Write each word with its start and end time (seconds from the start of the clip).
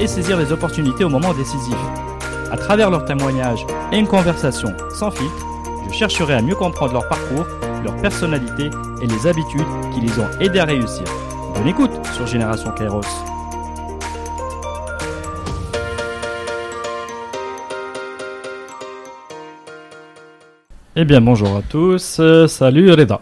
et 0.00 0.06
saisir 0.06 0.38
les 0.38 0.52
opportunités 0.52 1.04
au 1.04 1.08
moment 1.08 1.32
décisif. 1.32 1.76
À 2.50 2.56
travers 2.56 2.90
leurs 2.90 3.04
témoignages 3.04 3.66
et 3.92 3.98
une 3.98 4.06
conversation 4.06 4.68
sans 4.90 5.10
filtre, 5.10 5.46
je 5.88 5.94
chercherai 5.94 6.34
à 6.34 6.42
mieux 6.42 6.54
comprendre 6.54 6.92
leur 6.92 7.08
parcours, 7.08 7.46
leur 7.82 7.96
personnalité 7.96 8.70
et 9.02 9.06
les 9.06 9.26
habitudes 9.26 9.66
qui 9.92 10.00
les 10.00 10.18
ont 10.18 10.28
aidés 10.40 10.58
à 10.58 10.64
réussir. 10.64 11.04
Bonne 11.54 11.68
écoute 11.68 11.92
sur 12.14 12.26
Génération 12.26 12.70
Kairos. 12.72 13.00
Eh 20.98 21.04
bien, 21.04 21.20
bonjour 21.20 21.56
à 21.56 21.62
tous. 21.62 22.18
Euh, 22.20 22.46
salut 22.46 22.90
Reda. 22.90 23.20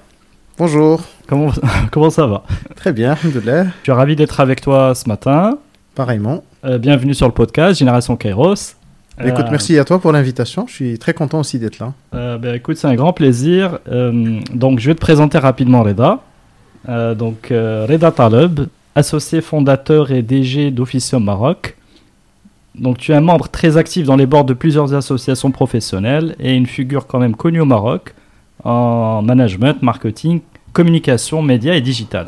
Bonjour. 0.56 1.00
Comment, 1.26 1.50
comment 1.90 2.10
ça 2.10 2.26
va? 2.26 2.44
Très 2.76 2.92
bien, 2.92 3.16
alhamdoulilah. 3.20 3.64
Je 3.64 3.82
suis 3.82 3.92
ravi 3.92 4.14
d'être 4.14 4.38
avec 4.38 4.60
toi 4.60 4.94
ce 4.94 5.08
matin. 5.08 5.58
Pareillement. 5.94 6.44
Euh, 6.64 6.78
bienvenue 6.78 7.12
sur 7.12 7.26
le 7.26 7.32
podcast 7.32 7.78
Génération 7.78 8.16
Kairos. 8.16 8.54
Écoute, 9.22 9.44
Euh, 9.46 9.50
merci 9.50 9.78
à 9.78 9.84
toi 9.84 9.98
pour 10.00 10.12
l'invitation. 10.12 10.66
Je 10.66 10.72
suis 10.72 10.98
très 10.98 11.12
content 11.12 11.40
aussi 11.40 11.58
d'être 11.58 11.78
là. 11.78 11.92
Euh, 12.14 12.38
ben, 12.38 12.54
écoute, 12.54 12.78
c'est 12.78 12.86
un 12.86 12.94
grand 12.94 13.12
plaisir. 13.12 13.80
Donc, 14.54 14.78
je 14.78 14.88
vais 14.88 14.94
te 14.94 15.00
présenter 15.00 15.36
rapidement 15.38 15.82
Reda. 15.82 16.20
Donc, 16.88 17.48
Reda 17.50 18.10
Taleb, 18.10 18.60
associé 18.94 19.42
fondateur 19.42 20.10
et 20.10 20.22
DG 20.22 20.70
d'Officium 20.70 21.22
Maroc. 21.22 21.76
Donc, 22.74 22.96
tu 22.96 23.12
es 23.12 23.14
un 23.14 23.20
membre 23.20 23.48
très 23.48 23.76
actif 23.76 24.06
dans 24.06 24.16
les 24.16 24.26
boards 24.26 24.46
de 24.46 24.54
plusieurs 24.54 24.94
associations 24.94 25.50
professionnelles 25.50 26.34
et 26.40 26.54
une 26.54 26.66
figure 26.66 27.06
quand 27.06 27.18
même 27.18 27.36
connue 27.36 27.60
au 27.60 27.66
Maroc 27.66 28.14
en 28.64 29.20
management, 29.20 29.82
marketing, 29.82 30.40
communication, 30.72 31.42
médias 31.42 31.74
et 31.74 31.82
digital. 31.82 32.26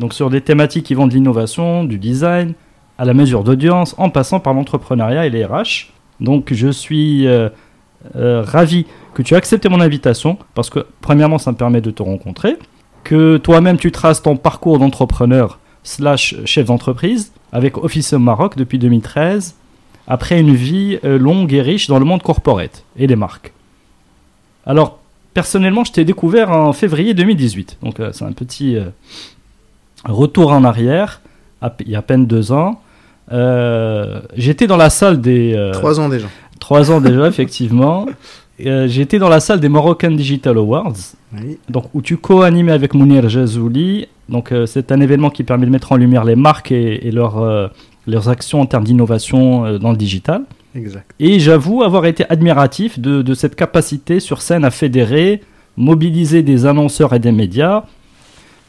Donc, 0.00 0.14
sur 0.14 0.30
des 0.30 0.40
thématiques 0.40 0.86
qui 0.86 0.94
vont 0.94 1.06
de 1.06 1.12
l'innovation, 1.12 1.84
du 1.84 1.98
design, 1.98 2.54
à 2.98 3.04
la 3.04 3.14
mesure 3.14 3.44
d'audience, 3.44 3.94
en 3.98 4.10
passant 4.10 4.40
par 4.40 4.54
l'entrepreneuriat 4.54 5.26
et 5.26 5.30
les 5.30 5.44
RH. 5.44 5.92
Donc, 6.20 6.52
je 6.52 6.68
suis 6.68 7.26
euh, 7.26 7.48
euh, 8.16 8.42
ravi 8.42 8.86
que 9.14 9.22
tu 9.22 9.34
aies 9.34 9.36
accepté 9.36 9.68
mon 9.68 9.80
invitation 9.80 10.38
parce 10.54 10.70
que, 10.70 10.86
premièrement, 11.00 11.38
ça 11.38 11.52
me 11.52 11.56
permet 11.56 11.80
de 11.80 11.90
te 11.90 12.02
rencontrer, 12.02 12.56
que 13.02 13.36
toi-même 13.36 13.78
tu 13.78 13.92
traces 13.92 14.22
ton 14.22 14.36
parcours 14.36 14.78
d'entrepreneur 14.78 15.58
slash 15.82 16.36
chef 16.44 16.66
d'entreprise 16.66 17.32
avec 17.52 17.76
Office 17.76 18.12
Maroc 18.14 18.56
depuis 18.56 18.78
2013, 18.78 19.54
après 20.06 20.40
une 20.40 20.54
vie 20.54 20.98
euh, 21.04 21.18
longue 21.18 21.52
et 21.52 21.62
riche 21.62 21.88
dans 21.88 21.98
le 21.98 22.04
monde 22.04 22.22
corporate 22.22 22.84
et 22.96 23.06
les 23.06 23.16
marques. 23.16 23.52
Alors, 24.66 24.98
personnellement, 25.34 25.84
je 25.84 25.92
t'ai 25.92 26.04
découvert 26.04 26.50
en 26.50 26.72
février 26.72 27.12
2018, 27.12 27.78
donc 27.82 28.00
c'est 28.12 28.24
un 28.24 28.32
petit 28.32 28.78
retour 30.04 30.52
en 30.52 30.64
arrière, 30.64 31.20
il 31.80 31.90
y 31.90 31.96
a 31.96 31.98
à 31.98 32.02
peine 32.02 32.26
deux 32.26 32.52
ans. 32.52 32.80
Euh, 33.32 34.20
J'étais 34.36 34.66
dans 34.66 34.76
la 34.76 34.90
salle 34.90 35.20
des... 35.20 35.54
euh, 35.54 35.72
Trois 35.72 36.00
ans 36.00 36.08
déjà. 36.08 36.26
Trois 36.60 36.90
ans 36.90 37.00
déjà, 37.00 37.26
effectivement. 37.28 38.06
Euh, 38.64 38.86
J'étais 38.88 39.18
dans 39.18 39.28
la 39.28 39.40
salle 39.40 39.60
des 39.60 39.68
Moroccan 39.68 40.10
Digital 40.12 40.56
Awards, 40.58 40.92
Oui. 41.36 41.58
donc, 41.68 41.86
où 41.94 42.02
tu 42.02 42.16
co-animais 42.16 42.72
avec 42.72 42.94
Mounir 42.94 43.28
Jazouli. 43.28 44.06
Donc, 44.28 44.52
euh, 44.52 44.66
c'est 44.66 44.92
un 44.92 45.00
événement 45.00 45.30
qui 45.30 45.42
permet 45.42 45.66
de 45.66 45.70
mettre 45.70 45.92
en 45.92 45.96
lumière 45.96 46.24
les 46.24 46.36
marques 46.36 46.70
et, 46.72 47.06
et 47.06 47.10
leurs, 47.10 47.38
euh, 47.42 47.66
leurs 48.06 48.28
actions 48.28 48.60
en 48.60 48.66
termes 48.66 48.84
d'innovation 48.84 49.78
dans 49.78 49.90
le 49.90 49.96
digital. 49.96 50.42
Exact. 50.76 51.04
Et 51.20 51.38
j'avoue 51.40 51.82
avoir 51.82 52.04
été 52.06 52.24
admiratif 52.28 52.98
de, 52.98 53.22
de 53.22 53.34
cette 53.34 53.54
capacité 53.54 54.18
sur 54.20 54.40
scène 54.42 54.64
à 54.64 54.70
fédérer, 54.70 55.40
mobiliser 55.76 56.42
des 56.42 56.66
annonceurs 56.66 57.12
et 57.14 57.18
des 57.18 57.32
médias. 57.32 57.84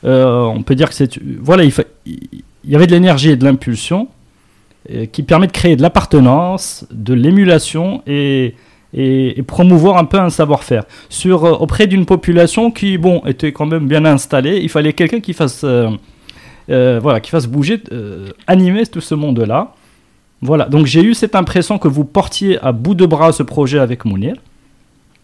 On 0.03 0.61
peut 0.63 0.75
dire 0.75 0.89
que 0.89 0.93
c'est. 0.95 1.19
Voilà, 1.41 1.63
il, 1.63 1.71
fa- 1.71 1.83
il 2.05 2.43
y 2.63 2.75
avait 2.75 2.85
de 2.85 2.91
l'énergie 2.91 3.31
et 3.31 3.35
de 3.35 3.43
l'impulsion 3.43 4.07
qui 5.11 5.23
permet 5.23 5.47
de 5.47 5.51
créer 5.51 5.75
de 5.75 5.81
l'appartenance, 5.81 6.85
de 6.91 7.13
l'émulation 7.13 8.01
et, 8.05 8.55
promouvoir 9.47 9.97
un 9.97 10.05
peu 10.05 10.19
un 10.19 10.29
savoir-faire. 10.29 10.83
Euh, 11.25 11.33
auprès 11.33 11.85
d'une 11.87 12.05
population 12.05 12.71
qui, 12.71 12.97
bon, 12.97 13.21
était 13.25 13.51
quand 13.51 13.65
même 13.65 13.87
bien 13.87 14.05
installée, 14.05 14.59
il 14.61 14.69
fallait 14.69 14.93
quelqu'un 14.93 15.19
qui 15.19 15.33
fasse. 15.33 15.63
euh, 15.63 15.89
euh, 16.69 16.99
voilà, 17.01 17.19
qui 17.19 17.29
fasse 17.29 17.47
bouger, 17.47 17.81
euh, 17.91 18.29
animer 18.47 18.85
tout 18.87 19.01
ce 19.01 19.13
monde-là. 19.13 19.73
Voilà, 20.41 20.65
donc 20.65 20.85
j'ai 20.85 21.03
eu 21.03 21.13
cette 21.13 21.35
impression 21.35 21.77
que 21.77 21.87
vous 21.87 22.05
portiez 22.05 22.59
à 22.59 22.71
bout 22.71 22.95
de 22.95 23.05
bras 23.05 23.31
ce 23.31 23.43
projet 23.43 23.79
avec 23.79 24.05
Mounir, 24.05 24.35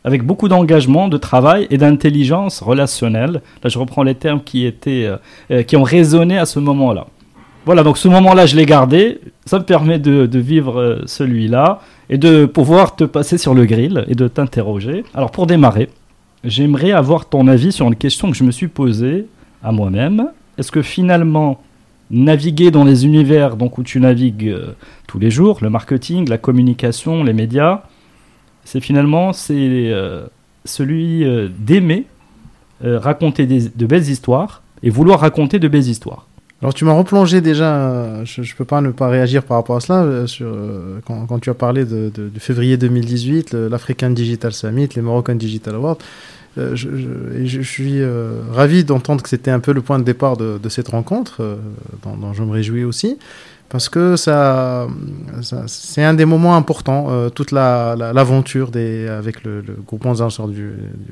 avec 0.03 0.23
beaucoup 0.23 0.47
d'engagement, 0.47 1.07
de 1.07 1.17
travail 1.17 1.67
et 1.69 1.77
d'intelligence 1.77 2.61
relationnelle. 2.61 3.41
Là, 3.63 3.69
je 3.69 3.77
reprends 3.77 4.03
les 4.03 4.15
termes 4.15 4.41
qui, 4.43 4.65
étaient, 4.65 5.05
euh, 5.05 5.17
euh, 5.51 5.63
qui 5.63 5.75
ont 5.75 5.83
résonné 5.83 6.37
à 6.37 6.45
ce 6.45 6.59
moment-là. 6.59 7.07
Voilà, 7.65 7.83
donc 7.83 7.99
ce 7.99 8.07
moment-là, 8.07 8.47
je 8.47 8.55
l'ai 8.55 8.65
gardé. 8.65 9.19
Ça 9.45 9.59
me 9.59 9.63
permet 9.63 9.99
de, 9.99 10.39
vivre 10.39 10.79
euh, 10.79 11.01
celui-là 11.05 11.79
et 12.09 12.17
de 12.17 12.45
pouvoir 12.45 12.95
te 12.95 13.03
passer 13.03 13.37
sur 13.37 13.53
le 13.53 13.65
grill 13.65 14.03
et 14.07 14.15
de 14.15 14.27
t'interroger. 14.27 15.03
Alors, 15.13 15.29
pour 15.29 15.45
démarrer, 15.45 15.89
j'aimerais 16.43 16.91
avoir 16.91 17.29
ton 17.29 17.47
avis 17.47 17.71
sur 17.71 17.87
une 17.87 17.95
question 17.95 18.31
que 18.31 18.37
je 18.37 18.43
me 18.43 18.51
suis 18.51 18.67
posée 18.67 19.27
à 19.63 19.71
moi-même. 19.71 20.29
Est-ce 20.57 20.71
que 20.71 20.81
finalement, 20.81 21.61
naviguer 22.09 22.71
dans 22.71 22.83
les 22.83 23.05
univers 23.05 23.55
donc, 23.57 23.77
où 23.77 23.83
tu 23.83 23.99
navigues 23.99 24.47
euh, 24.47 24.73
tous 25.07 25.19
les 25.19 25.29
jours, 25.29 25.59
le 25.61 25.69
marketing, 25.69 26.27
la 26.29 26.39
communication, 26.39 27.23
les 27.23 27.33
médias, 27.33 27.83
c'est 28.63 28.81
finalement 28.81 29.33
c'est 29.33 29.53
euh, 29.55 30.25
celui 30.65 31.25
d'aimer 31.59 32.05
raconter 32.83 33.45
de 33.45 33.85
belles 33.85 34.09
histoires 34.09 34.63
et 34.81 34.89
vouloir 34.89 35.19
raconter 35.19 35.59
de 35.59 35.67
belles 35.67 35.87
histoires? 35.87 36.25
Alors 36.61 36.75
tu 36.75 36.85
m'as 36.85 36.93
replongé 36.93 37.41
déjà, 37.41 37.75
euh, 37.75 38.21
je 38.23 38.41
ne 38.41 38.45
peux 38.55 38.65
pas 38.65 38.81
ne 38.81 38.91
pas 38.91 39.07
réagir 39.07 39.41
par 39.43 39.57
rapport 39.57 39.77
à 39.77 39.79
cela, 39.79 40.03
euh, 40.03 40.27
sur, 40.27 40.45
euh, 40.45 40.99
quand, 41.05 41.39
tu 41.39 41.49
as 41.49 41.55
parlé 41.55 41.85
de, 41.85 42.11
février 42.37 42.77
2018, 42.77 43.53
le- 43.53 43.67
l'African 43.67 44.11
Digital 44.11 44.53
Summit, 44.53 44.89
les 44.95 45.01
Moroccan 45.01 45.35
Digital 45.35 45.75
Awards. 45.75 45.97
Je, 46.57 47.61
suis 47.61 48.01
ravi 48.51 48.83
d'entendre 48.83 49.23
que 49.23 49.29
c'était 49.29 49.51
un 49.51 49.61
peu 49.61 49.71
le 49.71 49.81
point 49.81 49.99
de 49.99 50.03
départ 50.03 50.35
de, 50.35 50.59
cette 50.69 50.89
rencontre, 50.89 51.57
dont, 52.03 52.33
je 52.33 52.43
me 52.43 52.51
réjouis 52.51 52.83
aussi, 52.83 53.17
parce 53.69 53.87
que 53.87 54.17
ça, 54.17 54.85
c'est 55.67 56.03
un 56.03 56.13
des 56.13 56.25
moments 56.25 56.57
importants, 56.57 57.29
toute 57.33 57.51
la- 57.51 57.95
la- 57.97 58.11
l'aventure 58.11 58.69
des 58.69 59.07
avec 59.07 59.45
le, 59.45 59.61
le 59.61 59.77
groupement 59.87 60.19
des 60.19 60.49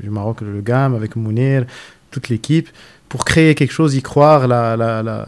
du 0.04 0.10
Maroc, 0.10 0.42
le 0.42 0.60
GAM, 0.60 0.94
avec 0.94 1.16
Mounir, 1.16 1.64
toute 2.12 2.28
l'équipe, 2.30 2.68
pour 3.10 3.26
créer 3.26 3.56
quelque 3.56 3.72
chose, 3.74 3.96
y 3.96 4.02
croire, 4.02 4.48
la, 4.48 4.78
la, 4.78 5.02
la, 5.04 5.26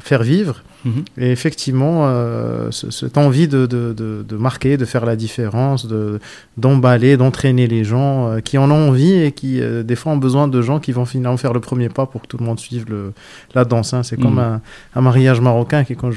faire 0.00 0.22
vivre. 0.22 0.62
Mhm. 0.84 1.04
Et 1.16 1.30
effectivement, 1.30 2.02
euh, 2.08 2.68
ce- 2.72 2.90
cette 2.90 3.16
envie 3.16 3.48
de, 3.48 3.66
de, 3.66 3.92
de, 3.96 4.24
de 4.28 4.36
marquer, 4.36 4.76
de 4.76 4.84
faire 4.84 5.06
la 5.06 5.16
différence, 5.16 5.86
de, 5.86 6.18
d'emballer, 6.56 7.16
d'entraîner 7.16 7.66
les 7.68 7.84
gens 7.84 8.28
euh, 8.28 8.40
qui 8.40 8.58
en 8.58 8.70
ont 8.70 8.88
envie 8.88 9.12
et 9.14 9.32
qui, 9.32 9.60
euh, 9.60 9.82
des 9.82 9.96
fois, 9.96 10.12
ont 10.12 10.16
besoin 10.18 10.48
de 10.48 10.60
gens 10.60 10.78
qui 10.80 10.92
vont 10.92 11.04
finalement 11.06 11.36
faire 11.36 11.52
le 11.52 11.60
premier 11.60 11.88
pas 11.88 12.04
pour 12.06 12.20
que 12.22 12.26
tout 12.26 12.36
le 12.38 12.44
monde 12.44 12.58
suive 12.60 12.84
le, 12.88 13.12
la 13.54 13.64
danse. 13.64 13.94
hein. 13.94 14.02
C'est 14.02 14.20
comme 14.20 14.34
Mhm. 14.34 14.38
un, 14.40 14.60
un 14.96 15.00
mariage 15.00 15.40
marocain 15.40 15.84
qui 15.84 15.92
est 15.94 15.96
quand 15.96 16.10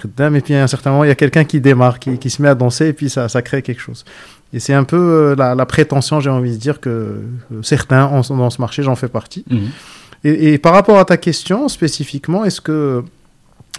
Khaddam, 0.00 0.36
et 0.36 0.40
puis 0.40 0.54
à 0.54 0.62
un 0.62 0.66
certain 0.66 0.90
moment, 0.90 1.04
il 1.04 1.08
y 1.08 1.10
a 1.10 1.14
quelqu'un 1.14 1.44
qui 1.44 1.60
démarre, 1.60 1.98
qui, 1.98 2.18
qui 2.18 2.30
se 2.30 2.40
met 2.42 2.48
à 2.48 2.54
danser, 2.54 2.88
et 2.88 2.92
puis 2.92 3.10
ça, 3.10 3.28
ça 3.28 3.42
crée 3.42 3.62
quelque 3.62 3.80
chose. 3.80 4.04
Et 4.52 4.60
c'est 4.60 4.74
un 4.74 4.84
peu 4.84 5.34
la, 5.36 5.54
prétention, 5.66 6.20
j'ai 6.20 6.30
envie 6.30 6.52
de 6.52 6.56
dire, 6.56 6.80
que, 6.80 7.22
certains 7.62 8.06
ont 8.06 8.22
dans 8.36 8.50
ce 8.50 8.60
marché, 8.60 8.82
j'en 8.82 8.94
fais 8.96 9.08
partie. 9.08 9.44
Mhm. 9.50 9.68
Et, 10.24 10.56
par 10.58 10.72
rapport 10.72 10.98
à 10.98 11.04
ta 11.04 11.16
question 11.18 11.68
spécifiquement, 11.68 12.44
est-ce 12.44 12.60
que 12.60 13.04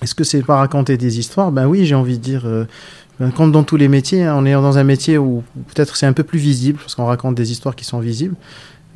est-ce 0.02 0.14
que 0.14 0.24
c'est 0.24 0.44
pas 0.44 0.58
raconter 0.58 0.98
des 0.98 1.18
histoires? 1.20 1.52
Ben 1.52 1.66
oui, 1.68 1.86
j'ai 1.86 1.96
envie 1.96 2.18
de 2.18 2.24
dire. 2.24 2.44
euh, 2.46 2.66
ben, 3.20 3.32
comme 3.32 3.52
dans 3.52 3.64
tous 3.64 3.78
les 3.78 3.88
métiers, 3.88 4.24
hein, 4.26 4.36
on 4.38 4.46
est 4.46 4.52
dans 4.52 4.78
un 4.78 4.84
métier 4.84 5.18
où, 5.18 5.42
peut-être 5.74 5.96
c'est 5.96 6.06
un 6.06 6.12
peu 6.14 6.24
plus 6.24 6.38
visible 6.40 6.80
parce 6.80 6.96
qu'on 6.96 7.06
raconte 7.06 7.36
des 7.36 7.52
histoires 7.52 7.76
qui 7.76 7.86
sont 7.86 8.00
visibles. 8.00 8.36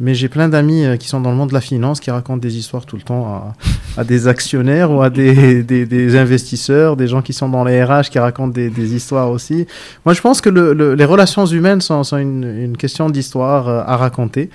Mais 0.01 0.13
j'ai 0.13 0.30
plein 0.30 0.48
d'amis 0.48 0.86
euh, 0.86 0.96
qui 0.98 1.07
sont 1.10 1.19
dans 1.22 1.30
le 1.31 1.36
monde 1.38 1.50
de 1.50 1.54
la 1.54 1.62
finance 1.62 2.00
qui 2.00 2.10
racontent 2.12 2.38
des 2.38 2.57
histoires 2.57 2.86
tout 2.86 2.96
le 2.98 3.01
temps 3.01 3.54
à, 3.98 4.04
des 4.04 4.28
actionnaires 4.28 4.92
ou 4.92 5.02
à 5.02 5.10
des, 5.10 6.16
investisseurs, 6.18 6.95
des 6.98 7.07
gens 7.07 7.22
qui 7.22 7.34
sont 7.34 7.50
dans 7.50 7.63
les 7.63 7.81
RH 7.84 8.10
qui 8.12 8.19
racontent 8.19 8.54
des, 8.54 8.95
histoires 8.95 9.30
aussi. 9.31 9.66
Moi, 10.06 10.13
je 10.13 10.22
pense 10.22 10.40
que 10.42 10.50
le, 10.50 10.74
le- 10.74 10.95
les 10.95 11.06
relations 11.06 11.45
humaines 11.45 11.81
sont, 11.81 12.04
une 12.18 12.75
question 12.78 13.10
d'histoire 13.10 13.68
euh, 13.69 13.81
à 13.86 13.95
raconter. 13.98 14.50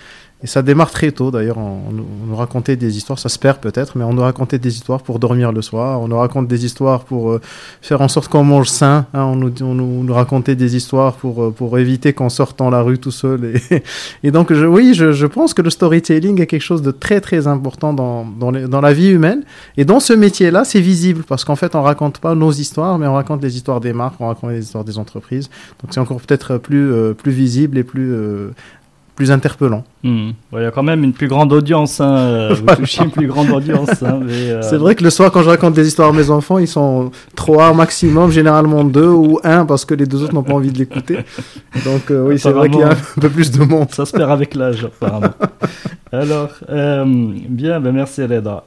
Et 0.44 0.46
ça 0.46 0.60
démarre 0.60 0.90
très 0.90 1.10
tôt 1.10 1.30
d'ailleurs. 1.30 1.56
On, 1.56 1.90
nous 1.90 2.36
racontait 2.36 2.76
des 2.76 2.98
histoires, 2.98 3.18
ça 3.18 3.30
se 3.30 3.38
perd 3.38 3.60
peut-être, 3.60 3.96
mais 3.96 4.04
on 4.04 4.12
nous 4.12 4.20
racontait 4.20 4.58
des 4.58 4.74
histoires 4.74 5.00
pour 5.00 5.18
dormir 5.18 5.52
le 5.52 5.62
soir. 5.62 6.02
On 6.02 6.08
nous 6.08 6.18
raconte 6.18 6.48
des 6.48 6.66
histoires 6.66 7.04
pour 7.04 7.30
euh, 7.30 7.40
faire 7.80 8.02
en 8.02 8.08
sorte 8.08 8.28
qu'on 8.28 8.44
mange 8.44 8.68
sain. 8.68 9.06
Hein. 9.14 9.22
on, 9.22 9.36
nous, 9.36 10.04
nous, 10.04 10.12
racontait 10.12 10.54
des 10.54 10.76
histoires 10.76 11.14
pour, 11.14 11.44
euh, 11.44 11.50
pour 11.50 11.78
éviter 11.78 12.12
qu'on 12.12 12.28
sorte 12.28 12.58
dans 12.58 12.68
la 12.68 12.82
rue 12.82 12.98
tout 12.98 13.10
seul. 13.10 13.56
Et, 13.70 13.82
et 14.22 14.30
donc, 14.30 14.52
oui, 14.54 14.92
je, 14.92 15.12
je, 15.12 15.26
pense 15.26 15.54
que 15.54 15.62
le 15.62 15.70
storytelling 15.70 16.38
est 16.42 16.46
quelque 16.46 16.60
chose 16.60 16.82
de 16.82 16.90
très 16.90 17.22
très 17.22 17.46
important 17.46 17.94
dans, 17.94 18.26
dans, 18.26 18.80
la 18.82 18.92
vie 18.92 19.08
humaine. 19.08 19.44
Et 19.78 19.86
dans 19.86 19.98
ce 19.98 20.12
métier-là, 20.12 20.64
c'est 20.64 20.80
visible 20.82 21.24
parce 21.26 21.46
qu'en 21.46 21.56
fait, 21.56 21.74
on 21.74 21.80
raconte 21.80 22.18
pas 22.18 22.34
nos 22.34 22.52
histoires, 22.52 22.98
mais 22.98 23.06
on 23.06 23.14
raconte 23.14 23.42
les 23.42 23.56
histoires 23.56 23.80
des 23.80 23.94
marques, 23.94 24.16
on 24.20 24.26
raconte 24.26 24.50
les 24.50 24.64
histoires 24.64 24.84
des 24.84 24.98
entreprises. 24.98 25.48
Donc, 25.82 25.94
c'est 25.94 26.00
encore 26.00 26.20
peut-être 26.20 26.58
plus, 26.58 26.92
euh, 26.92 27.14
plus 27.14 27.32
visible 27.32 27.78
et 27.78 27.82
plus 27.82 28.12
plus 29.14 29.30
interpellant. 29.30 29.84
Hmm. 30.02 30.30
Il 30.52 30.62
y 30.62 30.64
a 30.64 30.70
quand 30.70 30.82
même 30.82 31.04
une 31.04 31.12
plus 31.12 31.28
grande 31.28 31.52
audience, 31.52 32.00
hein. 32.00 32.16
Euh, 32.16 32.54
vous 32.54 32.74
touchez 32.74 33.04
une 33.04 33.10
plus 33.10 33.28
grande 33.28 33.50
audience. 33.50 34.02
Hein, 34.02 34.20
euh, 34.28 34.60
C'est 34.62 34.76
vrai 34.76 34.94
que 34.94 35.04
le 35.04 35.10
soir, 35.10 35.30
quand 35.30 35.42
je 35.42 35.48
raconte 35.48 35.74
des 35.74 35.86
histoires 35.86 36.08
à 36.08 36.12
mes 36.12 36.30
enfants, 36.30 36.58
ils 36.58 36.68
sont 36.68 37.12
trois 37.36 37.72
maximum, 37.72 38.30
généralement 38.30 38.82
deux 38.82 39.08
ou 39.08 39.38
un, 39.44 39.66
parce 39.66 39.84
que 39.84 39.94
les 39.94 40.06
deux 40.06 40.22
autres 40.22 40.34
n'ont 40.34 40.42
pas 40.42 40.54
envie 40.54 40.72
de 40.72 40.78
l'écouter. 40.78 41.18
Donc 41.84 42.10
euh, 42.10 42.26
oui, 42.26 42.38
c'est 42.38 42.50
vrai 42.50 42.68
qu'il 42.68 42.80
y 42.80 42.82
a 42.82 42.90
un 42.90 43.20
peu 43.20 43.28
plus 43.28 43.50
de 43.52 43.64
monde. 43.64 43.90
Ça 43.92 44.04
se 44.04 44.12
perd 44.12 44.30
avec 44.30 44.54
l'âge, 44.54 44.84
apparemment. 44.84 45.34
Alors, 46.12 46.50
bien, 46.68 47.80
ben 47.80 47.92
merci 47.92 48.22
Aleda. 48.22 48.64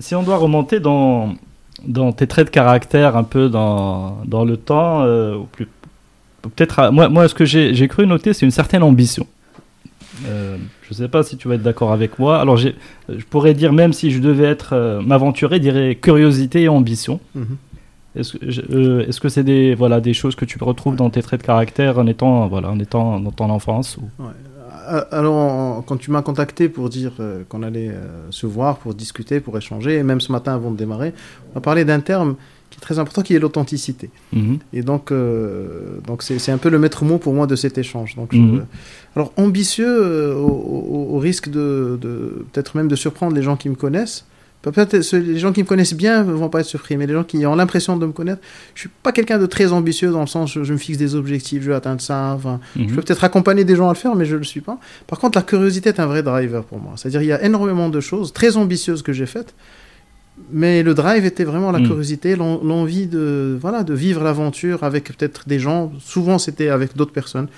si 0.00 0.14
on 0.14 0.22
doit 0.22 0.36
remonter 0.36 0.80
dans, 0.80 1.34
dans 1.86 2.12
tes 2.12 2.26
traits 2.26 2.46
de 2.46 2.50
caractère, 2.50 3.16
un 3.16 3.24
peu 3.24 3.48
dans, 3.48 4.18
dans 4.24 4.44
le 4.44 4.56
temps, 4.56 5.04
ou 5.04 5.44
plus 5.52 5.68
peut-être 6.42 6.90
moi, 6.90 7.08
moi 7.08 7.28
ce 7.28 7.34
que 7.34 7.44
j'ai 7.44 7.88
cru 7.88 8.06
noter 8.06 8.32
c'est 8.32 8.46
une 8.46 8.50
certaine 8.50 8.82
ambition 8.82 9.26
euh, 10.26 10.56
je 10.82 10.90
ne 10.90 10.94
sais 10.94 11.08
pas 11.08 11.22
si 11.22 11.36
tu 11.36 11.48
vas 11.48 11.54
être 11.54 11.62
d'accord 11.62 11.92
avec 11.92 12.18
moi. 12.18 12.40
Alors, 12.40 12.56
je 12.56 12.70
pourrais 13.28 13.54
dire, 13.54 13.72
même 13.72 13.92
si 13.92 14.10
je 14.10 14.20
devais 14.20 14.44
être 14.44 14.70
euh, 14.72 15.00
m'aventurer, 15.00 15.60
dirais 15.60 15.94
curiosité 15.94 16.62
et 16.62 16.68
ambition. 16.68 17.20
Mhm. 17.34 17.56
Euh, 18.16 19.06
est-ce 19.06 19.20
que 19.20 19.28
c'est 19.28 19.44
des, 19.44 19.74
voilà, 19.74 20.00
des 20.00 20.14
choses 20.14 20.34
que 20.34 20.44
tu 20.44 20.62
retrouves 20.62 20.96
dans 20.96 21.10
tes 21.10 21.22
traits 21.22 21.40
de 21.42 21.46
caractère 21.46 21.98
en 21.98 22.06
étant, 22.06 22.48
voilà, 22.48 22.70
en 22.70 22.78
étant 22.78 23.20
dans 23.20 23.30
ton 23.30 23.50
enfance 23.50 23.98
ou... 23.98 24.08
Alors, 25.12 25.84
quand 25.84 25.98
tu 25.98 26.10
m'as 26.10 26.22
contacté 26.22 26.68
pour 26.68 26.88
dire 26.88 27.12
qu'on 27.48 27.62
allait 27.62 27.92
se 28.30 28.44
voir, 28.44 28.78
pour 28.78 28.92
discuter, 28.92 29.38
pour 29.38 29.56
échanger, 29.56 29.98
et 29.98 30.02
même 30.02 30.20
ce 30.20 30.32
matin 30.32 30.54
avant 30.54 30.72
de 30.72 30.76
démarrer, 30.76 31.12
on 31.54 31.58
a 31.58 31.60
parlé 31.60 31.84
d'un 31.84 32.00
terme 32.00 32.34
qui 32.70 32.78
est 32.78 32.80
très 32.80 32.98
important, 32.98 33.22
qui 33.22 33.34
est 33.34 33.38
l'authenticité. 33.38 34.10
Mhm. 34.32 34.58
Et 34.72 34.82
donc, 34.82 35.10
euh, 35.10 35.98
donc 36.06 36.22
c'est 36.22 36.52
un 36.52 36.58
peu 36.58 36.70
le 36.70 36.78
maître 36.78 37.04
mot 37.04 37.18
pour 37.18 37.34
moi 37.34 37.46
de 37.46 37.56
cet 37.56 37.78
échange. 37.78 38.14
Donc, 38.16 38.32
mhm. 38.32 38.64
alors, 39.16 39.32
ambitieux, 39.36 39.86
euh, 39.88 40.34
au, 40.34 41.18
risque 41.18 41.50
de, 41.50 41.98
de 42.00 42.46
peut-être 42.52 42.76
même 42.76 42.88
de 42.88 42.96
surprendre 42.96 43.34
les 43.34 43.42
gens 43.42 43.56
qui 43.56 43.68
me 43.68 43.74
connaissent. 43.74 44.24
Peut-être 44.62 44.94
les 45.16 45.38
gens 45.38 45.52
qui 45.52 45.62
me 45.62 45.66
connaissent 45.66 45.94
bien 45.94 46.22
ne 46.22 46.32
vont 46.32 46.50
pas 46.50 46.60
être 46.60 46.66
surpris, 46.66 46.98
mais 46.98 47.06
les 47.06 47.14
gens 47.14 47.24
qui 47.24 47.46
ont 47.46 47.54
l'impression 47.54 47.96
de 47.96 48.04
me 48.04 48.12
connaître, 48.12 48.42
je 48.74 48.80
suis 48.80 48.90
pas 49.02 49.10
quelqu'un 49.10 49.38
de 49.38 49.46
très 49.46 49.72
ambitieux 49.72 50.10
dans 50.10 50.20
le 50.20 50.26
sens 50.26 50.52
je, 50.52 50.64
je 50.64 50.72
me 50.74 50.78
fixe 50.78 50.98
des 50.98 51.14
objectifs, 51.14 51.62
je 51.62 51.70
veux 51.70 51.74
atteindre 51.74 52.02
ça. 52.02 52.34
Enfin, 52.36 52.60
Je 52.76 52.82
mhm. 52.82 52.88
peux 52.88 53.02
peut-être 53.02 53.24
accompagner 53.24 53.64
des 53.64 53.74
gens 53.74 53.88
à 53.88 53.92
le 53.92 53.98
faire, 53.98 54.14
mais 54.14 54.26
je 54.26 54.34
ne 54.34 54.40
le 54.40 54.44
suis 54.44 54.60
pas. 54.60 54.78
Par 55.06 55.18
contre, 55.18 55.38
la 55.38 55.42
curiosité 55.42 55.88
est 55.88 55.98
un 55.98 56.04
vrai 56.04 56.22
driver 56.22 56.62
pour 56.64 56.78
moi. 56.78 56.92
C'est-à-dire 56.96 57.22
il 57.22 57.28
y 57.28 57.32
a 57.32 57.42
énormément 57.42 57.88
de 57.88 58.00
choses 58.00 58.34
très 58.34 58.58
ambitieuses 58.58 59.00
que 59.00 59.14
j'ai 59.14 59.24
faites, 59.24 59.54
mais 60.52 60.82
le 60.82 60.94
drive 60.94 61.24
était 61.24 61.44
vraiment 61.44 61.70
la 61.70 61.78
mm. 61.78 61.86
curiosité, 61.86 62.36
l'envie 62.36 63.06
de, 63.06 63.58
voilà, 63.60 63.82
de 63.82 63.94
vivre 63.94 64.22
l'aventure 64.22 64.84
avec 64.84 65.16
peut-être 65.16 65.48
des 65.48 65.58
gens. 65.58 65.92
Souvent, 66.00 66.38
c'était 66.38 66.68
avec 66.68 66.96
d'autres 66.96 67.12
personnes. 67.12 67.48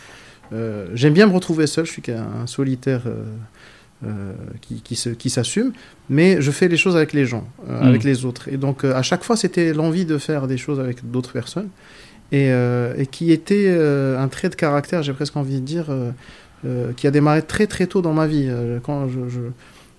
Euh, 0.52 0.87
j'aime 0.94 1.14
bien 1.14 1.26
me 1.26 1.32
retrouver 1.32 1.67
seul, 1.67 1.87
je 1.87 1.93
suis 1.93 2.02
un 2.11 2.46
solitaire 2.46 3.02
euh, 3.06 3.25
euh, 4.05 4.32
qui, 4.61 4.82
qui 5.17 5.31
s'assume, 5.31 5.73
mais 6.11 6.43
je 6.43 6.50
fais 6.50 6.69
les 6.69 6.76
choses 6.76 6.96
avec 6.96 7.12
les 7.12 7.25
gens, 7.25 7.46
mm. 7.67 7.87
avec 7.87 8.05
les 8.05 8.25
autres. 8.25 8.49
Et 8.49 8.56
donc, 8.56 8.84
à 8.84 9.02
chaque 9.02 9.25
fois, 9.25 9.37
c'était 9.37 9.73
l'envie 9.73 10.05
de 10.05 10.19
faire 10.19 10.46
des 10.46 10.58
choses 10.58 10.81
avec 10.81 11.11
d'autres 11.11 11.32
personnes. 11.32 11.69
Et, 12.32 12.49
et, 12.49 13.06
qui 13.11 13.31
était 13.31 13.69
un 14.19 14.26
trait 14.29 14.49
de 14.49 14.55
caractère, 14.55 15.02
j'ai 15.02 15.12
presque 15.12 15.37
envie 15.37 15.61
de 15.61 15.67
dire, 15.67 15.94
qui 16.96 17.06
a 17.06 17.11
démarré 17.11 17.43
très 17.43 17.67
très 17.67 17.87
tôt 17.87 18.00
dans 18.00 18.14
ma 18.14 18.26
vie. 18.26 18.50
quand 18.82 19.06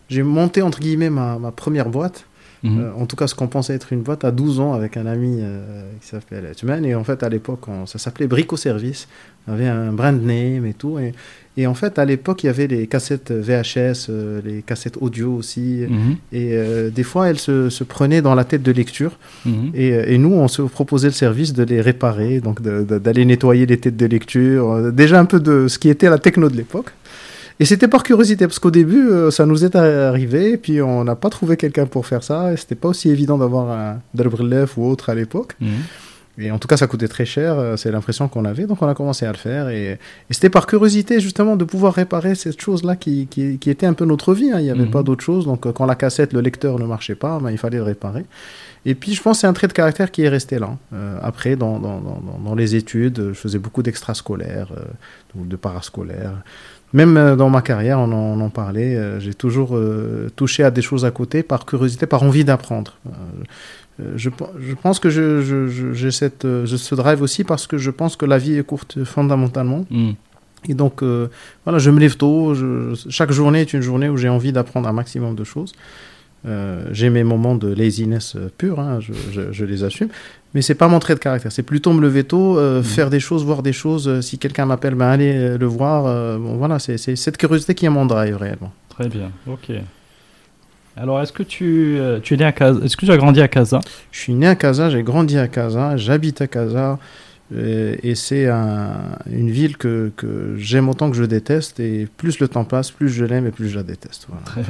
j'ai 0.09 0.23
monté, 0.23 0.63
entre 0.63 0.79
guillemets, 0.79 1.11
ma, 1.11 1.37
ma 1.37 1.51
première 1.51 1.89
boîte, 1.89 2.25
Mhm. 2.63 2.79
Euh, 2.79 2.91
en 2.97 3.05
tout 3.05 3.15
cas, 3.15 3.27
ce 3.27 3.35
qu'on 3.35 3.47
pensait 3.47 3.73
être 3.73 3.91
une 3.93 4.01
boîte 4.01 4.23
à 4.23 4.31
12 4.31 4.59
ans 4.59 4.73
avec 4.73 4.97
un 4.97 5.05
ami 5.05 5.39
euh, 5.41 5.83
qui 6.01 6.07
s'appelle 6.07 6.49
Tuman. 6.55 6.85
Et 6.85 6.95
en 6.95 7.03
fait, 7.03 7.21
à 7.23 7.29
l'époque, 7.29 7.65
ça 7.85 7.99
s'appelait 7.99 8.27
Brico 8.27 8.57
Service. 8.57 9.07
On 9.47 9.53
avait 9.53 9.67
un 9.67 9.91
brand 9.91 10.19
name 10.21 10.65
et 10.65 10.73
tout. 10.73 10.97
Et, 10.99 11.13
et 11.57 11.67
en 11.67 11.73
fait, 11.73 11.99
à 11.99 12.05
l'époque, 12.05 12.43
il 12.43 12.47
y 12.47 12.49
avait 12.49 12.67
les 12.67 12.87
cassettes 12.87 13.31
VHS, 13.31 14.07
euh, 14.09 14.41
les 14.43 14.61
cassettes 14.61 14.97
audio 15.01 15.35
aussi. 15.35 15.83
Mhm. 15.89 16.15
Et 16.31 16.57
des 16.89 17.03
fois, 17.03 17.29
elles 17.29 17.39
se, 17.39 17.69
se, 17.69 17.83
prenaient 17.83 18.21
dans 18.21 18.35
la 18.35 18.45
tête 18.45 18.63
de 18.63 18.71
lecture. 18.71 19.17
Mhm. 19.45 19.71
et, 19.73 19.89
et, 20.13 20.17
nous, 20.17 20.33
on 20.33 20.47
se 20.47 20.61
proposait 20.61 21.09
le 21.09 21.13
service 21.13 21.51
de 21.53 21.63
les 21.63 21.81
réparer, 21.81 22.39
donc 22.39 22.61
d'aller 22.61 23.25
nettoyer 23.25 23.65
les 23.65 23.77
têtes 23.77 23.97
de 23.97 24.05
lecture. 24.05 24.91
déjà 24.93 25.19
un 25.19 25.25
peu 25.25 25.41
de 25.41 25.67
ce 25.67 25.77
qui 25.77 25.89
était 25.89 26.09
la 26.09 26.17
techno 26.17 26.49
de 26.49 26.55
l'époque. 26.55 26.91
Et 27.59 27.65
c'était 27.65 27.87
par 27.87 28.03
curiosité, 28.03 28.47
parce 28.47 28.59
qu'au 28.59 28.71
début, 28.71 29.09
euh, 29.09 29.31
ça 29.31 29.45
nous 29.45 29.63
est 29.63 29.75
arrivé, 29.75 30.51
et 30.51 30.57
puis 30.57 30.81
on 30.81 31.03
n'a 31.03 31.15
pas 31.15 31.29
trouvé 31.29 31.57
quelqu'un 31.57 31.85
pour 31.85 32.07
faire 32.07 32.23
ça, 32.23 32.51
et 32.51 32.57
c'était 32.57 32.75
pas 32.75 32.89
aussi 32.89 33.09
évident 33.09 33.37
d'avoir 33.37 33.69
un 33.69 34.01
Delbrelef 34.13 34.77
ou 34.77 34.85
autre 34.85 35.09
à 35.09 35.15
l'époque. 35.15 35.55
Mhm. 35.59 35.69
Et 36.39 36.49
en 36.49 36.57
tout 36.57 36.67
cas, 36.67 36.77
ça 36.77 36.87
coûtait 36.87 37.07
très 37.07 37.25
cher, 37.25 37.59
euh, 37.59 37.77
c'est 37.77 37.91
l'impression 37.91 38.27
qu'on 38.27 38.43
avait, 38.45 38.65
donc 38.65 38.81
on 38.81 38.87
a 38.87 38.95
commencé 38.95 39.25
à 39.25 39.31
le 39.31 39.37
faire. 39.37 39.69
Et, 39.69 39.99
c'était 40.31 40.49
par 40.49 40.65
curiosité, 40.65 41.19
justement, 41.19 41.55
de 41.55 41.63
pouvoir 41.63 41.93
réparer 41.93 42.33
cette 42.33 42.59
chose-là 42.59 42.95
qui, 42.95 43.27
qui, 43.27 43.69
était 43.69 43.85
un 43.85 43.93
peu 43.93 44.05
notre 44.05 44.33
vie. 44.33 44.51
Hein. 44.51 44.59
Il 44.59 44.63
n'y 44.63 44.71
avait 44.71 44.85
mhm. 44.85 44.91
pas 44.91 45.03
d'autre 45.03 45.23
chose. 45.23 45.45
Donc, 45.45 45.67
euh, 45.67 45.71
quand 45.71 45.85
la 45.85 45.95
cassette, 45.95 46.33
le 46.33 46.41
lecteur 46.41 46.79
ne 46.79 46.85
marchait 46.85 47.15
pas, 47.15 47.37
ben, 47.39 47.51
il 47.51 47.59
fallait 47.59 47.77
le 47.77 47.83
réparer. 47.83 48.25
Et 48.85 48.95
puis, 48.95 49.13
je 49.13 49.21
pense 49.21 49.39
c'est 49.39 49.47
un 49.47 49.53
trait 49.53 49.67
de 49.67 49.73
caractère 49.73 50.09
qui 50.09 50.23
est 50.23 50.29
resté 50.29 50.57
là. 50.59 50.75
après, 51.21 51.55
dans, 51.55 51.79
dans, 51.79 52.01
dans, 52.01 52.39
dans, 52.43 52.55
les 52.55 52.75
études, 52.75 53.29
je 53.29 53.33
faisais 53.33 53.59
beaucoup 53.59 53.81
d'extrascolaires, 53.81 54.73
ou 55.35 55.45
de 55.45 55.55
parascolaires 55.55 56.33
même 56.93 57.17
euh, 57.17 57.35
dans 57.35 57.49
ma 57.49 57.61
carrière, 57.61 57.99
on 57.99 58.39
en, 58.39 58.49
parlait, 58.49 58.95
euh, 58.95 59.19
j'ai 59.19 59.33
toujours 59.33 59.75
euh, 59.75 60.29
touché 60.35 60.63
à 60.63 60.71
des 60.71 60.81
choses 60.81 61.05
à 61.05 61.11
côté 61.11 61.41
par 61.41 61.65
curiosité, 61.65 62.05
par 62.05 62.23
envie 62.23 62.45
d'apprendre. 62.45 62.97
Je, 64.15 64.29
je, 64.59 64.73
pense 64.73 64.99
que 64.99 65.09
j'ai 65.09 65.41
je, 65.43 65.67
je, 65.67 66.09
cette, 66.09 66.41
ce 66.41 66.95
drive 66.95 67.21
aussi 67.21 67.43
parce 67.43 67.67
que 67.67 67.77
je 67.77 67.91
pense 67.91 68.15
que 68.15 68.25
la 68.25 68.39
vie 68.39 68.57
est 68.57 68.63
courte 68.63 69.03
fondamentalement. 69.03 69.85
Mm. 69.91 70.11
Et 70.69 70.73
donc, 70.73 71.03
voilà, 71.63 71.77
je 71.77 71.91
me 71.91 71.99
lève 71.99 72.17
tôt. 72.17 72.55
chaque 73.09 73.31
journée 73.31 73.61
est 73.61 73.73
une 73.73 73.81
journée 73.81 74.09
où 74.09 74.17
j'ai 74.17 74.29
envie 74.29 74.51
d'apprendre 74.51 74.87
un 74.89 74.93
maximum 74.93 75.35
de 75.35 75.43
choses. 75.43 75.73
j'ai 76.91 77.11
mes 77.11 77.23
moments 77.23 77.55
de 77.55 77.67
laziness 77.67 78.35
pure, 78.57 78.79
hein, 78.79 78.99
je, 78.99 79.65
les 79.65 79.83
assume. 79.83 80.09
Mais 80.53 80.61
c'est 80.61 80.75
pas 80.75 80.87
mon 80.87 80.99
trait 80.99 81.15
de 81.15 81.19
caractère. 81.19 81.51
C'est 81.51 81.63
plutôt 81.63 81.93
me 81.93 82.01
lever 82.01 82.23
tôt, 82.23 82.57
euh, 82.57 82.81
mm. 82.81 82.83
faire 82.83 83.09
des 83.09 83.19
choses, 83.19 83.43
voir 83.43 83.63
des 83.63 83.73
choses. 83.73 84.07
Euh, 84.07 84.21
si 84.21 84.37
quelqu'un 84.37 84.65
m'appelle, 84.65 84.95
ben 84.95 85.07
aller 85.07 85.33
euh, 85.33 85.57
le 85.57 85.65
voir. 85.65 86.03
bon, 86.39 86.57
voilà, 86.57 86.79
c'est 86.79 86.97
cette 86.97 87.37
curiosité 87.37 87.73
qui 87.75 87.85
est 87.85 87.89
mon 87.89 88.05
drive 88.05 88.37
réellement. 88.37 88.71
Très 88.89 89.09
bien, 89.09 89.31
ok. 89.47 89.71
Alors, 90.95 91.19
est-ce 91.21 91.33
que 91.33 91.41
tu, 91.41 91.99
tu 92.21 92.35
es 92.35 92.37
né 92.37 92.45
à 92.45 92.51
Casa 92.51 92.79
Est-ce 92.85 92.95
que 92.95 93.05
tu 93.07 93.11
as 93.11 93.17
grandi 93.17 93.41
à 93.41 93.47
Casa? 93.47 93.79
Je 94.11 94.19
suis 94.19 94.33
né 94.33 94.45
à 94.47 94.55
Casa, 94.55 94.91
j'ai 94.91 95.01
grandi 95.01 95.39
à 95.39 95.47
Casa, 95.47 95.97
j'habite 95.97 96.41
à 96.41 96.47
Casa. 96.47 96.99
Et, 97.55 98.13
c'est 98.13 98.47
une 98.47 99.49
ville 99.49 99.77
que, 99.77 100.11
que 100.15 100.55
j'aime 100.57 100.87
autant 100.89 101.09
que 101.09 101.17
je 101.17 101.23
déteste. 101.23 101.79
Et 101.79 102.07
plus 102.17 102.39
le 102.39 102.47
temps 102.47 102.63
passe, 102.63 102.91
plus 102.91 103.09
je 103.09 103.25
l'aime 103.25 103.47
et 103.47 103.51
plus 103.51 103.69
je 103.69 103.77
la 103.77 103.83
déteste. 103.83 104.27
Voilà. 104.29 104.67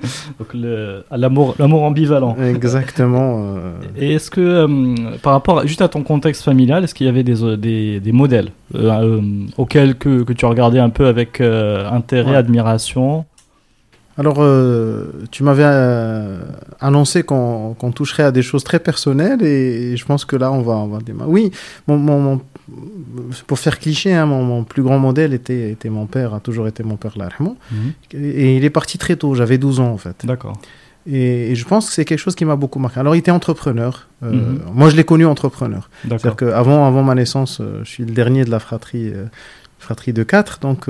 Donc 0.38 0.54
l'amour, 0.54 1.82
ambivalent. 1.82 2.36
Exactement. 2.36 3.56
Euh. 3.56 3.72
Et 3.96 4.14
est-ce 4.14 4.30
que, 4.30 4.40
euh, 4.40 5.16
par 5.22 5.32
rapport 5.32 5.66
juste 5.66 5.82
à 5.82 5.88
ton 5.88 6.02
contexte 6.02 6.42
familial, 6.42 6.84
est-ce 6.84 6.94
qu'il 6.94 7.06
y 7.06 7.10
avait 7.10 7.24
des, 7.24 7.42
euh, 7.42 7.56
des, 7.56 8.00
des 8.00 8.12
modèles 8.12 8.50
auxquels 9.56 9.96
que, 9.96 10.22
que, 10.22 10.32
tu 10.32 10.46
regardais 10.46 10.78
un 10.78 10.90
peu 10.90 11.06
avec 11.06 11.40
intérêt, 11.40 12.36
admiration? 12.36 13.24
Alors, 14.18 14.44
tu 15.30 15.44
m'avais 15.44 15.64
annoncé 16.80 17.22
qu'on 17.22 17.92
toucherait 17.94 18.24
à 18.24 18.32
des 18.32 18.42
choses 18.42 18.64
très 18.64 18.80
personnelles 18.80 19.42
et, 19.42 19.96
je 19.96 20.04
pense 20.04 20.24
que 20.24 20.36
là, 20.36 20.50
on 20.52 20.62
va, 20.62 20.74
on 20.74 20.88
va 20.88 20.98
démarrer. 20.98 21.30
Oui, 21.30 21.52
mon, 21.86 21.96
mon, 21.96 22.40
pour 23.46 23.58
faire 23.58 23.78
cliché, 23.78 24.14
hein, 24.14 24.26
mon, 24.26 24.64
plus 24.64 24.82
grand 24.82 24.98
modèle 24.98 25.32
était, 25.32 25.70
était 25.70 25.88
mon 25.88 26.06
père, 26.06 26.34
a 26.34 26.40
toujours 26.40 26.66
été 26.68 26.82
mon 26.82 26.96
père, 26.96 27.16
largement. 27.16 27.56
Mhm. 27.70 27.92
Et 28.14 28.56
il 28.56 28.64
est 28.64 28.70
parti 28.70 28.98
très 28.98 29.16
tôt, 29.16 29.34
j'avais 29.34 29.58
12 29.58 29.80
ans 29.80 29.90
en 29.90 29.98
fait. 29.98 30.24
D'accord. 30.24 30.58
Et, 31.10 31.54
je 31.54 31.64
pense 31.64 31.88
que 31.88 31.94
c'est 31.94 32.04
quelque 32.04 32.18
chose 32.18 32.34
qui 32.34 32.44
m'a 32.44 32.56
beaucoup 32.56 32.78
marqué. 32.78 33.00
Alors, 33.00 33.14
il 33.14 33.20
était 33.20 33.30
entrepreneur. 33.30 34.06
Euh, 34.22 34.32
mhm. 34.32 34.60
Moi, 34.74 34.90
je 34.90 34.96
l'ai 34.96 35.04
connu 35.04 35.24
entrepreneur. 35.24 35.88
C'est-à-dire 36.02 36.36
qu'avant 36.36 36.86
avant 36.86 37.02
ma 37.02 37.14
naissance, 37.14 37.60
euh, 37.60 37.80
je 37.84 37.88
suis 37.88 38.04
le 38.04 38.12
dernier 38.12 38.44
de 38.44 38.50
la 38.50 38.58
fratrie, 38.58 39.08
euh, 39.08 39.24
fratrie 39.78 40.12
de 40.12 40.22
quatre. 40.22 40.58
Donc, 40.60 40.86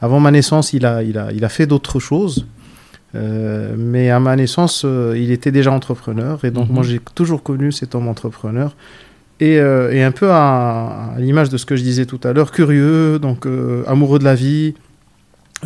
avant 0.00 0.20
ma 0.20 0.30
naissance, 0.30 0.72
il 0.72 0.86
a, 0.86 1.02
il 1.02 1.18
a, 1.18 1.32
il 1.32 1.44
a 1.44 1.48
fait 1.48 1.66
d'autres 1.66 2.00
choses. 2.00 2.46
Mais 3.14 4.10
à 4.10 4.20
ma 4.20 4.36
naissance, 4.36 4.84
il 4.84 5.30
était 5.30 5.52
déjà 5.52 5.72
entrepreneur. 5.72 6.44
Et 6.44 6.50
donc, 6.50 6.68
mhm. 6.68 6.74
moi, 6.74 6.82
j'ai 6.82 7.00
toujours 7.14 7.42
connu 7.42 7.72
cet 7.72 7.94
homme 7.94 8.08
entrepreneur. 8.08 8.74
Euh, 9.42 9.90
et, 9.90 10.02
un 10.02 10.12
peu 10.12 10.30
à, 10.30 11.14
l'image 11.18 11.48
de 11.48 11.56
ce 11.56 11.64
que 11.64 11.76
je 11.76 11.82
disais 11.82 12.06
tout 12.06 12.20
à 12.24 12.32
l'heure, 12.32 12.50
curieux, 12.50 13.18
donc 13.18 13.46
euh, 13.46 13.82
amoureux 13.86 14.18
de 14.18 14.24
la 14.24 14.34
vie, 14.34 14.74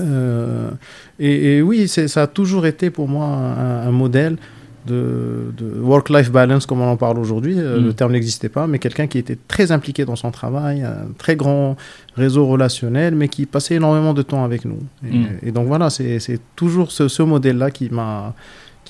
Euh, 0.01 0.73
et, 1.21 1.63
oui, 1.63 1.87
ça 1.87 2.23
a 2.23 2.27
toujours 2.27 2.67
été 2.67 2.91
pour 2.91 3.07
moi 3.07 3.27
un, 3.27 3.93
modèle 3.93 4.39
de, 4.87 5.53
work-life 5.81 6.31
balance, 6.31 6.67
comme 6.67 6.81
on 6.81 6.88
en 6.88 6.97
parle 6.97 7.19
aujourd'hui. 7.19 7.59
Euh, 7.59 7.81
le 7.81 7.91
mm. 7.91 7.95
terme 7.95 8.12
n'existait 8.12 8.49
pas, 8.49 8.67
mais 8.67 8.79
quelqu'un 8.79 9.07
qui 9.07 9.19
était 9.19 9.38
très 9.49 9.73
impliqué 9.73 10.05
dans 10.05 10.17
son 10.17 10.31
travail, 10.31 10.83
un 10.83 11.09
très 11.19 11.37
grand 11.37 11.76
réseau 12.17 12.47
relationnel, 12.47 13.14
mais 13.14 13.29
qui 13.29 13.47
passait 13.47 13.76
énormément 13.76 14.14
de 14.14 14.23
temps 14.23 14.45
avec 14.45 14.64
nous. 14.64 14.79
Et, 15.05 15.50
mm. 15.50 15.53
donc 15.53 15.67
voilà, 15.67 15.91
c'est 15.91 16.41
toujours 16.57 16.93
ce, 16.93 17.09
ce 17.09 17.23
modèle-là 17.23 17.71
qui 17.71 17.91
m'a 17.91 18.35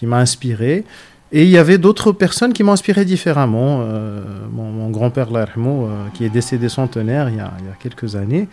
inspiré. 0.02 0.84
Et 1.32 1.42
il 1.42 1.48
y 1.48 1.58
avait 1.58 1.78
d'autres 1.78 2.12
personnes 2.12 2.52
qui 2.52 2.62
m'ont 2.62 2.72
inspiré 2.72 3.04
différemment. 3.04 3.80
Euh, 3.82 4.22
mon, 4.52 4.90
grand-père 4.90 5.30
Larmo, 5.32 5.86
euh, 5.86 6.06
qui 6.14 6.24
est 6.24 6.28
décédé 6.28 6.68
centenaire 6.68 7.28
il 7.28 7.36
y 7.36 7.40
a, 7.40 7.52
il 7.58 7.66
y 7.66 7.68
a 7.68 7.74
quelques 7.80 8.14
années, 8.16 8.48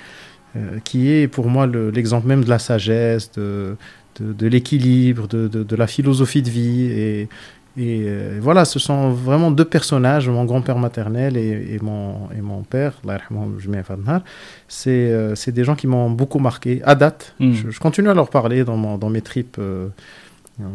qui 0.84 1.10
est 1.10 1.30
pour 1.30 1.48
moi 1.48 1.66
l'exemple 1.66 2.28
même 2.28 2.44
de 2.44 2.50
la 2.50 2.60
sagesse, 2.60 3.32
de, 3.32 3.78
de, 4.20 4.48
l'équilibre, 4.48 5.28
de, 5.28 5.48
de, 5.48 5.76
la 5.76 5.88
philosophie 5.88 6.42
de 6.42 6.50
vie. 6.50 6.84
Et, 6.84 7.30
et 7.78 8.06
voilà, 8.42 8.66
ce 8.66 8.80
sont 8.80 9.12
vraiment 9.12 9.50
deux 9.50 9.66
personnages, 9.66 10.28
mon 10.28 10.44
grand-père 10.44 10.78
maternel 10.78 11.38
et, 11.38 11.76
et, 11.76 11.80
mon, 11.80 12.30
et 12.38 12.42
mon 12.42 12.64
père, 12.64 12.94
c'est 14.68 15.52
des 15.52 15.64
gens 15.64 15.76
qui 15.76 15.88
m'ont 15.88 16.10
beaucoup 16.10 16.40
marqué 16.40 16.82
à 16.84 16.96
date. 16.96 17.34
Hmm. 17.40 17.54
Je, 17.54 17.80
continue 17.80 18.10
à 18.10 18.14
leur 18.14 18.30
parler 18.30 18.66
dans, 18.66 18.98
dans 18.98 19.10
mes 19.10 19.22
tripes 19.22 19.58
euh, 20.62 20.66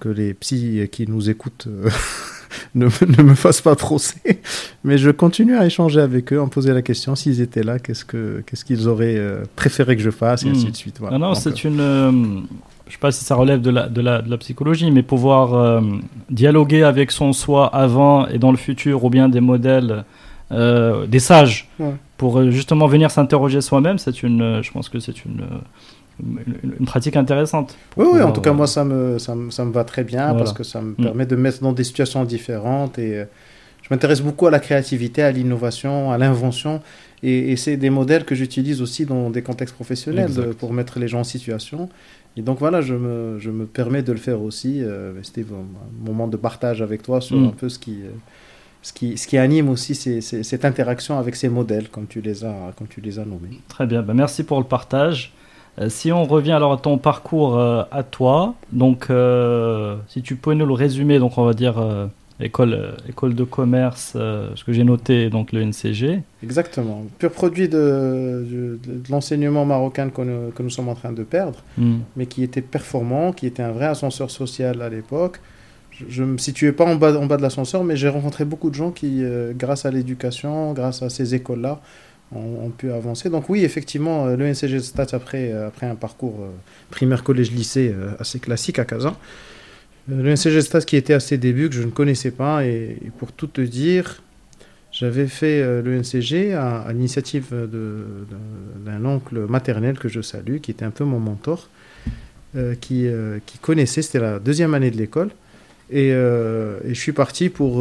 que 0.00 0.08
les 0.08 0.34
psys 0.34 0.88
qui 0.90 1.06
nous 1.06 1.30
écoutent 1.30 1.68
euh, 1.68 1.88
ne, 2.74 2.86
ne, 2.86 3.22
me 3.22 3.34
fassent 3.34 3.60
pas 3.60 3.76
procès. 3.76 4.40
Mais 4.82 4.98
je 4.98 5.10
continue 5.10 5.56
à 5.56 5.64
échanger 5.64 6.00
avec 6.00 6.32
eux, 6.32 6.40
en 6.40 6.48
poser 6.48 6.72
la 6.72 6.82
question 6.82 7.14
s'ils 7.14 7.40
étaient 7.40 7.62
là, 7.62 7.78
qu'est-ce 7.78 8.04
qu'ils 8.04 8.42
ce 8.52 8.64
qu'ils 8.64 8.88
auraient 8.88 9.16
euh, 9.16 9.44
préféré 9.54 9.96
que 9.96 10.02
je 10.02 10.10
fasse, 10.10 10.44
et 10.44 10.48
ainsi 10.48 10.66
hmm. 10.66 10.70
de 10.70 10.76
suite. 10.76 11.00
Non, 11.00 11.18
non, 11.18 11.34
c'est 11.34 11.62
une. 11.64 12.46
Je 12.86 12.92
sais 12.92 12.98
pas 12.98 13.12
si 13.12 13.24
ça 13.24 13.34
relève 13.34 13.60
de 13.60 13.70
la, 13.70 13.88
de 13.88 14.00
la, 14.00 14.22
de 14.22 14.30
la 14.30 14.38
psychologie, 14.38 14.90
mais 14.90 15.02
pouvoir 15.02 15.82
dialoguer 16.30 16.82
avec 16.82 17.10
son 17.10 17.32
soi 17.32 17.66
avant 17.74 18.26
et 18.26 18.38
dans 18.38 18.50
le 18.50 18.56
futur, 18.56 19.04
ou 19.04 19.10
bien 19.10 19.28
des 19.28 19.40
modèles, 19.40 20.04
des 20.50 21.18
sages, 21.18 21.70
pour 22.16 22.50
justement 22.50 22.86
venir 22.86 23.10
s'interroger 23.10 23.60
soi-même, 23.60 23.98
c'est 23.98 24.22
une. 24.22 24.62
Je 24.62 24.70
pense 24.72 24.88
que 24.88 24.98
c'est 24.98 25.24
une 25.24 25.46
une, 26.20 26.86
pratique 26.86 27.16
intéressante. 27.16 27.76
Oui, 27.96 28.06
oui, 28.12 28.20
en 28.20 28.32
tout 28.32 28.40
cas, 28.40 28.52
moi, 28.52 28.66
ça 28.66 28.84
me, 28.84 29.18
ça 29.18 29.34
me, 29.34 29.50
ça 29.50 29.64
me 29.64 29.72
va 29.72 29.84
très 29.84 30.04
bien 30.04 30.34
parce 30.34 30.52
que 30.52 30.62
ça 30.62 30.80
me 30.80 30.92
mm. 30.92 30.96
permet 30.96 31.26
de 31.26 31.36
mettre 31.36 31.60
dans 31.62 31.72
des 31.72 31.84
situations 31.84 32.24
différentes 32.24 32.98
et 32.98 33.18
euh, 33.18 33.24
je 33.82 33.88
m'intéresse 33.90 34.20
beaucoup 34.20 34.46
à 34.46 34.50
la 34.50 34.60
créativité, 34.60 35.22
à 35.22 35.32
l'innovation, 35.32 36.12
à 36.12 36.18
l'invention 36.18 36.80
et, 37.22 37.56
c'est 37.56 37.76
des 37.76 37.90
modèles 37.90 38.24
que 38.24 38.34
j'utilise 38.34 38.82
aussi 38.82 39.06
dans 39.06 39.30
des 39.30 39.42
contextes 39.42 39.74
professionnels 39.74 40.32
pour 40.58 40.72
mettre 40.72 40.98
les 40.98 41.06
gens 41.06 41.20
en 41.20 41.24
situation. 41.24 41.88
Et 42.36 42.42
donc 42.42 42.58
voilà, 42.58 42.80
je 42.80 42.94
me, 42.94 43.38
je 43.38 43.50
me 43.50 43.66
permets 43.66 44.02
de 44.02 44.12
le 44.12 44.18
faire 44.18 44.42
aussi. 44.42 44.82
Euh, 44.82 45.12
C'était 45.22 45.42
un 45.42 46.06
moment 46.06 46.28
de 46.28 46.36
partage 46.36 46.80
avec 46.82 47.02
toi 47.02 47.20
sur 47.20 47.36
mm. 47.36 47.46
un 47.46 47.50
peu 47.50 47.68
ce 47.68 47.78
qui, 47.78 48.02
euh, 48.02 48.10
ce 48.82 48.92
qui, 48.92 49.18
ce 49.18 49.26
qui 49.26 49.38
anime 49.38 49.68
aussi 49.68 49.94
cette 49.94 50.64
interaction 50.64 51.18
avec 51.18 51.36
ces 51.36 51.48
modèles, 51.48 51.88
comme 51.88 52.06
tu 52.06 52.20
les 52.20 52.44
as, 52.44 52.72
comme 52.76 52.88
tu 52.88 53.00
les 53.00 53.18
as 53.18 53.24
nommés. 53.24 53.60
Très 53.68 53.86
bien, 53.86 54.02
ben, 54.02 54.14
merci 54.14 54.44
pour 54.44 54.58
le 54.58 54.64
partage. 54.64 55.32
Euh, 55.78 55.88
si 55.88 56.12
on 56.12 56.24
revient 56.24 56.52
alors 56.52 56.72
à 56.72 56.76
ton 56.76 56.98
parcours 56.98 57.58
euh, 57.58 57.84
à 57.90 58.02
toi, 58.02 58.54
donc 58.72 59.08
si 60.08 60.22
tu 60.22 60.36
peux 60.36 60.54
nous 60.54 60.66
le 60.66 60.74
résumer, 60.74 61.18
donc 61.18 61.38
on 61.38 61.44
va 61.44 61.54
dire 61.54 61.74
école, 62.42 62.96
école 63.08 63.34
de 63.34 63.44
commerce, 63.44 64.12
ce 64.12 64.64
que 64.64 64.72
j'ai 64.72 64.84
noté, 64.84 65.30
donc 65.30 65.52
le 65.52 65.64
NCG. 65.64 66.20
Exactement, 66.42 67.06
pur 67.18 67.30
produit 67.30 67.68
de, 67.68 68.46
de, 68.48 68.78
l'enseignement 69.10 69.64
marocain 69.64 70.10
que 70.10 70.22
nous, 70.22 70.50
que 70.50 70.62
nous, 70.62 70.70
sommes 70.70 70.88
en 70.88 70.94
train 70.94 71.12
de 71.12 71.22
perdre, 71.22 71.62
hmm. 71.78 71.98
mais 72.16 72.26
qui 72.26 72.42
était 72.42 72.62
performant, 72.62 73.32
qui 73.32 73.46
était 73.46 73.62
un 73.62 73.72
vrai 73.72 73.86
ascenseur 73.86 74.30
social 74.30 74.82
à 74.82 74.88
l'époque. 74.88 75.40
Je 76.08 76.22
ne 76.22 76.32
me 76.32 76.38
situais 76.38 76.72
pas 76.72 76.84
en 76.84 76.96
bas, 76.96 77.16
en 77.16 77.26
bas 77.26 77.36
de 77.36 77.42
l'ascenseur, 77.42 77.84
mais 77.84 77.96
j'ai 77.96 78.08
rencontré 78.08 78.44
beaucoup 78.44 78.70
de 78.70 78.74
gens 78.74 78.90
qui, 78.90 79.22
grâce 79.54 79.84
à 79.84 79.90
l'éducation, 79.90 80.72
grâce 80.72 81.02
à 81.02 81.10
ces 81.10 81.34
écoles-là, 81.34 81.80
ont, 82.34 82.70
pu 82.70 82.92
avancer. 82.92 83.30
Donc 83.30 83.48
oui, 83.48 83.64
effectivement, 83.64 84.26
euh, 84.26 84.36
le 84.36 84.46
NCG 84.46 84.74
de 84.74 84.78
Stats, 84.80 85.06
après, 85.12 85.52
euh, 85.52 85.68
après 85.68 85.86
un 85.86 85.94
parcours 85.94 86.38
euh, 86.40 86.50
primaire, 86.90 87.22
collège, 87.22 87.50
lycée 87.50 87.94
assez 88.18 88.38
classique 88.38 88.78
à 88.78 88.84
Kazan, 88.84 89.16
le 90.08 90.32
NCG 90.32 90.84
qui 90.84 90.96
était 90.96 91.14
à 91.14 91.20
ses 91.20 91.38
débuts, 91.38 91.68
que 91.68 91.74
je 91.74 91.82
ne 91.82 91.90
connaissais 91.90 92.30
pas, 92.30 92.64
et, 92.64 92.96
pour 93.18 93.32
tout 93.32 93.46
te 93.46 93.60
dire, 93.60 94.22
j'avais 94.90 95.26
fait 95.26 95.62
le 95.82 95.96
NCG 95.96 96.54
à, 96.54 96.86
l'initiative 96.92 97.46
d'un 98.84 99.04
oncle 99.04 99.46
maternel 99.48 99.98
que 99.98 100.08
je 100.08 100.20
salue, 100.20 100.58
qui 100.58 100.70
était 100.70 100.84
un 100.84 100.90
peu 100.90 101.04
mon 101.04 101.20
mentor, 101.20 101.68
qui, 102.80 103.06
qui 103.46 103.58
connaissait, 103.58 104.02
c'était 104.02 104.18
la 104.18 104.38
deuxième 104.38 104.74
année 104.74 104.90
de 104.90 104.96
l'école, 104.96 105.30
et, 105.90 106.10
je 106.10 106.94
suis 106.94 107.12
parti 107.12 107.48
pour 107.48 107.80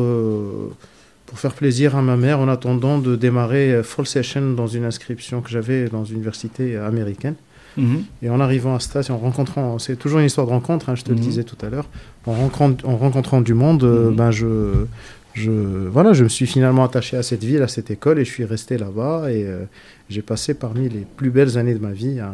pour 1.31 1.39
faire 1.39 1.53
plaisir 1.53 1.95
à 1.95 2.01
ma 2.01 2.17
mère 2.17 2.41
en 2.41 2.49
attendant 2.49 2.99
de 2.99 3.15
démarrer 3.15 3.71
euh, 3.71 3.83
Fall 3.83 4.05
Session 4.05 4.51
dans 4.51 4.67
une 4.67 4.83
inscription 4.83 5.39
que 5.39 5.49
j'avais 5.49 5.85
dans 5.85 6.03
une 6.03 6.15
université 6.15 6.75
euh, 6.75 6.85
américaine. 6.85 7.35
Et 8.21 8.29
en 8.29 8.39
arrivant 8.39 8.75
à 8.75 8.79
Stas, 8.79 9.07
en 9.09 9.17
rencontrant, 9.17 9.79
c'est 9.79 9.95
toujours 9.95 10.19
une 10.19 10.25
histoire 10.25 10.47
de 10.47 10.51
rencontre, 10.51 10.89
hein, 10.89 10.95
je 10.95 11.03
te 11.03 11.09
le 11.09 11.15
mhm. 11.15 11.21
disais 11.21 11.43
tout 11.43 11.57
à 11.65 11.69
l'heure, 11.69 11.87
en, 12.25 12.49
en, 12.83 12.97
rencontrant 12.97 13.41
du 13.41 13.53
monde, 13.53 13.83
euh, 13.83 14.09
mhm. 14.09 14.15
ben 14.15 14.31
je, 14.31 14.85
je, 15.33 15.51
voilà, 15.51 16.13
je 16.13 16.23
me 16.23 16.29
suis 16.29 16.47
finalement 16.47 16.83
attaché 16.83 17.17
à 17.17 17.23
cette 17.23 17.43
ville, 17.43 17.61
à 17.61 17.67
cette 17.67 17.91
école, 17.91 18.19
et 18.19 18.25
je 18.25 18.31
suis 18.31 18.45
resté 18.45 18.77
là-bas. 18.77 19.31
Et 19.31 19.47
j'ai 20.09 20.21
passé 20.21 20.53
parmi 20.53 20.89
les 20.89 21.05
plus 21.15 21.29
belles 21.29 21.57
années 21.57 21.73
de 21.73 21.79
ma 21.79 21.91
vie 21.91 22.19
à, 22.19 22.33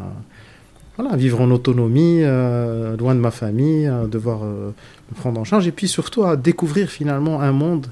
voilà, 0.98 1.16
vivre 1.16 1.40
en 1.42 1.52
autonomie, 1.52 2.22
loin 2.22 3.14
de 3.14 3.20
ma 3.20 3.32
famille, 3.32 3.86
à 3.86 4.06
devoir 4.08 4.44
me 4.44 4.74
prendre 5.16 5.40
en 5.40 5.44
charge, 5.44 5.68
et 5.68 5.72
puis 5.72 5.88
surtout 5.88 6.24
à 6.24 6.36
découvrir 6.36 6.90
finalement 6.90 7.42
un 7.42 7.52
monde 7.52 7.88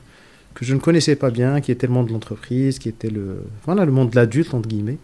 que 0.56 0.66
je 0.66 0.74
ne 0.74 0.80
connaissais 0.80 1.16
pas 1.16 1.30
bien, 1.30 1.62
qui 1.62 1.72
était 1.72 1.86
le 1.86 1.94
monde 1.94 2.08
de 2.08 2.14
l'entreprise, 2.14 2.80
qui 2.80 2.90
était 2.90 3.10
le, 3.10 3.44
voilà, 3.66 3.86
le 3.86 3.92
monde 3.92 4.10
de 4.10 4.16
l'adulte, 4.16 4.54
entre 4.54 4.68
guillemets. 4.68 4.98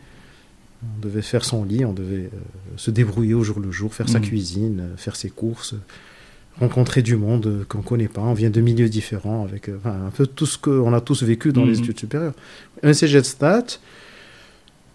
On 0.84 1.02
devait 1.02 1.22
faire 1.22 1.46
son 1.46 1.64
lit, 1.64 1.86
on 1.86 1.94
devait 1.94 2.26
euh, 2.26 2.40
se 2.76 2.92
débrouiller 2.92 3.34
au 3.34 3.44
jour 3.44 3.60
le 3.60 3.72
jour, 3.72 3.94
faire 3.94 4.10
sa 4.10 4.20
mm. 4.20 4.24
cuisine, 4.24 4.80
euh, 4.82 4.98
faire 4.98 5.16
ses 5.16 5.30
courses, 5.30 5.76
rencontrer 6.60 7.02
du 7.02 7.16
monde 7.16 7.46
euh, 7.46 7.66
qu'on 7.68 7.80
ne 7.80 7.84
connaît 7.84 8.08
pas. 8.08 8.22
On 8.22 8.34
vient 8.34 8.50
de 8.50 8.62
milieux 8.62 8.90
différents, 8.90 9.44
avec 9.44 9.70
un 9.70 10.10
peu 10.16 10.26
tout 10.26 10.46
ce 10.46 10.58
qu'on 10.58 10.94
a 10.94 11.02
tous 11.02 11.24
vécu 11.24 11.52
dans 11.52 11.66
les 11.66 11.78
mm. 11.78 11.84
études 11.84 12.00
supérieures. 12.00 12.34
Un 12.84 12.94
CG 12.94 13.20
de 13.20 13.26
stats, 13.26 13.78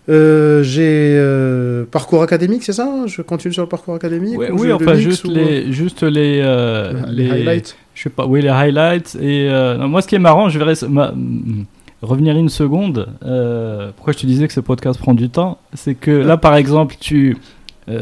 euh, 0.09 0.63
j'ai 0.63 1.17
euh, 1.17 1.85
parcours 1.85 2.23
académique, 2.23 2.63
c'est 2.63 2.73
ça 2.73 3.07
Je 3.07 3.23
continue 3.23 3.53
sur 3.53 3.65
le 3.65 3.69
parcours 3.69 3.95
académique 3.95 4.39
Oui, 4.53 4.73
enfin 4.73 4.95
juste 4.95 5.27
les, 5.27 5.73
juste 5.73 6.05
les, 6.05 6.41
euh, 6.45 7.03
les, 7.09 7.29
highlights? 7.29 7.77
Je 7.95 8.05
sais 8.05 8.11
pas. 8.11 8.27
Oui, 8.27 8.41
les 8.41 8.49
highlights. 8.49 9.17
Et 9.21 9.49
moi, 9.81 10.03
ce 10.03 10.07
qui 10.07 10.15
est 10.15 10.21
marrant, 10.21 10.49
je 10.49 10.59
vais 10.59 10.75
revenir 12.03 12.37
une 12.37 12.49
seconde. 12.49 13.09
pourquoi 13.97 14.13
je 14.13 14.19
te 14.19 14.27
disais 14.27 14.47
que 14.47 14.53
ce 14.53 14.61
podcast 14.61 14.99
prend 15.01 15.15
du 15.15 15.29
temps? 15.31 15.59
C'est 15.73 15.95
que 15.95 16.11
là, 16.11 16.37
par 16.37 16.57
exemple, 16.57 16.97
tu 17.01 17.37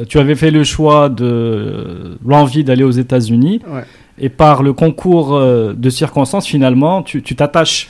tu 0.08 0.18
avais 0.18 0.34
fait 0.34 0.50
le 0.50 0.64
choix 0.64 1.10
de 1.10 2.16
l'envie 2.26 2.64
d'aller 2.64 2.84
aux 2.84 2.90
États-Unis. 2.90 3.60
Et 4.18 4.28
par 4.28 4.62
le 4.62 4.72
concours 4.72 5.38
de 5.40 5.90
circonstances, 5.90 6.46
finalement, 6.46 7.02
tu 7.02 7.22
t'attaches 7.22 7.88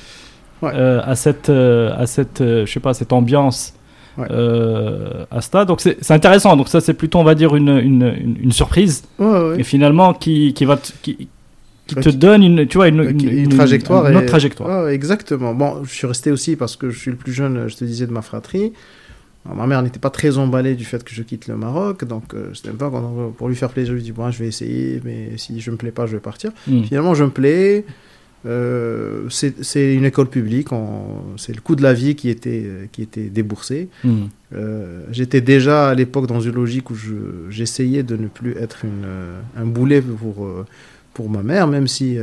à 0.62 1.14
cette, 1.14 1.50
à 1.50 2.06
cette, 2.06 2.38
je 2.40 2.66
sais 2.66 2.80
pas, 2.80 2.94
cette 2.94 3.12
ambiance 3.12 3.74
euh, 4.18 5.24
à 5.30 5.38
Asta. 5.38 5.64
Donc 5.64 5.80
c'est 5.80 6.10
intéressant. 6.10 6.56
Donc 6.56 6.68
ça 6.68 6.80
c'est 6.80 6.94
plutôt 6.94 7.18
on 7.18 7.24
va 7.24 7.34
dire 7.34 7.54
une, 7.56 7.78
une, 7.78 8.36
une 8.40 8.52
surprise. 8.52 9.04
Et 9.58 9.62
finalement 9.62 10.14
qui, 10.14 10.54
qui 10.54 10.64
va 10.64 10.78
qui, 11.02 11.28
qui 11.86 11.96
te 11.96 12.08
donne 12.08 12.42
une 12.42 12.66
tu 12.66 12.78
vois 12.78 12.88
une, 12.88 13.02
une, 13.02 13.48
trajectoire 13.48 14.08
une, 14.08 14.16
autre 14.16 14.26
trajectoire. 14.26 14.88
exactement. 14.88 15.54
Bon, 15.54 15.84
je 15.84 15.90
suis 15.90 16.06
resté 16.06 16.30
aussi 16.30 16.56
parce 16.56 16.76
que 16.76 16.90
je 16.90 16.98
suis 16.98 17.10
le 17.10 17.16
plus 17.16 17.32
jeune, 17.32 17.68
je 17.68 17.76
te 17.76 17.84
disais 17.84 18.06
de 18.06 18.12
ma 18.12 18.22
fratrie. 18.22 18.72
ma 19.52 19.66
mère 19.66 19.82
n'était 19.82 19.98
pas 19.98 20.10
très 20.10 20.38
emballée 20.38 20.74
du 20.74 20.84
fait 20.84 21.04
que 21.04 21.14
je 21.14 21.22
quitte 21.22 21.46
le 21.46 21.56
Maroc, 21.56 22.04
donc 22.04 22.34
euh, 22.34 22.50
c'était 22.54 22.70
pas 22.70 22.90
pour 23.36 23.48
lui 23.48 23.56
faire 23.56 23.70
plaisir. 23.70 23.92
Je 23.92 23.96
lui 23.96 24.02
dis 24.02 24.12
bon, 24.12 24.30
je 24.30 24.38
vais 24.38 24.48
essayer, 24.48 25.00
mais 25.04 25.32
si 25.36 25.60
je 25.60 25.70
me 25.70 25.76
plais 25.76 25.90
pas, 25.90 26.06
je 26.06 26.12
vais 26.12 26.22
partir. 26.22 26.50
Hmm. 26.66 26.82
Finalement, 26.84 27.14
je 27.14 27.24
me 27.24 27.30
plais. 27.30 27.84
Euh, 28.46 29.26
c'est 29.30 29.94
une 29.94 30.04
école 30.04 30.28
publique, 30.28 30.68
c'est 31.36 31.54
le 31.54 31.60
coût 31.62 31.76
de 31.76 31.82
la 31.82 31.94
vie 31.94 32.14
qui 32.14 32.28
était, 32.28 32.88
qui 32.92 33.02
était 33.02 33.28
déboursé. 33.30 33.88
Hmm. 34.02 34.24
Euh, 34.54 35.02
j'étais 35.10 35.40
déjà 35.40 35.88
à 35.88 35.94
l'époque 35.94 36.26
dans 36.26 36.40
une 36.40 36.54
logique 36.54 36.90
où 36.90 36.94
j'essayais 37.48 38.02
de 38.02 38.16
ne 38.16 38.28
plus 38.28 38.56
être 38.58 38.84
une, 38.84 39.04
euh, 39.04 39.40
un 39.56 39.64
boulet 39.64 40.02
pour, 40.02 40.46
pour 41.14 41.30
ma 41.30 41.42
mère, 41.42 41.66
même 41.66 41.86
si 41.86 42.18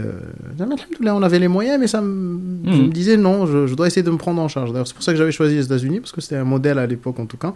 on 1.01 1.23
avait 1.23 1.39
les 1.39 1.47
moyens, 1.47 1.79
mais 1.79 1.87
ça 1.87 2.01
me, 2.01 2.39
je 2.65 2.69
hmm. 2.69 2.83
me 2.83 2.91
disais 2.91 3.17
non, 3.17 3.45
je, 3.47 3.65
je, 3.65 3.73
dois 3.73 3.87
essayer 3.87 4.03
de 4.03 4.11
me 4.11 4.17
prendre 4.17 4.41
en 4.41 4.47
charge. 4.47 4.71
C'est 4.85 4.93
pour 4.93 5.03
ça 5.03 5.13
que 5.13 5.17
j'avais 5.17 5.31
choisi 5.31 5.55
les 5.55 5.65
États-Unis, 5.65 6.01
parce 6.01 6.11
que 6.11 6.21
c'était 6.21 6.35
un 6.35 6.43
modèle 6.43 6.77
à 6.77 6.85
l'époque 6.85 7.19
en 7.19 7.25
tout 7.25 7.37
cas 7.37 7.53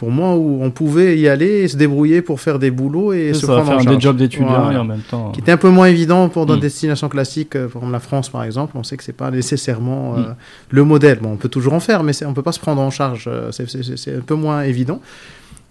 pour 0.00 0.10
moi 0.10 0.34
où 0.34 0.62
on 0.62 0.70
pouvait 0.70 1.18
y 1.18 1.28
aller 1.28 1.64
et 1.64 1.68
se 1.68 1.76
débrouiller 1.76 2.22
pour 2.22 2.40
faire 2.40 2.58
des 2.58 2.70
boulots 2.70 3.12
et 3.12 3.34
se 3.34 3.44
prendre 3.44 3.66
faire 3.66 3.84
des 3.84 4.00
jobs 4.00 4.16
d'étudiants 4.16 4.70
et 4.70 4.76
en 4.78 4.84
même 4.84 5.02
temps 5.02 5.30
qui 5.32 5.40
était 5.40 5.52
un 5.52 5.58
peu 5.58 5.68
moins 5.68 5.88
évident 5.88 6.30
pour 6.30 6.46
dans 6.46 6.54
des 6.54 6.60
mm. 6.60 6.62
destinations 6.62 7.08
classiques 7.10 7.54
euh, 7.54 7.68
comme 7.68 7.92
la 7.92 8.00
France 8.00 8.30
par 8.30 8.42
exemple 8.44 8.78
on 8.78 8.82
sait 8.82 8.96
que 8.96 9.04
c'est 9.04 9.12
pas 9.12 9.30
nécessairement 9.30 10.16
euh, 10.16 10.20
mm. 10.20 10.36
le 10.70 10.84
modèle 10.84 11.18
bon 11.20 11.32
on 11.32 11.36
peut 11.36 11.50
toujours 11.50 11.74
en 11.74 11.80
faire 11.80 12.02
mais 12.02 12.12
on 12.24 12.32
peut 12.32 12.42
pas 12.42 12.52
se 12.52 12.60
prendre 12.60 12.80
en 12.80 12.90
charge 12.90 13.28
euh, 13.30 13.50
c'est 13.52 14.16
un 14.16 14.20
peu 14.20 14.36
moins 14.36 14.62
évident 14.62 15.02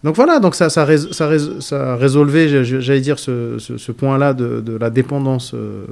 Donc 0.04 0.16
voilà, 0.16 0.40
donc 0.40 0.56
ça, 0.56 0.70
ça, 0.70 0.88
ça, 1.12 1.30
ça 1.60 1.96
résolvait, 1.98 2.64
j'allais 2.64 3.02
dire, 3.02 3.20
ce, 3.20 3.58
ce, 3.60 3.92
point-là 3.92 4.34
de, 4.34 4.62
de, 4.62 4.78
la 4.78 4.90
dépendance 4.90 5.54
euh, 5.54 5.86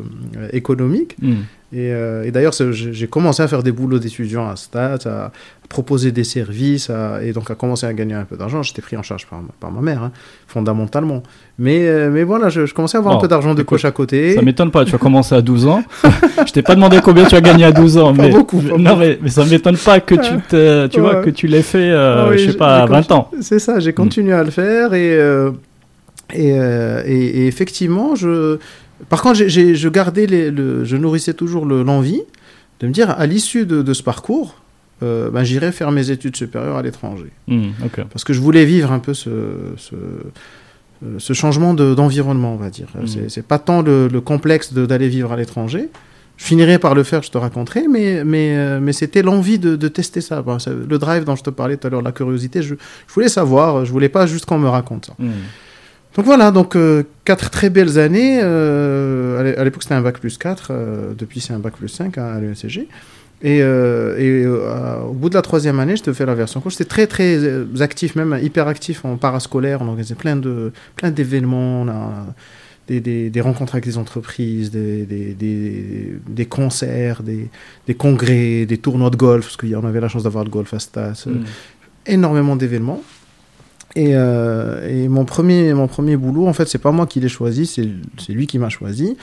économique. 0.54 1.18
Hmm. 1.22 1.42
Et, 1.74 1.92
euh, 1.92 2.24
et 2.24 2.32
d'ailleurs, 2.32 2.54
j'ai 2.54 3.08
commencé 3.08 3.44
à 3.44 3.48
faire 3.48 3.62
des 3.62 3.74
boulots 3.74 4.00
d'étudiant 4.00 4.48
à 4.48 4.56
Stat, 4.56 5.00
à 5.06 5.32
proposer 5.68 6.14
des 6.14 6.24
services, 6.24 6.90
et 7.22 7.34
donc 7.34 7.52
à 7.52 7.56
commencer 7.56 7.86
à 7.86 7.94
gagner 7.94 8.14
un 8.14 8.24
peu 8.24 8.38
d'argent. 8.38 8.64
J'étais 8.64 8.82
pris 8.82 8.96
en 8.96 9.04
charge 9.04 9.28
par, 9.28 9.42
par 9.60 9.70
ma 9.72 9.82
mère, 9.82 10.02
hein, 10.02 10.12
fondamentalement. 10.48 11.24
Mais, 11.60 11.88
euh, 11.88 12.10
mais 12.10 12.24
voilà, 12.24 12.48
je, 12.48 12.72
commençais 12.74 12.98
à 12.98 13.00
avoir 13.00 13.18
un 13.18 13.20
peu 13.20 13.28
d'argent 13.28 13.54
de 13.54 13.64
coche 13.64 13.84
à 13.84 13.92
côté. 13.92 14.36
Ça 14.36 14.42
m'étonne 14.44 14.72
pas, 14.72 14.86
tu 14.86 14.96
as 14.96 14.98
commencé 14.98 15.36
à 15.36 15.42
12 15.42 15.68
ans. 15.68 15.84
je 16.48 16.54
t'ai 16.54 16.62
pas 16.62 16.76
demandé 16.76 17.00
combien 17.04 17.26
tu 17.26 17.36
as 17.36 17.42
gagné 17.42 17.66
à 17.66 17.74
12 17.74 17.98
ans. 17.98 18.14
mais, 18.14 18.30
beaucoup. 18.30 18.62
non, 18.62 18.96
mais, 18.96 19.20
mais, 19.22 19.30
ça 19.30 19.44
m'étonne 19.44 19.78
pas 19.78 20.00
que 20.00 20.16
tu, 20.16 20.38
te, 20.48 20.88
tu 20.88 21.02
vois, 21.02 21.16
que 21.16 21.30
tu 21.30 21.48
l'aies 21.48 21.62
fait, 21.64 21.92
euh, 21.92 22.30
ah 22.30 22.38
je 22.38 22.52
sais 22.52 22.58
pas, 22.58 22.84
à 22.84 22.86
20 22.86 23.12
ans. 23.12 23.30
C'est 23.42 23.60
ça, 23.60 23.80
j'ai 23.80 23.92
continué 23.92 24.34
à 24.34 24.44
le 24.44 24.52
faire 24.52 24.94
et, 24.94 25.20
et, 26.34 26.50
et, 26.50 27.48
effectivement, 27.48 28.16
je 28.16 28.58
par 29.10 29.22
contre, 29.22 29.48
je 29.48 29.90
gardais 29.90 30.28
le, 30.28 30.84
je 30.84 30.98
nourrissais 30.98 31.34
toujours 31.34 31.66
l'envie 31.66 32.22
de 32.80 32.88
me 32.88 32.92
dire, 32.92 33.10
à 33.10 33.26
l'issue 33.26 33.66
de, 33.66 33.94
ce 33.94 34.04
parcours, 34.04 34.56
euh, 35.04 35.30
ben, 35.30 35.44
j'irai 35.44 35.72
faire 35.72 35.92
mes 35.92 36.12
études 36.12 36.36
supérieures 36.36 36.78
à 36.78 36.82
l'étranger. 36.82 37.32
Hmm, 37.48 37.70
Parce 38.12 38.24
que 38.24 38.34
je 38.34 38.40
voulais 38.40 38.66
vivre 38.66 38.92
un 38.92 39.00
peu 39.00 39.14
ce, 39.14 39.30
ce, 39.78 39.96
euh, 39.96 41.34
changement 41.34 41.74
d'environnement, 41.74 42.54
on 42.54 42.58
va 42.58 42.70
dire. 42.70 42.88
Hmm. 42.96 43.28
C'est 43.28 43.46
pas 43.46 43.60
tant 43.60 43.82
le, 43.82 44.10
complexe 44.20 44.74
d'aller 44.74 45.10
vivre 45.10 45.32
à 45.32 45.38
l'étranger. 45.38 45.90
Je 46.38 46.46
finirai 46.46 46.78
par 46.78 46.94
le 46.94 47.02
faire, 47.02 47.24
je 47.24 47.32
te 47.32 47.38
raconterai, 47.40 47.88
mais, 47.88 48.24
mais, 48.24 48.56
euh, 48.56 48.80
mais 48.80 48.94
c'était 48.94 49.24
l'envie 49.24 49.58
de, 49.58 49.88
tester 49.88 50.22
ça. 50.22 50.44
le 50.68 50.98
drive 51.00 51.24
dont 51.24 51.36
je 51.36 51.44
te 51.44 51.50
parlais 51.50 51.78
tout 51.78 51.88
à 51.88 51.90
l'heure, 51.90 52.04
la 52.04 52.12
curiosité, 52.12 52.62
je, 52.62 52.76
voulais 53.10 53.30
savoir, 53.30 53.86
je 53.86 53.92
voulais 53.92 54.10
pas 54.10 54.28
juste 54.28 54.46
qu'on 54.46 54.60
me 54.60 54.70
raconte 54.70 55.08
ça. 55.08 55.14
Hmm. 55.18 55.32
Donc 56.18 56.26
voilà, 56.26 56.50
donc 56.50 56.76
euh, 56.76 57.04
quatre 57.26 57.52
très 57.52 57.70
belles 57.70 58.00
années. 58.00 58.40
Euh, 58.42 59.56
à 59.56 59.64
l'époque, 59.64 59.84
c'était 59.84 59.94
un 59.94 60.02
bac 60.02 60.20
plus 60.20 60.40
4. 60.40 60.70
Euh, 60.72 61.14
depuis, 61.16 61.40
c'est 61.42 61.54
un 61.54 61.60
bac 61.60 61.76
plus 61.76 61.90
5 61.90 62.18
hein, 62.18 62.26
à 62.26 62.40
l'ESCG. 62.40 62.88
Et, 63.44 63.64
au 63.64 65.14
bout 65.14 65.30
de 65.30 65.36
la 65.36 65.44
troisième 65.44 65.80
année, 65.80 65.96
je 65.96 66.02
te 66.02 66.12
fais 66.14 66.26
la 66.26 66.34
version 66.34 66.60
coach. 66.60 66.74
J'étais 66.74 66.86
très, 66.86 67.06
très 67.06 67.38
actif, 67.82 68.16
même 68.16 68.38
hyper 68.42 68.68
actif 68.68 69.06
en 69.06 69.16
parascolaire. 69.18 69.84
On 69.84 69.90
organisait 69.90 70.16
plein, 70.16 70.36
de, 70.36 70.72
plein 70.96 71.12
d'événements. 71.12 71.86
Des, 72.88 73.02
des, 73.02 73.30
des, 73.30 73.42
rencontres 73.42 73.76
avec 73.76 73.84
des 73.84 73.98
entreprises, 73.98 74.72
des, 74.72 75.06
des 75.06 76.46
concerts, 76.46 77.22
des, 77.22 77.94
congrès, 77.96 78.66
des 78.66 78.78
tournois 78.78 79.10
de 79.10 79.18
golf, 79.18 79.46
parce 79.46 79.58
qu'on 79.58 79.86
avait 79.86 80.00
la 80.00 80.08
chance 80.08 80.24
d'avoir 80.24 80.46
le 80.46 80.50
golf 80.50 80.74
à 80.74 80.80
Stas. 80.80 81.26
Mm. 81.28 81.44
Énormément 82.08 82.56
d'événements. 82.56 83.04
Euh, 83.98 84.88
et, 84.88 85.08
mon, 85.08 85.26
premier, 85.26 85.74
mon 85.74 85.88
premier 85.88 86.18
boulot, 86.18 86.48
en 86.48 86.54
fait, 86.54 86.68
c'est 86.68 86.78
pas 86.78 86.92
moi 86.92 87.08
qui 87.08 87.20
l'ai 87.20 87.30
choisi, 87.30 87.66
c'est 87.66 88.32
lui 88.32 88.48
qui 88.48 88.60
m'a 88.60 88.70
choisi. 88.70 89.18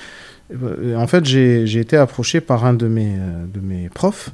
en 0.53 1.07
fait, 1.07 1.25
j'ai 1.25 1.79
été 1.79 1.97
approché 1.97 2.41
par 2.41 2.65
un 2.65 2.75
de 2.75 2.87
mes, 2.89 3.17
euh, 3.19 3.45
de 3.53 3.61
mes 3.61 3.89
profs 3.89 4.31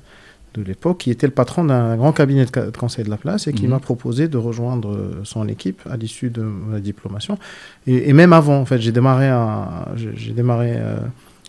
de 0.55 0.63
l'époque, 0.63 0.99
qui 0.99 1.11
était 1.13 1.29
le 1.29 1.33
patron 1.33 1.65
d'un 1.65 1.97
grand 1.97 2.13
cabinet 2.13 2.45
de, 2.45 2.77
conseil 2.77 3.05
de 3.05 3.11
la 3.11 3.17
place 3.17 3.47
et 3.47 3.53
qui 3.53 3.65
mhm. 3.65 3.71
m'a 3.71 3.79
proposé 3.79 4.27
de 4.27 4.37
rejoindre 4.37 5.21
son 5.23 5.47
équipe 5.47 5.81
à 5.89 5.97
l'issue 5.97 6.29
de 6.31 6.43
ma 6.43 6.81
diplomation. 6.81 7.39
Et, 7.87 8.13
même 8.13 8.33
avant, 8.33 8.59
en 8.59 8.65
fait, 8.65 8.81
j'ai 8.81 8.91
démarré, 8.91 9.29
à, 9.29 9.87
j'ai 9.95 10.33
démarré 10.33 10.75
euh, 10.77 10.97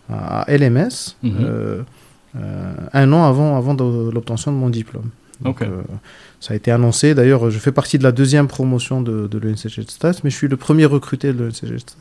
à 0.07 0.45
LMS 0.48 1.15
mhm. 1.24 1.86
un 2.93 3.13
an 3.13 3.24
avant, 3.24 3.57
avant 3.57 3.74
l'obtention 3.74 4.51
de 4.51 4.57
mon 4.57 4.69
diplôme. 4.69 5.10
Donc, 5.41 5.63
ça 6.41 6.53
a 6.53 6.57
été 6.57 6.71
annoncé. 6.71 7.13
D'ailleurs, 7.13 7.51
je 7.51 7.60
fais 7.60 7.71
partie 7.71 7.98
de 8.00 8.03
la 8.03 8.12
deuxième 8.12 8.48
promotion 8.48 9.01
de, 9.01 9.27
de 9.27 9.38
l'UNCG 9.38 9.83
Stats, 9.88 10.15
mais 10.24 10.31
je 10.31 10.36
suis 10.36 10.48
le 10.48 10.57
premier 10.57 10.86
recruté 10.86 11.31
de 11.31 11.43
l'UNCG 11.43 11.77
Stats. 11.77 11.93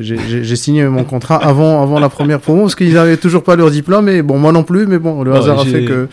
J'ai 0.00 0.56
signé 0.56 0.84
mon 0.84 1.04
contrat 1.04 1.36
avant, 1.36 1.82
avant 1.82 1.98
la 1.98 2.08
première 2.08 2.40
promo 2.40 2.62
parce 2.62 2.74
qu'ils 2.74 2.94
n'avaient 2.94 3.16
toujours 3.16 3.42
pas 3.42 3.56
leur 3.56 3.70
diplôme. 3.70 4.08
Et 4.08 4.22
bon, 4.22 4.38
moi 4.38 4.52
non 4.52 4.62
plus, 4.62 4.86
mais 4.86 4.98
bon, 4.98 5.22
le 5.22 5.34
hasard 5.34 5.60
a 5.60 5.64
fait 5.64 5.84
que 5.84 6.08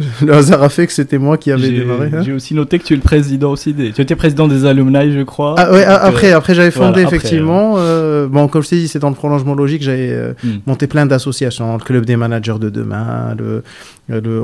le 0.22 0.32
hasard 0.32 0.62
a 0.62 0.68
fait 0.68 0.86
que 0.86 0.92
c'était 0.92 1.18
moi 1.18 1.36
qui 1.36 1.50
avais 1.52 1.70
démarré. 1.70 2.10
Hein. 2.12 2.22
J'ai 2.22 2.32
aussi 2.32 2.54
noté 2.54 2.78
que 2.78 2.84
tu 2.84 2.94
es 2.94 2.96
le 2.96 3.02
président 3.02 3.50
aussi 3.50 3.72
des. 3.72 3.92
Tu 3.92 4.00
étais 4.00 4.16
président 4.16 4.48
des 4.48 4.64
alumni, 4.64 5.12
je 5.12 5.22
crois. 5.22 5.54
Ah, 5.58 5.72
ouais, 5.72 5.84
après, 5.84 6.32
euh, 6.32 6.36
après 6.36 6.54
j'avais 6.54 6.70
fondé 6.70 7.02
effectivement. 7.02 7.74
Euh, 7.78 8.26
bon, 8.26 8.48
comme 8.48 8.62
je 8.62 8.70
t'ai 8.70 8.76
dit, 8.76 8.88
c'est 8.88 8.98
dans 8.98 9.10
le 9.10 9.14
prolongement 9.14 9.54
logique. 9.54 9.82
J'avais 9.82 10.10
euh, 10.10 10.32
hmm. 10.42 10.58
monté 10.66 10.86
plein 10.86 11.06
d'associations, 11.06 11.76
le 11.76 11.82
club 11.82 12.04
des 12.04 12.16
managers 12.16 12.58
de 12.60 12.70
demain. 12.70 13.34
Le, 13.38 13.62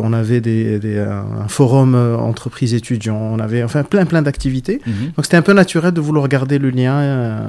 on 0.00 0.12
avait 0.12 0.40
des, 0.40 0.78
des 0.78 0.98
un 0.98 1.48
forum 1.48 1.94
entreprise 1.94 2.74
étudiants. 2.74 3.18
On 3.18 3.38
avait 3.38 3.62
enfin 3.62 3.82
plein 3.82 4.04
plein 4.04 4.22
d'activités. 4.22 4.80
Hmm. 4.86 5.06
Donc 5.16 5.24
c'était 5.24 5.36
un 5.36 5.42
peu 5.42 5.52
naturel 5.52 5.92
de 5.92 6.00
vouloir 6.00 6.28
garder 6.28 6.58
le 6.58 6.70
lien 6.70 6.96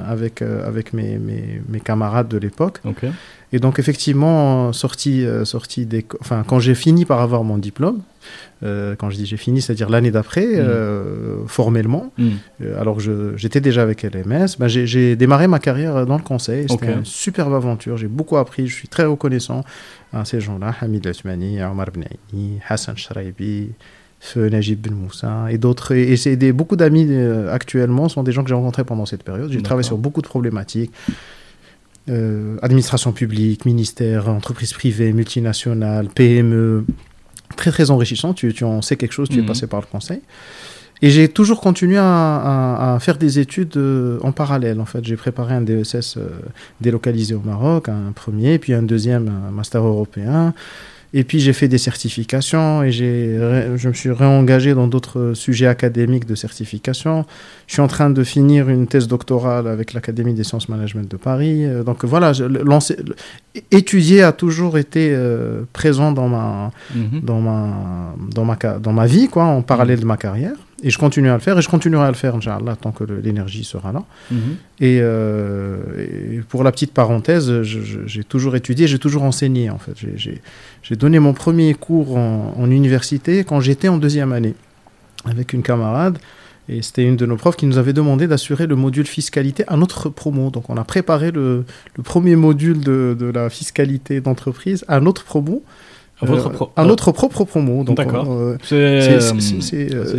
avec 0.08 0.42
avec 0.42 0.92
mes, 0.92 1.18
mes, 1.18 1.60
mes 1.68 1.80
camarades 1.80 2.28
de 2.28 2.38
l'époque. 2.38 2.80
Okay. 2.84 3.08
Et 3.52 3.58
donc 3.60 3.78
effectivement, 3.78 4.72
sorti, 4.72 5.24
euh, 5.24 5.44
sorti 5.44 5.86
des, 5.86 6.04
enfin, 6.20 6.44
quand 6.46 6.60
j'ai 6.60 6.74
fini 6.74 7.04
par 7.04 7.20
avoir 7.20 7.44
mon 7.44 7.56
diplôme, 7.56 8.02
euh, 8.62 8.94
quand 8.96 9.08
je 9.08 9.16
dis 9.16 9.24
j'ai 9.24 9.38
fini, 9.38 9.62
c'est-à-dire 9.62 9.88
l'année 9.88 10.10
d'après, 10.10 10.46
mm. 10.46 10.58
euh, 10.58 11.46
formellement, 11.46 12.12
mm. 12.18 12.28
alors 12.78 12.98
que 12.98 13.34
j'étais 13.36 13.60
déjà 13.60 13.82
avec 13.82 14.02
LMS, 14.02 14.58
ben 14.58 14.68
j'ai 14.68 15.16
démarré 15.16 15.48
ma 15.48 15.60
carrière 15.60 16.04
dans 16.04 16.18
le 16.18 16.22
conseil. 16.22 16.66
C'était 16.68 16.92
une 16.92 17.06
superbe 17.06 17.54
aventure, 17.54 17.96
j'ai 17.96 18.08
beaucoup 18.08 18.36
appris, 18.36 18.66
je 18.66 18.74
suis 18.74 18.88
très 18.88 19.04
reconnaissant 19.06 19.64
à 20.12 20.24
ces 20.26 20.40
gens-là, 20.40 20.74
Hamid 20.80 21.06
Lasmani, 21.06 21.62
Omar 21.62 21.88
Benaïni, 21.90 22.58
Hassan 22.68 22.98
Shraibi, 22.98 23.70
Najib 24.36 24.80
Ben 24.80 24.94
Moussa 24.94 25.46
et 25.50 25.56
d'autres. 25.56 25.94
Et, 25.94 26.36
des, 26.36 26.52
beaucoup 26.52 26.76
d'amis 26.76 27.08
actuellement 27.50 28.10
sont 28.10 28.24
des 28.24 28.32
gens 28.32 28.42
que 28.42 28.48
j'ai 28.48 28.54
rencontrés 28.54 28.84
pendant 28.84 29.06
cette 29.06 29.22
période. 29.22 29.50
J'ai 29.50 29.62
travaillé 29.62 29.86
sur 29.86 29.96
beaucoup 29.96 30.20
de 30.20 30.26
problématiques. 30.26 30.92
Euh, 32.08 32.56
administration 32.62 33.12
publique, 33.12 33.64
ministère, 33.64 34.28
entreprise 34.28 34.72
privée, 34.72 35.12
multinationale, 35.12 36.08
PME, 36.08 36.84
très 37.56 37.70
très 37.70 37.90
enrichissant. 37.90 38.34
Tu, 38.34 38.52
tu 38.54 38.64
en 38.64 38.82
sais 38.82 38.96
quelque 38.96 39.12
chose, 39.12 39.28
tu 39.28 39.38
es 39.38 39.42
mhm. 39.42 39.46
passé 39.46 39.66
par 39.66 39.80
le 39.80 39.86
conseil. 39.86 40.20
Et 41.00 41.10
j'ai 41.10 41.28
toujours 41.28 41.60
continué 41.60 41.96
à, 41.98 42.94
à, 42.94 42.98
faire 42.98 43.18
des 43.18 43.38
études 43.38 43.76
euh, 43.76 44.18
en 44.22 44.32
parallèle. 44.32 44.80
En 44.80 44.84
fait, 44.84 45.04
j'ai 45.04 45.16
préparé 45.16 45.54
un 45.54 45.60
DSS 45.60 46.16
euh, 46.16 46.28
délocalisé 46.80 47.34
au 47.34 47.40
Maroc, 47.40 47.88
un 47.88 48.12
premier, 48.12 48.58
puis 48.58 48.72
un 48.74 48.82
deuxième, 48.82 49.28
un 49.28 49.50
master 49.52 49.84
européen. 49.84 50.54
Et 51.14 51.24
puis 51.24 51.40
j'ai 51.40 51.54
fait 51.54 51.68
des 51.68 51.78
certifications 51.78 52.82
et 52.82 52.92
je 52.92 53.88
me 53.88 53.94
suis 53.94 54.10
réengagé 54.10 54.74
dans 54.74 54.86
d'autres 54.86 55.32
sujets 55.34 55.66
académiques 55.66 56.26
de 56.26 56.34
certification. 56.34 57.24
Je 57.66 57.74
suis 57.74 57.82
en 57.82 57.86
train 57.86 58.10
de 58.10 58.22
finir 58.24 58.68
une 58.68 58.86
thèse 58.86 59.08
doctorale 59.08 59.68
avec 59.68 59.94
l'Académie 59.94 60.34
des 60.34 60.44
sciences 60.44 60.68
management 60.68 61.10
de 61.10 61.16
Paris. 61.16 61.64
Euh, 61.64 61.82
donc 61.82 62.04
voilà, 62.04 62.32
étudier 63.70 64.22
a 64.22 64.32
toujours 64.32 64.76
été 64.76 65.10
euh, 65.12 65.62
présent 65.72 66.12
dans 66.12 66.28
ma, 66.28 66.72
mhm. 66.94 67.20
dans, 67.22 67.40
ma, 67.40 68.14
dans, 68.34 68.44
ma, 68.44 68.56
dans 68.56 68.92
ma 68.92 69.06
vie, 69.06 69.28
quoi, 69.28 69.44
en 69.44 69.62
parallèle 69.62 70.00
de 70.00 70.06
ma 70.06 70.18
carrière. 70.18 70.56
Et 70.82 70.90
je 70.90 70.98
continue 70.98 71.28
à 71.28 71.34
le 71.34 71.40
faire 71.40 71.58
et 71.58 71.62
je 71.62 71.68
continuerai 71.68 72.04
à 72.04 72.08
le 72.08 72.14
faire, 72.14 72.36
Inch'Allah, 72.36 72.76
tant 72.76 72.92
que 72.92 73.02
l'énergie 73.02 73.64
sera 73.64 73.92
là. 73.92 74.04
Mhm. 74.30 74.38
Euh, 74.82 76.36
et, 76.36 76.40
pour 76.48 76.62
la 76.62 76.70
petite 76.70 76.92
parenthèse, 76.92 77.62
j'ai 77.62 78.24
toujours 78.24 78.54
étudié, 78.54 78.86
j'ai 78.86 79.00
toujours 79.00 79.24
enseigné, 79.24 79.70
en 79.70 79.78
fait. 79.78 79.96
J'ai 80.16 80.96
donné 80.96 81.18
mon 81.18 81.32
premier 81.32 81.74
cours 81.74 82.16
en, 82.16 82.70
université 82.70 83.42
quand 83.44 83.60
j'étais 83.60 83.88
en 83.88 83.96
deuxième 83.96 84.32
année 84.32 84.54
avec 85.24 85.52
une 85.52 85.62
camarade. 85.62 86.18
Et 86.70 86.82
c'était 86.82 87.04
une 87.04 87.16
de 87.16 87.24
nos 87.24 87.36
profs 87.36 87.56
qui 87.56 87.64
nous 87.64 87.78
avait 87.78 87.94
demandé 87.94 88.26
d'assurer 88.26 88.66
le 88.66 88.76
module 88.76 89.06
fiscalité 89.06 89.64
à 89.68 89.76
notre 89.76 90.10
promo. 90.10 90.50
Donc 90.50 90.68
on 90.68 90.76
a 90.76 90.84
préparé 90.84 91.30
le, 91.32 91.64
premier 92.04 92.36
module 92.36 92.80
de, 92.80 93.16
de 93.18 93.26
la 93.26 93.48
fiscalité 93.48 94.20
d'entreprise 94.20 94.84
à 94.86 95.00
notre 95.00 95.24
promo. 95.24 95.64
Euh, 96.24 96.50
à 96.74 96.84
notre 96.84 97.12
propre 97.12 97.44
promo. 97.44 97.84
D'accord. 97.84 98.26
Euh, 98.28 98.56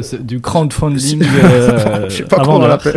c'est 0.01 0.25
du 0.25 0.39
crowdfunding. 0.39 1.21
je 2.07 2.09
sais 2.09 2.23
pas 2.23 2.37
comment 2.37 2.57
on 2.57 2.67
l'appelle. 2.67 2.95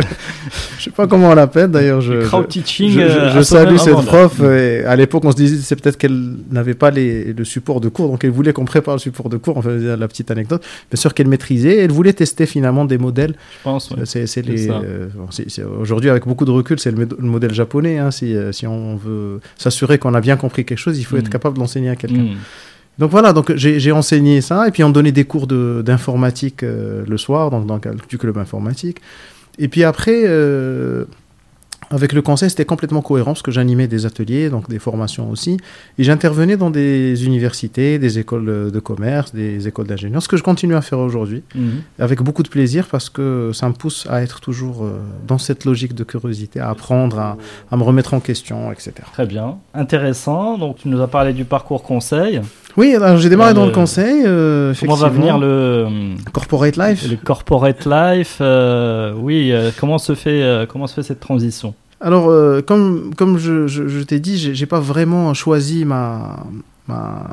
je 0.77 0.83
sais 0.85 0.89
pas 0.89 1.05
comment 1.05 1.29
on 1.31 1.35
l'appelle 1.35 1.69
d'ailleurs. 1.69 1.99
Je, 1.99 2.25
crowd 2.25 2.47
teaching. 2.47 2.91
Je, 2.91 3.41
salue 3.41 3.75
cette 3.75 4.05
prof. 4.05 4.39
Et 4.41 4.85
à 4.85 4.95
l'époque, 4.95 5.25
on 5.25 5.31
se 5.31 5.35
disait 5.35 5.57
c'est 5.61 5.75
peut-être 5.75 5.97
qu'elle 5.97 6.35
n'avait 6.49 6.75
pas 6.75 6.91
les, 6.91 7.33
le 7.33 7.43
support 7.43 7.81
de 7.81 7.89
cours, 7.89 8.07
donc 8.07 8.23
elle 8.23 8.31
voulait 8.31 8.53
qu'on 8.53 8.63
prépare 8.63 8.95
le 8.95 8.99
support 8.99 9.27
de 9.27 9.35
cours. 9.35 9.57
On 9.57 9.61
faisait 9.61 9.97
la 9.97 10.07
petite 10.07 10.31
anecdote. 10.31 10.63
Bien 10.89 10.99
sûr 10.99 11.13
qu'elle 11.13 11.27
maîtrisait. 11.27 11.79
Elle 11.79 11.91
voulait 11.91 12.13
tester 12.13 12.45
finalement 12.45 12.85
des 12.85 12.97
modèles. 12.97 13.35
Je 13.57 13.63
pense. 13.63 13.91
Ouais. 13.91 14.05
C'est 14.05 14.45
les. 14.45 14.69
Aujourd'hui, 15.77 16.09
avec 16.09 16.25
beaucoup 16.25 16.45
de 16.45 16.51
recul, 16.51 16.79
c'est 16.79 16.91
le, 16.91 17.05
modèle 17.19 17.53
japonais. 17.53 17.97
Hein, 17.97 18.11
si, 18.11 18.33
si 18.53 18.65
on 18.65 18.95
veut 18.95 19.41
s'assurer 19.57 19.97
qu'on 19.97 20.13
a 20.13 20.21
bien 20.21 20.37
compris 20.37 20.63
quelque 20.63 20.77
chose, 20.77 20.97
il 20.97 21.03
faut 21.03 21.17
être 21.17 21.29
capable 21.29 21.57
d'enseigner 21.57 21.89
à 21.89 21.97
quelqu'un. 21.97 22.27
Donc 22.99 23.09
voilà, 23.11 23.33
donc 23.33 23.53
j'ai 23.55 23.91
enseigné 23.91 24.41
ça, 24.41 24.67
et 24.67 24.71
puis 24.71 24.83
on 24.83 24.89
donnait 24.91 25.11
des 25.11 25.25
cours 25.25 25.47
d'informatique 25.47 26.61
euh, 26.63 27.03
le 27.07 27.17
soir, 27.17 27.49
donc 27.49 27.65
dans 27.65 27.79
du 28.09 28.17
club 28.17 28.37
informatique. 28.37 28.97
Et 29.59 29.67
puis 29.67 29.83
après, 29.83 30.23
euh, 30.25 31.05
avec 31.89 32.13
le 32.13 32.21
conseil, 32.23 32.49
c'était 32.49 32.65
complètement 32.65 33.01
cohérent 33.01 33.31
parce 33.33 33.41
que 33.43 33.51
j'animais 33.51 33.87
des 33.87 34.05
ateliers, 34.07 34.49
donc 34.49 34.67
des 34.69 34.79
formations 34.79 35.29
aussi. 35.29 35.57
Et 35.99 36.03
j'intervenais 36.03 36.57
dans 36.57 36.71
des 36.71 37.25
universités, 37.25 37.99
des 37.99 38.17
écoles 38.19 38.71
de 38.71 38.79
commerce, 38.79 39.33
des 39.33 39.67
écoles 39.67 39.85
d'ingénieurs, 39.87 40.21
ce 40.23 40.27
que 40.27 40.37
je 40.37 40.43
continue 40.43 40.75
à 40.75 40.81
faire 40.81 40.99
aujourd'hui, 40.99 41.43
Mhm. 41.53 41.81
avec 41.99 42.21
beaucoup 42.21 42.41
de 42.41 42.49
plaisir 42.49 42.87
parce 42.87 43.09
que 43.09 43.51
ça 43.53 43.67
me 43.69 43.73
pousse 43.73 44.07
à 44.09 44.21
être 44.23 44.39
toujours 44.39 44.85
euh, 44.85 44.99
dans 45.27 45.37
cette 45.37 45.65
logique 45.65 45.93
de 45.93 46.03
curiosité, 46.03 46.59
à 46.59 46.69
apprendre, 46.69 47.19
à, 47.19 47.37
à 47.71 47.77
me 47.77 47.83
remettre 47.83 48.13
en 48.15 48.19
question, 48.19 48.71
etc. 48.71 48.93
Très 49.13 49.27
bien. 49.27 49.57
Intéressant. 49.75 50.57
Donc, 50.57 50.77
tu 50.77 50.87
nous 50.87 51.01
as 51.01 51.07
parlé 51.07 51.33
du 51.33 51.45
parcours 51.45 51.83
conseil. 51.83 52.41
Oui, 52.75 52.95
alors 52.95 53.17
j'ai 53.17 53.29
démarré 53.29 53.53
dans 53.53 53.65
le 53.65 53.71
conseil. 53.71 54.23
euh, 54.25 54.73
Comment 54.79 54.95
va 54.95 55.09
venir 55.09 55.37
le, 55.37 56.15
Corporate 56.31 56.75
Life 56.77 57.07
le 57.09 57.17
corporate 57.17 57.85
life 57.85 58.37
euh, 58.41 59.13
Oui, 59.15 59.51
euh, 59.51 59.69
comment, 59.79 59.97
se 59.99 60.15
fait, 60.15 60.41
euh, 60.41 60.65
comment 60.65 60.87
se 60.87 60.95
fait 60.95 61.03
cette 61.03 61.19
transition? 61.19 61.75
Alors, 62.01 62.29
comme, 62.65 63.13
comme 63.15 63.37
je, 63.37 63.67
je- 63.67 63.87
je 63.87 63.99
t'ai 64.03 64.19
dit, 64.19 64.37
j'ai 64.37 64.53
j'ai 64.55 64.65
pas 64.65 64.79
vraiment 64.81 65.33
choisi 65.33 65.85
ma, 65.85 66.37
ma, 66.87 67.27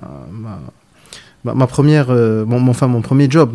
ma, 1.42 1.54
ma- 1.54 1.66
première, 1.66 2.08
mon, 2.10 2.60
mon- 2.60 2.70
enfin, 2.70 2.86
mon 2.86 3.00
premier 3.00 3.28
job. 3.28 3.50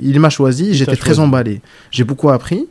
Il 0.00 0.18
m'a 0.20 0.30
choisi, 0.30 0.72
j'étais 0.72 0.96
très 0.96 1.08
choisi. 1.14 1.20
emballé. 1.20 1.60
J'ai 1.90 2.04
beaucoup 2.04 2.30
appris. 2.30 2.66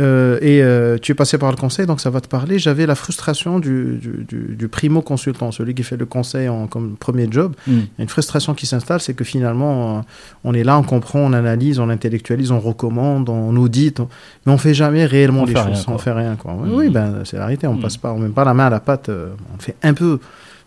Euh, 0.00 0.38
et 0.40 0.62
euh, 0.62 0.96
tu 0.98 1.12
es 1.12 1.14
passé 1.14 1.36
par 1.36 1.50
le 1.50 1.56
conseil, 1.56 1.84
donc 1.86 2.00
ça 2.00 2.08
va 2.10 2.20
te 2.22 2.28
parler. 2.28 2.58
J'avais 2.58 2.86
la 2.86 2.94
frustration 2.94 3.58
du, 3.58 3.98
du, 4.00 4.24
du- 4.26 4.56
du 4.56 4.68
primo 4.68 5.02
consultant, 5.02 5.52
celui 5.52 5.74
qui 5.74 5.82
fait 5.82 5.96
le 5.98 6.06
conseil 6.06 6.48
en, 6.48 6.66
comme 6.66 6.96
premier 6.96 7.28
job. 7.30 7.54
Mhm. 7.66 7.74
Il 7.74 7.80
y 7.98 8.00
a 8.00 8.02
une 8.04 8.08
frustration 8.08 8.54
qui 8.54 8.66
s'installe, 8.66 9.00
c'est 9.00 9.14
que 9.14 9.24
finalement, 9.24 9.98
euh, 9.98 10.00
on 10.44 10.54
est 10.54 10.64
là, 10.64 10.78
on 10.78 10.82
comprend, 10.82 11.20
on 11.20 11.32
analyse, 11.34 11.78
on 11.78 11.90
intellectualise, 11.90 12.50
on 12.50 12.60
recommande, 12.60 13.28
on 13.28 13.54
audite, 13.56 14.00
on- 14.00 14.08
mais 14.46 14.52
on 14.52 14.58
fait 14.58 14.74
jamais 14.74 15.04
réellement 15.04 15.42
On 15.42 15.44
les 15.46 15.54
choses. 15.54 15.64
rien, 15.66 15.82
on 15.88 15.98
fait 15.98 16.12
rien, 16.12 16.36
quoi. 16.36 16.56
Oui, 16.58 16.68
Mhm. 16.70 16.74
oui, 16.76 16.88
ben, 16.88 17.14
c'est 17.24 17.36
la 17.36 17.44
réalité. 17.46 17.66
On 17.66 17.74
Mhm. 17.74 17.80
passe 17.82 17.96
pas, 17.98 18.12
on 18.12 18.18
met 18.18 18.28
pas 18.30 18.44
la 18.44 18.54
main 18.54 18.66
à 18.66 18.70
la 18.70 18.80
pâte. 18.80 19.10
on 19.10 19.58
fait 19.60 19.76
un 19.82 19.92
peu, 19.92 20.18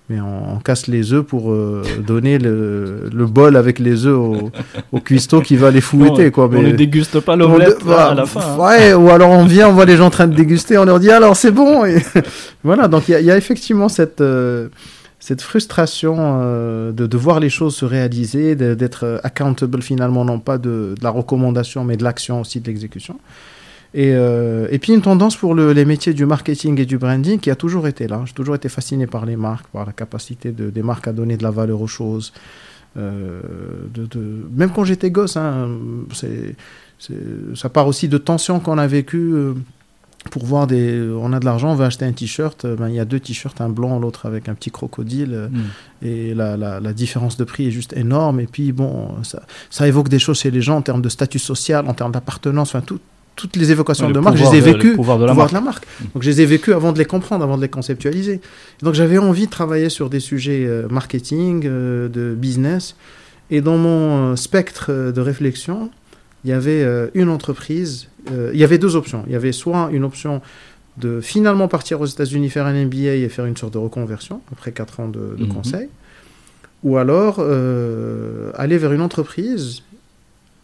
mais 0.09 0.19
on, 0.19 0.55
on 0.55 0.59
casse 0.59 0.87
les 0.87 1.13
œufs 1.13 1.23
pour 1.23 1.51
euh, 1.51 1.81
donner 2.05 2.37
le, 2.37 3.09
le 3.13 3.25
bol 3.25 3.55
avec 3.55 3.79
les 3.79 4.05
œufs 4.05 4.17
au, 4.17 4.51
au 4.91 4.99
cuistot 4.99 5.41
qui 5.41 5.55
va 5.55 5.71
les 5.71 5.79
fouetter, 5.81 6.29
quoi. 6.31 6.45
On 6.51 6.61
ne 6.61 6.63
Mais- 6.63 6.73
déguste 6.73 7.19
pas 7.21 7.35
l'omelette 7.35 7.77
voilà. 7.83 8.07
à 8.07 8.13
la 8.15 8.25
fin. 8.25 8.41
hein. 8.41 8.57
Ouais, 8.57 8.93
ou 8.93 9.09
alors 9.09 9.29
on 9.31 9.45
vient, 9.45 9.69
on 9.69 9.73
voit 9.73 9.85
les 9.85 9.95
gens 9.97 10.07
en 10.07 10.09
train 10.09 10.27
de 10.27 10.35
déguster, 10.35 10.77
on 10.77 10.85
leur 10.85 10.99
dit 10.99 11.09
alors 11.09 11.35
c'est 11.37 11.51
bon. 11.51 11.85
Et 11.85 11.97
voilà, 12.63 12.87
donc 12.87 13.07
il 13.07 13.11
y, 13.11 13.15
a- 13.15 13.19
il 13.21 13.25
y 13.25 13.31
a 13.31 13.37
effectivement 13.37 13.87
cette, 13.87 14.19
euh, 14.21 14.67
cette 15.21 15.41
frustration 15.41 16.15
euh, 16.19 16.91
de, 16.91 17.07
de 17.07 17.17
voir 17.17 17.39
les 17.39 17.49
choses 17.49 17.73
se 17.75 17.85
réaliser, 17.85 18.55
d'être 18.55 19.21
accountable 19.23 19.81
finalement, 19.81 20.25
non 20.25 20.39
pas 20.39 20.57
de, 20.57 20.95
de 20.99 21.03
la 21.03 21.11
recommandation, 21.11 21.85
mais 21.85 21.95
de 21.95 22.03
l'action 22.03 22.41
aussi, 22.41 22.59
de 22.59 22.67
l'exécution. 22.67 23.15
Et, 23.95 24.12
euh, 24.15 24.67
et 24.71 24.79
puis 24.79 24.93
une 24.93 25.01
tendance 25.01 25.36
pour 25.36 25.53
le- 25.53 25.71
les 25.71 25.86
métiers 25.86 26.13
du 26.13 26.25
marketing 26.25 26.79
et 26.82 26.86
du 26.86 26.97
branding 26.97 27.39
qui 27.39 27.51
a 27.51 27.56
toujours 27.56 27.88
été 27.88 28.08
là. 28.08 28.23
J'ai 28.25 28.34
toujours 28.34 28.56
été 28.56 28.67
fasciné 28.69 29.06
par 29.08 29.25
les 29.25 29.36
marques, 29.36 29.67
par 29.67 29.86
la 29.86 29.91
capacité 29.91 30.51
de, 30.51 30.69
des 30.71 30.82
marques 30.82 31.08
à 31.08 31.13
donner 31.13 31.38
de 31.38 31.43
la 31.43 31.51
valeur 31.51 31.79
aux 31.82 31.88
choses. 31.88 32.34
Euh, 32.97 33.41
de, 33.93 34.06
de- 34.06 34.47
Même 34.56 34.71
quand 34.71 34.84
j'étais 34.84 35.12
gosse, 35.12 35.38
hein, 35.38 35.69
c'est, 36.13 36.56
c'est- 36.99 37.13
ça 37.56 37.69
part 37.69 37.88
aussi 37.88 38.08
de 38.08 38.17
tensions 38.17 38.60
qu'on 38.60 38.77
a 38.77 38.88
vécues. 38.88 39.34
euh, 39.34 39.53
pour 40.32 40.45
voir 40.45 40.67
des. 40.67 41.01
On 41.19 41.34
a 41.34 41.39
de 41.41 41.43
l'argent, 41.43 41.73
on 41.73 41.75
veut 41.75 41.84
acheter 41.84 42.06
un 42.06 42.13
t-shirt. 42.13 42.65
ben, 42.65 42.88
il 42.88 42.95
y 42.95 42.99
a 43.01 43.03
deux 43.03 43.19
t-shirts, 43.19 43.60
un 43.60 43.67
blanc, 43.67 43.99
l'autre 43.99 44.25
avec 44.25 44.47
un 44.47 44.53
petit 44.56 44.71
crocodile. 44.71 45.49
Mhm. 45.51 45.62
et 46.01 46.34
la, 46.34 46.56
la- 46.56 46.79
la 46.79 46.93
différence 46.93 47.36
de 47.36 47.43
prix 47.43 47.67
est 47.67 47.71
juste 47.71 47.91
énorme. 47.91 48.39
Et 48.39 48.47
puis, 48.47 48.71
bon, 48.71 49.21
ça, 49.23 49.43
ça 49.69 49.86
évoque 49.86 50.08
des 50.08 50.19
choses 50.19 50.39
chez 50.39 50.49
les 50.49 50.62
gens 50.62 50.77
en 50.77 50.82
termes 50.82 51.01
de 51.01 51.10
statut 51.10 51.39
social, 51.39 51.86
en 51.89 51.93
termes 51.93 52.13
d'appartenance, 52.13 52.69
enfin, 52.73 52.79
tout- 52.82 53.01
toutes 53.36 53.56
les 53.56 53.72
évocations 53.72 54.08
Le 54.08 54.13
de 54.13 54.19
marque, 54.19 54.38
je 54.38 54.43
les 54.43 54.58
ai 54.58 54.62
le 54.62 54.74
vécues. 54.74 54.93
pouvoir 54.96 55.17
de 55.17 55.26
la 55.26 55.32
pouvoir 55.32 55.46
marque. 55.52 55.52
de 55.52 55.58
la 55.58 55.62
marque. 55.62 55.88
Donc, 56.13 56.24
je 56.24 56.30
les 56.30 56.41
ai 56.41 56.46
vécues 56.46 56.74
avant 56.74 56.91
de 56.93 57.00
les 57.00 57.06
comprendre, 57.06 57.43
avant 57.43 57.58
de 57.58 57.62
les 57.63 57.69
conceptualiser. 57.69 58.41
Donc, 58.82 58.93
j'avais 58.93 59.17
envie 59.17 59.46
de 59.46 59.52
travailler 59.52 59.89
sur 59.89 60.10
des 60.10 60.19
sujets 60.19 60.65
euh, 60.67 60.88
marketing, 60.89 61.63
euh, 61.65 62.08
de 62.10 62.36
business. 62.36 62.96
Et 63.50 63.62
dans 63.62 63.78
mon 63.78 64.34
euh, 64.34 64.36
spectre 64.36 65.12
de 65.12 65.22
réflexion, 65.22 65.89
il 66.46 66.50
y 66.52 66.54
avait 66.54 66.86
une 67.13 67.30
entreprise. 67.30 68.08
il 68.54 68.60
y 68.60 68.63
avait 68.65 68.78
deux 68.78 68.96
options. 68.98 69.24
Il 69.28 69.34
y 69.34 69.36
avait 69.36 69.52
soit 69.54 69.89
une 69.93 70.04
option 70.04 70.41
de 70.98 71.22
finalement 71.22 71.67
partir 71.69 72.02
aux 72.02 72.06
États-Unis, 72.06 72.50
faire 72.50 72.65
un 72.67 72.74
MBA 72.86 73.15
et 73.15 73.30
faire 73.30 73.46
une 73.46 73.56
sorte 73.58 73.74
de 73.74 73.78
reconversion 73.80 74.41
après 74.52 74.72
quatre 74.74 75.00
ans 75.00 75.08
de, 75.08 75.36
de 75.38 75.46
Mhm. 75.46 75.54
conseil, 75.54 75.88
ou 76.84 76.98
alors 76.98 77.39
aller 78.56 78.78
vers 78.78 78.91
une 78.91 79.02
entreprise, 79.02 79.84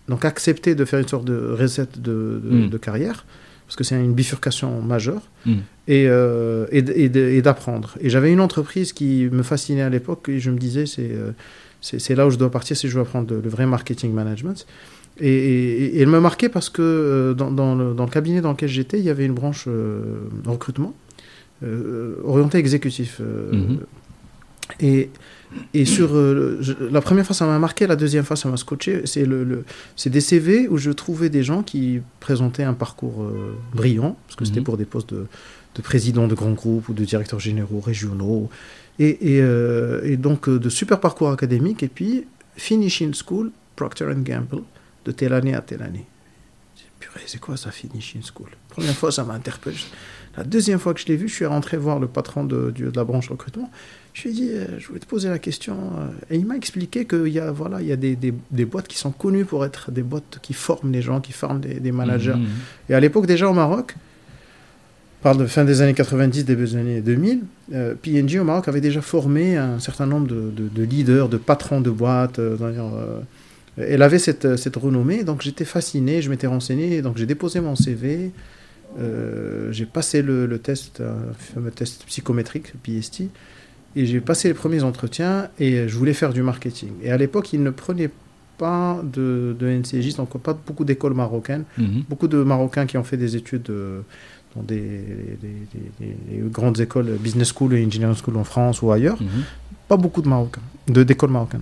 donc 0.09 0.25
accepter 0.25 0.75
de 0.75 0.83
faire 0.85 0.99
une 0.99 1.07
sorte 1.07 1.25
de 1.25 1.37
reset 1.59 1.87
de, 1.97 2.41
de- 2.43 2.67
de 2.67 2.77
carrière, 2.77 3.25
parce 3.65 3.75
que 3.77 3.83
c'est 3.83 3.95
une 3.95 4.13
bifurcation 4.13 4.81
majeure, 4.81 5.21
Mhm. 5.45 5.59
et, 5.87 6.05
euh, 6.07 6.65
et, 6.71 7.41
d'apprendre. 7.41 7.89
Et 8.01 8.09
j'avais 8.09 8.31
une 8.33 8.41
entreprise 8.41 8.91
qui 8.93 9.29
me 9.31 9.43
fascinait 9.43 9.83
à 9.83 9.89
l'époque, 9.89 10.27
et 10.29 10.39
je 10.39 10.49
me 10.51 10.57
disais, 10.57 10.85
c'est 10.87 11.11
euh, 11.11 12.15
là 12.15 12.25
où 12.27 12.31
je 12.31 12.37
dois 12.37 12.49
partir 12.51 12.75
si 12.75 12.87
je 12.89 12.95
veux 12.95 13.01
apprendre 13.01 13.33
le, 13.33 13.39
le 13.41 13.49
vrai 13.49 13.65
marketing 13.67 14.11
management. 14.11 14.65
Et, 15.21 15.27
et- 15.29 15.97
et 15.97 16.01
elle 16.01 16.07
me 16.07 16.19
marquait 16.19 16.49
parce 16.49 16.69
que 16.69 16.81
euh, 16.81 17.33
dans, 17.33 17.51
dans 17.51 17.75
le, 17.75 17.93
dans 17.93 18.05
le 18.05 18.09
cabinet 18.11 18.41
dans 18.41 18.51
lequel 18.51 18.69
j'étais, 18.69 18.97
il 18.99 19.05
y 19.05 19.09
avait 19.09 19.25
une 19.25 19.33
branche 19.33 19.65
euh, 19.67 20.01
recrutement 20.45 20.93
euh, 21.63 22.15
orientée 22.23 22.57
exécutif. 22.57 23.19
Mhm. 23.51 23.79
Et, 24.79 25.09
et 25.73 25.85
sur 25.85 26.15
euh, 26.15 26.57
je- 26.61 26.73
la 26.91 27.01
première 27.01 27.25
fois, 27.25 27.35
ça 27.35 27.45
m'a 27.45 27.57
marqué, 27.59 27.87
la 27.87 27.95
deuxième 27.95 28.23
fois, 28.25 28.35
ça 28.35 28.49
m'a 28.49 28.57
scotché. 28.57 29.01
C'est 29.05 29.25
le, 29.25 29.43
le- 29.43 29.65
c'est 29.95 30.09
des 30.09 30.21
CV 30.21 30.67
où 30.67 30.77
je 30.77 30.91
trouvais 30.91 31.29
des 31.29 31.43
gens 31.43 31.63
qui 31.63 32.01
présentaient 32.19 32.63
un 32.63 32.73
parcours 32.73 33.23
euh, 33.23 33.55
brillant, 33.73 34.15
parce 34.27 34.35
que 34.35 34.45
c'était 34.45 34.59
Mhm. 34.59 34.65
pour 34.65 34.77
des 34.77 34.85
postes 34.85 35.13
de, 35.13 35.25
de 35.75 35.81
président 35.81 36.27
de 36.27 36.35
grands 36.35 36.51
groupes 36.53 36.89
ou 36.89 36.93
de 36.93 37.03
directeurs 37.03 37.39
généraux 37.39 37.79
régionaux. 37.79 38.49
Et, 38.99 39.35
et, 39.35 39.41
euh, 39.41 40.01
et 40.03 40.17
donc, 40.17 40.49
de 40.49 40.69
super 40.69 40.99
parcours 40.99 41.29
académiques. 41.31 41.83
Et 41.83 41.87
puis, 41.87 42.25
finishing 42.57 43.13
school, 43.13 43.51
Procter 43.75 44.05
Gamble, 44.17 44.61
de 45.05 45.11
telle 45.11 45.33
année 45.33 45.55
à 45.55 45.61
telle 45.61 45.81
année. 45.81 46.05
Purée, 46.99 47.21
c'est 47.27 47.39
quoi 47.39 47.55
ça, 47.55 47.71
finishing 47.71 48.21
school? 48.21 48.49
Première 48.67 48.93
fois, 48.93 49.09
ça 49.11 49.23
m'a 49.23 49.33
interpellé. 49.33 49.77
La 50.35 50.43
deuxième 50.43 50.79
fois 50.79 50.93
que 50.93 50.99
je 50.99 51.05
l'ai 51.07 51.15
vu, 51.15 51.29
je 51.29 51.33
suis 51.33 51.45
rentré 51.45 51.77
voir 51.77 51.97
le 51.99 52.07
patron 52.07 52.43
de, 52.43 52.71
de 52.75 52.91
la 52.93 53.03
branche 53.05 53.29
recrutement. 53.29 53.71
Je 54.21 54.27
lui 54.27 54.29
ai 54.31 54.33
dit, 54.41 54.49
euh, 54.51 54.65
je 54.79 54.87
voulais 54.87 54.99
te 54.99 55.05
poser 55.05 55.29
la 55.29 55.39
question. 55.39 55.75
euh, 55.75 56.33
et 56.33 56.37
il 56.37 56.45
m'a 56.45 56.55
expliqué 56.57 57.05
qu'il 57.05 57.27
y 57.29 57.39
a, 57.39 57.51
voilà, 57.51 57.81
il 57.81 57.87
y 57.87 57.91
a 57.91 57.95
des, 57.95 58.15
des, 58.17 58.33
des 58.51 58.65
boîtes 58.65 58.87
qui 58.87 58.97
sont 58.97 59.11
connues 59.11 59.45
pour 59.45 59.63
être 59.65 59.91
des 59.91 60.03
boîtes 60.03 60.39
qui 60.41 60.53
forment 60.53 60.91
les 60.91 61.01
gens, 61.01 61.21
qui 61.21 61.31
forment 61.31 61.61
des, 61.61 61.75
des 61.79 61.91
managers. 61.91 62.33
Mhm. 62.35 62.47
Et 62.89 62.93
à 62.95 62.99
l'époque, 62.99 63.25
déjà 63.27 63.49
au 63.49 63.53
Maroc, 63.53 63.95
parle 65.21 65.37
de 65.37 65.45
fin 65.45 65.63
des 65.65 65.81
années 65.81 65.93
90, 65.93 66.43
début 66.45 66.65
des 66.65 66.75
années 66.75 67.01
2000, 67.01 67.41
euh, 67.73 67.93
P&G 68.01 68.39
au 68.39 68.43
Maroc 68.43 68.67
avait 68.67 68.81
déjà 68.81 69.01
formé 69.01 69.57
un 69.57 69.79
certain 69.79 70.05
nombre 70.05 70.27
de, 70.27 70.49
de- 70.55 70.67
de 70.69 70.83
leaders, 70.83 71.29
de 71.29 71.37
patrons 71.37 71.81
de 71.81 71.89
boîtes. 71.89 72.39
euh, 72.39 72.55
euh, 72.61 73.19
elle 73.77 74.01
avait 74.01 74.19
cette, 74.19 74.57
cette 74.57 74.75
renommée, 74.75 75.23
donc 75.23 75.41
j'étais 75.41 75.63
fasciné, 75.65 76.21
je 76.21 76.29
m'étais 76.29 76.47
renseigné, 76.47 77.01
donc 77.01 77.17
j'ai 77.17 77.25
déposé 77.25 77.61
mon 77.61 77.75
CV, 77.77 78.31
j'ai 79.71 79.85
passé 79.85 80.21
le, 80.21 80.45
le 80.45 80.59
test, 80.59 80.99
un 81.01 81.33
fameux 81.53 81.71
test 81.71 82.03
psychométrique, 82.05 82.73
PST, 82.83 83.23
et 83.95 84.05
j'ai 84.05 84.21
passé 84.21 84.47
les 84.47 84.53
premiers 84.53 84.83
entretiens 84.83 85.47
et 85.59 85.87
je 85.87 85.95
voulais 85.97 86.13
faire 86.13 86.31
du 86.33 86.41
marketing. 86.43 86.91
Et 87.03 87.11
à 87.11 87.17
l'époque, 87.17 87.53
ils 87.53 87.61
ne 87.63 87.69
prenaient 87.71 88.11
pas 88.57 89.01
de, 89.03 89.55
de 89.57 89.67
NCJ, 89.67 90.15
donc 90.15 90.37
pas 90.41 90.53
beaucoup 90.53 90.83
d'écoles 90.85 91.13
marocaines 91.13 91.63
Mhm. 91.77 92.03
beaucoup 92.09 92.27
de 92.27 92.43
Marocains 92.43 92.85
qui 92.85 92.97
ont 92.97 93.03
fait 93.05 93.15
des 93.17 93.35
études 93.37 93.69
euh, 93.69 94.01
dans 94.55 94.63
des, 94.63 94.77
des- 94.79 95.65
des- 95.73 95.91
des- 95.99 96.41
des 96.41 96.49
grandes 96.49 96.79
écoles, 96.79 97.07
business 97.19 97.53
school 97.55 97.73
et 97.75 97.85
engineering 97.85 98.15
school 98.15 98.35
en 98.37 98.43
France 98.43 98.81
ou 98.81 98.91
ailleurs. 98.91 99.19
Mhm. 99.21 99.43
Pas 99.87 99.95
beaucoup 99.97 100.21
de 100.21 100.27
Marocains, 100.27 100.61
d'écoles 100.87 101.31
marocaines. 101.31 101.61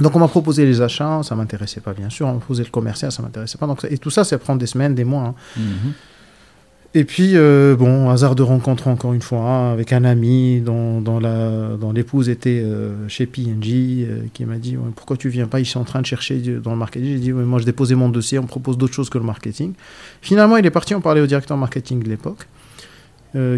Donc 0.00 0.14
on 0.14 0.18
m'a 0.18 0.28
proposé 0.28 0.66
les 0.66 0.80
achats, 0.82 1.22
ça 1.22 1.34
m'intéressait 1.36 1.80
pas 1.80 1.94
bien 1.94 2.10
sûr. 2.10 2.26
On 2.26 2.32
m'a 2.34 2.38
proposé 2.38 2.64
le 2.64 2.70
commercial, 2.70 3.10
ça 3.12 3.22
m'intéressait 3.22 3.56
pas. 3.56 3.66
Donc, 3.66 3.86
et 3.88 3.96
tout 3.96 4.10
ça, 4.10 4.24
ça 4.24 4.36
prend 4.36 4.56
des 4.56 4.66
semaines, 4.66 4.94
des 4.94 5.04
mois. 5.04 5.22
hein. 5.28 5.34
Mhm. 5.56 5.92
Et 6.98 7.04
puis, 7.04 7.32
euh, 7.34 7.76
bon, 7.76 8.08
hasard 8.08 8.34
de 8.34 8.42
rencontre 8.42 8.88
encore 8.88 9.12
une 9.12 9.20
fois, 9.20 9.40
hein, 9.40 9.72
avec 9.74 9.92
un 9.92 10.02
ami 10.04 10.62
dont, 10.62 11.02
l'épouse 11.94 12.30
était 12.30 12.62
euh, 12.64 13.06
chez 13.06 13.26
P&G, 13.26 14.06
euh, 14.08 14.20
qui 14.32 14.46
m'a 14.46 14.56
dit 14.56 14.78
Ouais, 14.78 14.90
Pourquoi 14.96 15.18
tu 15.18 15.28
viens 15.28 15.46
pas 15.46 15.60
Ils 15.60 15.66
sont 15.66 15.78
en 15.80 15.84
train 15.84 16.00
de 16.00 16.06
chercher 16.06 16.38
dans 16.38 16.70
le 16.70 16.78
marketing. 16.78 17.08
J'ai 17.10 17.18
dit 17.18 17.32
Ouais, 17.34 17.44
Moi, 17.44 17.58
je 17.58 17.66
déposé 17.66 17.94
mon 17.94 18.08
dossier, 18.08 18.38
on 18.38 18.44
me 18.44 18.48
propose 18.48 18.78
d'autres 18.78 18.94
choses 18.94 19.10
que 19.10 19.18
le 19.18 19.24
marketing. 19.24 19.74
Finalement, 20.22 20.56
il 20.56 20.64
est 20.64 20.70
parti 20.70 20.94
en 20.94 21.02
parler 21.02 21.20
au 21.20 21.26
directeur 21.26 21.58
marketing 21.58 22.02
de 22.02 22.08
l'époque, 22.08 22.46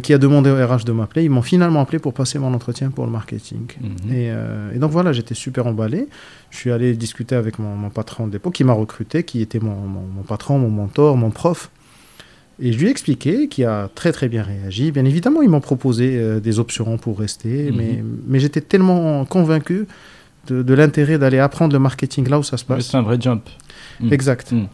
qui 0.02 0.12
a 0.12 0.18
demandé 0.18 0.50
au 0.50 0.56
RH 0.56 0.84
de 0.84 0.90
m'appeler. 0.90 1.22
Ils 1.22 1.30
m'ont 1.30 1.40
finalement 1.42 1.80
appelé 1.80 2.00
pour 2.00 2.12
passer 2.12 2.40
mon 2.40 2.52
entretien 2.52 2.90
pour 2.90 3.06
le 3.06 3.12
marketing. 3.12 3.66
Mhm. 3.80 4.12
Et, 4.12 4.32
et 4.74 4.78
donc 4.80 4.90
voilà, 4.90 5.12
j'étais 5.12 5.34
super 5.36 5.68
emballé. 5.68 6.08
Je 6.50 6.56
suis 6.56 6.72
allé 6.72 6.96
discuter 6.96 7.36
avec 7.36 7.60
mon, 7.60 7.76
mon 7.76 7.90
patron 7.90 8.26
de 8.26 8.32
l'époque, 8.32 8.54
qui 8.54 8.64
m'a 8.64 8.72
recruté, 8.72 9.22
qui 9.22 9.40
était 9.40 9.60
mon, 9.60 9.76
mon- 9.76 10.08
mon 10.16 10.22
patron, 10.22 10.58
mon 10.58 10.70
mentor, 10.70 11.16
mon 11.16 11.30
prof. 11.30 11.70
Et 12.60 12.72
je 12.72 12.78
lui 12.78 12.86
ai 12.86 12.90
expliqué, 12.90 13.46
qui 13.48 13.64
a 13.64 13.88
très 13.94 14.10
très 14.10 14.28
bien 14.28 14.42
réagi. 14.42 14.90
Bien 14.90 15.04
évidemment, 15.04 15.42
ils 15.42 15.48
m'ont 15.48 15.60
proposé 15.60 16.16
euh, 16.16 16.40
des 16.40 16.58
options 16.58 16.96
pour 16.98 17.18
rester, 17.18 17.70
Mhm. 17.70 17.76
mais, 17.76 18.02
mais 18.26 18.40
j'étais 18.40 18.60
tellement 18.60 19.24
convaincu 19.24 19.86
de, 20.48 20.62
de 20.62 20.74
l'intérêt 20.74 21.18
d'aller 21.18 21.38
apprendre 21.38 21.72
le 21.72 21.78
marketing 21.78 22.28
là 22.28 22.38
où 22.38 22.42
ça 22.42 22.56
se 22.56 22.64
Oui, 22.68 22.76
passe. 22.76 22.86
C'est 22.90 22.96
un 22.96 23.02
vrai 23.02 23.16
jump. 23.20 23.48
Mhm. 24.00 24.12
Exact. 24.12 24.50
Mhm. 24.52 24.66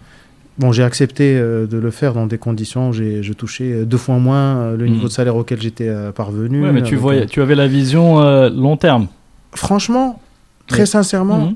Bon, 0.56 0.70
j'ai 0.72 0.84
accepté 0.84 1.36
euh, 1.36 1.66
de 1.66 1.76
le 1.78 1.90
faire 1.90 2.14
dans 2.14 2.26
des 2.26 2.38
conditions 2.38 2.90
où 2.90 2.92
je 2.92 3.32
touchais 3.32 3.72
euh, 3.72 3.84
deux 3.84 3.96
fois 3.98 4.18
moins 4.18 4.70
le 4.72 4.86
niveau 4.86 5.08
de 5.08 5.12
salaire 5.12 5.34
auquel 5.36 5.60
j'étais 5.60 5.88
euh, 5.88 6.12
parvenu. 6.12 6.62
Ouais, 6.62 6.72
mais 6.72 6.82
tu, 6.82 6.94
voyais, 6.96 7.26
tu 7.26 7.42
avais 7.42 7.56
la 7.56 7.66
vision 7.66 8.20
long 8.50 8.76
terme. 8.76 9.08
Franchement, 9.54 10.20
très 10.68 10.86
sincèrement. 10.86 11.52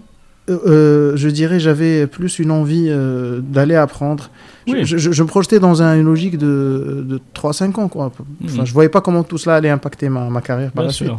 Euh, 0.49 0.59
euh, 0.67 1.13
je 1.17 1.29
dirais 1.29 1.61
j'avais 1.61 2.07
plus 2.07 2.39
une 2.39 2.51
envie 2.51 2.87
euh, 2.89 3.41
d'aller 3.43 3.75
apprendre. 3.75 4.31
Je- 4.67 4.73
Oui. 4.75 4.85
Je, 4.85 4.99
je- 4.99 5.13
je 5.13 5.23
me 5.23 5.29
projetais 5.29 5.59
dans 5.61 5.83
un- 5.83 5.97
une 5.99 6.05
logique 6.05 6.37
de, 6.39 7.05
de 7.09 7.21
3-5 7.35 7.79
ans. 7.79 7.89
Quoi. 7.89 8.07
Enfin, 8.07 8.25
Mhm. 8.41 8.67
Je 8.67 8.73
voyais 8.73 8.89
pas 8.91 9.01
comment 9.01 9.23
tout 9.23 9.39
cela 9.39 9.57
allait 9.57 9.71
impacter 9.71 10.09
ma, 10.09 10.29
ma 10.29 10.41
carrière 10.43 10.71
par 10.73 10.83
Bien 10.85 10.89
la 10.89 10.93
sûr. 10.93 11.07
suite. 11.07 11.19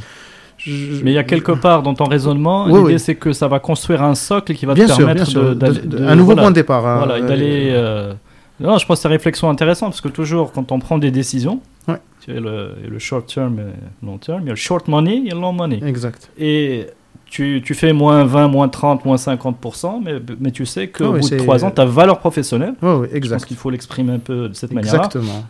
Je- 0.58 1.04
Mais 1.04 1.12
il 1.12 1.16
y 1.16 1.18
a 1.18 1.24
quelque 1.24 1.54
part 1.54 1.82
dans 1.84 1.94
ton 1.94 2.04
raisonnement, 2.04 2.66
Oui, 2.66 2.80
l'idée 2.80 2.94
oui. 2.96 3.00
c'est 3.00 3.16
que 3.16 3.32
ça 3.32 3.48
va 3.48 3.60
construire 3.60 4.04
un 4.04 4.14
socle 4.14 4.54
qui 4.54 4.66
va 4.66 4.74
bien 4.74 4.88
te 4.88 4.92
sûr, 4.92 5.06
permettre 5.06 5.32
de- 5.34 6.04
un 6.04 6.16
nouveau 6.16 6.26
voilà. 6.34 6.42
point 6.42 6.52
de 6.52 6.56
départ. 6.56 6.86
hein. 6.86 6.98
Voilà, 7.06 7.16
Euh, 7.24 7.28
d'aller. 7.28 7.70
euh, 7.72 8.14
Non, 8.60 8.78
je 8.78 8.86
pense 8.86 8.98
que 8.98 9.02
c'est 9.04 9.08
une 9.08 9.14
réflexion 9.14 9.50
intéressante 9.50 9.92
parce 9.92 10.02
que 10.02 10.10
toujours 10.10 10.52
quand 10.52 10.74
on 10.74 10.80
prend 10.80 10.98
des 10.98 11.12
décisions, 11.12 11.62
Ouais. 11.88 11.96
tu 12.20 12.32
as 12.32 12.42
le, 12.42 12.72
il 12.80 12.84
y 12.84 12.88
a 12.88 12.90
le 12.90 13.00
short 13.00 13.34
term 13.34 13.58
et 13.58 13.62
le 14.02 14.06
long 14.06 14.18
term, 14.18 14.42
il 14.42 14.48
y 14.48 14.50
a 14.50 14.52
le 14.52 14.58
short 14.58 14.90
money 14.90 15.24
et 15.28 15.30
le 15.30 15.40
long 15.40 15.54
money. 15.54 15.80
Exact. 15.88 16.30
Et 16.38 16.88
tu, 17.30 17.62
tu 17.64 17.74
fais 17.76 17.94
moins 17.94 18.24
20, 18.26 18.48
moins 18.48 18.68
30, 18.70 19.06
moins 19.06 19.18
50%, 19.18 20.02
mais, 20.04 20.16
mais 20.40 20.52
tu 20.52 20.66
sais 20.66 20.88
qu'au 20.90 21.06
Ah 21.06 21.12
bout 21.12 21.18
de 21.20 21.22
c'est- 21.24 21.38
3 21.38 21.64
ans, 21.64 21.72
ta 21.72 21.86
valeur 21.86 22.20
professionnelle, 22.20 22.74
Oui, 22.82 22.90
oui, 22.90 22.96
je 23.06 23.08
pense 23.10 23.16
exact. 23.18 23.46
qu'il 23.46 23.58
faut 23.58 23.70
l'exprimer 23.70 24.14
un 24.14 24.20
peu 24.20 24.50
de 24.50 24.54
cette 24.54 24.74
manière-là, 24.74 25.00
Exactement. 25.06 25.46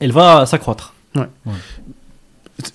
elle 0.00 0.12
va 0.12 0.44
s'accroître. 0.46 0.94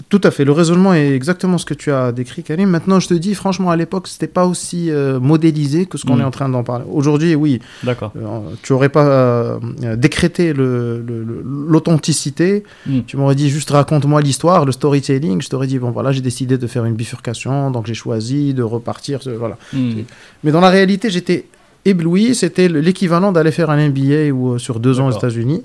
Tout 0.10 0.22
à 0.24 0.30
fait. 0.30 0.46
Le 0.46 0.52
raisonnement 0.52 0.94
est 0.94 1.12
exactement 1.16 1.58
ce 1.58 1.66
que 1.66 1.74
tu 1.74 1.92
as 1.92 2.12
décrit, 2.12 2.44
Karim. 2.44 2.70
Maintenant, 2.70 3.00
je 3.00 3.08
te 3.08 3.14
dis, 3.16 3.34
franchement, 3.34 3.72
à 3.72 3.76
l'époque, 3.76 4.08
c'était 4.08 4.28
pas 4.28 4.46
aussi 4.46 4.92
euh, 4.92 5.20
modélisé 5.20 5.88
que 5.88 5.98
ce 5.98 6.06
qu'on 6.06 6.18
Mm. 6.18 6.22
est 6.22 6.24
en 6.26 6.32
train 6.32 6.50
d'en 6.50 6.64
parler. 6.64 6.86
Aujourd'hui, 6.92 7.34
oui, 7.34 7.60
D'accord. 7.84 8.12
euh, 8.16 8.40
tu 8.62 8.74
aurais 8.74 8.90
pas 8.90 9.06
euh, 9.08 9.58
décrété 9.98 10.54
le- 10.54 11.04
le- 11.06 11.24
le- 11.24 11.44
l'authenticité. 11.46 12.64
Mm. 12.86 13.00
Tu 13.08 13.18
m'aurais 13.18 13.34
dit 13.36 13.50
juste 13.50 13.72
raconte-moi 13.72 14.22
l'histoire, 14.22 14.66
le 14.66 14.72
storytelling. 14.72 15.42
Je 15.42 15.50
t'aurais 15.50 15.68
dit 15.68 15.80
bon 15.80 15.92
voilà, 15.92 16.12
j'ai 16.12 16.22
décidé 16.22 16.58
de 16.60 16.68
faire 16.68 16.86
une 16.86 16.96
bifurcation, 16.96 17.72
donc 17.72 17.88
j'ai 17.88 17.94
choisi 17.96 18.54
de 18.54 18.64
repartir. 18.64 19.20
Voilà. 19.40 19.58
Hmm. 19.74 20.02
Mais 20.44 20.52
dans 20.52 20.62
la 20.62 20.70
réalité, 20.70 21.10
j'étais 21.10 21.46
ébloui. 21.86 22.36
C'était 22.36 22.68
le- 22.68 22.82
l'équivalent 22.82 23.32
d'aller 23.32 23.52
faire 23.52 23.70
un 23.72 23.78
MBA 23.90 24.32
ou 24.32 24.60
sur 24.60 24.80
deux 24.80 25.00
ans 25.00 25.08
aux. 25.08 25.12
États-Unis. 25.12 25.64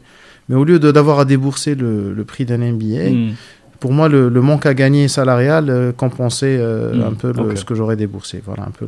Mais 0.49 0.55
au 0.55 0.63
lieu 0.65 0.79
d'avoir 0.79 1.19
à 1.19 1.25
débourser 1.25 1.75
le, 1.75 2.13
le 2.15 2.25
prix 2.25 2.45
d'un 2.45 2.59
MBA. 2.59 3.35
Pour 3.81 3.93
moi, 3.93 4.09
le, 4.09 4.29
le 4.29 4.41
manque 4.41 4.67
à 4.67 4.75
gagner 4.75 5.09
salarial 5.09 5.71
euh, 5.71 5.93
compensait 5.93 6.57
euh, 6.59 6.95
Mm, 6.95 7.03
un 7.03 7.13
peu 7.15 7.33
le- 7.33 7.57
ce 7.57 7.65
que 7.65 7.75
j'aurais 7.75 7.97
déboursé. 7.97 8.43
Voilà, 8.45 8.65
un 8.65 8.71
peu. 8.71 8.87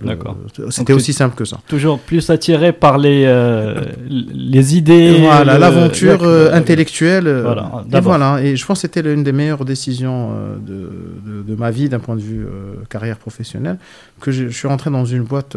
C'était 0.71 0.93
aussi 0.93 1.13
simple 1.13 1.35
que 1.37 1.45
ça. 1.45 1.59
Toujours 1.69 1.99
plus 1.99 2.29
attiré 2.31 2.73
par 2.73 2.99
les, 2.99 3.25
euh, 3.27 3.75
les 4.09 4.77
idées. 4.77 5.17
voilà, 5.21 5.59
l'aventure 5.59 6.25
la- 6.25 6.55
intellectuelle. 6.55 7.29
Voilà, 7.43 7.85
et 7.93 8.01
voilà. 8.01 8.43
Et 8.43 8.57
je 8.57 8.65
pense 8.67 8.79
que 8.79 8.83
c'était 8.83 9.03
l'une 9.03 9.23
des 9.25 9.33
meilleures 9.33 9.65
décisions 9.65 10.31
de, 10.61 10.91
de- 11.27 11.43
de 11.43 11.55
ma 11.55 11.71
vie 11.71 11.89
d'un 11.89 11.99
point 12.01 12.17
de 12.17 12.21
vue 12.21 12.47
carrière 12.89 13.17
professionnelle. 13.19 13.79
Que 14.21 14.31
je, 14.33 14.49
je 14.49 14.57
suis 14.57 14.69
rentré 14.69 14.91
dans 14.91 15.05
une 15.05 15.23
boîte 15.23 15.57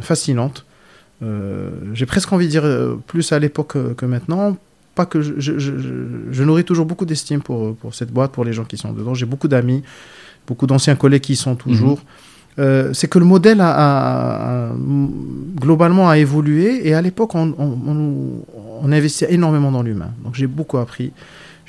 fascinante. 0.00 0.64
J'ai 1.94 2.06
presque 2.06 2.32
envie 2.32 2.46
de 2.46 2.50
dire 2.50 2.64
plus 3.06 3.32
à 3.32 3.38
l'époque 3.38 3.72
que, 3.72 3.92
que 3.94 4.06
maintenant. 4.06 4.56
Pas 5.00 5.06
que 5.12 5.20
je, 5.26 5.32
je- 5.44 5.58
je- 5.64 5.78
je- 5.84 6.32
je 6.36 6.42
nourris 6.48 6.64
toujours 6.70 6.86
beaucoup 6.90 7.06
d'estime 7.10 7.40
pour, 7.48 7.60
pour 7.80 7.90
cette 7.98 8.12
boîte, 8.16 8.32
pour 8.36 8.44
les 8.48 8.52
gens 8.56 8.64
qui 8.70 8.76
sont 8.84 8.92
dedans. 8.98 9.14
J'ai 9.20 9.26
beaucoup 9.32 9.46
d'amis, 9.54 9.80
beaucoup 10.48 10.66
d'anciens 10.70 10.96
collègues 10.96 11.22
qui 11.28 11.34
y 11.34 11.36
sont 11.46 11.54
toujours. 11.66 11.98
Euh, 12.58 12.92
c'est 12.98 13.06
que 13.12 13.20
le 13.20 13.28
modèle 13.34 13.60
a, 13.60 13.70
a- 13.70 14.70
a- 14.70 14.72
globalement 15.64 16.06
a 16.10 16.18
évolué 16.18 16.66
et 16.88 16.92
à 16.94 17.02
l'époque 17.06 17.32
on, 17.36 17.54
on, 17.66 17.70
on- 17.92 18.44
on 18.82 18.88
investissait 18.92 19.32
énormément 19.32 19.70
dans 19.76 19.84
l'humain. 19.88 20.10
Donc 20.24 20.34
j'ai 20.34 20.48
beaucoup 20.58 20.78
appris. 20.78 21.12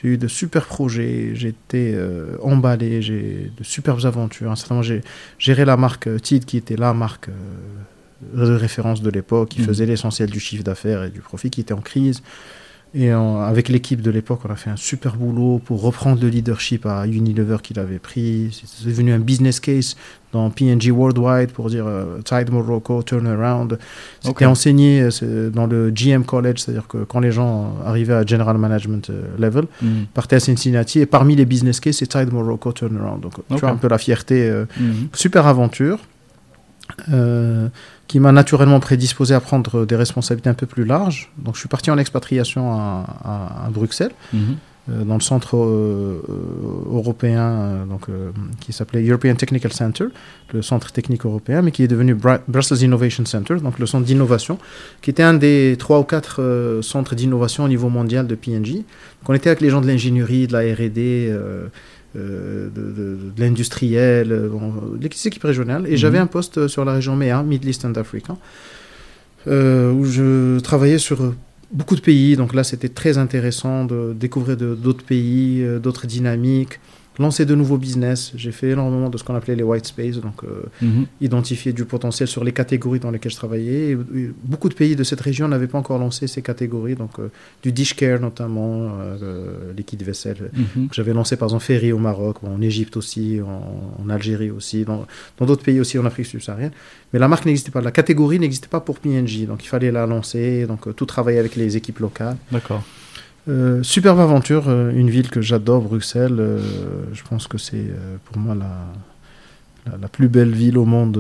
J'ai 0.02 0.08
eu 0.14 0.18
de 0.18 0.28
super 0.28 0.64
projets, 0.66 1.34
été 1.36 1.92
euh, 1.94 2.38
emballé, 2.42 3.02
j'ai 3.08 3.52
de 3.60 3.64
superbes 3.64 4.06
aventures. 4.06 4.52
Certainement, 4.58 4.82
j'ai 4.82 5.02
géré 5.38 5.64
la 5.66 5.78
marque 5.86 6.08
euh, 6.08 6.18
TID 6.26 6.46
qui 6.46 6.58
était 6.58 6.78
la 6.78 6.94
marque 7.04 7.28
euh, 7.30 8.46
de 8.48 8.56
référence 8.68 9.02
de 9.08 9.12
l'époque, 9.18 9.50
qui 9.50 9.60
Mhm. 9.62 9.68
faisait 9.68 9.86
l'essentiel 9.86 10.30
du 10.32 10.40
chiffre 10.40 10.64
d'affaires 10.64 11.04
et 11.04 11.10
du 11.18 11.20
profit, 11.20 11.50
qui 11.50 11.62
était 11.66 11.74
en 11.82 11.82
crise. 11.92 12.20
Et 12.96 13.12
avec 13.12 13.70
l'équipe 13.70 14.02
de 14.02 14.10
l'époque, 14.10 14.40
on 14.46 14.52
a 14.52 14.56
fait 14.56 14.72
un 14.72 14.76
super 14.76 15.16
boulot 15.16 15.60
pour 15.64 15.82
reprendre 15.84 16.20
le 16.24 16.28
leadership 16.28 16.88
à 16.88 17.06
Unilever 17.06 17.58
qu'il 17.62 17.78
avait 17.78 18.00
pris. 18.00 18.50
C'est- 18.52 18.88
devenu 18.88 19.14
un 19.14 19.20
business 19.20 19.60
case 19.60 19.96
dans 20.34 20.50
P&G 20.50 20.90
Worldwide 20.90 21.52
pour 21.52 21.70
dire 21.70 21.86
euh, 21.88 22.20
Tide 22.26 22.52
Morocco, 22.52 23.04
turnaround. 23.04 23.78
C'était 24.22 24.46
enseigné 24.46 25.08
euh, 25.22 25.50
dans 25.52 25.68
le 25.68 25.92
GM 25.92 26.24
College, 26.24 26.58
c'est-à-dire 26.60 26.88
que 26.88 27.00
quand 27.04 27.20
les 27.20 27.32
gens 27.32 27.76
arrivaient 27.86 28.14
à 28.16 28.26
General 28.26 28.58
Management 28.58 29.10
euh, 29.12 29.22
level, 29.38 29.66
Hmm. 29.82 30.06
partaient 30.14 30.38
à 30.38 30.40
Cincinnati 30.40 31.00
et 31.00 31.06
parmi 31.06 31.36
les 31.36 31.46
business 31.46 31.80
cases, 31.80 31.98
c'est 31.98 32.08
Tide 32.08 32.34
Morocco 32.34 32.72
turnaround. 32.74 33.22
Donc 33.22 33.34
tu 33.50 33.56
vois 33.58 33.70
un 33.70 33.76
peu 33.76 33.88
la 33.88 34.00
fierté. 34.00 34.50
euh, 34.50 34.66
Hmm. 34.80 35.08
super 35.14 35.46
aventure 35.46 36.00
euh, 37.12 37.68
qui 38.08 38.20
m'a 38.20 38.32
naturellement 38.32 38.80
prédisposé 38.80 39.34
à 39.36 39.40
prendre 39.40 39.86
des 39.86 39.96
responsabilités 39.96 40.50
un 40.50 40.54
peu 40.56 40.66
plus 40.66 40.86
larges. 40.86 41.32
Donc 41.38 41.56
je 41.56 41.60
suis 41.60 41.70
parti 41.70 41.92
en 41.92 41.98
expatriation 41.98 42.74
à, 42.74 43.06
à- 43.24 43.66
à 43.66 43.70
Bruxelles, 43.70 44.12
Mhm. 44.34 44.40
euh, 44.90 45.04
dans 45.04 45.14
le 45.16 45.22
centre 45.22 45.56
euh, 45.58 46.22
européen 46.92 47.86
donc, 47.90 48.08
qui 48.60 48.74
s'appelait 48.74 49.04
European 49.08 49.36
Technical 49.36 49.72
Center, 49.72 50.06
le 50.54 50.62
centre 50.62 50.92
technique 50.92 51.26
européen, 51.26 51.62
mais 51.62 51.72
qui 51.72 51.84
est 51.84 51.88
devenu 51.88 52.16
Bra- 52.16 52.40
Brussels 52.48 52.82
Innovation 52.82 53.26
Center, 53.26 53.56
donc 53.62 53.78
le 53.80 53.86
centre 53.86 54.06
d'innovation, 54.06 54.58
qui 55.02 55.10
était 55.12 55.24
un 55.24 55.36
des 55.36 55.76
trois 55.78 56.00
ou 56.00 56.04
quatre 56.04 56.80
centres 56.82 57.16
d'innovation 57.16 57.64
au 57.66 57.68
niveau 57.68 57.90
mondial 57.90 58.26
de 58.28 58.36
P&G. 58.36 58.74
Donc 58.74 59.30
on 59.30 59.34
était 59.34 59.50
avec 59.50 59.62
les 59.62 59.70
gens 59.70 59.82
de 59.82 59.88
l'ingénierie, 59.88 60.48
de 60.48 60.54
la 60.54 60.62
R&D, 60.74 61.36
de, 62.16 62.72
de- 62.76 63.18
de 63.36 63.40
l'industriel, 63.42 64.32
euh, 64.32 64.50
bon, 64.50 64.74
les 65.00 65.08
équipes 65.28 65.44
régionales. 65.44 65.86
Et 65.88 65.92
Mhm. 65.92 65.96
j'avais 65.98 66.18
un 66.18 66.28
poste 66.28 66.58
euh, 66.58 66.68
sur 66.68 66.84
la 66.86 66.94
région 66.94 67.16
MEA, 67.16 67.44
Middle 67.44 67.70
East 67.70 67.86
and 67.86 67.94
Africa, 67.96 68.36
euh, 69.48 69.92
où 69.92 70.06
je 70.06 70.60
travaillais 70.60 70.98
sur 70.98 71.22
euh, 71.22 71.36
beaucoup 71.72 71.96
de 71.96 72.02
pays. 72.02 72.36
Donc 72.36 72.54
là, 72.54 72.64
c'était 72.64 72.90
très 72.90 73.18
intéressant 73.18 73.86
de 73.86 74.14
découvrir 74.20 74.58
d'autres 74.58 75.04
pays, 75.06 75.62
euh, 75.62 75.80
d'autres 75.80 76.08
dynamiques, 76.08 76.80
lancer 77.20 77.46
de 77.46 77.54
nouveaux 77.54 77.78
business. 77.78 78.32
J'ai 78.36 78.52
fait 78.52 78.70
énormément 78.70 79.10
de 79.10 79.18
ce 79.18 79.24
qu'on 79.24 79.36
appelait 79.36 79.56
les 79.56 79.64
white 79.64 79.86
space, 79.86 80.18
donc 80.18 80.44
euh, 80.44 80.64
Mhm. 80.82 81.06
identifier 81.22 81.74
du 81.74 81.86
potentiel 81.86 82.28
sur 82.28 82.44
les 82.44 82.52
catégories 82.54 83.00
dans 83.00 83.12
lesquelles 83.12 83.32
je 83.32 83.38
travaillais. 83.38 83.90
Et, 83.92 83.98
et 84.20 84.32
beaucoup 84.44 84.70
de 84.70 84.74
pays 84.74 84.96
de 84.96 85.04
cette 85.04 85.22
région 85.22 85.48
n'avaient 85.48 85.68
pas 85.68 85.78
encore 85.78 86.00
lancé 86.00 86.28
ces 86.28 86.42
catégories, 86.42 86.96
donc 86.96 87.20
euh, 87.20 87.30
du 87.64 87.72
dish 87.72 87.94
care 87.96 88.20
notamment, 88.20 88.92
euh, 89.02 89.74
liquide 89.78 90.04
vaisselle. 90.04 90.50
Mhm. 90.54 90.88
J'avais 90.94 91.14
lancé 91.14 91.36
par 91.36 91.48
exemple 91.50 91.64
Ferry 91.66 91.92
au 91.92 91.98
Maroc, 92.00 92.38
en 92.44 92.62
Égypte 92.62 92.96
aussi, 92.98 93.40
en, 93.46 94.02
en 94.04 94.10
Algérie 94.10 94.52
aussi, 94.52 94.86
dans 94.86 95.06
d'autres 95.46 95.64
pays 95.64 95.80
aussi 95.80 96.00
en 96.00 96.06
Afrique 96.06 96.26
subsaharienne. 96.28 96.72
Mais 97.12 97.20
la 97.20 97.28
marque 97.28 97.46
n'existait 97.46 97.72
pas, 97.72 97.82
la 97.82 97.92
catégorie 97.92 98.40
n'existait 98.40 98.68
pas 98.68 98.80
pour 98.80 99.00
PNG, 99.00 99.46
donc 99.48 99.64
il 99.64 99.68
fallait 99.68 99.92
la 99.92 100.06
lancer, 100.06 100.66
donc 100.68 100.96
tout 100.96 101.06
travailler 101.06 101.40
avec 101.40 101.56
les 101.56 101.76
équipes 101.76 102.00
locales. 102.00 102.38
D'accord. 102.52 102.84
Euh, 103.48 103.82
superbe 103.84 104.20
aventure, 104.20 104.66
euh, 104.68 104.92
une 104.94 105.10
ville 105.10 105.30
que 105.30 105.42
j'adore, 105.42 105.82
Bruxelles. 105.84 106.38
euh, 106.40 106.60
je 107.14 107.24
pense 107.24 107.48
que 107.48 107.58
c'est 107.58 107.86
pour 108.26 108.38
moi 108.38 108.54
la, 108.54 108.70
la, 109.92 109.98
la 109.98 110.08
plus 110.08 110.28
belle 110.28 110.52
ville 110.52 110.78
au 110.78 110.86
monde. 110.86 111.18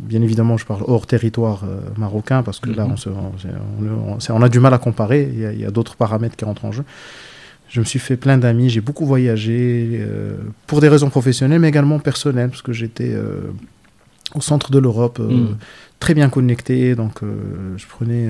bien 0.00 0.20
évidemment, 0.22 0.58
je 0.58 0.66
parle 0.66 0.82
hors 0.86 1.06
territoire 1.06 1.64
marocain 1.96 2.42
parce 2.42 2.60
que 2.60 2.68
là, 2.70 2.84
Mhm. 2.84 2.92
on, 2.92 2.96
se- 2.96 3.08
on, 3.08 3.32
c'est- 3.40 3.48
on- 3.80 4.12
on- 4.14 4.20
c'est- 4.20 4.32
on 4.32 4.42
a 4.42 4.48
du 4.48 4.60
mal 4.60 4.74
à 4.74 4.78
comparer. 4.78 5.30
Il 5.32 5.60
y 5.60 5.64
a, 5.64 5.70
d'autres 5.70 5.96
paramètres 5.96 6.36
qui 6.36 6.44
rentrent 6.44 6.64
en 6.66 6.72
jeu. 6.72 6.84
Je 7.70 7.80
me 7.80 7.86
suis 7.86 7.98
fait 7.98 8.18
plein 8.18 8.36
d'amis, 8.36 8.68
j'ai 8.68 8.82
beaucoup 8.82 9.06
voyagé 9.06 10.04
pour 10.66 10.82
des 10.82 10.88
raisons 10.90 11.08
professionnelles, 11.08 11.60
mais 11.60 11.68
également 11.70 11.98
personnelles, 12.00 12.50
parce 12.50 12.60
que 12.60 12.74
j'étais 12.74 13.16
au 14.34 14.42
centre 14.42 14.70
de 14.70 14.78
l'Europe, 14.78 15.18
Mm. 15.20 15.56
très 15.98 16.12
bien 16.12 16.28
connecté. 16.28 16.94
Donc, 16.94 17.20
je 17.78 17.86
prenais 17.86 18.28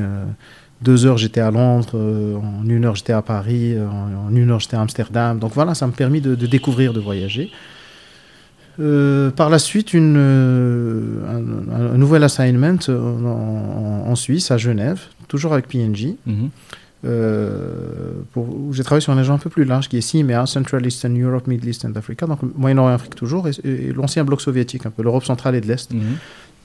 deux 0.84 1.06
heures, 1.06 1.16
j'étais 1.18 1.40
à 1.40 1.50
Londres, 1.50 1.90
euh, 1.94 2.34
en 2.36 2.68
une 2.68 2.84
heure, 2.84 2.94
j'étais 2.96 3.12
à 3.12 3.22
Paris, 3.22 3.74
euh, 3.76 3.86
en, 3.88 4.34
une 4.34 4.50
heure, 4.50 4.60
j'étais 4.60 4.76
à 4.76 4.80
Amsterdam. 4.80 5.38
Donc 5.38 5.52
voilà, 5.54 5.74
ça 5.74 5.86
m'a 5.86 5.92
permis 5.92 6.20
de, 6.20 6.34
de 6.34 6.46
découvrir, 6.46 6.92
de 6.92 7.00
voyager. 7.00 7.50
Euh, 8.80 9.30
par 9.30 9.50
la 9.50 9.58
suite, 9.58 9.92
une, 9.92 10.16
un, 10.16 11.94
un 11.94 11.98
nouvel 11.98 12.22
assignment 12.24 12.78
en, 12.88 12.92
en- 12.92 14.10
en 14.10 14.14
Suisse, 14.16 14.50
à 14.50 14.56
Genève, 14.58 15.00
toujours 15.28 15.52
avec 15.52 15.68
PNG. 15.68 16.16
Euh, 17.04 18.12
pour, 18.32 18.44
où 18.48 18.72
j'ai 18.72 18.84
travaillé 18.84 19.00
sur 19.02 19.12
un 19.12 19.18
agent 19.18 19.34
un 19.34 19.38
peu 19.38 19.50
plus 19.50 19.64
large 19.64 19.88
qui 19.88 19.96
est 19.96 20.00
CIMEA, 20.00 20.46
Central 20.46 20.86
Eastern 20.86 21.20
Europe, 21.20 21.48
Middle 21.48 21.68
East 21.68 21.84
and 21.84 21.92
Africa, 21.96 22.26
donc 22.26 22.38
Moyen-Orient, 22.56 22.94
Afrique 22.94 23.16
toujours, 23.16 23.48
et, 23.48 23.52
et 23.64 23.92
l'ancien 23.92 24.22
bloc 24.24 24.40
soviétique, 24.40 24.86
un 24.86 24.90
peu 24.90 25.02
l'Europe 25.02 25.24
centrale 25.24 25.56
et 25.56 25.60
de 25.60 25.66
l'Est, 25.66 25.92
Mhm. 25.92 26.00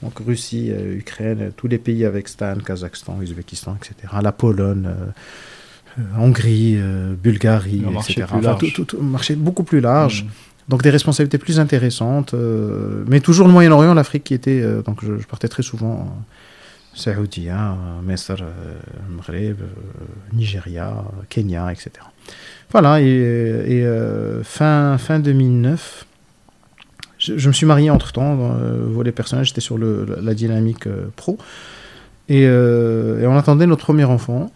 Donc 0.02 0.18
Russie, 0.24 0.70
euh, 0.70 0.96
Ukraine, 0.98 1.38
euh, 1.40 1.50
tous 1.56 1.66
les 1.68 1.78
pays 1.78 2.04
avec 2.04 2.28
Stan, 2.28 2.56
Kazakhstan, 2.56 3.18
Ouzbékistan, 3.20 3.76
etc. 3.76 3.94
La 4.22 4.32
Pologne, 4.32 4.86
euh, 4.86 6.02
Hongrie, 6.18 6.76
euh, 6.78 7.14
Bulgarie, 7.14 7.82
Un 7.86 7.90
marché 7.90 8.20
etc. 8.20 8.26
tout, 8.58 8.70
tout- 8.70 8.84
tout- 8.84 8.98
un 9.00 9.04
marché 9.04 9.34
beaucoup 9.34 9.64
plus 9.64 9.80
large. 9.80 10.24
Mhm. 10.24 10.30
Donc 10.68 10.82
des 10.82 10.90
responsabilités 10.90 11.38
plus 11.38 11.58
intéressantes, 11.60 12.34
euh, 12.34 13.02
mais 13.08 13.20
toujours 13.20 13.46
le 13.46 13.52
Moyen-Orient, 13.54 13.94
l'Afrique 13.94 14.24
qui 14.24 14.34
était. 14.34 14.62
donc 14.84 15.02
je, 15.02 15.16
je 15.18 15.26
partais 15.26 15.48
très 15.48 15.62
souvent 15.62 16.14
Saoudia, 16.94 17.76
Mesr, 18.04 18.36
Maghreb, 19.08 19.56
Nigeria, 20.32 21.04
Kenya, 21.28 21.70
etc. 21.72 21.90
Voilà, 22.70 23.00
et, 23.00 23.82
fin, 24.42 24.98
fin 24.98 25.20
2009, 25.20 26.06
je, 27.36 27.48
me 27.48 27.52
suis 27.52 27.66
marié 27.66 27.90
entre 27.90 28.12
temps, 28.12 28.38
euh, 28.60 29.02
les 29.02 29.12
personnages, 29.12 29.48
j'étais 29.48 29.60
sur 29.60 29.78
le, 29.78 30.06
la 30.20 30.34
dynamique 30.34 30.88
pro. 31.16 31.38
Et, 32.28 32.42
et, 32.42 33.26
on 33.26 33.36
attendait 33.36 33.66
notre 33.66 33.84
premier 33.84 34.04
enfant. 34.04 34.50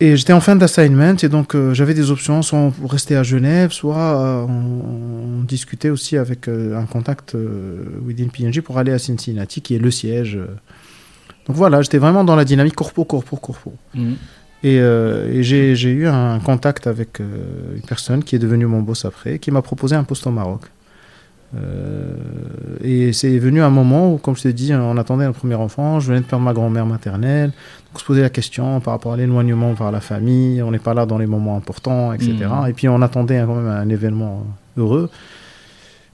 Et 0.00 0.16
j'étais 0.16 0.32
en 0.32 0.40
fin 0.40 0.54
d'assignment, 0.54 1.16
et 1.20 1.28
donc 1.28 1.56
euh, 1.56 1.74
j'avais 1.74 1.92
des 1.92 2.12
options, 2.12 2.42
soit 2.42 2.70
pour 2.80 2.92
rester 2.92 3.16
à 3.16 3.24
Genève, 3.24 3.72
soit 3.72 3.96
euh, 3.96 4.46
on, 4.46 5.42
discutait 5.42 5.90
aussi 5.90 6.16
avec 6.16 6.46
euh, 6.46 6.78
un 6.78 6.84
contact 6.84 7.34
within 8.06 8.28
PNG 8.28 8.60
pour 8.60 8.78
aller 8.78 8.92
à 8.92 8.98
Cincinnati, 8.98 9.60
qui 9.60 9.74
est 9.74 9.78
le 9.78 9.90
siège. 9.90 10.38
Donc 11.46 11.56
voilà, 11.56 11.82
j'étais 11.82 11.98
vraiment 11.98 12.22
dans 12.22 12.36
la 12.36 12.44
dynamique 12.44 12.76
corpo, 12.76 13.04
corpo, 13.04 13.36
corpo. 13.36 13.72
Et, 14.62 14.76
et 14.76 15.42
j'ai 15.42 15.90
eu 15.90 16.06
un 16.06 16.38
contact 16.40 16.86
avec 16.86 17.20
une 17.20 17.80
personne 17.86 18.22
qui 18.22 18.36
est 18.36 18.38
devenue 18.38 18.66
mon 18.66 18.82
boss 18.82 19.06
après, 19.06 19.38
qui 19.38 19.50
m'a 19.50 19.62
proposé 19.62 19.96
un 19.96 20.04
poste 20.04 20.26
au 20.26 20.30
Maroc. 20.30 20.62
Euh, 21.56 22.16
et 22.82 23.12
c'est 23.12 23.38
venu 23.38 23.62
un 23.62 23.70
moment 23.70 24.12
où, 24.12 24.18
comme 24.18 24.36
je 24.36 24.42
t'ai 24.42 24.52
dit, 24.52 24.74
on 24.74 24.96
attendait 24.96 25.24
un 25.24 25.32
premier 25.32 25.54
enfant, 25.54 26.00
je 26.00 26.08
venais 26.08 26.20
de 26.20 26.26
perdre 26.26 26.44
ma 26.44 26.52
grand-mère 26.52 26.86
maternelle, 26.86 27.50
donc 27.50 27.94
on 27.94 27.98
se 27.98 28.04
posait 28.04 28.22
la 28.22 28.30
question 28.30 28.80
par 28.80 28.94
rapport 28.94 29.14
à 29.14 29.16
l'éloignement 29.16 29.74
par 29.74 29.90
la 29.90 30.00
famille, 30.00 30.62
on 30.62 30.70
n'est 30.70 30.78
pas 30.78 30.94
là 30.94 31.06
dans 31.06 31.18
les 31.18 31.26
moments 31.26 31.56
importants, 31.56 32.12
etc. 32.12 32.32
Mmh. 32.34 32.68
Et 32.68 32.72
puis 32.74 32.88
on 32.88 33.00
attendait 33.00 33.42
quand 33.46 33.54
même 33.54 33.68
un 33.68 33.88
événement 33.88 34.46
heureux. 34.76 35.10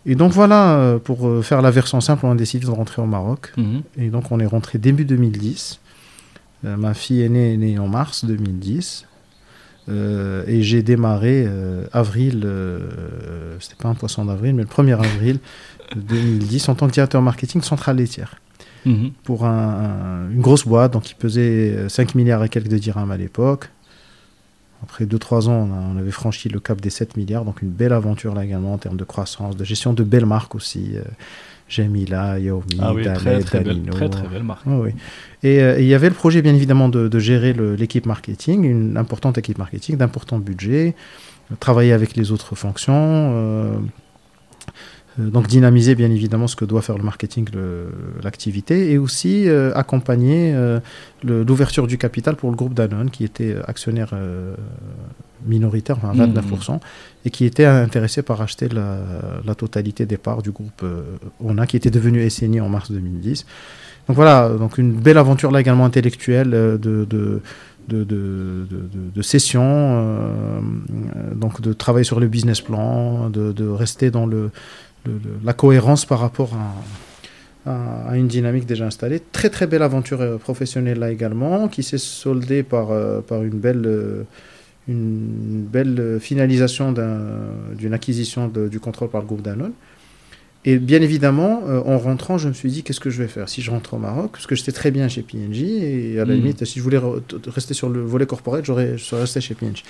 Et 0.06 0.14
donc 0.14 0.32
voilà, 0.32 0.76
euh, 0.76 0.98
pour 0.98 1.26
euh, 1.26 1.42
faire 1.42 1.62
la 1.62 1.70
version 1.70 2.00
simple, 2.00 2.26
on 2.26 2.32
a 2.32 2.36
décidé 2.36 2.66
de 2.66 2.70
rentrer 2.70 3.02
au 3.02 3.06
Maroc. 3.06 3.52
Mmh. 3.56 3.78
Et 3.98 4.08
donc 4.10 4.30
on 4.30 4.38
est 4.38 4.46
rentré 4.46 4.78
début 4.78 5.04
2010. 5.04 5.80
ma 6.62 6.94
fille 6.94 7.22
est 7.22 7.28
née, 7.28 7.54
est 7.54 7.56
née 7.56 7.78
en 7.78 7.88
mars 7.88 8.24
2010. 8.24 9.06
Euh, 9.88 10.44
et 10.46 10.62
j'ai 10.62 10.82
démarré 10.82 11.44
euh, 11.46 11.84
avril, 11.92 12.42
euh, 12.44 13.56
c'était 13.60 13.76
pas 13.76 13.88
un 13.88 13.94
poisson 13.94 14.24
d'avril, 14.24 14.54
mais 14.54 14.62
le 14.62 14.68
1er 14.68 14.94
avril 14.94 15.38
2010 15.94 16.68
en 16.70 16.74
tant 16.74 16.86
que 16.86 16.92
directeur 16.92 17.20
marketing 17.20 17.62
centrale 17.62 17.96
laitière. 17.96 18.36
Mhm. 18.86 19.12
Pour 19.22 19.44
une 19.44 20.40
grosse 20.40 20.66
boîte, 20.66 20.92
donc 20.92 21.04
qui 21.04 21.14
pesait 21.14 21.88
5 21.88 22.14
milliards 22.14 22.44
et 22.44 22.48
quelques 22.48 22.68
de 22.68 22.78
dirhams 22.78 23.10
à 23.10 23.16
l'époque. 23.16 23.70
Après 24.82 25.06
2-3 25.06 25.48
ans, 25.48 25.68
on, 25.94 25.96
avait 25.96 26.10
franchi 26.10 26.50
le 26.50 26.60
cap 26.60 26.78
des 26.82 26.90
7 26.90 27.16
milliards, 27.16 27.46
donc 27.46 27.62
une 27.62 27.70
belle 27.70 27.94
aventure 27.94 28.34
là 28.34 28.44
également 28.44 28.74
en 28.74 28.78
termes 28.78 28.98
de 28.98 29.04
croissance, 29.04 29.56
de 29.56 29.64
gestion 29.64 29.94
de 29.94 30.02
belles 30.02 30.26
marques 30.26 30.54
aussi. 30.54 30.96
Jamila, 31.68 32.38
Yaomi, 32.38 32.78
ah 32.78 32.92
oui, 32.92 33.04
très, 33.04 33.40
très, 33.40 33.60
belle, 33.60 33.82
très, 33.90 34.08
très 34.08 34.28
belle 34.28 34.42
marque. 34.42 34.66
oui. 34.66 34.90
Euh, 35.44 35.78
et, 35.78 35.82
il 35.82 35.86
y 35.86 35.94
avait 35.94 36.08
le 36.08 36.14
projet, 36.14 36.42
bien 36.42 36.54
évidemment, 36.54 36.88
de, 36.88 37.18
gérer 37.18 37.52
l'équipe 37.52 38.06
marketing, 38.06 38.64
une 38.64 38.96
importante 38.96 39.38
équipe 39.38 39.58
marketing, 39.58 39.96
d'importants 39.96 40.38
budgets, 40.38 40.94
travailler 41.60 41.92
avec 41.92 42.16
les 42.16 42.32
autres 42.32 42.54
fonctions. 42.54 42.94
Euh, 42.94 43.76
euh, 45.20 45.30
donc 45.30 45.46
dynamiser 45.46 45.94
bien 45.94 46.10
évidemment 46.10 46.48
ce 46.48 46.56
que 46.56 46.64
doit 46.64 46.82
faire 46.82 46.98
le 46.98 47.04
marketing, 47.04 47.48
l'activité, 48.22 48.90
et 48.90 48.98
aussi 48.98 49.48
accompagner 49.74 50.54
l'ouverture 51.22 51.86
du 51.86 51.98
capital 51.98 52.36
pour 52.36 52.50
le 52.50 52.56
groupe 52.56 52.74
Danone, 52.74 53.10
qui 53.10 53.24
était 53.24 53.56
actionnaire 53.66 54.12
minoritaire, 55.44 55.98
enfin 56.02 56.12
29%, 56.14 56.74
mmh. 56.74 56.78
et 57.26 57.30
qui 57.30 57.44
était 57.44 57.64
intéressé 57.64 58.22
par 58.22 58.40
acheter 58.40 58.68
la, 58.68 59.54
totalité 59.54 60.06
des 60.06 60.16
parts 60.16 60.42
du 60.42 60.50
groupe 60.50 60.84
ONA, 61.40 61.66
qui 61.66 61.76
était 61.76 61.90
devenu 61.90 62.28
SNI 62.28 62.60
en 62.60 62.68
mars 62.68 62.90
2010. 62.90 63.46
Donc 64.08 64.16
voilà, 64.16 64.50
donc 64.50 64.78
une 64.78 64.92
belle 64.92 65.18
aventure 65.18 65.50
là 65.50 65.60
également 65.60 65.86
intellectuelle 65.86 66.52
euh, 66.54 66.78
de, 66.78 67.06
de 67.08 67.40
de, 67.86 68.02
de, 68.02 68.66
de, 69.14 69.22
session, 69.22 69.62
euh, 69.62 70.60
donc 71.34 71.60
de 71.60 71.74
travailler 71.74 72.04
sur 72.04 72.18
le 72.18 72.28
business 72.28 72.62
plan, 72.62 73.28
de, 73.28 73.68
rester 73.68 74.10
dans 74.10 74.24
le, 74.24 74.50
la 75.44 75.52
cohérence 75.52 76.06
par 76.06 76.18
rapport 76.20 76.52
à, 77.66 78.08
à, 78.08 78.16
une 78.16 78.26
dynamique 78.26 78.64
déjà 78.64 78.86
installée. 78.86 79.20
Très 79.32 79.50
très 79.50 79.66
belle 79.66 79.82
aventure 79.82 80.22
euh, 80.22 80.38
professionnelle 80.38 80.98
là 80.98 81.10
également, 81.10 81.68
qui 81.68 81.82
s'est 81.82 81.98
soldée 81.98 82.62
par, 82.62 82.88
par 83.24 83.42
une 83.42 83.58
belle 83.58 84.24
une 84.88 85.66
belle 85.70 86.18
finalisation 86.20 86.92
d'une 86.92 87.94
acquisition 87.94 88.48
du 88.48 88.80
contrôle 88.80 89.08
par 89.08 89.20
le 89.20 89.26
groupe 89.26 89.42
Danone. 89.42 89.72
Et 90.66 90.78
bien 90.78 91.02
évidemment, 91.02 91.62
euh, 91.68 91.82
en 91.84 91.98
rentrant, 91.98 92.38
je 92.38 92.48
me 92.48 92.54
suis 92.54 92.70
dit, 92.70 92.82
qu'est-ce 92.82 93.00
que 93.00 93.10
je 93.10 93.22
vais 93.22 93.28
faire? 93.28 93.48
Si 93.48 93.60
je 93.60 93.70
rentre 93.70 93.94
au 93.94 93.98
Maroc 93.98 94.30
Parce 94.32 94.46
que 94.46 94.54
j'étais 94.54 94.72
très 94.72 94.90
bien 94.90 95.08
chez 95.08 95.22
PNG, 95.22 95.60
et 95.62 96.18
à 96.18 96.24
la 96.24 96.32
hmm. 96.32 96.36
limite, 96.36 96.64
si 96.64 96.78
je 96.78 96.82
voulais 96.82 97.00
rester 97.48 97.74
sur 97.74 97.90
le 97.90 98.00
volet 98.00 98.24
corporate, 98.24 98.64
je 98.64 98.96
serais 98.96 99.20
resté 99.20 99.42
chez 99.42 99.54
PNG. 99.54 99.82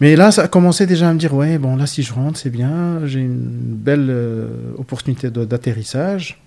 Mais 0.00 0.14
là, 0.14 0.30
ça 0.30 0.42
a 0.42 0.48
commencé 0.48 0.86
déjà 0.86 1.08
à 1.08 1.12
me 1.12 1.18
dire, 1.18 1.34
ouais, 1.34 1.58
bon, 1.58 1.74
là, 1.74 1.86
si 1.86 2.02
je 2.02 2.12
rentre, 2.12 2.38
c'est 2.38 2.50
bien, 2.50 3.06
j'ai 3.06 3.20
une 3.20 3.48
belle 3.48 4.06
euh, 4.08 4.48
opportunité 4.78 5.30
d'atterrissage. 5.30 6.40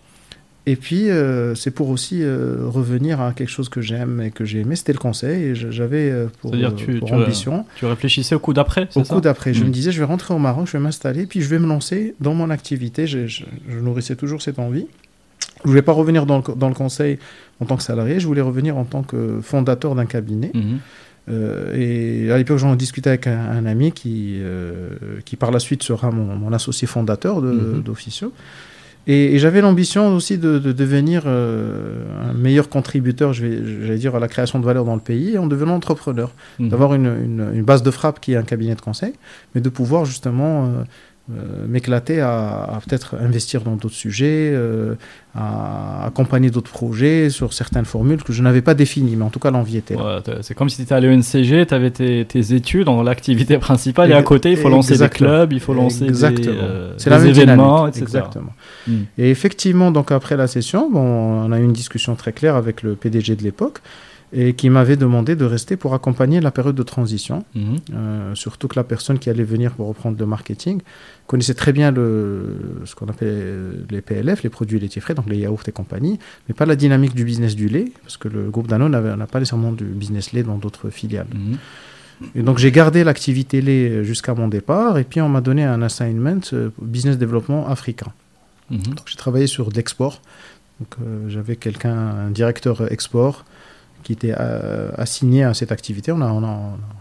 Et 0.69 0.75
puis, 0.75 1.09
euh, 1.09 1.55
c'est 1.55 1.71
pour 1.71 1.89
aussi 1.89 2.21
euh, 2.21 2.57
revenir 2.67 3.21
à 3.21 3.33
quelque 3.33 3.49
chose 3.49 3.69
que 3.69 3.81
j'aime 3.81 4.21
et 4.21 4.29
que 4.29 4.45
j'ai 4.45 4.59
aimé. 4.59 4.75
C'était 4.75 4.93
le 4.93 4.99
conseil. 4.99 5.45
Et 5.45 5.55
j'avais 5.55 6.11
euh, 6.11 6.27
pour, 6.41 6.51
tu, 6.51 7.01
ambition. 7.11 7.65
tu 7.75 7.87
réfléchissais 7.87 8.35
au 8.35 8.39
coup 8.39 8.53
d'après 8.53 8.87
Au 8.93 9.01
coup 9.01 9.19
d'après. 9.19 9.55
Je 9.55 9.63
me 9.63 9.69
hmm. 9.69 9.71
disais, 9.71 9.91
je 9.91 9.97
vais 9.97 10.05
rentrer 10.05 10.31
au 10.31 10.37
Maroc, 10.37 10.67
je 10.67 10.73
vais 10.73 10.79
m'installer, 10.79 11.25
puis 11.25 11.41
je 11.41 11.49
vais 11.49 11.57
me 11.57 11.65
lancer 11.65 12.13
dans 12.19 12.35
mon 12.35 12.51
activité. 12.51 13.07
Je, 13.07 13.25
je, 13.25 13.45
nourrissais 13.81 14.15
toujours 14.15 14.43
cette 14.43 14.59
envie. 14.59 14.85
Je 15.63 15.63
ne 15.63 15.69
voulais 15.69 15.81
pas 15.81 15.91
revenir 15.91 16.27
dans 16.27 16.37
le, 16.37 16.55
dans 16.55 16.69
le, 16.69 16.75
conseil 16.75 17.17
en 17.59 17.65
tant 17.65 17.75
que 17.75 17.81
salarié, 17.81 18.19
je 18.19 18.27
voulais 18.27 18.41
revenir 18.41 18.77
en 18.77 18.85
tant 18.85 19.01
que 19.01 19.39
fondateur 19.41 19.95
d'un 19.95 20.05
cabinet. 20.05 20.51
Hmm. 20.53 20.77
et 21.75 22.31
à 22.31 22.37
l'époque, 22.37 22.59
j'en 22.59 22.75
discutais 22.75 23.09
avec 23.09 23.25
un, 23.25 23.65
ami 23.65 23.91
qui, 23.91 24.39
qui 25.25 25.35
par 25.35 25.49
la 25.49 25.57
suite 25.57 25.81
sera 25.81 26.11
mon, 26.11 26.35
mon 26.35 26.53
associé 26.53 26.85
fondateur 26.85 27.41
hmm. 27.41 27.81
d'Officio. 27.81 28.31
Et, 29.07 29.39
j'avais 29.39 29.61
l'ambition 29.61 30.15
aussi 30.15 30.37
de, 30.37 30.59
devenir 30.59 31.23
euh, 31.25 32.29
un 32.29 32.33
meilleur 32.33 32.69
contributeur, 32.69 33.33
je 33.33 33.45
vais, 33.45 33.97
dire, 33.97 34.15
à 34.15 34.19
la 34.19 34.27
création 34.27 34.59
de 34.59 34.65
valeur 34.65 34.85
dans 34.85 34.95
le 34.95 35.01
pays 35.01 35.37
en 35.37 35.47
devenant 35.47 35.75
entrepreneur. 35.75 36.31
Mhm. 36.59 36.69
D'avoir 36.69 36.93
une, 36.93 37.51
une, 37.53 37.63
base 37.63 37.81
de 37.83 37.91
frappe 37.91 38.19
qui 38.19 38.33
est 38.33 38.37
un 38.37 38.43
cabinet 38.43 38.75
de 38.75 38.81
conseil, 38.81 39.13
mais 39.55 39.61
de 39.61 39.69
pouvoir 39.69 40.05
justement 40.05 40.65
euh, 40.65 40.83
euh, 41.31 41.67
m'éclater 41.67 42.21
à, 42.21 42.79
peut-être 42.87 43.15
investir 43.19 43.61
dans 43.61 43.75
d'autres 43.75 43.93
sujets, 43.93 44.49
euh, 44.51 44.95
à 45.35 46.05
accompagner 46.07 46.49
d'autres 46.49 46.71
projets 46.71 47.29
sur 47.29 47.53
certaines 47.53 47.85
formules 47.85 48.23
que 48.23 48.33
je 48.33 48.41
n'avais 48.41 48.63
pas 48.63 48.73
définies, 48.73 49.15
mais 49.15 49.23
en 49.23 49.29
tout 49.29 49.37
cas 49.37 49.51
l'envie 49.51 49.77
était 49.77 49.95
là. 49.95 50.23
c'est 50.41 50.55
comme 50.55 50.69
si 50.69 50.77
tu 50.77 50.81
étais 50.81 50.95
à 50.95 50.99
l'ENCG, 50.99 51.67
tu 51.67 51.73
avais 51.75 51.91
tes, 51.91 52.53
études 52.55 52.85
dans 52.85 53.03
l'activité 53.03 53.59
principale 53.59 54.09
et, 54.09 54.13
à 54.13 54.23
côté 54.23 54.49
il 54.49 54.57
faut 54.57 54.69
lancer 54.69 54.97
des 54.97 55.09
clubs, 55.09 55.53
il 55.53 55.59
faut 55.59 55.75
lancer 55.75 56.07
des, 56.07 56.23
euh, 56.47 56.97
événements, 56.97 57.85
etc. 57.85 58.01
Exactement. 58.01 58.53
Hmm. 58.87 59.01
Et 59.19 59.29
effectivement, 59.29 59.91
donc 59.91 60.11
après 60.11 60.35
la 60.35 60.47
session, 60.47 60.89
bon, 60.89 60.99
on 60.99 61.51
a 61.51 61.59
eu 61.59 61.63
une 61.63 61.73
discussion 61.73 62.15
très 62.15 62.33
claire 62.33 62.55
avec 62.55 62.81
le 62.81 62.95
PDG 62.95 63.35
de 63.35 63.43
l'époque 63.43 63.81
et 64.31 64.53
qui 64.53 64.69
m'avait 64.69 64.95
demandé 64.95 65.35
de 65.35 65.45
rester 65.45 65.75
pour 65.75 65.93
accompagner 65.93 66.39
la 66.39 66.51
période 66.51 66.75
de 66.75 66.83
transition. 66.83 67.43
Mhm. 67.55 67.77
Euh, 67.93 68.35
surtout 68.35 68.67
que 68.67 68.75
la 68.75 68.83
personne 68.83 69.17
qui 69.17 69.29
allait 69.29 69.43
venir 69.43 69.71
pour 69.73 69.87
reprendre 69.87 70.17
le 70.19 70.25
marketing 70.25 70.81
connaissait 71.25 71.53
très 71.53 71.73
bien 71.73 71.91
le, 71.91 72.81
ce 72.85 72.95
qu'on 72.95 73.07
appelle 73.07 73.85
les 73.89 74.01
PLF, 74.01 74.43
les 74.43 74.49
produits 74.49 74.79
laitiers 74.79 75.01
frais, 75.01 75.15
donc 75.15 75.27
les 75.27 75.37
yaourts 75.37 75.63
et 75.67 75.71
compagnie, 75.71 76.19
mais 76.47 76.53
pas 76.53 76.65
la 76.65 76.75
dynamique 76.75 77.15
du 77.15 77.23
business 77.23 77.55
du 77.55 77.69
lait, 77.69 77.91
parce 78.03 78.17
que 78.17 78.27
le 78.27 78.49
groupe 78.49 78.67
Danone 78.67 78.91
n'a 78.91 79.27
pas 79.27 79.39
nécessairement 79.39 79.71
du 79.71 79.85
business 79.85 80.31
lait 80.33 80.43
dans 80.43 80.57
d'autres 80.57 80.89
filiales. 80.89 81.27
Mhm. 81.33 81.57
Et 82.35 82.41
donc 82.41 82.57
j'ai 82.57 82.71
gardé 82.71 83.03
l'activité 83.03 83.61
lait 83.61 84.03
jusqu'à 84.03 84.33
mon 84.33 84.47
départ, 84.47 84.97
et 84.97 85.03
puis 85.03 85.21
on 85.21 85.29
m'a 85.29 85.41
donné 85.41 85.63
un 85.63 85.81
assignment 85.81 86.41
euh, 86.53 86.69
business 86.81 87.17
développement 87.17 87.67
africain. 87.67 88.11
Mhm. 88.69 88.81
Donc 88.81 89.07
j'ai 89.07 89.17
travaillé 89.17 89.47
sur 89.47 89.69
l'export. 89.71 90.21
Donc 90.79 90.95
euh, 91.01 91.29
j'avais 91.29 91.55
quelqu'un, 91.55 91.95
un 91.95 92.29
directeur 92.29 92.91
export, 92.91 93.45
qui 94.03 94.13
était 94.13 94.33
euh, 94.37 94.91
assigné 94.97 95.43
à 95.43 95.53
cette 95.53 95.71
activité. 95.71 96.11
On 96.11 96.21
a, 96.21 96.31
on, 96.31 96.43
a, 96.43 96.59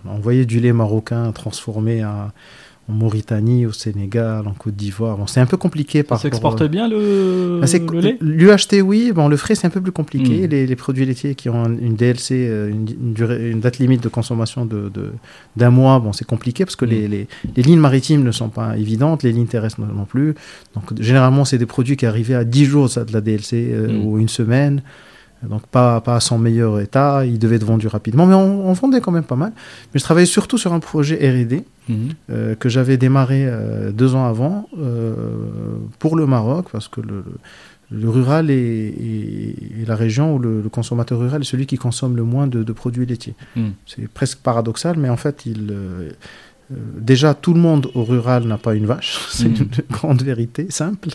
envoyé 0.08 0.44
du 0.46 0.60
lait 0.60 0.72
marocain 0.72 1.30
transformé 1.32 2.04
en 2.04 2.30
Mauritanie, 2.88 3.66
au 3.66 3.72
Sénégal, 3.72 4.48
en 4.48 4.54
Côte 4.54 4.74
d'Ivoire. 4.74 5.18
Bon, 5.18 5.26
c'est 5.26 5.40
un 5.40 5.46
peu 5.46 5.58
compliqué 5.58 6.02
par 6.02 6.18
Ça 6.18 6.22
s'exporte 6.22 6.62
bien 6.64 6.88
le, 6.88 7.60
ben, 7.60 7.92
le 7.92 8.00
lait? 8.00 8.16
L'UHT, 8.20 8.80
oui. 8.80 9.12
Bon, 9.14 9.28
le 9.28 9.36
frais, 9.36 9.54
c'est 9.54 9.66
un 9.66 9.70
peu 9.70 9.82
plus 9.82 9.92
compliqué. 9.92 10.46
Hmm. 10.46 10.50
Les, 10.50 10.76
produits 10.76 11.04
laitiers 11.04 11.34
qui 11.34 11.50
ont 11.50 11.64
une 11.66 11.96
DLC, 11.96 12.46
euh, 12.48 12.70
une, 12.70 13.12
durée, 13.12 13.50
une 13.50 13.60
date 13.60 13.78
limite 13.78 14.02
de 14.02 14.08
consommation 14.08 14.64
d'un 14.64 14.88
de, 14.88 15.12
d'un 15.56 15.70
mois, 15.70 15.98
bon, 15.98 16.14
c'est 16.14 16.26
compliqué 16.26 16.64
parce 16.64 16.76
que 16.76 16.86
hmm. 16.86 16.90
les, 16.90 17.08
les, 17.08 17.28
les, 17.56 17.62
lignes 17.62 17.78
maritimes 17.78 18.24
ne 18.24 18.32
sont 18.32 18.48
pas 18.48 18.78
évidentes, 18.78 19.22
les 19.22 19.32
lignes 19.32 19.46
terrestres 19.46 19.80
non, 19.80 20.06
plus. 20.06 20.34
Donc, 20.74 20.98
généralement, 20.98 21.44
c'est 21.44 21.58
des 21.58 21.66
produits 21.66 21.96
qui 21.98 22.06
arrivaient 22.06 22.36
à 22.36 22.44
10 22.44 22.64
jours 22.64 22.88
de 22.88 23.12
la 23.12 23.20
DLC 23.20 23.68
euh, 23.70 23.88
hmm. 23.88 24.06
ou 24.06 24.18
une 24.18 24.28
semaine. 24.28 24.82
Donc 25.42 25.66
pas, 25.66 26.00
pas 26.00 26.16
à 26.16 26.20
son 26.20 26.38
meilleur 26.38 26.80
état, 26.80 27.24
il 27.24 27.38
devait 27.38 27.56
être 27.56 27.64
vendu 27.64 27.86
rapidement, 27.86 28.26
mais 28.26 28.34
on, 28.34 28.72
vendait 28.72 29.00
quand 29.00 29.12
même 29.12 29.22
pas 29.24 29.36
mal. 29.36 29.52
Mais 29.94 30.00
je 30.00 30.04
travaillais 30.04 30.26
surtout 30.26 30.58
sur 30.58 30.72
un 30.72 30.80
projet 30.80 31.16
RD 31.16 31.62
Mhm. 31.88 31.96
euh, 32.30 32.54
que 32.54 32.68
j'avais 32.68 32.98
démarré 32.98 33.44
euh, 33.46 33.92
deux 33.92 34.14
ans 34.14 34.26
avant 34.26 34.68
euh, 34.78 35.14
pour 35.98 36.16
le 36.16 36.26
Maroc, 36.26 36.66
parce 36.70 36.86
que 36.86 37.00
le, 37.00 37.24
le 37.90 38.08
rural 38.10 38.50
est, 38.50 38.54
est- 38.56 39.82
est 39.82 39.88
la 39.88 39.96
région 39.96 40.34
où 40.34 40.38
le, 40.38 40.60
le 40.60 40.68
consommateur 40.68 41.18
rural 41.18 41.40
est 41.40 41.44
celui 41.46 41.64
qui 41.66 41.78
consomme 41.78 42.14
le 42.16 42.24
moins 42.24 42.46
de, 42.46 42.62
de 42.62 42.72
produits 42.74 43.06
laitiers. 43.06 43.34
Mhm. 43.56 43.72
C'est 43.86 44.06
presque 44.08 44.38
paradoxal, 44.40 44.98
mais 44.98 45.08
en 45.08 45.16
fait, 45.16 45.46
il, 45.46 45.72
déjà, 46.98 47.32
tout 47.32 47.54
le 47.54 47.60
monde 47.60 47.88
au 47.94 48.04
rural 48.04 48.44
n'a 48.44 48.58
pas 48.58 48.74
une 48.74 48.84
vache. 48.86 49.18
C'est 49.30 49.48
Mhm. 49.48 49.56
une 49.56 49.68
grande 49.90 50.22
vérité, 50.22 50.66
simple. 50.68 51.08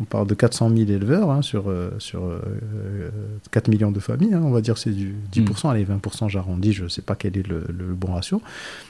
On 0.00 0.04
parle 0.04 0.26
de 0.26 0.34
400 0.34 0.70
000 0.76 0.90
éleveurs 0.90 1.30
hein, 1.30 1.40
sur, 1.40 1.70
euh, 1.70 1.90
sur 1.98 2.24
euh, 2.24 2.40
euh, 2.74 3.10
4 3.52 3.68
millions 3.68 3.92
de 3.92 4.00
familles. 4.00 4.34
hein. 4.34 4.42
on 4.44 4.50
va 4.50 4.60
dire 4.60 4.74
que 4.74 4.80
c'est 4.80 4.90
du 4.90 5.14
10%, 5.32 5.70
allez, 5.70 5.84
20%, 5.84 6.28
j'arrondis, 6.28 6.72
je 6.72 6.82
ne 6.84 6.88
sais 6.88 7.00
pas 7.00 7.14
quel 7.14 7.36
est 7.38 7.46
le, 7.46 7.62
le 7.68 7.94
bon 7.94 8.12
ratio. 8.12 8.42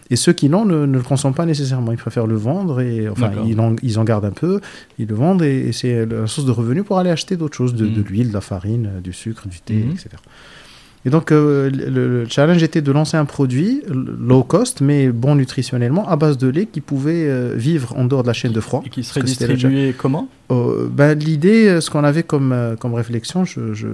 Et 0.08 0.16
ceux 0.16 0.32
qui 0.32 0.48
l'ont 0.48 0.64
ne, 0.64 0.86
ne 0.86 0.96
le 0.96 1.02
consomment 1.02 1.34
pas 1.34 1.44
nécessairement. 1.44 1.92
Ils 1.92 1.98
préfèrent 1.98 2.26
le 2.26 2.36
vendre, 2.36 2.80
et, 2.80 3.06
enfin, 3.08 3.32
ils 3.46 3.60
en, 3.60 3.76
ils 3.82 3.98
en 3.98 4.04
gardent 4.04 4.24
un 4.24 4.30
peu, 4.30 4.60
ils 4.98 5.06
le 5.06 5.14
vendent, 5.14 5.42
et, 5.42 5.68
et 5.68 5.72
c'est 5.72 6.06
la 6.06 6.26
source 6.26 6.46
de 6.46 6.52
revenus 6.52 6.84
pour 6.84 6.98
aller 6.98 7.10
acheter 7.10 7.36
d'autres 7.36 7.56
choses, 7.56 7.74
de, 7.74 7.86
de 7.86 8.00
Mhm. 8.00 8.06
l'huile, 8.06 8.28
de 8.28 8.32
la 8.34 8.40
farine, 8.40 8.86
euh, 8.96 9.00
du 9.00 9.12
sucre, 9.12 9.46
du 9.46 9.60
thé, 9.60 9.74
Mhm. 9.84 9.90
etc. 9.90 10.08
Et 11.06 11.10
donc, 11.10 11.32
euh, 11.32 11.70
le, 11.70 12.22
le 12.22 12.26
challenge 12.28 12.62
était 12.62 12.80
de 12.80 12.90
lancer 12.90 13.16
un 13.18 13.26
produit 13.26 13.82
low 13.88 14.42
cost, 14.42 14.80
mais 14.80 15.08
bon 15.08 15.34
nutritionnellement, 15.34 16.08
à 16.08 16.16
base 16.16 16.38
de 16.38 16.48
lait 16.48 16.66
qui 16.66 16.80
pouvait 16.80 17.26
euh, 17.28 17.52
vivre 17.56 17.94
en 17.96 18.04
dehors 18.06 18.22
de 18.22 18.28
la 18.28 18.32
chaîne 18.32 18.52
de 18.52 18.60
froid. 18.60 18.82
Et 18.86 18.88
qui 18.88 19.04
serait 19.04 19.20
le 19.20 19.26
distribué 19.26 19.94
comment? 19.96 20.28
Euh, 20.50 20.88
ben, 20.90 21.18
L'idée, 21.18 21.68
euh, 21.68 21.80
ce 21.82 21.90
qu'on 21.90 22.04
avait 22.04 22.22
comme, 22.22 22.54
comme 22.80 22.94
réflexion, 22.94 23.44
je, 23.44 23.74
je- 23.74 23.86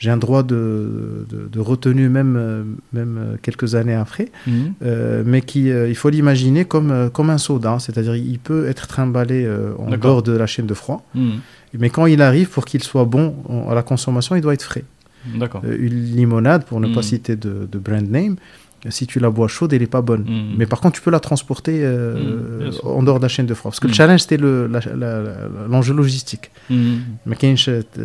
j'ai 0.00 0.10
un 0.10 0.16
droit 0.16 0.42
de, 0.42 1.24
de, 1.30 1.48
de 1.50 1.60
retenue 1.60 2.08
même, 2.08 2.76
même 2.92 3.36
quelques 3.40 3.76
années 3.76 3.94
après, 3.94 4.30
Mhm. 4.46 4.72
euh, 4.84 5.22
mais 5.24 5.40
qui, 5.40 5.70
euh, 5.70 5.88
il 5.88 5.94
faut 5.94 6.10
l'imaginer 6.10 6.64
comme, 6.64 7.10
comme 7.12 7.30
un 7.30 7.38
soda, 7.38 7.78
c'est-à-dire 7.78 8.16
il 8.16 8.40
peut 8.40 8.66
être 8.66 8.88
trimballé 8.88 9.44
euh, 9.46 9.70
en 9.78 9.96
dehors 9.96 10.22
de 10.24 10.32
la 10.32 10.46
chaîne 10.48 10.66
de 10.66 10.74
froid, 10.74 11.06
Mhm. 11.14 11.38
mais 11.78 11.90
quand 11.90 12.06
il 12.06 12.20
arrive, 12.22 12.48
pour 12.50 12.64
qu'il 12.64 12.82
soit 12.82 13.04
bon 13.04 13.36
à 13.70 13.74
la 13.74 13.84
consommation, 13.84 14.34
il 14.34 14.42
doit 14.42 14.52
être 14.54 14.64
frais. 14.64 14.84
Euh, 15.64 15.76
une 15.78 16.04
limonade, 16.16 16.64
pour 16.64 16.80
ne 16.80 16.88
Mm. 16.88 16.94
pas 16.94 17.02
citer 17.02 17.36
de, 17.36 17.66
de 17.70 17.78
brand 17.78 18.08
name, 18.08 18.36
euh, 18.86 18.90
si 18.90 19.06
tu 19.06 19.18
la 19.18 19.30
bois 19.30 19.48
chaude, 19.48 19.72
elle 19.72 19.80
n'est 19.80 19.86
pas 19.86 20.02
bonne. 20.02 20.24
Mhm. 20.24 20.54
Mais 20.58 20.66
par 20.66 20.80
contre, 20.80 20.96
tu 20.96 21.00
peux 21.02 21.10
la 21.10 21.20
transporter 21.20 21.80
euh, 21.82 22.70
Mm, 22.70 22.86
en 22.86 23.02
dehors 23.02 23.18
de 23.18 23.24
la 23.24 23.28
chaîne 23.28 23.46
de 23.46 23.54
froid. 23.54 23.70
Parce 23.70 23.80
que 23.80 23.86
Mm. 23.86 23.90
le 23.90 23.94
challenge, 23.94 24.20
c'était 24.20 24.36
l'enjeu 25.68 25.94
logistique. 25.94 26.50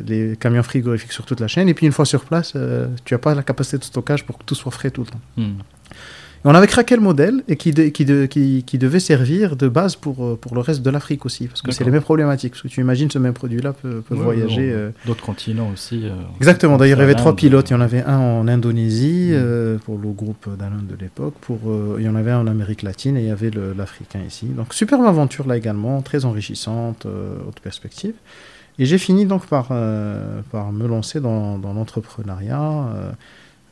Les 0.08 0.36
camions 0.40 0.64
frigorifiques 0.64 1.12
sur 1.12 1.26
toute 1.26 1.40
la 1.40 1.48
chaîne. 1.48 1.68
Et 1.70 1.74
puis, 1.74 1.86
une 1.86 1.92
fois 1.92 2.06
sur 2.06 2.24
place, 2.26 2.54
euh, 2.56 2.88
tu 3.06 3.14
n'as 3.14 3.18
pas 3.20 3.36
la 3.36 3.44
capacité 3.44 3.78
de 3.78 3.84
stockage 3.84 4.26
pour 4.26 4.38
que 4.38 4.44
tout 4.46 4.56
soit 4.56 4.72
frais 4.72 4.92
tout 4.92 5.02
le 5.02 5.08
temps. 5.08 5.22
Et 6.46 6.48
on 6.48 6.56
avait 6.56 6.68
craqué 6.68 6.96
le 6.96 7.02
modèle 7.02 7.44
et 7.50 7.58
qui, 7.58 7.72
de- 7.74 7.90
qui, 7.90 8.06
de- 8.06 8.26
qui, 8.26 8.64
qui 8.66 8.78
devait 8.78 9.02
servir 9.02 9.58
de 9.58 9.68
base 9.68 9.98
pour, 9.98 10.24
euh, 10.26 10.38
pour 10.40 10.56
le 10.56 10.62
reste 10.62 10.82
de 10.82 10.90
l'Afrique 10.90 11.26
aussi. 11.26 11.48
Parce 11.48 11.62
que 11.62 11.72
c'est 11.74 11.84
les 11.84 11.92
mêmes 11.92 12.02
problématiques. 12.02 12.54
Parce 12.54 12.62
que 12.62 12.70
tu 12.70 12.80
imagines 12.80 13.12
ce 13.12 13.20
même 13.20 13.34
produit-là 13.34 13.74
peut, 13.74 14.02
peut 14.08 14.16
Ouais, 14.16 14.24
voyager. 14.24 14.72
euh, 14.72 14.92
D'autres 15.06 15.22
continents 15.24 15.70
aussi. 15.74 16.02
euh, 16.06 16.12
Exactement. 16.38 16.78
D'ailleurs, 16.78 16.98
il 17.00 17.02
y 17.02 17.04
avait 17.04 17.16
trois 17.16 17.36
pilotes. 17.36 17.70
Il 17.70 17.74
y 17.74 17.76
en 17.76 17.82
avait 17.82 18.04
un 18.04 18.18
en 18.18 18.48
Indonésie 18.48 19.32
Mm. 19.32 19.34
euh, 19.36 19.78
pour 19.80 19.98
le 19.98 20.10
groupe 20.12 20.48
d'Alain 20.58 20.82
de 20.82 20.96
l'époque. 21.00 21.34
Pour 21.42 21.60
il 21.98 22.06
y 22.06 22.10
en 22.10 22.16
avait 22.16 22.32
un 22.32 22.40
en 22.40 22.48
Amérique 22.48 22.84
latine 22.84 23.18
et 23.18 23.22
il 23.22 23.28
y 23.28 23.32
avait 23.32 23.52
l'Africain 23.78 24.22
ici. 24.26 24.46
Donc 24.46 24.74
superbe 24.74 25.06
aventure 25.06 25.46
là 25.46 25.58
également, 25.58 26.02
très 26.02 26.24
enrichissante, 26.24 27.06
haute 27.06 27.60
perspective. 27.60 28.14
Et 28.82 28.86
j'ai 28.86 28.98
fini 28.98 29.26
donc 29.26 29.46
par 29.48 29.68
par 30.52 30.72
me 30.72 30.88
lancer 30.88 31.20
dans, 31.20 31.58
dans 31.58 31.74
l'entrepreneuriat. 31.74 32.86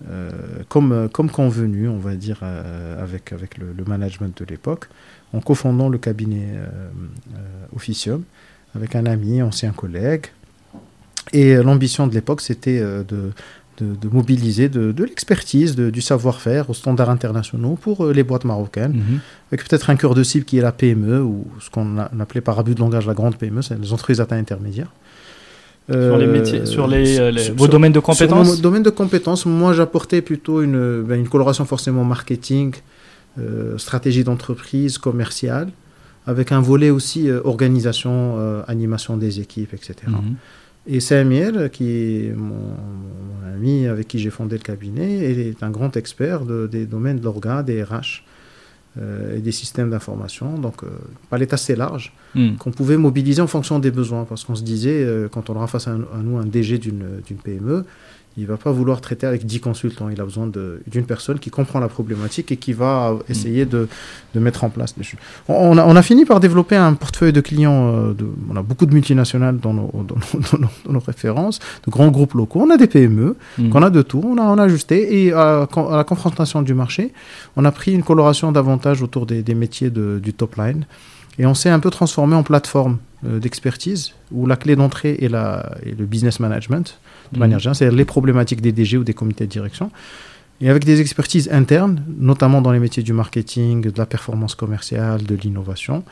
Euh, 0.09 0.29
euh, 0.31 0.63
comme, 0.69 1.09
comme 1.11 1.29
convenu, 1.29 1.87
on 1.87 1.97
va 1.97 2.15
dire, 2.15 2.39
euh, 2.43 3.01
avec, 3.03 3.33
avec 3.33 3.57
le, 3.57 3.67
le 3.75 3.83
management 3.85 4.37
de 4.37 4.45
l'époque, 4.45 4.89
en 5.33 5.39
cofondant 5.41 5.89
le 5.89 5.97
cabinet 5.97 6.47
Officium 7.75 8.23
avec 8.75 8.95
un 8.95 9.05
ami, 9.05 9.41
ancien 9.41 9.71
collègue. 9.71 10.27
Et 11.33 11.55
l'ambition 11.55 12.07
de 12.07 12.13
l'époque, 12.13 12.41
c'était 12.41 12.79
de, 12.79 13.03
de, 13.79 13.95
de 13.95 14.07
mobiliser 14.07 14.69
de, 14.69 14.91
de 14.91 15.03
l'expertise, 15.03 15.75
du 15.75 16.01
savoir-faire 16.01 16.69
aux 16.69 16.73
standards 16.73 17.09
internationaux 17.09 17.75
pour 17.75 18.05
euh, 18.05 18.13
les 18.13 18.23
boîtes 18.23 18.45
marocaines, 18.45 18.93
Mhm. 18.93 19.19
avec 19.51 19.67
peut-être 19.67 19.89
un 19.89 19.95
cœur 19.95 20.15
de 20.15 20.23
cible 20.23 20.45
qui 20.45 20.57
est 20.57 20.61
la 20.61 20.71
PME, 20.71 21.21
ou 21.21 21.47
ce 21.59 21.69
qu'on 21.69 21.97
appelait 21.97 22.41
par 22.41 22.57
abus 22.59 22.75
de 22.75 22.79
langage 22.79 23.05
la 23.07 23.13
grande 23.13 23.35
PME, 23.37 23.61
c'est 23.61 23.77
les 23.79 23.91
entreprises 23.93 24.21
à 24.21 24.25
taille 24.25 24.39
intermédiaire. 24.39 24.91
Sur 25.89 26.17
les 26.17 26.25
Euh, 26.25 26.31
métiers, 26.33 26.65
sur 26.65 26.85
les, 26.87 27.17
euh, 27.19 27.31
les- 27.31 27.39
sur- 27.41 27.53
vos 27.55 27.63
sur- 27.65 27.71
domaines 27.71 27.93
de 27.93 27.99
sur 27.99 28.03
compétences 28.03 28.55
mon 28.57 28.61
domaine 28.61 28.83
de 28.83 28.89
compétences, 28.89 29.45
moi 29.45 29.71
j'apportais 29.73 30.21
plutôt 30.21 30.61
une, 30.61 31.01
ben, 31.03 31.17
une 31.17 31.29
coloration 31.29 31.63
forcément 31.65 32.03
marketing, 32.03 32.73
euh, 33.39 33.77
stratégie 33.77 34.23
d'entreprise, 34.25 34.97
commerciale, 34.97 35.69
avec 36.25 36.51
un 36.51 36.59
volet 36.59 36.89
aussi 36.89 37.31
organisation, 37.31 38.37
animation 38.67 39.15
des 39.15 39.39
équipes, 39.39 39.73
etc. 39.73 39.93
Mhm. 40.07 40.35
Et 40.89 40.99
Samuel, 40.99 41.69
qui 41.71 41.89
est 41.91 42.33
mon, 42.35 42.55
mon 42.55 43.53
ami 43.55 43.87
avec 43.87 44.07
qui 44.09 44.19
j'ai 44.19 44.29
fondé 44.29 44.57
le 44.57 44.63
cabinet, 44.63 45.19
est 45.19 45.63
un 45.63 45.69
grand 45.69 45.95
expert 45.95 46.41
de- 46.45 46.67
des 46.67 46.85
domaines 46.85 47.19
de 47.19 47.23
l'orga, 47.23 47.63
des 47.63 47.81
RH 47.83 48.23
et 49.35 49.39
des 49.41 49.51
systèmes 49.51 49.89
d'information. 49.91 50.57
Donc, 50.57 50.83
euh, 50.83 50.87
palette 51.29 51.53
assez 51.53 51.75
large 51.75 52.13
Mhm. 52.35 52.57
qu'on 52.57 52.71
pouvait 52.71 52.97
mobiliser 52.97 53.41
en 53.41 53.47
fonction 53.47 53.79
des 53.79 53.91
besoins. 53.91 54.25
Parce 54.25 54.43
qu'on 54.43 54.55
se 54.55 54.63
disait, 54.63 55.03
euh, 55.03 55.27
quand 55.29 55.49
on 55.49 55.55
aura 55.55 55.67
face 55.67 55.87
à, 55.87 55.91
un- 55.91 56.01
à 56.17 56.21
nous 56.23 56.37
un 56.37 56.45
DG 56.45 56.77
d'une 56.77 57.37
PME, 57.43 57.85
il 58.37 58.45
va 58.45 58.57
pas 58.57 58.71
vouloir 58.71 59.01
traiter 59.01 59.25
avec 59.25 59.45
10 59.45 59.59
consultants. 59.61 60.09
Il 60.09 60.21
a 60.21 60.23
besoin 60.23 60.47
d'une 60.47 61.05
personne 61.05 61.39
qui 61.39 61.49
comprend 61.49 61.79
la 61.79 61.87
problématique 61.87 62.51
et 62.51 62.57
qui 62.57 62.71
va 62.73 63.17
essayer 63.29 63.65
de, 63.65 63.87
de 64.35 64.39
mettre 64.39 64.63
en 64.63 64.69
place 64.69 64.95
des 64.95 65.03
choses. 65.03 65.19
On, 65.47 65.77
a, 65.77 65.83
on 65.85 65.95
a 65.95 66.01
fini 66.03 66.23
par 66.23 66.39
développer 66.39 66.75
un 66.75 66.93
portefeuille 66.93 67.33
de 67.33 67.41
clients. 67.41 67.93
euh, 67.95 68.13
de- 68.13 68.27
on 68.51 68.55
a 68.55 68.61
beaucoup 68.61 68.85
de 68.85 68.93
multinationales 68.93 69.57
dans 69.57 69.73
nos, 69.73 69.89
dans 70.07 70.15
nos- 70.15 70.39
dans 70.51 70.57
nos- 70.59 70.67
dans 70.85 70.93
nos 70.93 70.99
références, 70.99 71.59
de 71.85 71.91
grands 71.91 72.09
groupes 72.09 72.33
locaux. 72.35 72.61
On 72.61 72.69
a 72.69 72.77
des 72.77 72.87
PME. 72.87 73.35
Mhm. 73.57 73.69
qu'on 73.71 73.81
a 73.81 73.89
de 73.89 74.01
tout, 74.03 74.21
on 74.23 74.37
a, 74.37 74.43
on 74.43 74.57
a 74.59 74.63
ajusté 74.63 75.23
et 75.25 75.33
à, 75.33 75.63
à 75.63 75.95
la 75.97 76.03
confrontation 76.03 76.61
du 76.61 76.73
marché, 76.75 77.13
on 77.55 77.65
a 77.65 77.71
pris 77.71 77.91
une 77.93 78.03
coloration 78.03 78.51
davantage 78.51 79.01
autour 79.01 79.25
des, 79.25 79.41
des 79.41 79.55
métiers 79.55 79.89
de- 79.89 80.19
du 80.21 80.33
top 80.33 80.55
line 80.57 80.85
et 81.39 81.45
on 81.45 81.53
s'est 81.55 81.69
un 81.69 81.79
peu 81.79 81.89
transformé 81.89 82.35
en 82.35 82.43
plateforme 82.43 82.97
d'expertise 83.23 84.13
où 84.31 84.45
la 84.45 84.55
clé 84.55 84.75
d'entrée 84.75 85.17
est, 85.21 85.27
la, 85.29 85.73
est 85.85 85.97
le 85.97 86.05
business 86.05 86.39
management 86.39 86.99
de 87.31 87.37
Mhm. 87.37 87.39
manière 87.39 87.59
générale, 87.59 87.75
c'est-à-dire 87.75 87.97
les 87.97 88.05
problématiques 88.05 88.61
des 88.61 88.71
DG 88.71 88.97
ou 88.97 89.03
des 89.03 89.13
comités 89.13 89.45
de 89.45 89.51
direction. 89.51 89.91
Et 90.61 90.69
avec 90.69 90.85
des 90.85 91.01
expertises 91.01 91.49
internes, 91.51 92.03
notamment 92.17 92.61
dans 92.61 92.71
les 92.71 92.79
métiers 92.79 93.03
du 93.03 93.13
marketing, 93.13 93.81
de 93.81 93.93
la 93.97 94.05
performance 94.05 94.55
commerciale, 94.55 95.23
de 95.23 95.35
l'innovation, 95.35 96.03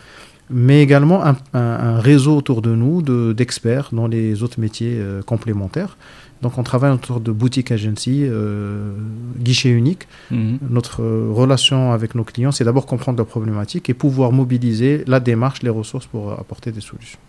mais 0.49 0.81
également 0.83 1.25
un, 1.25 1.35
un- 1.53 1.59
un 1.59 1.99
réseau 1.99 2.35
autour 2.37 2.61
de 2.61 2.73
nous 2.75 3.01
de- 3.01 3.33
d'experts 3.33 3.89
dans 3.91 4.07
les 4.07 4.43
autres 4.43 4.59
métiers 4.59 4.95
euh, 4.97 5.21
complémentaires. 5.21 5.97
Donc 6.41 6.57
on 6.57 6.63
travaille 6.63 6.91
autour 6.91 7.19
de 7.21 7.31
boutique 7.31 7.71
agency, 7.71 8.21
euh, 8.23 8.91
guichet 9.39 9.69
unique. 9.69 10.07
Mhm. 10.31 10.59
Notre 10.69 11.01
euh, 11.01 11.29
relation 11.31 11.91
avec 11.93 12.13
nos 12.13 12.23
clients, 12.23 12.51
c'est 12.51 12.65
d'abord 12.65 12.85
comprendre 12.85 13.17
leurs 13.17 13.25
problématiques 13.27 13.89
et 13.89 13.93
pouvoir 13.93 14.31
mobiliser 14.31 15.03
la 15.07 15.19
démarche, 15.19 15.63
les 15.63 15.69
ressources 15.69 16.05
pour 16.05 16.33
apporter 16.33 16.71
des 16.71 16.81
solutions. 16.81 17.19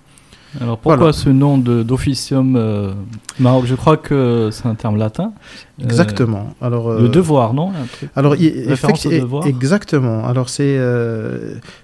Alors 0.61 0.78
pourquoi 0.78 0.96
Voilà. 0.96 1.12
ce 1.12 1.28
nom 1.28 1.59
d'officium 1.59 2.57
euh, 2.57 2.92
Maroc 3.38 3.64
Je 3.66 3.74
crois 3.74 3.96
que 3.96 4.48
c'est 4.52 4.66
un 4.66 4.74
terme 4.74 4.96
latin. 4.96 5.32
Euh, 5.80 5.84
Exactement. 5.84 6.54
Alors, 6.62 6.90
Le 6.90 7.04
euh, 7.04 7.09
devoir, 7.09 7.52
non? 7.52 7.70
Truc- 7.98 8.11
Alors, 8.16 8.34
effecti- 8.34 9.20
devoir. 9.20 9.46
exactement. 9.46 10.26
Alors, 10.26 10.48
c'est 10.48 10.78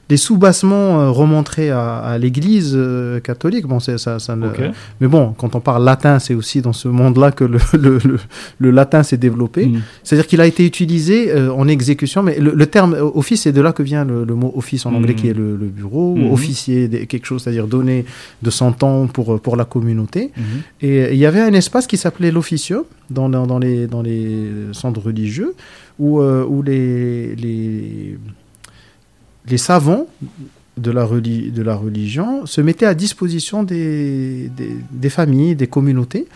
les 0.08 0.16
euh, 1.00 1.10
remonteraient 1.10 1.70
à, 1.70 1.98
à 1.98 2.18
l'Église 2.18 2.78
catholique. 3.22 3.66
Bon, 3.66 3.80
ça, 3.98 4.18
ça 4.18 4.34
ne- 4.36 4.46
Ok. 4.46 4.60
Mais 5.00 5.08
bon, 5.08 5.34
quand 5.36 5.54
on 5.54 5.60
parle 5.60 5.84
latin, 5.84 6.18
c'est 6.18 6.34
aussi 6.34 6.62
dans 6.62 6.72
ce 6.72 6.88
monde-là 6.88 7.32
que 7.32 7.44
le, 7.44 7.58
le, 7.74 7.98
le- 8.04 8.18
le 8.58 8.70
latin 8.70 9.02
s'est 9.02 9.16
développé. 9.18 9.66
Mhm. 9.66 9.80
C'est-à-dire 10.02 10.26
qu'il 10.26 10.40
a 10.40 10.46
été 10.46 10.64
utilisé 10.64 11.30
en 11.50 11.68
exécution, 11.68 12.22
mais 12.22 12.38
le, 12.38 12.52
terme 12.66 12.96
office, 13.14 13.42
c'est 13.42 13.52
de 13.52 13.60
là 13.60 13.72
que 13.72 13.82
vient 13.82 14.04
le, 14.04 14.24
mot 14.34 14.52
office 14.56 14.86
en 14.86 14.94
anglais, 14.94 15.12
Mhm. 15.12 15.18
qui 15.20 15.28
est 15.28 15.34
le, 15.34 15.56
bureau, 15.66 16.14
ou 16.18 16.32
officier, 16.32 16.88
quelque 17.06 17.26
chose, 17.26 17.42
c'est-à-dire 17.42 17.66
donner 17.66 18.04
de 18.42 18.50
son 18.50 18.61
temps 18.70 19.08
pour, 19.08 19.40
pour 19.40 19.56
la 19.56 19.64
communauté. 19.64 20.30
Mhm. 20.36 20.42
Et 20.82 21.00
euh, 21.02 21.10
il 21.12 21.18
y 21.18 21.26
avait 21.26 21.40
un 21.40 21.52
espace 21.54 21.88
qui 21.88 21.96
s'appelait 21.96 22.30
l'officium 22.30 22.84
dans, 23.10 23.28
dans, 23.28 23.48
dans 23.48 23.58
les, 23.58 23.88
dans 23.88 24.02
les 24.02 24.48
centres 24.72 25.00
religieux 25.00 25.54
où, 25.98 26.20
euh, 26.20 26.44
où 26.46 26.62
les, 26.62 27.34
les, 27.34 28.16
les 29.48 29.58
savants 29.58 30.06
de 30.76 30.90
la, 30.92 31.04
reli- 31.04 31.50
de 31.52 31.62
la 31.62 31.74
religion 31.74 32.46
se 32.46 32.60
mettaient 32.60 32.86
à 32.86 32.94
disposition 32.94 33.64
des, 33.64 34.48
des, 34.56 34.76
des 34.90 35.10
familles, 35.10 35.56
des 35.56 35.66
communautés 35.66 36.28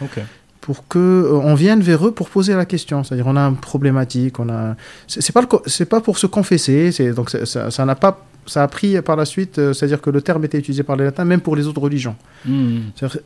pour 0.61 0.89
que 0.89 0.99
euh, 0.99 1.33
on 1.45 1.55
vienne 1.55 1.81
vers 1.81 2.05
eux 2.07 2.11
pour 2.11 2.29
poser 2.29 2.55
la 2.55 2.64
question. 2.66 3.05
C'est-à-dire, 3.05 3.27
on 3.29 3.37
a 3.37 3.41
une 3.49 3.57
problématique, 3.57 4.41
on 4.41 4.49
a. 4.49 4.74
C'est 5.07 5.33
pas 5.33 5.41
le 5.41 5.47
co- 5.47 5.62
c'est 5.66 5.87
pas 5.89 6.01
pour 6.01 6.18
se 6.18 6.27
confesser. 6.27 6.91
C'est 6.91 7.12
donc 7.12 7.31
ça 7.31 7.85
n'a 7.85 7.95
pas 7.95 8.27
ça 8.47 8.63
a 8.63 8.69
pris 8.69 9.01
par 9.03 9.17
la 9.17 9.25
suite, 9.25 9.59
euh, 9.59 9.73
c'est-à-dire 9.73 10.01
que 10.01 10.11
le 10.11 10.21
terme 10.21 10.45
était 10.45 10.59
utilisé 10.59 10.83
par 10.83 10.97
les 10.97 11.05
latins, 11.05 11.25
même 11.25 11.41
pour 11.41 11.57
les 11.57 11.67
autres 11.67 11.81
religions. 11.81 12.17
Hmm. 12.45 12.79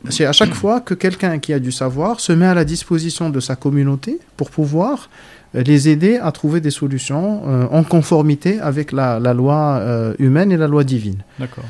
C'est 0.09 0.25
à 0.25 0.31
chaque 0.31 0.53
fois 0.53 0.81
que 0.81 0.93
quelqu'un 0.93 1.39
qui 1.39 1.53
a 1.53 1.59
du 1.59 1.71
savoir 1.71 2.19
se 2.19 2.31
met 2.31 2.45
à 2.47 2.53
la 2.53 2.65
disposition 2.65 3.29
de 3.29 3.39
sa 3.39 3.55
communauté 3.55 4.19
pour 4.37 4.49
pouvoir 4.49 5.09
euh, 5.55 5.63
les 5.63 5.89
aider 5.89 6.17
à 6.17 6.31
trouver 6.31 6.61
des 6.61 6.71
solutions 6.71 7.41
euh, 7.47 7.67
en 7.71 7.83
conformité 7.83 8.59
avec 8.59 8.91
la, 8.91 9.19
la 9.19 9.33
loi 9.33 9.79
euh, 9.79 10.13
humaine 10.19 10.51
et 10.51 10.57
la 10.57 10.67
loi 10.67 10.83
divine. 10.83 11.23
D'accord. 11.39 11.65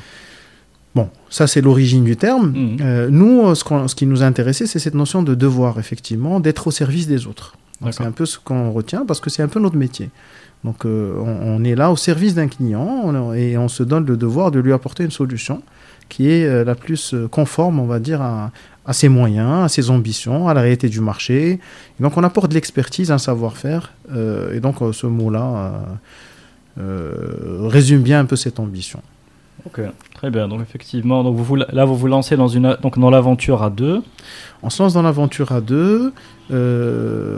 Bon, 0.93 1.10
ça 1.30 1.47
c'est 1.47 1.62
l'origine 1.62 2.04
du 2.04 2.18
terme. 2.18 2.78
Euh, 2.82 3.08
nous, 3.10 3.56
ce, 3.56 3.95
qui 3.95 4.06
nous 4.06 4.24
a 4.24 4.26
intéressé, 4.26 4.68
c'est 4.68 4.80
cette 4.80 4.93
notion 4.93 5.24
de 5.24 5.36
devoir, 5.36 5.80
effectivement, 5.80 6.39
d'être 6.39 6.68
au 6.68 6.72
service 6.72 7.08
des 7.08 7.28
autres. 7.28 7.56
C'est 7.89 8.04
un 8.04 8.12
peu 8.12 8.28
ce 8.28 8.38
qu'on 8.38 8.72
retient 8.72 9.06
parce 9.08 9.20
que 9.20 9.32
c'est 9.32 9.41
un 9.41 9.47
peu 9.47 9.60
notre 9.60 9.76
métier. 9.76 10.12
Donc 10.64 10.86
euh, 10.86 11.14
on, 11.18 11.57
on 11.59 11.64
est 11.64 11.76
là 11.76 11.91
au 11.91 11.95
service 11.95 12.36
d'un 12.36 12.47
client 12.47 13.01
on- 13.03 13.34
et 13.34 13.57
on 13.57 13.68
se 13.68 13.82
donne 13.84 14.05
le 14.05 14.16
devoir 14.18 14.51
de 14.51 14.59
lui 14.59 14.74
apporter 14.74 15.03
une 15.03 15.12
solution 15.12 15.62
qui 16.09 16.30
est 16.30 16.45
euh, 16.45 16.64
la 16.64 16.76
plus 16.76 17.14
euh, 17.14 17.28
conforme, 17.28 17.80
on 17.80 17.86
va 17.86 17.99
dire, 17.99 18.22
à, 18.22 18.51
à 18.86 18.93
ses 18.93 19.07
moyens, 19.09 19.64
à 19.66 19.70
ses 19.70 19.89
ambitions, 19.89 20.47
à 20.49 20.53
la 20.53 20.62
réalité 20.62 20.89
du 20.89 20.99
marché. 21.01 21.53
Et 21.99 22.03
donc 22.03 22.16
on 22.18 22.24
apporte 22.24 22.49
de 22.49 22.55
l'expertise, 22.55 23.12
un 23.12 23.18
savoir-faire. 23.18 23.93
euh, 24.14 24.53
et 24.53 24.59
donc 24.59 24.78
ce 24.91 25.07
mot-là 25.07 25.82
résume 26.78 28.01
bien 28.01 28.20
un 28.20 28.26
peu 28.26 28.36
cette 28.36 28.59
ambition. 28.59 29.01
Ok, 29.66 29.80
très 30.16 30.32
bien. 30.32 30.47
Donc 30.47 30.62
effectivement, 30.62 31.24
donc 31.24 31.36
vous, 31.38 31.55
là 31.55 31.86
vous 31.86 31.95
vous 31.95 32.07
lancez 32.07 32.36
dans 32.36 32.47
une 32.47 32.76
donc 32.82 32.97
dans 32.97 33.12
l'aventure 33.12 33.62
à 33.62 33.70
deux. 33.70 34.01
On 34.64 34.70
se 34.72 34.82
lance 34.82 34.93
dans 34.93 35.03
l'aventure 35.03 35.51
à 35.51 35.62
deux. 35.62 36.14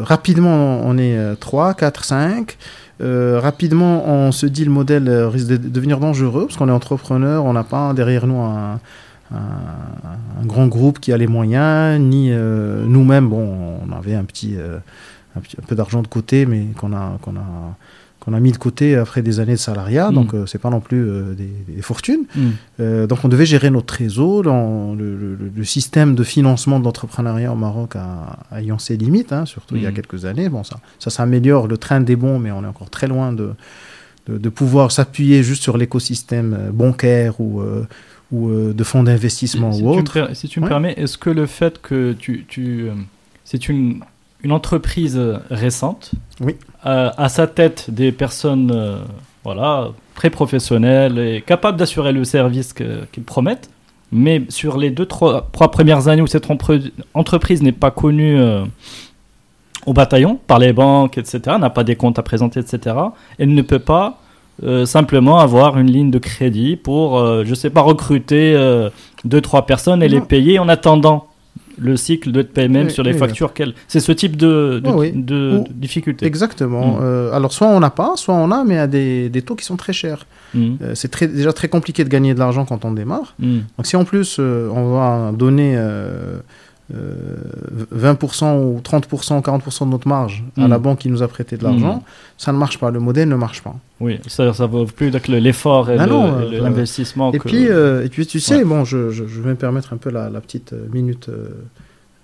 Rapidement, 0.04 0.82
on 0.84 0.98
est 0.98 1.18
euh, 1.18 1.36
3, 1.36 1.74
4, 1.74 2.04
5. 2.06 2.58
Euh, 3.04 3.40
rapidement, 3.40 4.08
on 4.08 4.32
se 4.32 4.46
dit 4.46 4.64
le 4.64 4.72
modèle 4.72 5.10
euh, 5.10 5.28
risque 5.28 5.48
de 5.48 5.58
devenir 5.58 6.00
dangereux 6.00 6.46
parce 6.46 6.58
qu'on 6.58 6.70
est 6.70 6.74
entrepreneur, 6.74 7.44
on 7.44 7.54
n'a 7.54 7.64
pas 7.64 7.94
derrière 7.94 8.28
nous 8.28 8.40
un, 8.40 8.80
grand 10.46 10.68
groupe 10.68 11.00
qui 11.00 11.12
a 11.12 11.18
les 11.18 11.28
moyens, 11.28 12.00
ni 12.00 12.32
euh, 12.32 12.86
nous-mêmes. 12.86 13.30
Bon, 13.30 13.80
on 13.88 13.92
avait 13.92 14.14
un 14.14 14.24
petit, 14.24 14.56
peu 15.68 15.76
d'argent 15.76 16.02
de 16.02 16.08
côté, 16.08 16.46
mais 16.46 16.68
qu'on 16.78 16.92
qu'on 17.22 17.36
a, 17.36 17.76
qu'on 18.24 18.34
a 18.34 18.40
mis 18.40 18.52
de 18.54 18.58
côté 18.58 18.96
après 18.96 19.22
des 19.22 19.40
années 19.40 19.54
de 19.54 19.58
salariat, 19.58 20.10
Mm. 20.12 20.14
donc 20.16 20.34
euh, 20.34 20.46
c'est 20.46 20.58
pas 20.60 20.70
non 20.70 20.80
plus 20.80 21.04
euh, 21.10 21.34
des, 21.34 21.50
des 21.76 21.82
fortunes. 21.82 22.24
Hmm. 22.36 22.50
Euh, 22.80 23.06
donc 23.08 23.20
on 23.24 23.28
devait 23.28 23.46
gérer 23.46 23.70
notre 23.70 23.88
trésor. 23.88 24.44
dans 24.44 24.96
le, 24.96 25.16
le- 25.18 25.52
le 25.56 25.64
système 25.66 26.16
de 26.16 26.24
financement 26.24 26.80
de 26.80 26.86
l'entrepreneuriat 26.86 27.52
au 27.52 27.56
Maroc 27.56 27.96
a, 27.96 28.40
a 28.52 28.62
ayant 28.62 28.80
ses 28.80 28.96
limites, 28.98 29.34
hein, 29.34 29.46
surtout 29.46 29.76
il 29.76 29.82
y 29.84 29.86
a 29.86 29.90
Mhm. 29.90 29.96
quelques 29.96 30.26
années. 30.26 30.48
Bon, 30.50 30.64
ça, 30.64 30.80
ça 31.00 31.10
s'améliore, 31.10 31.68
le 31.68 31.78
train 31.78 32.00
des 32.02 32.16
bons, 32.16 32.40
mais 32.40 32.52
on 32.52 32.64
est 32.64 32.68
encore 32.68 32.90
très 32.90 33.08
loin 33.08 33.34
de, 33.34 33.50
de, 34.28 34.38
de 34.38 34.50
pouvoir 34.50 34.92
s'appuyer 34.92 35.44
juste 35.44 35.62
sur 35.64 35.78
l'écosystème 35.78 36.54
euh, 36.58 36.72
bancaire 36.72 37.42
ou, 37.42 37.62
ou 38.32 38.50
de 38.74 38.84
fonds 38.84 39.04
d'investissement 39.04 39.72
si, 39.74 39.82
ou 39.84 39.94
me 39.94 40.00
autre. 40.00 40.30
si 40.34 40.48
tu 40.48 40.60
me 40.60 40.66
Ouais. 40.66 40.70
permets, 40.70 40.94
est-ce 40.98 41.18
que 41.18 41.30
le 41.30 41.46
fait 41.46 41.82
que 41.82 42.14
tu, 42.14 42.46
tu 42.48 42.88
c'est 43.44 43.68
une 43.70 44.00
une 44.44 44.52
entreprise 44.52 45.20
récente, 45.50 46.12
Oui. 46.42 46.56
euh, 46.86 47.10
à 47.18 47.30
sa 47.30 47.48
tête 47.48 47.86
des 47.90 48.12
personnes 48.12 48.72
euh, 48.74 48.98
voilà 49.44 49.90
très 50.16 50.30
professionnelles 50.30 51.18
et 51.20 51.42
capables 51.42 51.78
d'assurer 51.78 52.12
le 52.12 52.24
service 52.24 52.74
qu'ils 52.74 53.24
promettent, 53.26 53.70
mais 54.12 54.44
sur 54.50 54.78
les 54.78 54.90
deux 54.92 55.06
trois, 55.06 55.50
trois 55.52 55.72
premières 55.72 56.08
années 56.08 56.22
où 56.22 56.28
cette 56.28 56.48
entreprise 57.14 57.62
n'est 57.64 57.72
pas 57.72 57.92
connue 57.92 58.40
euh, 58.40 58.64
au 59.86 59.94
bataillon 59.94 60.40
par 60.48 60.60
les 60.60 60.72
banques, 60.72 61.18
etc., 61.18 61.42
n'a 61.60 61.70
pas 61.70 61.84
des 61.84 61.96
comptes 61.96 62.20
à 62.20 62.24
présenter, 62.24 62.60
etc., 62.60 62.96
elle 63.40 63.54
ne 63.54 63.62
peut 63.62 63.80
pas 63.80 64.20
euh, 64.64 64.86
simplement 64.86 65.40
avoir 65.40 65.78
une 65.80 65.90
ligne 65.92 66.12
de 66.12 66.20
crédit 66.20 66.76
pour, 66.76 67.18
euh, 67.18 67.44
je 67.44 67.56
sais 67.56 67.72
pas, 67.72 67.82
recruter 67.82 68.54
euh, 68.56 68.90
deux, 69.26 69.42
trois 69.42 69.66
personnes 69.66 70.04
et 70.04 70.08
Non. 70.08 70.14
les 70.16 70.22
payer 70.22 70.60
en 70.60 70.70
attendant 70.70 71.26
le 71.78 71.96
cycle 71.98 72.32
de 72.32 72.42
paiement 72.42 72.84
Oui, 72.84 72.92
sur 72.92 73.04
les 73.04 73.14
oui, 73.14 73.18
factures 73.20 73.54
qu'elle. 73.54 73.74
C'est 73.88 74.00
ce 74.00 74.12
type 74.12 74.36
de, 74.38 74.82
de, 74.84 74.90
oui. 74.90 75.12
de- 75.14 75.60
Ou- 75.60 75.64
de 75.68 75.74
difficulté. 75.74 76.26
Exactement. 76.26 76.98
Mm. 76.98 77.00
Euh, 77.04 77.32
alors 77.34 77.52
soit 77.54 77.68
on 77.68 77.80
n'a 77.80 77.90
pas, 77.90 78.14
soit 78.16 78.36
on 78.36 78.52
a, 78.52 78.64
mais 78.64 78.78
à 78.78 78.88
des, 78.88 79.30
des 79.30 79.42
taux 79.42 79.56
qui 79.56 79.66
sont 79.66 79.78
très 79.78 79.94
chers. 79.94 80.26
Mm. 80.54 80.74
Euh, 80.82 80.92
c'est 80.96 81.10
très, 81.10 81.28
déjà 81.28 81.54
très 81.54 81.68
compliqué 81.68 82.04
de 82.04 82.10
gagner 82.10 82.34
de 82.34 82.40
l'argent 82.40 82.66
quand 82.66 82.86
on 82.86 82.92
démarre. 82.92 83.34
Mm. 83.40 83.58
Donc 83.78 83.86
si 83.86 83.96
en 83.96 84.06
plus 84.06 84.38
euh, 84.40 84.70
on 84.74 84.94
va 84.94 85.32
donner 85.32 85.76
20% 87.96 88.58
ou 88.64 88.80
30%, 88.82 89.42
40% 89.42 89.86
de 89.86 89.92
notre 89.92 90.08
marge 90.08 90.44
à 90.58 90.68
Mm. 90.68 90.70
la 90.70 90.80
banque 90.80 91.00
qui 91.00 91.10
nous 91.10 91.22
a 91.24 91.28
prêté 91.28 91.58
de 91.58 91.64
l'argent, 91.64 92.04
ça 92.38 92.52
ne 92.52 92.58
marche 92.58 92.78
pas, 92.80 92.92
le 92.92 93.00
modèle 93.00 93.28
ne 93.30 93.36
marche 93.36 93.62
pas. 93.64 93.76
Oui, 94.00 94.20
ça, 94.28 94.54
ça 94.54 94.66
vaut 94.66 94.86
plus 94.86 95.12
l'effort 95.28 95.90
et 95.90 95.98
Ah 96.00 96.06
le- 96.08 96.14
euh, 96.14 96.62
l'investissement. 96.62 97.32
Et 97.32 97.40
que- 97.40 97.48
puis, 97.48 97.68
euh, 97.70 98.06
et 98.06 98.10
puis 98.10 98.26
tu 98.26 98.40
sais, 98.40 98.58
Ouais. 98.58 98.64
bon, 98.66 98.84
je, 98.86 99.10
je- 99.12 99.26
je 99.28 99.42
vais 99.42 99.52
me 99.52 99.56
permettre 99.56 99.94
un 99.94 99.98
peu 99.98 100.10
la, 100.10 100.30
la 100.30 100.42
petite 100.42 100.74
euh, 100.74 100.86
minute 100.92 101.30
euh, 101.30 101.48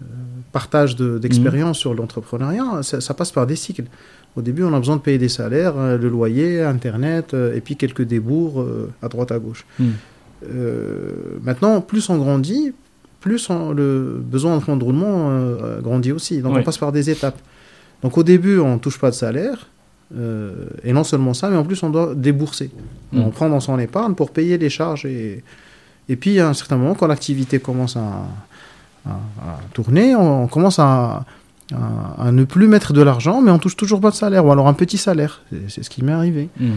euh, 0.02 0.06
partage 0.52 0.96
de- 0.96 1.18
d'expérience 1.18 1.78
Mm. 1.78 1.82
sur 1.82 1.94
l'entrepreneuriat. 1.94 2.84
Ça, 2.84 3.02
ça 3.02 3.14
passe 3.14 3.32
par 3.32 3.48
des 3.48 3.56
cycles. 3.56 3.86
Au 4.36 4.42
début, 4.42 4.64
on 4.64 4.74
a 4.74 4.80
besoin 4.80 4.96
de 4.98 5.02
payer 5.02 5.18
des 5.18 5.30
salaires, 5.30 5.74
euh, 5.78 5.98
le 5.98 6.08
loyer, 6.10 6.62
Internet, 6.62 7.34
euh, 7.34 7.56
et 7.56 7.62
puis 7.62 7.76
quelques 7.76 8.04
débours 8.04 8.62
euh, 8.62 8.92
à 9.02 9.08
droite 9.08 9.32
à 9.32 9.40
gauche. 9.40 9.66
Mm. 9.80 9.86
Euh, 10.54 11.12
maintenant, 11.44 11.82
plus 11.82 12.10
on 12.10 12.18
grandit, 12.18 12.74
plus 13.20 13.50
on- 13.50 13.72
le 13.72 14.22
besoin 14.24 14.56
en 14.56 14.60
fonds 14.62 14.78
de 14.78 14.84
roulement 14.84 15.30
euh, 15.30 15.82
grandit 15.82 16.12
aussi. 16.12 16.42
Donc 16.42 16.54
Oui. 16.54 16.60
on 16.62 16.64
passe 16.64 16.78
par 16.78 16.92
des 16.92 17.10
étapes. 17.10 17.38
Donc 18.04 18.18
au 18.18 18.24
début, 18.24 18.60
on 18.60 18.74
ne 18.76 18.80
touche 18.80 19.00
pas 19.00 19.10
de 19.12 19.16
salaire. 19.16 19.68
euh, 20.18 20.66
et 20.84 20.92
non 20.92 21.04
seulement 21.04 21.36
ça, 21.36 21.50
mais 21.52 21.58
en 21.58 21.64
plus 21.64 21.84
on 21.84 21.92
doit 21.92 22.16
débourser. 22.16 22.72
Mm. 23.12 23.20
On 23.22 23.30
prend 23.30 23.48
dans 23.48 23.60
son 23.60 23.78
épargne 23.78 24.16
pour 24.16 24.32
payer 24.32 24.58
les 24.58 24.70
charges. 24.72 25.06
Et, 25.06 25.44
et 26.08 26.16
puis 26.16 26.40
à 26.40 26.50
un 26.50 26.56
certain 26.56 26.78
moment, 26.78 26.96
quand 26.96 27.06
l'activité 27.06 27.60
commence 27.60 27.96
à, 27.96 28.26
à- 29.06 29.10
à 29.12 29.60
tourner, 29.74 30.16
on, 30.16 30.46
on 30.46 30.48
commence 30.48 30.80
à, 30.80 31.26
ne 32.32 32.44
plus 32.44 32.68
mettre 32.68 32.92
de 32.94 33.02
l'argent, 33.04 33.42
mais 33.42 33.52
on 33.52 33.60
touche 33.60 33.76
toujours 33.78 34.02
pas 34.02 34.10
de 34.10 34.16
salaire, 34.16 34.44
ou 34.46 34.52
alors 34.52 34.68
un 34.68 34.74
petit 34.74 34.98
salaire. 34.98 35.44
C'est- 35.52 35.70
C'est 35.70 35.84
ce 35.84 35.90
qui 35.92 36.04
m'est 36.04 36.12
arrivé. 36.14 36.50
Mm. 36.60 36.70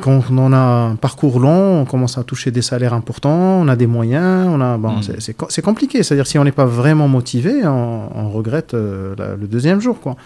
Quand 0.00 0.20
on 0.30 0.52
a 0.52 0.56
un 0.58 0.96
parcours 0.96 1.38
long, 1.38 1.80
on 1.82 1.84
commence 1.84 2.18
à 2.18 2.24
toucher 2.24 2.50
des 2.50 2.62
salaires 2.62 2.94
importants, 2.94 3.60
on 3.62 3.68
a 3.68 3.76
des 3.76 3.86
moyens, 3.86 4.48
on 4.50 4.60
a, 4.60 4.76
bon, 4.76 4.96
Mm. 4.96 5.02
c'est- 5.02 5.20
c'est 5.20 5.34
co- 5.34 5.46
c'est 5.48 5.62
compliqué. 5.62 6.02
C'est-à-dire 6.02 6.26
si 6.26 6.38
on 6.38 6.44
n'est 6.44 6.52
pas 6.52 6.64
vraiment 6.64 7.06
motivé, 7.08 7.64
on, 7.66 8.10
on 8.14 8.28
regrette 8.30 8.74
euh, 8.74 9.14
la- 9.16 9.36
le 9.36 9.46
deuxième 9.46 9.80
jour, 9.80 10.00
quoi. 10.00 10.16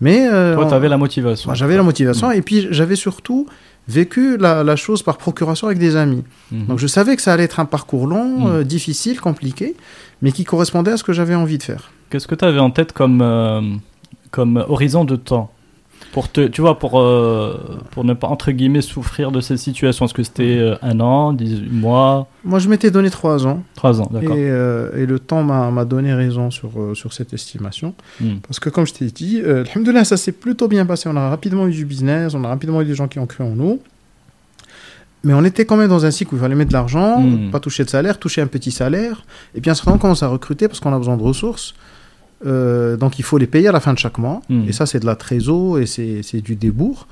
Mais 0.00 0.28
euh, 0.32 0.54
Toi, 0.54 0.66
tu 0.66 0.74
avais 0.74 0.88
la 0.88 0.96
motivation. 0.96 1.52
j'avais 1.54 1.76
la 1.76 1.82
motivation 1.82 2.30
et 2.30 2.40
puis 2.42 2.68
j'avais 2.70 2.96
surtout 2.96 3.46
vécu 3.88 4.36
la, 4.38 4.62
la 4.64 4.76
chose 4.76 5.02
par 5.02 5.16
procuration 5.18 5.66
avec 5.66 5.78
des 5.78 5.96
amis. 5.96 6.22
Mhm. 6.52 6.66
Donc 6.66 6.78
je 6.78 6.86
savais 6.86 7.16
que 7.16 7.22
ça 7.22 7.32
allait 7.32 7.44
être 7.44 7.58
un 7.60 7.64
parcours 7.64 8.06
long, 8.06 8.48
euh, 8.48 8.62
difficile, 8.64 9.20
compliqué, 9.20 9.74
mais 10.22 10.30
qui 10.32 10.44
correspondait 10.44 10.92
à 10.92 10.96
ce 10.96 11.04
que 11.04 11.12
j'avais 11.12 11.34
envie 11.34 11.58
de 11.58 11.62
faire. 11.62 11.90
Qu'est-ce 12.10 12.26
que 12.26 12.34
tu 12.34 12.44
avais 12.44 12.58
en 12.60 12.70
tête 12.70 12.92
comme, 12.92 13.20
euh, 13.22 13.60
comme 14.30 14.64
horizon 14.68 15.04
de 15.04 15.16
temps? 15.16 15.50
Pour 16.12 16.30
te, 16.30 16.46
tu 16.46 16.60
vois, 16.62 16.78
pour, 16.78 16.98
euh, 17.00 17.78
pour 17.90 18.04
ne 18.04 18.14
pas, 18.14 18.28
entre 18.28 18.50
guillemets, 18.50 18.80
souffrir 18.80 19.30
de 19.30 19.40
cette 19.40 19.58
situation 19.58 20.06
Est-ce 20.06 20.14
que 20.14 20.22
c'était 20.22 20.56
euh, 20.58 20.74
un 20.82 21.00
an, 21.00 21.32
18 21.32 21.70
mois, 21.70 22.28
Moi, 22.44 22.58
je 22.58 22.68
m'étais 22.68 22.90
donné 22.90 23.10
trois 23.10 23.46
ans 23.46 23.62
trois 23.74 24.00
ans 24.00 24.08
et, 24.10 24.14
D'accord. 24.20 24.36
euh, 24.38 24.96
et 24.96 25.06
le 25.06 25.18
temps 25.18 25.42
m'a 25.42 25.84
donné 25.84 26.14
raison 26.14 26.50
sur, 26.50 26.70
sur 26.94 27.12
cette 27.12 27.32
estimation. 27.32 27.94
Mm. 28.20 28.36
Parce 28.46 28.58
que 28.60 28.70
comme 28.70 28.86
je 28.86 28.94
t'ai 28.94 29.06
dit, 29.06 29.40
alhamdoulilah, 29.42 30.04
ça 30.04 30.16
s'est 30.16 30.32
plutôt 30.32 30.66
bien 30.68 30.86
passé. 30.86 31.08
On 31.08 31.16
a 31.16 31.28
rapidement 31.28 31.66
eu 31.68 31.72
du 31.72 31.84
business, 31.84 32.34
on 32.34 32.42
a 32.44 32.48
rapidement 32.48 32.80
eu 32.82 32.84
des 32.86 32.94
gens 32.94 33.08
qui 33.08 33.18
ont 33.18 33.26
cru 33.26 33.44
en 33.44 33.50
nous. 33.50 33.80
Mais 35.24 35.34
on 35.34 35.44
était 35.44 35.64
quand 35.64 35.76
même 35.76 35.88
dans 35.88 36.04
un 36.06 36.10
cycle 36.12 36.32
où 36.34 36.36
il 36.38 36.40
fallait 36.40 36.54
mettre 36.54 36.68
de 36.70 36.74
l'argent, 36.74 37.20
Mm. 37.20 37.50
pas 37.50 37.60
toucher 37.60 37.84
de 37.84 37.90
salaire, 37.90 38.18
toucher 38.18 38.40
un 38.40 38.46
petit 38.46 38.70
salaire. 38.70 39.24
Et 39.54 39.60
puis 39.60 39.68
à 39.68 39.72
un 39.72 39.74
certain 39.74 39.90
moment, 39.90 39.98
on 39.98 40.02
commence 40.02 40.22
à 40.22 40.28
recruter 40.28 40.68
parce 40.68 40.80
qu'on 40.80 40.92
a 40.94 40.98
besoin 40.98 41.16
de 41.16 41.22
ressources. 41.22 41.74
Euh, 42.46 42.96
donc 42.96 43.18
il 43.18 43.22
faut 43.24 43.38
les 43.38 43.46
payer 43.46 43.68
à 43.68 43.72
la 43.72 43.80
fin 43.80 43.92
de 43.92 43.98
chaque 43.98 44.18
mois. 44.18 44.40
Mm. 44.48 44.68
Et 44.68 44.72
ça, 44.72 44.86
c'est 44.86 45.00
de 45.00 45.06
la 45.06 45.16
trésor 45.16 45.78
et 45.78 45.86
c'est 45.86 46.40
du 46.40 46.56
débours. 46.56 47.06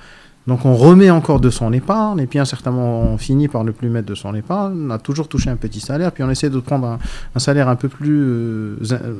Donc 0.47 0.64
on 0.64 0.77
remet 0.77 1.11
encore 1.11 1.41
de 1.41 1.51
son 1.51 1.72
épargne. 1.72 2.20
Et 2.20 2.27
puis 2.27 2.39
à 2.39 2.43
un 2.43 2.47
certain 2.47 2.70
moment, 2.70 3.03
on 3.03 3.18
finit 3.18 3.49
par 3.49 3.64
ne 3.64 3.72
plus 3.72 3.89
mettre 3.89 4.07
de 4.07 4.14
son 4.14 4.33
épargne. 4.37 4.87
On 4.87 4.91
a 4.91 4.99
toujours 4.99 5.27
touché 5.27 5.51
un 5.51 5.57
petit 5.57 5.81
salaire. 5.81 6.12
Puis 6.12 6.22
on 6.22 6.31
essaie 6.31 6.51
de 6.51 6.61
prendre 6.61 6.87
un, 6.87 6.99
un 7.35 7.39
salaire 7.41 7.68
un 7.68 7.74
peu 7.74 7.89
plus 7.89 8.22
euh, 8.22 8.77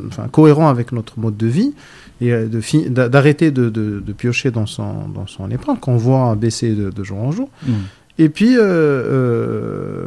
enfin, 0.07 0.29
cohérent 0.31 0.69
avec 0.69 0.93
notre 0.93 1.19
mode 1.19 1.37
de 1.37 1.49
vie 1.49 1.75
et 2.21 2.33
euh, 2.33 2.47
de 2.47 2.89
d'arrêter 3.09 3.51
de, 3.51 3.69
de- 3.71 3.99
de 4.07 4.13
piocher 4.13 4.53
dans 4.53 4.67
son, 4.67 5.09
dans 5.13 5.27
son 5.27 5.51
épargne 5.51 5.79
qu'on 5.79 5.97
voit 5.97 6.37
baisser 6.37 6.73
de, 6.73 7.03
jour 7.05 7.19
en 7.19 7.33
jour. 7.33 7.49
Mm. 7.67 7.73
Et 8.19 8.31
puis, 8.31 8.57
euh, 8.57 8.63
euh, 8.63 10.07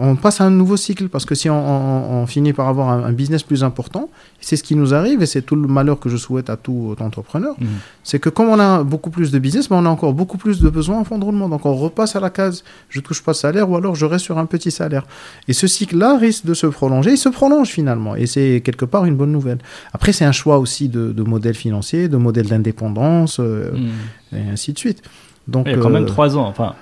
on 0.00 0.16
passe 0.16 0.40
à 0.40 0.44
un 0.44 0.50
nouveau 0.50 0.76
cycle 0.76 1.08
parce 1.08 1.24
que 1.24 1.34
si 1.34 1.48
on, 1.48 1.54
on- 1.56 2.22
on 2.22 2.26
finit 2.26 2.52
par 2.52 2.68
avoir 2.68 2.90
un, 2.90 3.04
un 3.04 3.12
business 3.12 3.42
plus 3.42 3.64
important, 3.64 4.10
c'est 4.40 4.56
ce 4.56 4.62
qui 4.62 4.76
nous 4.76 4.92
arrive 4.92 5.22
et 5.22 5.26
c'est 5.26 5.42
tout 5.42 5.56
le 5.56 5.66
malheur 5.66 5.98
que 5.98 6.08
je 6.10 6.16
souhaite 6.18 6.50
à 6.50 6.56
tout 6.56 6.94
entrepreneur, 7.00 7.54
Mm. 7.58 7.64
c'est 8.04 8.18
que 8.18 8.28
comme 8.28 8.48
on 8.48 8.58
a 8.58 8.82
beaucoup 8.84 9.10
plus 9.10 9.30
de 9.30 9.38
business, 9.38 9.70
mais 9.70 9.76
on 9.76 9.86
a 9.86 9.88
encore 9.88 10.12
beaucoup 10.12 10.36
plus 10.36 10.60
de 10.60 10.68
besoins 10.68 10.98
en 10.98 11.04
fonds 11.04 11.18
de 11.18 11.24
roulement. 11.24 11.48
Donc 11.48 11.64
on 11.64 11.74
repasse 11.74 12.16
à 12.16 12.20
la 12.20 12.30
case, 12.30 12.64
je 12.90 13.00
touche 13.00 13.22
pas 13.22 13.32
de 13.32 13.36
salaire 13.38 13.70
ou 13.70 13.76
alors 13.76 13.94
je 13.94 14.04
reste 14.04 14.24
sur 14.26 14.36
un 14.38 14.46
petit 14.46 14.70
salaire. 14.70 15.04
Et 15.48 15.52
ce 15.54 15.66
cycle-là 15.66 16.18
risque 16.18 16.44
de 16.44 16.54
se 16.54 16.66
prolonger. 16.66 17.12
Il 17.12 17.18
se 17.18 17.28
prolonge 17.30 17.68
finalement 17.68 18.14
et 18.14 18.26
c'est 18.26 18.60
quelque 18.64 18.84
part 18.84 19.04
une 19.06 19.16
bonne 19.16 19.32
nouvelle. 19.32 19.58
Après, 19.94 20.12
c'est 20.12 20.24
un 20.26 20.32
choix 20.32 20.58
aussi 20.58 20.88
de, 20.88 21.12
de 21.12 21.22
modèle 21.22 21.54
financier, 21.54 22.08
de 22.08 22.16
modèle 22.18 22.46
d'indépendance 22.48 23.38
euh, 23.40 23.70
Mm. 23.72 24.36
et 24.36 24.50
ainsi 24.52 24.72
de 24.74 24.78
suite. 24.78 25.02
Donc, 25.48 25.66
Il 25.66 25.72
y 25.72 25.74
a 25.74 25.78
quand 25.78 25.88
même 25.90 26.06
trois 26.06 26.36
ans. 26.36 26.46
Enfin. 26.46 26.74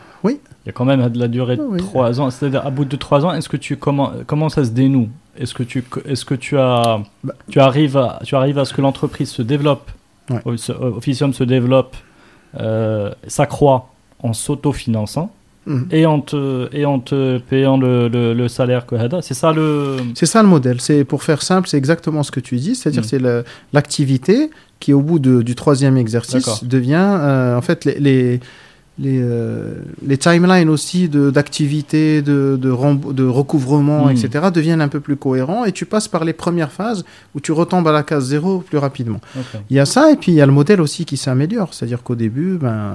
Il 0.64 0.68
y 0.68 0.70
a 0.70 0.72
quand 0.72 0.84
même 0.84 1.08
de 1.08 1.18
la 1.18 1.28
durée 1.28 1.56
de 1.56 1.62
oui. 1.62 1.78
3 1.78 2.20
ans. 2.20 2.30
C'est-à-dire, 2.30 2.66
à 2.66 2.70
bout 2.70 2.84
de 2.84 2.96
3 2.96 3.24
ans, 3.24 3.32
est-ce 3.32 3.48
que 3.48 3.56
tu 3.56 3.76
comment, 3.76 4.12
comment 4.26 4.48
ça 4.50 4.64
se 4.64 4.70
dénoue? 4.70 5.08
Est-ce 5.38 5.54
que 5.54 5.62
tu, 5.62 5.82
est-ce 6.06 6.24
que 6.26 6.34
tu 6.34 6.58
as, 6.58 7.00
Bah. 7.24 7.34
tu 7.48 7.60
arrives 7.60 7.96
à, 7.96 8.20
tu 8.24 8.34
arrives 8.36 8.58
à 8.58 8.64
ce 8.66 8.74
que 8.74 8.82
l'entreprise 8.82 9.30
se 9.30 9.42
développe, 9.42 9.90
Ouais. 10.28 10.40
Officium 10.80 11.32
se 11.32 11.42
développe, 11.44 11.96
euh, 12.60 13.10
s'accroît 13.26 13.88
en 14.22 14.32
s'autofinançant 14.32 15.32
Mhm. 15.66 15.88
et 15.90 16.06
en 16.06 16.20
te, 16.20 16.68
et 16.74 16.84
en 16.86 17.00
te 17.00 17.38
payant 17.38 17.76
le, 17.76 18.08
le, 18.08 18.32
le 18.32 18.48
salaire 18.48 18.86
que 18.86 18.94
Hada. 18.96 19.22
C'est 19.22 19.34
ça 19.34 19.52
le. 19.52 19.96
C'est 20.14 20.26
ça 20.26 20.42
le 20.42 20.48
modèle. 20.48 20.80
C'est 20.80 21.04
pour 21.04 21.22
faire 21.22 21.42
simple, 21.42 21.68
c'est 21.68 21.76
exactement 21.78 22.22
ce 22.22 22.30
que 22.30 22.40
tu 22.40 22.56
dis. 22.56 22.74
C'est-à-dire 22.74 23.02
Mm. 23.02 23.04
c'est 23.06 23.18
le- 23.18 23.44
l'activité 23.72 24.50
qui, 24.78 24.92
au 24.94 25.00
bout 25.02 25.18
de- 25.18 25.42
du 25.42 25.54
troisième 25.54 25.94
D'accord. 25.94 26.00
exercice, 26.02 26.64
devient 26.64 26.94
euh, 27.20 27.56
en 27.56 27.60
fait 27.62 27.84
les 27.84 27.98
les, 28.00 28.40
les, 29.02 29.18
euh, 29.22 29.76
les 30.06 30.18
timelines 30.18 30.68
aussi 30.68 31.08
de- 31.08 31.30
d'activité, 31.30 32.20
de, 32.20 32.58
de, 32.60 32.70
remb- 32.70 33.14
de 33.14 33.24
recouvrement, 33.24 34.06
Mm. 34.06 34.10
etc. 34.10 34.28
deviennent 34.52 34.82
un 34.82 34.88
peu 34.88 35.00
plus 35.00 35.16
cohérents 35.16 35.64
et 35.64 35.72
tu 35.72 35.86
passes 35.86 36.06
par 36.06 36.22
les 36.24 36.34
premières 36.34 36.70
phases 36.70 37.04
où 37.34 37.40
tu 37.40 37.50
retombes 37.52 37.88
à 37.88 37.92
la 37.92 38.02
case 38.02 38.26
zéro 38.26 38.58
plus 38.58 38.76
rapidement. 38.78 39.20
Il 39.70 39.76
y 39.76 39.80
a 39.80 39.86
ça, 39.86 40.12
et 40.12 40.16
puis 40.16 40.32
il 40.32 40.34
y 40.34 40.42
a 40.42 40.46
le 40.46 40.52
modèle 40.52 40.80
aussi 40.82 41.04
qui 41.06 41.16
s'améliore. 41.16 41.72
C'est-à-dire 41.72 42.02
qu'au 42.02 42.14
début, 42.14 42.58
ben, 42.60 42.92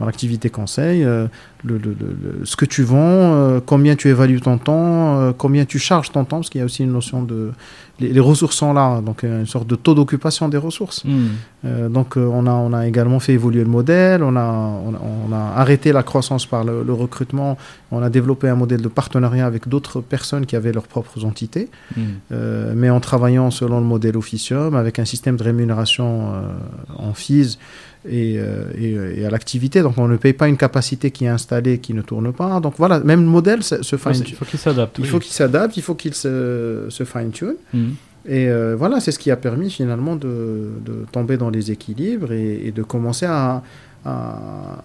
dans 0.00 0.06
l'activité 0.06 0.50
conseil, 0.50 1.04
euh, 1.04 1.26
le, 1.64 1.78
le- 1.78 1.96
le- 2.00 2.44
ce 2.44 2.56
que 2.56 2.64
tu 2.64 2.82
vends, 2.82 2.98
euh, 2.98 3.60
combien 3.64 3.94
tu 3.96 4.08
évalues 4.08 4.40
ton 4.40 4.58
temps, 4.58 5.32
combien 5.38 5.64
tu 5.64 5.78
charges 5.78 6.10
ton 6.10 6.24
temps, 6.24 6.38
parce 6.38 6.50
qu'il 6.50 6.58
y 6.58 6.62
a 6.62 6.64
aussi 6.64 6.82
une 6.82 6.92
notion 6.92 7.22
de... 7.22 7.52
Les, 7.98 8.12
les 8.12 8.20
ressources 8.20 8.56
sont 8.56 8.74
là, 8.74 9.00
donc 9.00 9.24
euh, 9.24 9.40
une 9.40 9.46
sorte 9.46 9.66
de 9.66 9.74
taux 9.74 9.94
d'occupation 9.94 10.48
des 10.50 10.58
ressources. 10.58 11.04
Hmm. 11.04 11.28
Euh, 11.64 11.88
donc 11.88 12.16
euh, 12.16 12.28
on, 12.30 12.46
a, 12.46 12.50
on 12.52 12.72
a 12.74 12.86
également 12.86 13.20
fait 13.20 13.32
évoluer 13.32 13.64
le 13.64 13.70
modèle, 13.70 14.22
on 14.22 14.36
a, 14.36 14.46
on 14.86 14.94
a, 14.94 15.00
on 15.28 15.32
a 15.32 15.60
arrêté 15.60 15.92
la 15.92 16.02
croissance 16.02 16.44
par 16.44 16.62
le, 16.62 16.82
le 16.82 16.92
recrutement, 16.92 17.56
on 17.90 18.02
a 18.02 18.10
développé 18.10 18.48
un 18.48 18.54
modèle 18.54 18.82
de 18.82 18.88
partenariat 18.88 19.46
avec 19.46 19.66
d'autres 19.66 20.02
personnes 20.02 20.44
qui 20.44 20.56
avaient 20.56 20.72
leurs 20.72 20.88
propres 20.88 21.24
entités. 21.24 21.70
Hmm. 21.96 22.02
Euh, 22.32 22.74
mais 22.76 22.90
en 22.90 23.00
travaillant 23.00 23.50
selon 23.50 23.80
le 23.80 23.86
modèle 23.86 24.16
Officium, 24.16 24.74
avec 24.76 24.98
un 24.98 25.06
système 25.06 25.36
de 25.36 25.42
rémunération 25.42 26.32
euh, 26.34 26.52
en 26.98 27.14
fees 27.14 27.58
et, 28.08 28.36
euh, 28.38 28.64
et, 28.76 29.20
et 29.20 29.26
à 29.26 29.30
l'activité. 29.30 29.82
Donc 29.82 29.98
on 29.98 30.08
ne 30.08 30.16
paye 30.16 30.32
pas 30.32 30.48
une 30.48 30.56
capacité 30.56 31.10
qui 31.10 31.24
est 31.24 31.28
installée, 31.28 31.78
qui 31.78 31.94
ne 31.94 32.02
tourne 32.02 32.32
pas. 32.32 32.60
Donc 32.60 32.74
voilà, 32.78 33.00
même 33.00 33.20
le 33.22 33.26
modèle 33.28 33.62
se, 33.62 33.82
se 33.82 33.96
fine 33.96 34.12
Il 34.26 34.34
faut 34.34 34.44
qu'il 34.44 34.58
s'adapte. 34.58 34.98
Il 34.98 35.02
oui. 35.04 35.08
faut 35.08 35.18
qu'il 35.18 35.32
s'adapte, 35.32 35.76
il 35.76 35.82
faut 35.82 35.94
qu'il 35.94 36.14
se, 36.14 36.86
se 36.88 37.04
fine-tune. 37.04 37.56
Hmm. 37.72 37.90
Et 38.28 38.48
euh, 38.48 38.74
voilà, 38.76 38.98
c'est 39.00 39.12
ce 39.12 39.18
qui 39.18 39.30
a 39.30 39.36
permis 39.36 39.70
finalement 39.70 40.16
de, 40.16 40.70
de 40.84 41.06
tomber 41.12 41.36
dans 41.36 41.50
les 41.50 41.70
équilibres 41.70 42.32
et, 42.32 42.66
et 42.66 42.72
de 42.72 42.82
commencer 42.82 43.26
à... 43.26 43.62
à- 44.04 44.82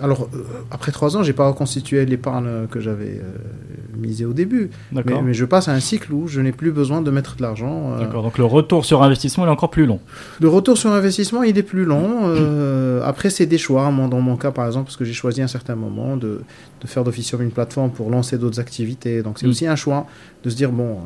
Alors, 0.00 0.28
euh, 0.34 0.38
après 0.70 0.90
trois 0.92 1.16
ans, 1.16 1.22
j'ai 1.22 1.32
pas 1.32 1.46
reconstitué 1.46 2.04
l'épargne 2.06 2.66
que 2.70 2.80
j'avais 2.80 3.20
euh, 3.22 3.38
misée 3.96 4.24
au 4.24 4.32
début. 4.32 4.70
Mais, 4.92 5.32
je 5.34 5.44
passe 5.44 5.68
à 5.68 5.72
un 5.72 5.80
cycle 5.80 6.12
où 6.12 6.26
je 6.28 6.40
n'ai 6.40 6.52
plus 6.52 6.72
besoin 6.72 7.02
de 7.02 7.10
mettre 7.10 7.36
de 7.36 7.42
l'argent. 7.42 7.92
euh, 7.92 8.00
D'accord. 8.00 8.22
Donc 8.22 8.38
le 8.38 8.44
retour 8.44 8.84
sur 8.84 9.02
investissement 9.02 9.44
il 9.44 9.48
est 9.48 9.52
encore 9.52 9.70
plus 9.70 9.86
long. 9.86 10.00
le 10.40 10.48
retour 10.48 10.76
sur 10.78 10.90
investissement, 10.92 11.42
il 11.42 11.56
est 11.58 11.62
plus 11.62 11.84
long. 11.84 12.20
euh, 12.24 13.00
après, 13.04 13.30
c'est 13.30 13.46
des 13.46 13.58
choix. 13.58 13.90
Moi, 13.90 14.08
dans 14.08 14.20
mon 14.20 14.36
cas, 14.36 14.50
par 14.50 14.66
exemple, 14.66 14.86
parce 14.86 14.96
que 14.96 15.04
j'ai 15.04 15.12
choisi 15.12 15.40
à 15.40 15.44
un 15.44 15.48
certain 15.48 15.76
moment 15.76 16.16
de, 16.16 16.40
de 16.80 16.86
faire 16.86 17.04
d'officier 17.04 17.38
une 17.40 17.50
plateforme 17.50 17.90
pour 17.90 18.10
lancer 18.10 18.38
d'autres 18.38 18.60
activités. 18.60 19.22
Donc, 19.22 19.38
c'est 19.38 19.46
Mm. 19.46 19.50
aussi 19.50 19.66
un 19.66 19.76
choix 19.76 20.06
de 20.44 20.50
se 20.50 20.56
dire 20.56 20.72
bon, 20.72 20.96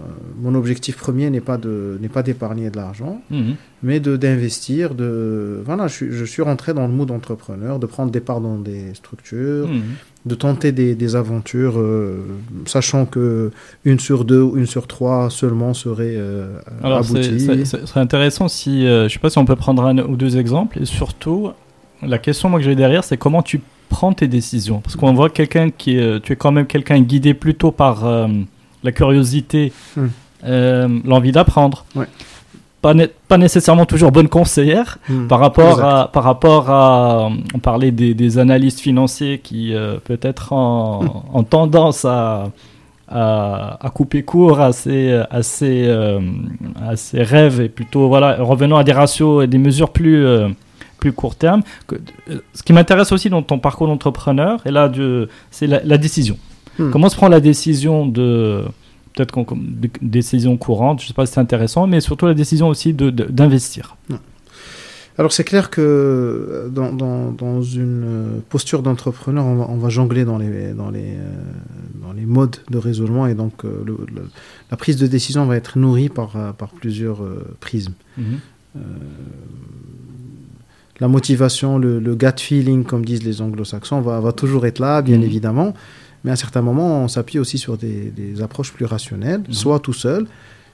mon 0.40 0.54
objectif 0.54 0.96
premier 0.96 1.28
n'est 1.28 1.40
pas 1.42 1.58
de 1.58 1.98
n'est 2.00 2.08
pas 2.08 2.22
d'épargner 2.22 2.70
de 2.70 2.76
l'argent, 2.76 3.20
Hmm. 3.30 3.52
mais 3.82 4.00
de 4.00 4.16
d'investir. 4.16 4.94
De 4.94 5.60
voilà, 5.64 5.88
je 5.88 5.94
suis, 5.94 6.06
je 6.12 6.24
suis 6.24 6.42
rentré 6.42 6.72
dans 6.72 6.86
le 6.86 6.92
mood 6.92 7.10
entrepreneur, 7.10 7.78
de 7.78 7.86
prendre 7.86 8.10
des 8.10 8.20
parts 8.20 8.40
dans 8.40 8.56
des 8.56 8.75
structures, 8.94 9.68
Hmm. 9.68 9.80
de 10.26 10.34
tenter 10.34 10.72
des, 10.72 10.94
des 10.94 11.14
aventures, 11.16 11.74
euh, 11.78 12.18
sachant 12.66 13.06
que 13.06 13.50
une 13.84 14.00
sur 14.00 14.24
deux 14.24 14.40
ou 14.42 14.56
une 14.56 14.66
sur 14.66 14.86
trois 14.86 15.30
seulement 15.30 15.72
serait 15.74 16.14
euh, 16.16 16.58
Alors, 16.82 16.98
aboutie. 16.98 17.38
c'est- 17.40 17.64
c'est- 17.64 17.64
ce 17.80 17.86
serait 17.86 18.00
intéressant 18.00 18.48
si, 18.48 18.86
euh, 18.86 19.08
je 19.08 19.12
sais 19.14 19.18
pas 19.20 19.30
si 19.30 19.38
on 19.38 19.44
peut 19.44 19.56
prendre 19.56 19.84
un 19.84 19.98
ou 19.98 20.16
deux 20.16 20.36
exemples, 20.36 20.80
et 20.82 20.84
surtout, 20.84 21.50
la 22.02 22.18
question 22.18 22.48
moi, 22.48 22.58
que 22.58 22.64
j'ai 22.64 22.74
derrière, 22.74 23.04
c'est 23.04 23.16
comment 23.16 23.42
tu 23.42 23.60
prends 23.88 24.12
tes 24.12 24.26
décisions. 24.28 24.80
Parce 24.80 24.96
qu'on 24.96 25.14
voit 25.14 25.30
quelqu'un 25.30 25.70
qui 25.70 25.96
est, 25.96 26.20
tu 26.20 26.32
es 26.32 26.36
quand 26.36 26.50
même 26.52 26.66
quelqu'un 26.66 27.00
guidé 27.00 27.32
plutôt 27.34 27.70
par 27.70 28.04
la 28.82 28.92
curiosité, 28.92 29.72
Hmm. 29.96 30.06
l'envie 31.04 31.32
d'apprendre. 31.32 31.84
Ouais. 31.94 32.06
Pas, 32.86 32.94
né- 32.94 33.10
pas 33.28 33.38
nécessairement 33.46 33.86
toujours 33.92 34.12
bonne 34.12 34.28
conseillère 34.28 34.98
Mm. 35.08 35.26
par 35.26 35.40
rapport 35.40 35.70
Exact. 35.78 35.84
à 35.84 36.10
par 36.16 36.24
rapport 36.30 36.64
à 36.70 37.28
on 37.56 37.58
parlait 37.70 37.90
des, 38.00 38.12
des 38.22 38.38
analystes 38.38 38.80
financiers 38.88 39.36
qui 39.46 39.74
euh, 39.74 39.96
peut-être 40.10 40.52
en, 40.52 41.24
en 41.38 41.42
tendance 41.42 42.04
à, 42.04 42.44
à 43.08 43.78
à 43.86 43.90
couper 43.90 44.22
court 44.22 44.60
à 44.60 44.72
ces 44.72 45.12
à 45.38 45.42
ces, 45.42 45.84
euh, 45.86 46.20
à 46.90 46.96
rêves 47.22 47.60
et 47.60 47.68
plutôt 47.68 48.08
voilà 48.08 48.36
revenons 48.40 48.76
à 48.76 48.84
des 48.84 48.92
ratios 48.92 49.44
et 49.44 49.46
des 49.48 49.58
mesures 49.58 49.90
plus 49.90 50.24
euh, 50.24 50.48
plus 51.00 51.12
court 51.12 51.34
terme 51.36 51.62
Que- 51.88 52.00
ce 52.54 52.62
qui 52.62 52.72
m'intéresse 52.72 53.10
aussi 53.12 53.30
dans 53.30 53.42
ton 53.42 53.58
parcours 53.58 53.86
d'entrepreneur 53.88 54.60
et 54.66 54.70
là 54.70 54.88
c'est 55.50 55.66
la, 55.66 55.80
la 55.84 55.98
décision 55.98 56.36
Hmm. 56.78 56.90
comment 56.90 57.08
se 57.08 57.16
prend 57.16 57.28
la 57.28 57.40
décision 57.40 58.04
de 58.04 58.62
peut-être 59.16 59.32
qu'on 59.32 59.44
comme- 59.44 59.66
de- 59.80 59.90
décision 60.02 60.56
courante 60.56 61.02
je 61.02 61.08
sais 61.08 61.14
pas 61.14 61.26
si 61.26 61.32
c'est 61.32 61.40
intéressant 61.40 61.88
mais 61.88 62.00
surtout 62.00 62.26
la 62.26 62.34
décision 62.34 62.68
aussi 62.68 62.94
de- 62.94 63.10
de- 63.10 63.24
d'investir 63.24 63.96
Alors 65.18 65.32
c'est 65.32 65.44
clair 65.44 65.70
que 65.70 65.80
euh, 65.80 66.68
dans, 66.68 66.92
dans, 66.92 67.32
dans 67.32 67.62
une 67.62 68.02
euh, 68.04 68.38
posture 68.50 68.82
d'entrepreneur, 68.82 69.46
on 69.46 69.54
va, 69.56 69.66
on 69.70 69.78
va 69.78 69.88
jongler 69.88 70.26
dans 70.26 70.36
les, 70.36 70.74
dans, 70.74 70.90
les, 70.90 71.14
euh, 71.16 71.32
dans 72.04 72.12
les 72.12 72.26
modes 72.26 72.58
de 72.70 72.76
raisonnement 72.76 73.26
et 73.26 73.32
donc 73.34 73.64
le- 73.64 73.96
le- 74.14 74.28
la 74.70 74.76
prise 74.76 74.98
de 74.98 75.06
décision 75.06 75.46
va 75.46 75.56
être 75.56 75.78
nourrie 75.78 76.10
par, 76.10 76.30
par 76.60 76.68
plusieurs 76.68 77.22
euh, 77.22 77.56
prismes. 77.60 77.94
La 81.00 81.08
motivation, 81.08 81.78
le, 81.78 81.98
le 81.98 82.14
gut 82.14 82.38
feeling, 82.38 82.84
comme 82.84 83.04
disent 83.04 83.22
les 83.24 83.40
anglo-saxons, 83.42 84.00
va, 84.00 84.18
va 84.20 84.32
toujours 84.32 84.64
être 84.66 84.78
là, 84.78 85.02
bien 85.02 85.18
Mhm. 85.18 85.24
évidemment. 85.24 85.74
Mais 86.26 86.32
à 86.32 86.34
un 86.34 86.36
certain 86.36 86.60
moment, 86.60 87.04
on 87.04 87.08
s'appuie 87.08 87.38
aussi 87.38 87.56
sur 87.56 87.78
des, 87.78 88.10
des 88.10 88.42
approches 88.42 88.72
plus 88.72 88.84
rationnelles, 88.84 89.42
Mhm. 89.46 89.52
soit 89.54 89.78
tout 89.78 89.92
seul, 89.94 90.26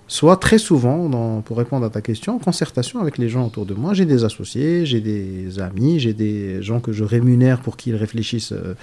soit 0.08 0.36
très 0.38 0.58
souvent, 0.58 1.08
dans- 1.10 1.42
pour 1.42 1.56
répondre 1.58 1.84
à 1.86 1.90
ta 1.90 2.00
question, 2.00 2.36
en 2.36 2.38
concertation 2.38 3.00
avec 3.00 3.18
les 3.18 3.28
gens 3.28 3.46
autour 3.46 3.66
de 3.66 3.74
moi. 3.74 3.92
J'ai 3.94 4.06
des 4.06 4.24
associés, 4.24 4.84
j'ai 4.86 5.00
des 5.00 5.60
amis, 5.60 6.00
j'ai 6.00 6.14
des 6.14 6.62
gens 6.62 6.80
que 6.80 6.92
je 6.92 7.04
rémunère 7.04 7.60
pour 7.60 7.76
qu'ils 7.76 7.96
réfléchissent 7.96 8.52
euh, 8.52 8.74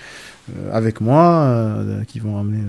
avec 0.71 1.01
moi, 1.01 1.23
euh, 1.43 2.03
qui 2.03 2.19
vont 2.19 2.37
amener 2.39 2.61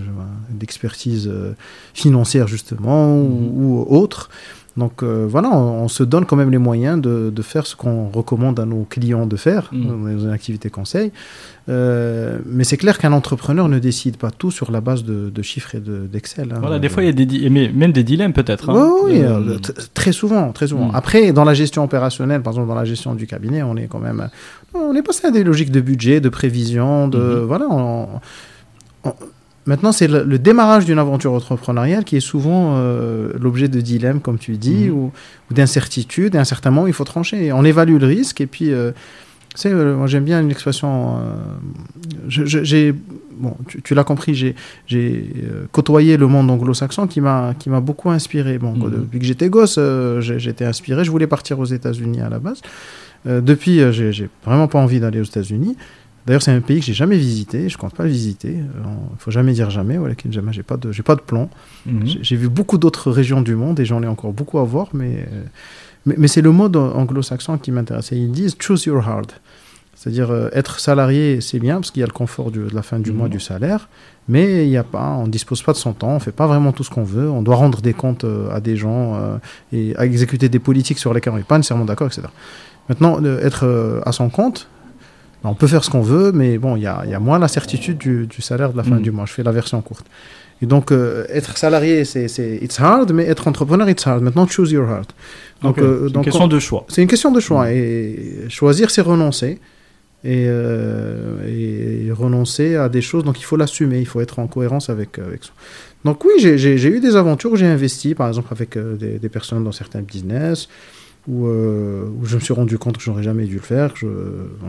d'expertise 0.49 1.27
euh, 1.27 1.53
financière 1.93 2.47
justement 2.47 3.15
ou, 3.21 3.85
ou 3.87 3.95
autre. 3.95 4.29
Donc 4.77 5.03
euh, 5.03 5.25
voilà, 5.29 5.49
on, 5.51 5.83
on 5.83 5.87
se 5.89 6.01
donne 6.03 6.25
quand 6.25 6.37
même 6.37 6.49
les 6.49 6.57
moyens 6.57 7.01
de, 7.01 7.29
de 7.29 7.41
faire 7.41 7.67
ce 7.67 7.75
qu'on 7.75 8.07
recommande 8.09 8.57
à 8.59 8.65
nos 8.65 8.83
clients 8.89 9.25
de 9.25 9.35
faire 9.35 9.69
Mhm. 9.73 9.87
dans 10.17 10.23
une 10.25 10.29
activité 10.31 10.69
conseil. 10.69 11.11
Euh, 11.69 12.39
mais 12.45 12.63
c'est 12.63 12.77
clair 12.77 12.97
qu'un 12.97 13.11
entrepreneur 13.11 13.67
ne 13.67 13.79
décide 13.79 14.17
pas 14.17 14.31
tout 14.31 14.49
sur 14.49 14.71
la 14.71 14.79
base 14.81 15.03
de, 15.03 15.29
de 15.29 15.41
chiffres 15.41 15.75
et 15.75 15.79
de- 15.79 16.07
d'Excel. 16.11 16.51
hein. 16.53 16.59
Voilà, 16.61 16.79
des 16.79 16.89
fois, 16.89 17.03
il 17.03 17.07
y 17.07 17.09
a 17.09 17.11
des 17.25 17.49
mais 17.49 17.69
même 17.73 17.91
des 17.91 18.03
dilemmes 18.03 18.33
peut-être. 18.33 18.69
hein. 18.69 18.91
Oui, 19.03 19.11
oui, 19.13 19.21
Euh, 19.21 19.39
euh, 19.55 19.57
t- 19.59 19.73
très 19.93 20.11
souvent, 20.13 20.51
très 20.53 20.67
souvent. 20.67 20.87
Mm. 20.87 20.95
Après, 20.95 21.31
dans 21.33 21.43
la 21.43 21.53
gestion 21.53 21.83
opérationnelle, 21.83 22.41
par 22.41 22.53
exemple 22.53 22.69
dans 22.69 22.75
la 22.75 22.85
gestion 22.85 23.13
du 23.13 23.27
cabinet, 23.27 23.61
on 23.63 23.75
est 23.75 23.87
quand 23.87 23.99
même, 23.99 24.29
on 24.73 24.95
est 24.95 25.03
passé 25.03 25.27
à 25.27 25.31
des 25.31 25.43
logiques 25.43 25.71
de 25.71 25.81
budget, 25.81 26.21
de 26.21 26.29
prévision, 26.29 27.07
de 27.09 27.19
Mhm. 27.19 27.39
voilà. 27.45 27.65
on- 27.69 28.07
on- 29.03 29.13
maintenant, 29.65 29.91
c'est 29.91 30.07
le, 30.07 30.23
le 30.23 30.39
démarrage 30.39 30.85
d'une 30.85 30.99
aventure 30.99 31.33
entrepreneuriale 31.33 32.03
qui 32.03 32.15
est 32.17 32.19
souvent 32.21 32.75
euh, 32.77 33.31
l'objet 33.39 33.67
de 33.67 33.81
dilemmes, 33.81 34.19
comme 34.21 34.37
tu 34.37 34.57
dis, 34.57 34.85
Mhm. 34.89 34.93
ou, 34.93 35.11
ou 35.49 35.53
d'incertitudes. 35.53 36.35
Et 36.35 36.37
à 36.37 36.41
un 36.41 36.45
certain 36.45 36.71
moment, 36.71 36.87
il 36.87 36.93
faut 36.93 37.03
trancher. 37.03 37.51
On 37.51 37.63
évalue 37.65 37.97
le 37.99 38.07
risque 38.07 38.41
et 38.41 38.47
puis. 38.47 38.71
euh, 38.71 38.91
tu 39.53 39.63
sais, 39.63 39.69
euh, 39.73 39.97
moi 39.97 40.07
j'aime 40.07 40.23
bien 40.23 40.39
une 40.39 40.49
expression. 40.49 41.17
j'ai, 42.29 42.93
bon, 43.37 43.55
tu, 43.67 43.81
tu 43.81 43.93
l'as 43.95 44.05
compris, 44.05 44.33
j'ai, 44.33 44.55
j'ai 44.87 45.25
côtoyé 45.73 46.15
le 46.15 46.27
monde 46.27 46.49
anglo-saxon 46.49 47.05
qui 47.07 47.19
m'a, 47.19 47.53
qui 47.59 47.69
m'a 47.69 47.81
beaucoup 47.81 48.09
inspiré. 48.09 48.57
Bon, 48.57 48.73
Mhm. 48.73 48.91
depuis 48.91 49.19
que 49.19 49.25
j'étais 49.25 49.49
gosse, 49.49 49.77
j'étais 50.21 50.65
inspiré. 50.65 51.03
Je 51.03 51.11
voulais 51.11 51.27
partir 51.27 51.59
aux 51.59 51.65
États-Unis 51.65 52.21
à 52.21 52.29
la 52.29 52.39
base. 52.39 52.61
Depuis, 53.25 53.81
j'ai 53.91 54.29
vraiment 54.45 54.67
pas 54.67 54.79
envie 54.79 54.99
d'aller 54.99 55.19
aux 55.19 55.23
États-Unis. 55.25 55.75
D'ailleurs, 56.25 56.41
c'est 56.43 56.51
un 56.51 56.61
pays 56.61 56.79
que 56.79 56.85
j'ai 56.85 56.93
jamais 56.93 57.17
visité. 57.17 57.67
Je 57.69 57.77
compte 57.77 57.95
pas 57.95 58.03
le 58.03 58.09
visiter. 58.09 58.53
Il 58.53 59.17
faut 59.19 59.31
jamais 59.31 59.53
dire 59.53 59.69
jamais. 59.71 59.97
Voilà, 59.97 60.13
jamais. 60.29 60.53
J'ai 60.53 60.63
pas 60.63 60.77
de, 60.77 60.91
j'ai 60.91 61.03
pas 61.03 61.15
de 61.15 61.21
plan. 61.21 61.49
mhm. 61.85 62.05
J'ai- 62.05 62.19
J'ai 62.23 62.35
vu 62.35 62.47
beaucoup 62.49 62.77
d'autres 62.77 63.11
régions 63.11 63.41
du 63.41 63.55
monde 63.55 63.79
et 63.79 63.85
j'en 63.85 64.03
ai 64.03 64.07
encore 64.07 64.31
beaucoup 64.31 64.59
à 64.59 64.63
voir, 64.63 64.87
mais, 64.93 65.25
euh, 65.31 65.43
mais, 66.05 66.15
mais 66.17 66.27
c'est 66.27 66.41
le 66.41 66.51
mode 66.51 66.75
anglo-saxon 66.75 67.57
qui 67.57 67.71
m'intéresse. 67.71 68.11
Ils 68.11 68.31
disent 68.31 68.55
choose 68.59 68.85
your 68.85 69.07
hard. 69.07 69.31
C'est-à-dire 69.95 70.31
euh, 70.31 70.49
être 70.53 70.79
salarié, 70.79 71.41
c'est 71.41 71.59
bien 71.59 71.75
parce 71.75 71.91
qu'il 71.91 71.99
y 71.99 72.03
a 72.03 72.07
le 72.07 72.11
confort 72.13 72.49
du- 72.51 72.59
de 72.67 72.73
la 72.75 72.81
fin 72.81 72.97
du 72.99 73.11
Mhm. 73.11 73.17
mois 73.17 73.29
du 73.29 73.39
salaire, 73.39 73.87
mais 74.27 74.65
il 74.65 74.71
y 74.71 74.77
a 74.77 74.83
pas, 74.83 75.11
on 75.11 75.27
dispose 75.27 75.61
pas 75.61 75.73
de 75.73 75.77
son 75.77 75.93
temps, 75.93 76.09
on 76.15 76.19
fait 76.19 76.31
pas 76.31 76.47
vraiment 76.47 76.71
tout 76.71 76.83
ce 76.83 76.89
qu'on 76.89 77.03
veut, 77.03 77.29
on 77.29 77.43
doit 77.43 77.55
rendre 77.55 77.81
des 77.81 77.93
comptes 77.93 78.23
euh, 78.23 78.49
à 78.51 78.59
des 78.61 78.77
gens 78.77 79.15
euh, 79.15 79.37
et 79.73 79.95
à 79.97 80.05
exécuter 80.07 80.49
des 80.49 80.57
politiques 80.59 80.97
sur 80.97 81.13
lesquelles 81.13 81.33
on 81.33 81.37
n'est 81.37 81.43
pas 81.43 81.57
nécessairement 81.57 81.85
d'accord, 81.85 82.07
etc. 82.07 82.23
Maintenant, 82.89 83.19
euh, 83.23 83.45
être 83.45 83.63
euh, 83.65 84.01
à 84.05 84.11
son 84.11 84.29
compte, 84.29 84.67
on 85.43 85.55
peut 85.55 85.67
faire 85.67 85.83
ce 85.83 85.89
qu'on 85.89 86.01
veut, 86.01 86.31
mais 86.31 86.57
bon, 86.57 86.75
il 86.75 86.83
y 86.83 86.87
a, 86.87 87.03
y 87.05 87.13
a, 87.13 87.19
moins 87.19 87.39
la 87.39 87.47
certitude 87.47 87.97
du, 87.97 88.27
du, 88.27 88.41
salaire 88.41 88.71
de 88.71 88.77
la 88.77 88.83
fin 88.83 88.97
mm. 88.97 89.01
du 89.01 89.11
mois. 89.11 89.25
Je 89.25 89.33
fais 89.33 89.43
la 89.43 89.51
version 89.51 89.81
courte. 89.81 90.05
Et 90.61 90.67
donc, 90.67 90.91
euh, 90.91 91.25
être 91.29 91.57
salarié, 91.57 92.05
c'est 92.05 92.27
it's 92.61 92.79
hard, 92.79 93.11
mais 93.11 93.25
être 93.25 93.47
entrepreneur, 93.47 93.89
it's 93.89 94.05
hard. 94.05 94.21
Maintenant, 94.21 94.45
choose 94.47 94.71
your 94.71 94.87
heart. 94.87 95.15
Donc, 95.63 95.79
euh, 95.79 96.07
c'est 96.07 96.15
une 96.15 96.23
question 96.23 96.47
de 96.47 96.59
choix. 96.59 96.85
C'est 96.87 97.01
une 97.01 97.07
question 97.07 97.31
de 97.31 97.39
choix. 97.39 97.65
Mm. 97.65 97.71
Et 97.71 98.19
choisir, 98.49 98.91
c'est 98.91 99.01
renoncer. 99.01 99.59
Et, 100.23 100.45
euh, 100.47 101.47
et, 101.47 102.11
renoncer 102.11 102.75
à 102.75 102.89
des 102.89 103.01
choses. 103.01 103.23
Donc, 103.23 103.39
il 103.39 103.43
faut 103.43 103.57
l'assumer. 103.57 103.99
Il 103.99 104.05
faut 104.05 104.21
être 104.21 104.37
en 104.37 104.45
cohérence 104.45 104.91
avec, 104.91 105.17
avec 105.17 105.43
ça. 105.43 105.51
Donc, 106.05 106.23
oui, 106.23 106.33
j'ai 106.37 106.87
eu 106.87 106.99
des 106.99 107.15
aventures 107.15 107.51
où 107.51 107.55
j'ai 107.55 107.65
investi, 107.65 108.13
par 108.13 108.27
exemple, 108.27 108.49
avec 108.51 108.77
des, 108.77 109.17
des, 109.17 109.29
personnes 109.29 109.63
dans 109.63 109.71
certains 109.71 110.01
business. 110.01 110.67
Où, 111.27 111.45
où, 111.45 112.25
je 112.25 112.35
me 112.35 112.39
suis 112.41 112.53
rendu 112.53 112.79
compte 112.79 112.97
que 112.97 113.03
j'aurais 113.03 113.21
jamais 113.21 113.45
dû 113.45 113.55
le 113.55 113.61
faire. 113.61 113.95
Je, 113.95 114.07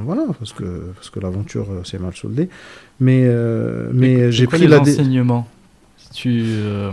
voilà, 0.04 0.24
parce 0.38 0.52
que, 0.52 0.92
parce 0.94 1.08
que 1.08 1.18
l'aventure 1.18 1.66
s'est 1.84 1.98
mal 1.98 2.14
soldée. 2.14 2.48
Mais, 3.00 3.26
mais 3.92 4.30
j'ai 4.30 4.46
pris 4.46 4.66
l'enseignement 4.66 5.48
tu, 6.12 6.42
euh, 6.46 6.92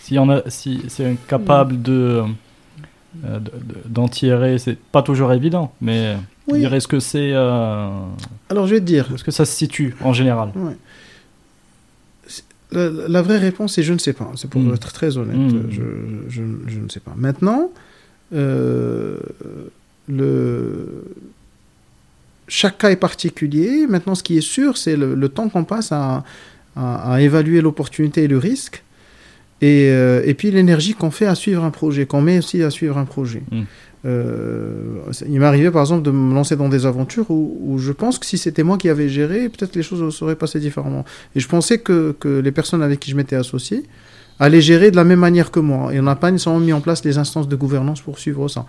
si, 0.00 0.18
on 0.18 0.28
a, 0.30 0.48
si 0.48 0.82
c'est 0.88 1.16
capable 1.26 1.82
de 1.82 2.22
euh, 3.24 3.40
d'en 3.86 4.08
tirer, 4.08 4.58
c'est 4.58 4.78
pas 4.78 5.02
toujours 5.02 5.32
évident, 5.32 5.72
mais 5.80 6.16
oui. 6.46 6.64
est-ce 6.64 6.88
que 6.88 7.00
c'est. 7.00 7.32
Euh, 7.32 7.90
Alors 8.48 8.66
je 8.66 8.74
vais 8.74 8.80
te 8.80 8.86
dire. 8.86 9.10
Est-ce 9.14 9.24
que 9.24 9.30
ça 9.30 9.44
se 9.44 9.54
situe 9.54 9.96
en 10.02 10.12
général? 10.12 10.52
La, 12.70 13.22
vraie 13.22 13.38
réponse 13.38 13.78
est 13.78 13.82
je 13.82 13.94
ne 13.94 13.98
sais 13.98 14.12
pas. 14.12 14.30
C'est 14.36 14.50
pour 14.50 14.60
hmm. 14.60 14.74
être 14.74 14.92
très 14.92 15.16
honnête. 15.16 15.54
Je, 15.70 15.78
je, 16.28 16.42
je, 16.66 16.78
ne 16.80 16.88
sais 16.90 17.00
pas. 17.00 17.14
Maintenant, 17.16 17.70
le... 18.30 19.18
chaque 22.46 22.78
cas 22.78 22.90
est 22.90 22.96
particulier. 22.96 23.86
Maintenant, 23.88 24.14
ce 24.14 24.22
qui 24.22 24.38
est 24.38 24.42
sûr, 24.42 24.76
c'est 24.76 24.96
le 24.96 25.28
temps 25.28 25.48
qu'on 25.48 25.64
passe 25.64 25.92
à, 25.92 26.24
à, 26.78 27.20
évaluer 27.20 27.60
l'opportunité 27.60 28.24
et 28.24 28.28
le 28.28 28.38
risque. 28.38 28.82
Et, 29.60 29.88
euh, 29.90 30.22
et 30.24 30.34
puis 30.34 30.50
l'énergie 30.50 30.94
qu'on 30.94 31.10
fait 31.10 31.26
à 31.26 31.34
suivre 31.34 31.64
un 31.64 31.70
projet, 31.70 32.06
qu'on 32.06 32.20
met 32.20 32.38
aussi 32.38 32.62
à 32.62 32.70
suivre 32.70 32.96
un 32.96 33.04
projet. 33.04 33.42
Hmm. 33.50 33.62
Euh, 34.04 35.00
il 35.28 35.40
m'est 35.40 35.46
arrivé 35.46 35.72
par 35.72 35.82
exemple 35.82 36.02
de 36.02 36.12
me 36.12 36.32
lancer 36.32 36.54
dans 36.54 36.68
des 36.68 36.86
aventures 36.86 37.28
où, 37.32 37.58
où 37.60 37.78
je 37.78 37.90
pense 37.90 38.20
que 38.20 38.26
si 38.26 38.38
c'était 38.38 38.62
moi 38.62 38.78
qui 38.78 38.88
avais 38.88 39.08
géré, 39.08 39.48
peut-être 39.48 39.74
les 39.74 39.82
choses 39.82 40.14
seraient 40.14 40.36
passées 40.36 40.60
différemment. 40.60 41.04
Et 41.34 41.40
je 41.40 41.48
pensais 41.48 41.78
que, 41.78 42.14
que 42.20 42.38
les 42.38 42.52
personnes 42.52 42.82
avec 42.82 43.00
qui 43.00 43.10
je 43.10 43.16
m'étais 43.16 43.34
associé 43.34 43.82
allaient 44.38 44.60
gérer 44.60 44.90
de 44.90 44.96
la 44.96 45.04
même 45.04 45.20
manière 45.20 45.50
que 45.50 45.60
moi. 45.60 45.92
Et 45.92 46.00
on 46.00 46.04
n'a 46.04 46.16
pas 46.16 46.30
nécessairement 46.30 46.60
mis 46.60 46.72
en 46.72 46.80
place 46.80 47.04
les 47.04 47.18
instances 47.18 47.48
de 47.48 47.56
gouvernance 47.56 48.00
pour 48.00 48.18
suivre 48.18 48.48
ça. 48.48 48.64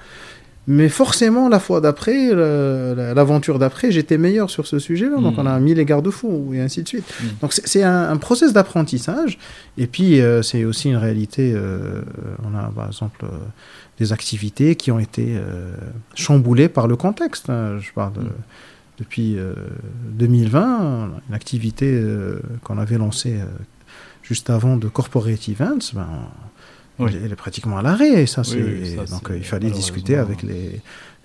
Mais 0.71 0.87
forcément, 0.87 1.49
la 1.49 1.59
fois 1.59 1.81
d'après, 1.81 2.29
l'aventure 2.31 3.57
d'après, 3.57 3.91
j'étais 3.91 4.19
meilleur 4.19 4.51
sur 4.51 4.67
ce 4.67 4.77
sujet-là. 4.77 5.17
Donc, 5.17 5.35
hmm. 5.37 5.39
on 5.39 5.45
a 5.47 5.59
mis 5.59 5.73
les 5.73 5.83
garde-fous 5.83 6.51
et 6.53 6.61
ainsi 6.61 6.83
de 6.83 6.87
suite. 6.87 7.05
Hmm. 7.21 7.27
Donc, 7.41 7.53
c'est 7.53 7.81
un, 7.81 8.15
process 8.17 8.53
d'apprentissage. 8.53 9.39
Et 9.79 9.87
puis, 9.87 10.21
euh, 10.21 10.43
c'est 10.43 10.65
aussi 10.65 10.89
une 10.89 10.97
réalité. 10.97 11.53
Euh, 11.55 12.03
on 12.43 12.55
a, 12.55 12.69
par 12.75 12.85
exemple, 12.85 13.25
euh, 13.25 13.37
des 13.97 14.13
activités 14.13 14.75
qui 14.75 14.91
ont 14.91 14.99
été 14.99 15.37
chamboulées 16.13 16.69
par 16.69 16.87
le 16.87 16.95
contexte. 16.95 17.47
Je 17.47 17.91
parle 17.95 18.13
hmm. 18.13 18.29
depuis 18.99 19.37
2020, 20.11 21.09
une 21.29 21.35
activité 21.35 21.99
qu'on 22.63 22.77
avait 22.77 22.99
lancée 22.99 23.39
juste 24.29 24.51
avant 24.51 24.77
de 24.77 24.87
Corporate 24.87 25.49
Events. 25.49 25.93
Ben, 25.93 26.07
elle 26.99 27.31
est 27.31 27.35
pratiquement 27.35 27.79
à 27.79 27.81
l'arrêt. 27.81 28.25
Ça, 28.27 28.43
c'est 28.43 28.95
donc 29.09 29.31
il 29.35 29.43
fallait 29.43 29.71
discuter 29.71 30.15
avec 30.17 30.43
les, 30.43 30.81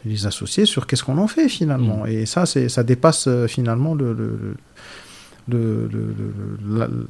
les 0.07 0.27
associés 0.27 0.65
sur 0.65 0.87
qu'est-ce 0.87 1.05
qu'on 1.05 1.19
en 1.19 1.27
fait 1.27 1.49
finalement. 1.49 2.05
Mm. 2.05 2.09
Et 2.09 2.27
ça, 2.27 2.47
ça 2.47 2.83
dépasse 2.83 3.27
euh, 3.27 3.47
finalement 3.47 3.95
le, 3.95 4.15
le, 4.15 5.91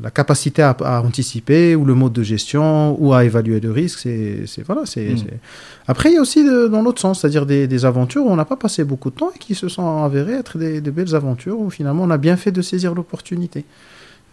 la, 0.02 0.10
capacité 0.10 0.62
à, 0.62 1.02
anticiper 1.02 1.76
ou 1.76 1.84
le 1.84 1.94
mode 1.94 2.12
de 2.12 2.24
gestion 2.24 3.00
ou 3.00 3.14
à 3.14 3.24
évaluer 3.24 3.60
le 3.60 3.70
risque. 3.70 4.00
C'est 4.00 4.62
voilà. 4.66 4.82
C'est 4.86 5.10
mm. 5.10 5.38
après 5.86 6.10
il 6.10 6.14
y 6.14 6.18
a 6.18 6.20
aussi 6.20 6.44
dans 6.44 6.82
l'autre 6.82 7.00
sens, 7.00 7.20
c'est-à-dire 7.20 7.46
des, 7.46 7.68
des, 7.68 7.84
aventures 7.84 8.24
où 8.26 8.30
on 8.30 8.36
n'a 8.36 8.44
pas 8.44 8.56
passé 8.56 8.82
beaucoup 8.82 9.10
de 9.10 9.16
temps 9.16 9.30
et 9.32 9.38
qui 9.38 9.54
se 9.54 9.68
sont 9.68 10.02
avérées 10.02 10.34
être 10.34 10.58
des, 10.58 10.80
des 10.80 10.90
belles 10.90 11.14
aventures 11.14 11.60
où 11.60 11.70
finalement 11.70 12.02
on 12.02 12.10
a 12.10 12.18
bien 12.18 12.36
fait 12.36 12.50
de 12.50 12.62
saisir 12.62 12.94
l'opportunité 12.94 13.64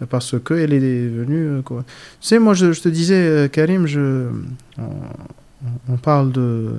parce 0.10 0.36
qu'elle 0.40 0.74
est 0.74 1.08
venue. 1.08 1.48
Euh, 1.48 1.62
quoi. 1.62 1.84
Tu 2.20 2.28
sais, 2.28 2.40
moi, 2.40 2.54
je, 2.54 2.72
te 2.80 2.90
disais, 2.90 3.16
euh, 3.16 3.48
Karim, 3.48 3.86
je, 3.86 4.28
on, 5.90 5.98
parle 5.98 6.32
de, 6.32 6.72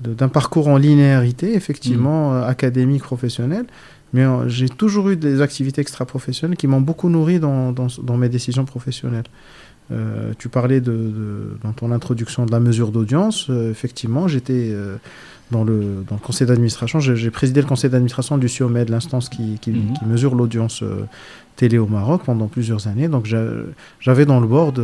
d'un 0.00 0.28
parcours 0.28 0.68
en 0.68 0.76
linéarité, 0.76 1.54
effectivement, 1.54 2.30
mm. 2.30 2.34
euh, 2.34 2.46
académique, 2.46 3.02
professionnel, 3.02 3.66
mais 4.12 4.24
j'ai 4.46 4.68
toujours 4.68 5.08
eu 5.08 5.16
des 5.16 5.40
activités 5.40 5.80
extra-professionnelles 5.80 6.58
qui 6.58 6.66
m'ont 6.66 6.82
beaucoup 6.82 7.08
nourri 7.08 7.40
dans, 7.40 7.72
dans, 7.72 7.86
dans, 8.02 8.18
mes 8.18 8.28
décisions 8.28 8.66
professionnelles. 8.66 9.24
tu 10.38 10.50
parlais 10.50 10.82
de, 10.82 11.56
dans 11.62 11.72
ton 11.72 11.90
introduction 11.92 12.44
de 12.44 12.52
la 12.52 12.60
mesure 12.60 12.92
d'audience. 12.92 13.50
effectivement, 13.70 14.28
j'étais 14.28 14.76
dans, 15.50 15.64
le, 15.64 16.04
dans 16.06 16.16
le 16.16 16.20
conseil 16.20 16.46
d'administration. 16.46 17.00
J'ai 17.00 17.30
présidé 17.30 17.62
le 17.62 17.66
conseil 17.66 17.88
d'administration 17.88 18.36
du 18.36 18.50
CIOMED, 18.50 18.90
l'instance 18.90 19.30
qui, 19.30 19.58
qui, 19.62 19.70
mm-hmm. 19.70 19.98
qui, 19.98 20.04
mesure 20.04 20.34
l'audience 20.34 20.84
télé 21.56 21.78
au 21.78 21.86
Maroc 21.86 22.22
pendant 22.24 22.48
plusieurs 22.48 22.88
années. 22.88 23.08
Donc 23.08 23.26
j'avais 24.00 24.26
dans 24.26 24.40
le 24.40 24.46
board 24.46 24.80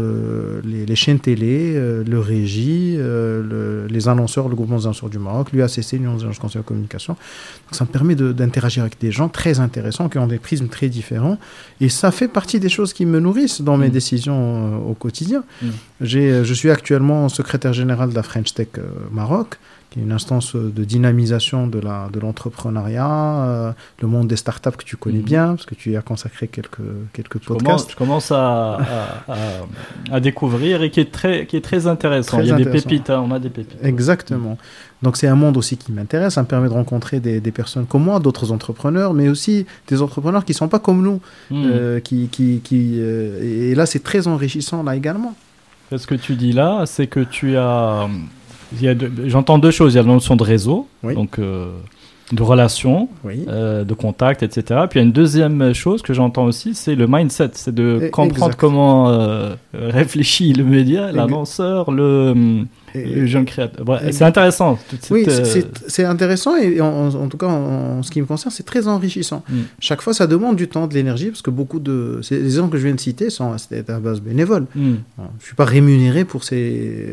les, 0.65 0.97
chaînes 0.97 1.19
télé, 1.19 1.75
euh, 1.77 2.05
le 2.05 2.19
régie, 2.19 2.95
euh, 2.99 3.87
les 3.89 4.09
annonceurs, 4.09 4.49
le 4.49 4.55
groupement 4.55 4.77
des 4.77 4.85
annonceurs 4.85 5.09
du 5.09 5.19
Maroc, 5.19 5.53
l'UACC, 5.53 5.93
l'Union 5.93 6.17
des 6.17 6.25
agences 6.25 6.39
conseillers 6.39 6.63
de 6.63 6.67
communication. 6.67 7.15
Donc 7.15 7.75
ça 7.75 7.85
me 7.85 7.91
permet 7.91 8.15
d'interagir 8.15 8.83
avec 8.83 9.01
des 9.01 9.11
gens 9.11 9.29
très 9.29 9.61
intéressants 9.61 10.09
qui 10.09 10.19
ont 10.19 10.27
des 10.27 10.39
prismes 10.39 10.69
très 10.69 10.89
différents. 10.89 11.39
Et 11.81 11.89
ça 11.89 12.11
fait 12.11 12.29
partie 12.29 12.61
des 12.61 12.69
choses 12.69 12.93
qui 12.93 13.07
me 13.07 13.21
nourrissent 13.21 13.61
dans 13.61 13.77
mes 13.77 13.89
mmh. 13.89 13.93
décisions 13.93 14.39
euh, 14.39 14.91
au 14.91 14.95
quotidien. 14.95 15.45
Mmh. 15.63 15.67
Je 16.01 16.55
suis 16.55 16.71
actuellement 16.71 17.29
secrétaire 17.29 17.73
général 17.73 18.11
de 18.11 18.15
la 18.15 18.23
French 18.23 18.55
Tech 18.55 18.69
Maroc 19.11 19.59
qui 19.91 20.01
est 20.01 20.03
une 20.03 20.13
instance 20.13 20.55
de 20.55 20.85
dynamisation 20.85 21.67
de 21.67 21.81
l'entrepreneuriat, 22.21 23.03
de 23.03 23.49
euh, 23.49 23.73
le 24.03 24.09
monde 24.09 24.29
des 24.29 24.37
startups 24.37 24.77
que 24.77 24.85
tu 24.85 24.97
connais 24.97 25.19
mhm. 25.19 25.25
bien, 25.25 25.47
parce 25.49 25.67
que 25.67 25.75
tu 25.75 25.91
y 25.91 25.97
as 25.97 26.03
consacré 26.03 26.49
quelques, 26.49 26.79
quelques 27.13 27.39
podcasts. 27.39 27.91
je 27.91 27.97
commence 27.97 28.31
à, 28.31 28.79
à, 30.11 30.21
découvrir 30.21 30.83
et 30.83 30.91
qui 30.91 31.01
est 31.01 31.11
très, 31.11 31.47
qui 31.47 31.57
est 31.57 31.65
très 31.65 31.87
intéressant. 31.87 32.41
Il 32.41 32.49
y 32.49 32.53
a 32.53 32.57
des 32.57 32.67
pépites, 32.67 33.11
hein, 33.11 33.25
on 33.27 33.33
a 33.33 33.39
des 33.39 33.51
pépites. 33.51 33.79
Exactement. 33.83 34.59
Donc 35.03 35.17
c'est 35.17 35.29
un 35.29 35.37
monde 35.37 35.57
aussi 35.57 35.77
qui 35.77 35.93
m'intéresse, 35.93 36.35
ça 36.35 36.43
me 36.43 36.49
permet 36.49 36.69
de 36.69 36.73
rencontrer 36.73 37.21
des, 37.21 37.41
des 37.41 37.53
personnes 37.53 37.87
comme 37.87 38.03
moi, 38.03 38.19
d'autres 38.19 38.51
entrepreneurs, 38.51 39.15
mais 39.15 39.29
aussi 39.29 39.65
des 39.87 40.03
entrepreneurs 40.03 40.45
qui 40.45 40.53
ne 40.53 40.57
sont 40.57 40.69
pas 40.69 40.81
comme 40.81 41.03
nous. 41.03 41.21
Hmm. 41.51 41.65
Euh, 41.67 42.01
qui, 42.01 42.29
qui, 42.29 42.61
qui 42.63 42.97
euh, 42.99 43.71
et 43.71 43.75
là, 43.75 43.87
c'est 43.87 44.03
très 44.03 44.27
enrichissant 44.27 44.83
là 44.83 44.97
également. 44.97 45.35
Ce 45.97 46.07
que 46.07 46.15
tu 46.15 46.35
dis 46.35 46.53
là, 46.53 46.85
c'est 46.87 47.07
que 47.07 47.21
tu 47.21 47.57
as 47.57 48.09
J'entends 49.27 49.59
deux 49.59 49.71
choses. 49.71 49.95
Il 49.95 49.97
y 49.97 50.01
a 50.01 50.03
la 50.03 50.09
notion 50.09 50.37
de 50.37 50.43
réseau, 50.43 50.87
donc 51.03 51.39
euh, 51.39 51.71
de 52.33 52.43
relations, 52.43 53.09
euh, 53.27 53.85
de 53.85 53.95
contact, 53.95 54.43
etc. 54.43 54.81
Puis 54.89 54.99
il 54.99 55.03
y 55.03 55.05
a 55.05 55.07
une 55.07 55.13
deuxième 55.13 55.73
chose 55.73 56.03
que 56.03 56.13
j'entends 56.13 56.45
aussi, 56.45 56.75
c'est 56.75 56.95
le 56.95 57.07
mindset, 57.07 57.51
c'est 57.55 57.75
de 57.75 58.11
comprendre 58.13 58.57
comment 58.57 59.09
euh, 59.09 59.55
réfléchit 59.73 60.53
le 60.53 60.65
média, 60.65 61.13
l'annonceur, 61.13 61.91
le, 61.91 62.65
jeune 63.27 63.45
créateur. 63.45 63.85
c'est 64.11 64.25
intéressant. 64.25 64.79
oui, 65.11 65.27
c'est 65.87 66.05
intéressant 66.05 66.57
et 66.57 66.81
en, 66.81 67.29
tout 67.29 67.39
cas 67.39 67.47
en, 67.47 68.03
ce 68.03 68.11
qui 68.11 68.21
me 68.21 68.27
concerne, 68.27 68.53
c'est 68.55 68.67
très 68.67 68.89
enrichissant. 68.89 69.43
Mm. 69.49 69.57
Chaque 69.81 70.03
fois, 70.03 70.15
ça 70.15 70.27
demande 70.27 70.57
du 70.57 70.69
temps, 70.69 70.87
de 70.87 70.95
l'énergie, 70.95 71.29
parce 71.29 71.43
que 71.43 71.51
beaucoup 71.51 71.81
de 71.81 72.21
les 72.31 72.45
exemples 72.45 72.73
que 72.73 72.79
je 72.79 72.85
viens 72.85 72.95
de 72.95 73.01
citer 73.01 73.31
sont 73.31 73.53
à 73.53 74.01
base 74.01 74.21
bénévole. 74.21 74.67
Mm. 74.75 74.95
Je 75.19 75.23
ne 75.23 75.43
suis 75.43 75.55
pas 75.55 75.65
rémunéré 75.65 76.25
pour 76.25 76.45
ces 76.45 77.07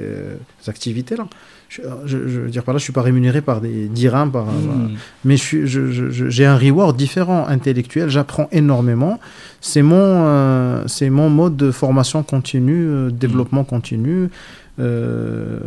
activités-là 0.67 1.27
je, 1.69 1.81
je, 2.05 2.17
veux 2.17 2.49
dire 2.49 2.63
par 2.63 2.73
là, 2.73 2.77
je 2.77 2.83
suis 2.83 2.93
pas 2.93 3.01
rémunéré 3.01 3.41
par 3.41 3.61
des 3.61 3.87
dirhams, 3.87 4.31
par, 4.31 4.45
hmm. 4.45 4.95
mais 5.23 5.35
j'ai 5.37 6.45
un 6.45 6.57
reward 6.57 6.95
différent 6.95 7.47
intellectuel. 7.47 8.09
J'apprends 8.09 8.47
énormément. 8.51 9.19
C'est 9.61 9.81
mon, 9.81 9.97
euh, 9.97 10.83
mon 11.01 11.29
mode 11.29 11.57
de 11.57 11.71
formation 11.71 12.23
continue, 12.23 12.87
euh, 12.87 13.09
développement 13.09 13.63
continu. 13.63 14.29
Euh, 14.77 15.59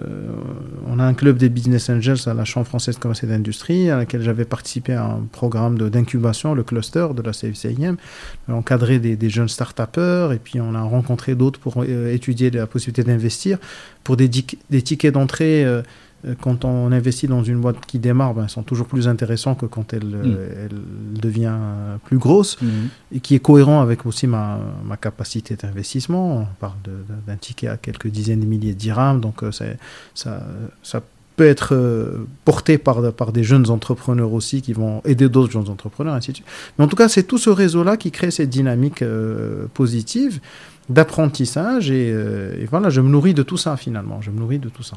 on 0.87 0.99
a 0.99 1.05
un 1.05 1.15
club 1.15 1.39
des 1.39 1.49
Business 1.49 1.89
Angels 1.89 2.19
à 2.27 2.35
la 2.35 2.45
Chambre 2.45 2.67
française 2.67 2.97
de 2.97 3.01
commerce 3.01 3.25
et 3.25 3.27
d'industrie, 3.27 3.91
à 3.91 3.97
laquelle 3.97 4.23
j'avais 4.23 4.45
participé 4.45 4.93
à 4.95 5.05
un 5.05 5.21
programme 5.33 5.79
d'incubation, 5.79 6.55
le 6.55 6.63
cluster 6.63 7.09
de 7.15 7.23
la 7.23 7.33
CFCIM, 7.33 7.97
encadré 8.49 8.99
des, 8.99 9.17
des 9.17 9.31
jeunes 9.31 9.49
start-upers, 9.49 10.33
et 10.33 10.39
puis 10.39 10.61
on 10.61 10.75
a 10.75 10.83
rencontré 10.83 11.35
d'autres 11.35 11.61
pour 11.61 11.85
étudier 11.85 12.51
la 12.51 12.67
possibilité 12.67 13.05
d'investir. 13.05 13.59
Pour 14.05 14.17
des, 14.17 14.29
des 14.29 14.83
tickets 14.83 15.15
d'entrée, 15.15 15.65
euh, 15.65 15.83
quand 16.41 16.65
on 16.65 16.91
investit 16.91 17.29
dans 17.29 17.45
une 17.45 17.61
boîte 17.61 17.85
qui 17.87 17.99
démarre, 17.99 18.35
ben, 18.35 18.43
elles 18.45 18.51
sont 18.51 18.65
toujours 18.65 18.87
plus 18.87 19.07
intéressants 19.07 19.55
que 19.55 19.67
quand 19.67 19.93
elle, 19.93 20.07
mm. 20.07 20.23
euh, 20.25 20.67
elle 20.67 21.21
devient 21.21 21.55
euh, 21.55 21.97
plus 22.05 22.19
grosse 22.19 22.61
mm. 22.61 22.67
et 23.13 23.21
qui 23.21 23.37
est 23.37 23.39
cohérent 23.39 23.81
avec 23.81 24.05
aussi 24.05 24.27
ma, 24.27 24.59
ma 24.85 24.97
capacité 24.97 25.55
d'investissement. 25.55 26.39
On 26.39 26.47
parle 26.59 26.75
d'un 27.27 27.37
ticket 27.37 27.69
à 27.69 27.77
quelques 27.77 28.09
dizaines 28.09 28.41
de 28.41 28.47
milliers 28.47 28.75
de 28.75 28.79
dirhams, 28.79 29.21
donc 29.21 29.43
ça, 29.53 29.65
ça, 30.83 31.03
peut 31.37 31.47
être 31.47 31.73
euh, 31.73 32.27
porté 32.45 32.79
par, 32.79 33.13
par 33.13 33.31
des 33.31 33.45
jeunes 33.45 33.71
entrepreneurs 33.71 34.33
aussi 34.33 34.61
qui 34.61 34.73
vont 34.73 35.01
aider 35.05 35.29
d'autres 35.29 35.53
jeunes 35.53 35.69
entrepreneurs, 35.69 36.15
ainsi 36.15 36.33
de 36.33 36.37
suite. 36.39 36.49
Mais 36.77 36.85
en 36.85 36.89
tout 36.89 36.97
cas, 36.97 37.09
c'est 37.09 37.23
tout 37.23 37.39
ce 37.39 37.49
réseau-là 37.49 37.97
qui 37.97 38.11
crée 38.11 38.33
cette 38.33 38.51
dynamique 38.51 39.03
euh, 39.03 39.67
positive 39.73 40.41
d'apprentissage. 40.89 41.93
Et, 41.93 42.09
et, 42.09 42.65
voilà, 42.69 42.91
je 42.91 43.01
me 43.01 43.09
nourris 43.09 43.35
de 43.35 43.45
tout 43.45 43.57
ça 43.57 43.77
finalement. 43.77 44.21
Je 44.21 44.33
me 44.33 44.41
nourris 44.41 44.59
de 44.59 44.69
tout 44.69 44.83
ça. 44.83 44.97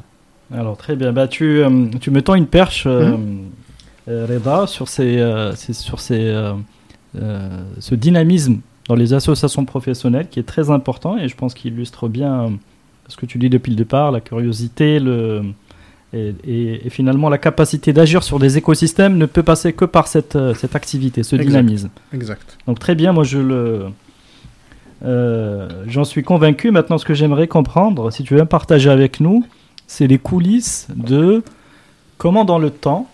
Alors 0.52 0.76
très 0.76 0.96
bien. 0.96 1.12
Bah, 1.12 1.28
tu, 1.28 1.62
tu 2.00 2.10
me 2.10 2.22
tends 2.22 2.34
une 2.34 2.46
perche, 2.46 2.86
mhm. 2.86 3.50
Reda, 4.06 4.66
sur, 4.66 4.88
ces, 4.88 5.22
sur 5.72 6.00
ces, 6.00 6.52
ce 7.14 7.94
dynamisme 7.94 8.60
dans 8.88 8.94
les 8.94 9.14
associations 9.14 9.64
professionnelles 9.64 10.28
qui 10.28 10.40
est 10.40 10.44
très 10.44 10.70
important 10.70 11.16
et 11.16 11.28
je 11.28 11.36
pense 11.36 11.54
qu'il 11.54 11.72
illustre 11.72 12.08
bien 12.08 12.52
ce 13.08 13.16
que 13.16 13.26
tu 13.26 13.38
dis 13.38 13.48
depuis 13.48 13.70
le 13.70 13.76
départ, 13.76 14.10
la 14.10 14.20
curiosité, 14.20 14.98
le, 14.98 15.42
et, 16.14 16.80
finalement 16.90 17.28
la 17.28 17.38
capacité 17.38 17.92
d'agir 17.92 18.22
sur 18.22 18.38
des 18.38 18.58
écosystèmes 18.58 19.16
ne 19.16 19.26
peut 19.26 19.42
passer 19.42 19.72
que 19.72 19.84
par 19.84 20.06
cette, 20.08 20.36
euh, 20.36 20.54
cette 20.54 20.76
activité, 20.76 21.22
ce 21.22 21.36
dynamisme. 21.36 21.90
Exact. 22.12 22.58
Donc 22.66 22.78
très 22.78 22.94
bien, 22.94 23.12
moi 23.12 23.24
je 23.24 23.38
le... 23.38 23.84
Euh, 25.04 25.68
j'en 25.88 26.04
suis 26.04 26.22
convaincu. 26.22 26.70
Maintenant, 26.70 26.96
ce 26.96 27.04
que 27.04 27.14
j'aimerais 27.14 27.48
comprendre, 27.48 28.12
si 28.12 28.22
tu 28.22 28.36
veux 28.36 28.44
partager 28.44 28.88
avec 28.88 29.18
nous, 29.18 29.44
c'est 29.92 30.06
les 30.06 30.18
coulisses 30.18 30.86
de 30.94 31.42
comment 32.18 32.44
dans 32.44 32.58
le 32.58 32.70
temps 32.70 33.08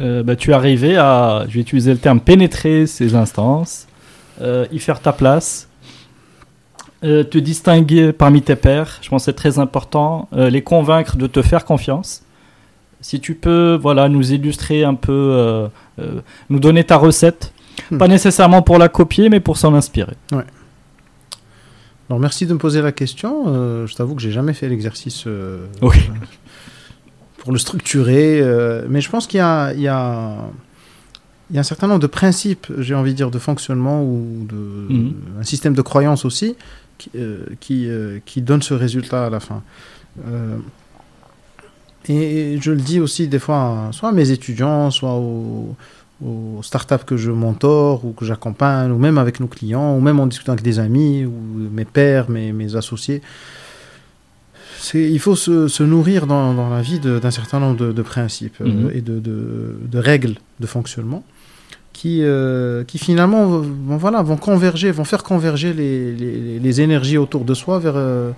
euh, 0.00 0.22
bah, 0.22 0.36
tu 0.36 0.50
es 0.50 0.54
arrivé 0.54 0.96
à, 0.96 1.44
je 1.48 1.54
vais 1.54 1.60
utiliser 1.60 1.92
le 1.92 1.98
terme, 1.98 2.20
pénétrer 2.20 2.86
ces 2.86 3.14
instances, 3.14 3.86
y 4.40 4.78
faire 4.80 5.00
ta 5.00 5.12
place, 5.12 5.68
euh, 7.04 7.22
te 7.22 7.36
distinguer 7.36 8.14
parmi 8.14 8.40
tes 8.40 8.56
pairs, 8.56 8.98
je 9.02 9.10
pense 9.10 9.22
que 9.22 9.24
c'est 9.26 9.36
très 9.36 9.58
important, 9.58 10.26
euh, 10.32 10.48
les 10.48 10.62
convaincre 10.62 11.18
de 11.18 11.26
te 11.26 11.42
faire 11.42 11.66
confiance. 11.66 12.22
Si 13.02 13.20
tu 13.20 13.34
peux 13.34 13.78
voilà, 13.78 14.08
nous 14.08 14.32
illustrer 14.32 14.84
un 14.84 14.94
peu, 14.94 15.12
euh, 15.12 15.68
nous 16.48 16.58
donner 16.58 16.82
ta 16.82 16.96
recette, 16.96 17.52
hmm. 17.90 17.98
pas 17.98 18.08
nécessairement 18.08 18.62
pour 18.62 18.78
la 18.78 18.88
copier, 18.88 19.28
mais 19.28 19.40
pour 19.40 19.58
s'en 19.58 19.74
inspirer. 19.74 20.14
Ouais. 20.32 20.44
Alors 22.10 22.20
merci 22.20 22.46
de 22.46 22.52
me 22.52 22.58
poser 22.58 22.82
la 22.82 22.92
question. 22.92 23.86
je 23.86 23.94
t'avoue 23.94 24.14
que 24.14 24.22
j'ai 24.22 24.32
jamais 24.32 24.52
fait 24.52 24.68
l'exercice 24.68 25.26
pour 27.38 27.52
le 27.52 27.58
structurer, 27.58 28.42
mais 28.88 29.00
je 29.00 29.10
pense 29.10 29.26
qu'il 29.26 29.38
y 29.38 29.40
a, 29.40 29.72
il 29.72 29.80
y 29.80 29.88
a 29.88 30.36
il 31.50 31.56
y 31.56 31.58
a 31.58 31.60
un 31.60 31.64
certain 31.64 31.86
nombre 31.86 32.00
de 32.00 32.06
principes, 32.06 32.66
j'ai 32.78 32.94
envie 32.94 33.12
de 33.12 33.16
dire, 33.16 33.30
de 33.30 33.38
fonctionnement 33.38 34.02
ou 34.02 34.46
de, 34.48 34.56
hmm. 34.56 35.14
un 35.40 35.44
système 35.44 35.74
de 35.74 35.82
croyance 35.82 36.24
aussi, 36.24 36.56
qui, 36.98 37.10
euh, 37.16 37.46
euh, 37.70 38.18
qui, 38.24 38.42
donne 38.42 38.62
ce 38.62 38.74
résultat 38.74 39.26
à 39.26 39.30
la 39.30 39.40
fin. 39.40 39.62
Euh, 40.26 40.56
et 42.08 42.58
je 42.60 42.70
le 42.70 42.80
dis 42.80 43.00
aussi 43.00 43.28
des 43.28 43.38
fois, 43.38 43.88
soit 43.92 44.10
à 44.10 44.12
mes 44.12 44.30
étudiants, 44.30 44.90
soit 44.90 45.14
aux, 45.14 45.74
aux 46.24 46.62
startups 46.62 47.04
que 47.06 47.16
je 47.16 47.30
mentor 47.30 48.04
ou 48.04 48.12
que 48.12 48.24
j'accompagne, 48.24 48.90
ou 48.90 48.98
même 48.98 49.18
avec 49.18 49.40
nos 49.40 49.46
clients, 49.46 49.96
ou 49.96 50.00
même 50.00 50.20
en 50.20 50.26
discutant 50.26 50.52
avec 50.52 50.64
des 50.64 50.78
amis, 50.78 51.24
ou 51.24 51.32
mes 51.72 51.84
pairs, 51.84 52.30
mes, 52.30 52.52
mes 52.52 52.76
associés. 52.76 53.22
Il 54.92 55.18
faut 55.18 55.36
se, 55.36 55.68
se 55.68 55.82
nourrir 55.82 56.26
dans, 56.26 56.52
dans, 56.52 56.68
la 56.68 56.82
vie 56.82 57.00
d'un 57.00 57.30
certain 57.30 57.58
nombre 57.58 57.92
de, 57.92 58.02
principes 58.02 58.60
mhm. 58.60 58.90
et 58.92 59.00
de, 59.00 59.18
de, 59.18 59.76
de, 59.80 59.98
règles 59.98 60.34
de 60.60 60.66
fonctionnement 60.66 61.24
qui, 61.94 62.20
euh, 62.22 62.84
qui 62.84 62.98
finalement 62.98 63.46
vont, 63.46 63.96
voilà, 63.96 64.22
vont 64.22 64.36
converger, 64.36 64.90
vont 64.90 65.04
faire 65.04 65.22
converger 65.22 65.72
les, 65.72 66.12
les, 66.12 66.58
les 66.58 66.80
énergies 66.82 67.16
autour 67.16 67.44
de 67.46 67.54
soi 67.54 67.78
vers, 67.78 67.94
euh, 67.96 68.32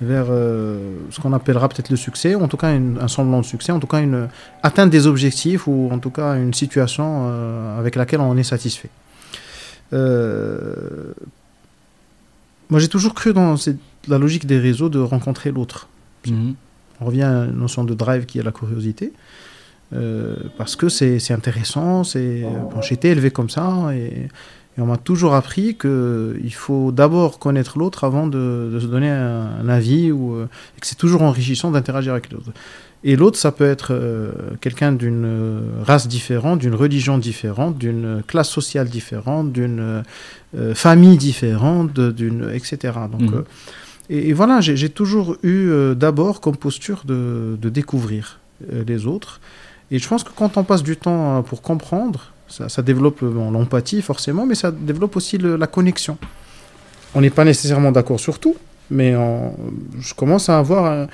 vers 0.00 0.26
euh, 0.30 0.96
ce 1.10 1.20
qu'on 1.20 1.32
appellera 1.32 1.68
peut-être 1.68 1.90
le 1.90 1.96
succès, 1.96 2.34
en 2.34 2.48
tout 2.48 2.56
cas 2.56 2.68
un 2.68 3.08
semblant 3.08 3.40
de 3.40 3.46
succès, 3.46 3.72
en 3.72 3.80
tout 3.80 3.86
cas 3.86 4.00
une 4.00 4.28
atteinte 4.62 4.90
des 4.90 5.06
objectifs 5.06 5.66
ou 5.66 5.88
en 5.92 5.98
tout 5.98 6.10
cas 6.10 6.36
une 6.36 6.54
situation 6.54 7.28
avec 7.78 7.96
laquelle 7.96 8.20
on 8.20 8.36
est 8.36 8.44
satisfait. 8.44 8.90
moi 9.92 10.00
j'ai 12.76 12.88
toujours 12.88 13.14
cru 13.14 13.32
dans 13.32 13.56
la 14.06 14.18
logique 14.18 14.46
des 14.46 14.58
réseaux 14.58 14.88
de 14.88 15.00
rencontrer 15.00 15.50
l'autre. 15.50 15.88
Mhm. 16.26 16.54
On 17.00 17.06
revient 17.06 17.22
à 17.22 17.32
la 17.32 17.46
notion 17.46 17.84
de 17.84 17.94
drive 17.94 18.26
qui 18.26 18.38
est 18.38 18.42
la 18.42 18.52
curiosité. 18.52 19.12
Euh, 19.94 20.36
parce 20.58 20.76
que 20.76 20.90
c'est 20.90 21.32
intéressant, 21.32 22.04
c'est 22.04 22.42
bon, 22.42 22.82
j'ai 22.82 22.94
été 22.94 23.08
élevé 23.08 23.30
comme 23.30 23.48
ça 23.48 23.88
et, 23.94 24.28
on 24.80 24.86
m'a 24.86 24.96
toujours 24.96 25.34
appris 25.34 25.76
qu'il 25.76 26.54
faut 26.54 26.92
d'abord 26.92 27.38
connaître 27.38 27.78
l'autre 27.78 28.04
avant 28.04 28.26
de, 28.26 28.78
se 28.80 28.86
donner 28.86 29.10
un, 29.10 29.68
avis 29.68 30.12
ou 30.12 30.34
euh, 30.34 30.48
et 30.76 30.80
que 30.80 30.86
c'est 30.86 30.98
toujours 30.98 31.22
enrichissant 31.22 31.70
d'interagir 31.70 32.12
avec 32.12 32.30
l'autre. 32.32 32.50
Et 33.04 33.14
l'autre, 33.14 33.38
ça 33.38 33.52
peut 33.52 33.64
être 33.64 33.92
euh, 33.92 34.32
quelqu'un 34.60 34.92
d'une 34.92 35.60
race 35.82 36.08
différente, 36.08 36.58
d'une 36.58 36.74
religion 36.74 37.18
différente, 37.18 37.78
d'une 37.78 38.22
classe 38.26 38.50
sociale 38.50 38.88
différente, 38.88 39.52
d'une 39.52 40.02
famille 40.74 41.16
différente, 41.16 41.92
d'une 41.92 42.50
etc. 42.52 42.94
Donc 43.10 43.30
mhm. 43.30 43.44
et, 44.10 44.32
voilà, 44.32 44.60
j'ai 44.60 44.88
toujours 44.88 45.36
eu 45.42 45.70
d'abord 45.94 46.40
comme 46.40 46.56
posture 46.56 47.02
de, 47.04 47.56
de 47.60 47.68
découvrir 47.68 48.40
les 48.60 49.06
autres 49.06 49.40
et 49.90 49.98
je 49.98 50.08
pense 50.08 50.22
que 50.22 50.30
quand 50.34 50.56
on 50.56 50.64
passe 50.64 50.82
du 50.82 50.96
temps 50.96 51.38
euh, 51.38 51.42
pour 51.42 51.62
comprendre, 51.62 52.32
ça, 52.48 52.82
développe 52.82 53.20
l'empathie 53.20 54.02
forcément, 54.02 54.46
mais 54.46 54.54
ça 54.54 54.70
développe 54.70 55.16
aussi 55.16 55.38
la 55.38 55.66
connexion. 55.66 56.18
On 57.14 57.20
n'est 57.20 57.30
pas 57.30 57.44
nécessairement 57.44 57.92
d'accord 57.92 58.20
sur 58.20 58.38
tout, 58.38 58.56
mais 58.90 59.14
je 60.00 60.14
commence 60.14 60.48
à 60.48 60.58
avoir 60.58 61.08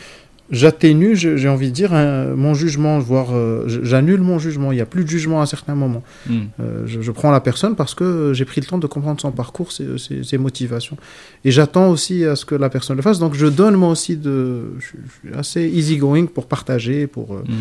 j'atténue, 0.50 1.16
j'ai 1.16 1.48
envie 1.48 1.68
de 1.68 1.74
dire, 1.74 1.92
mon 1.92 2.54
jugement, 2.54 2.98
voire 2.98 3.28
euh, 3.32 3.64
j'annule 3.66 4.20
mon 4.20 4.38
jugement. 4.38 4.72
Il 4.72 4.76
n'y 4.76 4.80
a 4.80 4.86
plus 4.86 5.04
de 5.04 5.08
jugement 5.08 5.40
à 5.40 5.46
certains 5.46 5.74
moments. 5.74 6.02
Hmm. 6.28 6.42
Euh, 6.60 6.82
je, 6.86 7.10
prends 7.10 7.30
la 7.30 7.40
personne 7.40 7.76
parce 7.76 7.94
que 7.94 8.32
j'ai 8.34 8.44
pris 8.44 8.60
le 8.60 8.66
temps 8.66 8.78
de 8.78 8.86
comprendre 8.86 9.20
son 9.20 9.32
parcours, 9.32 9.72
ses, 9.72 9.96
ses, 9.98 10.38
motivations. 10.38 10.96
Et 11.44 11.50
j'attends 11.50 11.88
aussi 11.88 12.24
à 12.24 12.36
ce 12.36 12.44
que 12.44 12.54
la 12.54 12.68
personne 12.68 12.96
le 12.96 13.02
fasse. 13.02 13.18
Donc 13.18 13.34
je 13.34 13.46
donne 13.46 13.76
moi 13.76 13.90
aussi 13.90 14.16
de... 14.16 14.74
Je, 14.78 14.86
suis 14.86 15.38
assez 15.38 15.66
easygoing 15.66 16.26
pour 16.26 16.46
partager, 16.46 17.06
pour... 17.06 17.34
Hmm. 17.34 17.52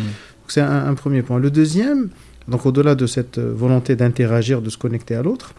C'est 0.46 0.60
un, 0.60 0.92
premier 0.92 1.22
point. 1.22 1.38
Le 1.38 1.50
deuxième, 1.50 2.10
donc 2.48 2.66
au-delà 2.66 2.94
de 2.94 3.06
cette 3.06 3.38
euh, 3.38 3.52
volonté 3.54 3.96
d'interagir, 3.96 4.60
de 4.60 4.70
se 4.70 4.78
connecter 4.78 5.14
à 5.14 5.22
l'autre, 5.22 5.54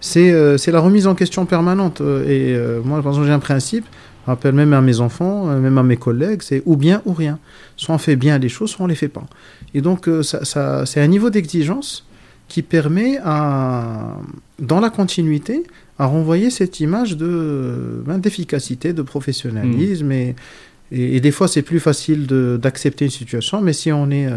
c'est 0.00 0.30
euh, 0.32 0.56
la 0.68 0.80
remise 0.80 1.06
en 1.06 1.14
question 1.14 1.44
permanente. 1.44 2.00
Euh, 2.00 2.24
et 2.26 2.84
moi, 2.84 3.02
par 3.02 3.12
exemple, 3.12 3.26
j'ai 3.26 3.32
un 3.32 3.38
principe, 3.38 3.84
je 4.24 4.30
rappelle 4.30 4.54
même 4.54 4.72
à 4.72 4.80
mes 4.80 5.00
enfants, 5.00 5.46
même 5.46 5.78
à 5.78 5.82
mes 5.82 5.96
collègues, 5.96 6.42
c'est 6.42 6.62
ou 6.66 6.76
bien 6.76 7.02
ou 7.04 7.12
rien. 7.12 7.38
Soit 7.76 7.94
on 7.94 7.98
fait 7.98 8.16
bien 8.16 8.38
les 8.38 8.48
choses, 8.48 8.70
soit 8.70 8.84
on 8.84 8.88
les 8.88 8.94
fait 8.94 9.08
pas. 9.08 9.24
Et 9.74 9.80
donc, 9.80 10.08
ça, 10.22 10.84
c'est 10.86 11.00
un 11.00 11.06
niveau 11.06 11.30
d'exigence 11.30 12.06
qui 12.46 12.62
permet, 12.62 13.18
à, 13.24 14.16
dans 14.58 14.80
la 14.80 14.90
continuité, 14.90 15.64
à 15.98 16.06
renvoyer 16.06 16.50
cette 16.50 16.80
image 16.80 17.16
de 17.16 18.02
ben, 18.06 18.18
d'efficacité, 18.18 18.92
de 18.92 19.02
professionnalisme 19.02 20.06
mmh. 20.06 20.12
et, 20.12 20.36
et, 20.92 21.20
des 21.20 21.30
fois, 21.30 21.48
c'est 21.48 21.62
plus 21.62 21.80
facile 21.80 22.26
d'accepter 22.26 23.04
une 23.06 23.10
situation, 23.10 23.60
mais 23.60 23.74
si 23.74 23.92
on 23.92 24.10
est, 24.10 24.28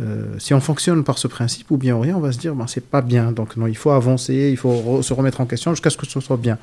euh, 0.00 0.04
euh, 0.04 0.38
si 0.38 0.54
on 0.54 0.60
fonctionne 0.60 1.04
par 1.04 1.18
ce 1.18 1.28
principe 1.28 1.70
ou 1.70 1.76
bien 1.76 1.94
ou 1.96 2.00
rien, 2.00 2.16
on 2.16 2.20
va 2.20 2.32
se 2.32 2.38
dire, 2.38 2.54
ben, 2.54 2.66
c'est 2.66 2.84
pas 2.84 3.02
bien. 3.02 3.32
Donc, 3.32 3.56
non, 3.56 3.66
il 3.66 3.76
faut 3.76 3.90
avancer, 3.90 4.48
il 4.50 4.56
faut 4.56 5.02
se 5.02 5.12
remettre 5.12 5.40
en 5.40 5.46
question 5.46 5.72
jusqu'à 5.72 5.90
ce 5.90 5.96
que 5.96 6.06
ce 6.06 6.20
soit 6.20 6.36
bien. 6.36 6.58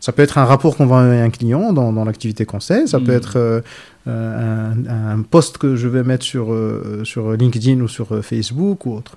Ça 0.00 0.12
peut 0.12 0.22
être 0.22 0.38
un 0.38 0.44
rapport 0.44 0.76
qu'on 0.76 0.86
va 0.86 0.98
à 0.98 1.02
un 1.02 1.30
client 1.30 1.72
dans, 1.72 1.92
dans 1.92 2.04
l'activité 2.04 2.44
conseil, 2.44 2.86
ça 2.86 3.00
peut 3.00 3.12
mm. 3.12 3.16
être 3.16 3.36
euh, 3.36 3.60
un, 4.06 5.16
un, 5.18 5.22
post 5.22 5.58
que 5.58 5.74
je 5.74 5.88
vais 5.88 6.04
mettre 6.04 6.24
sur, 6.24 6.56
sur 7.02 7.32
LinkedIn 7.32 7.80
ou 7.80 7.88
sur 7.88 8.24
Facebook 8.24 8.86
ou 8.86 8.94
autre. 8.94 9.16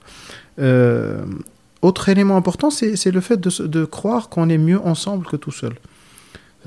autre 1.83 2.09
élément 2.09 2.35
important, 2.35 2.71
c'est 2.71 3.11
le 3.11 3.21
fait 3.21 3.39
de, 3.39 3.67
de 3.67 3.85
croire 3.85 4.29
qu'on 4.29 4.49
est 4.49 4.57
mieux 4.57 4.81
ensemble 4.81 5.27
que 5.27 5.35
tout 5.35 5.51
seul. 5.51 5.73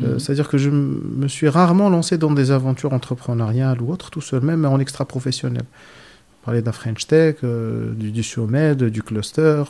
Euh, 0.02 0.14
mhm. 0.14 0.18
C'est-à-dire 0.18 0.48
que 0.48 0.58
je 0.58 0.70
me 0.70 1.28
suis 1.28 1.48
rarement 1.48 1.88
lancé 1.88 2.18
dans 2.18 2.32
des 2.32 2.50
aventures 2.50 2.92
entrepreneuriales 2.92 3.80
ou 3.80 3.92
autres, 3.92 4.10
tout 4.10 4.20
seul, 4.20 4.40
même 4.40 4.64
en 4.64 4.78
extra-professionnel. 4.78 5.64
Parler 6.44 6.62
d'un 6.62 6.72
French 6.72 7.06
Tech, 7.06 7.36
euh, 7.44 7.92
du, 7.94 8.10
du 8.10 8.22
du 8.90 9.02
cluster. 9.02 9.62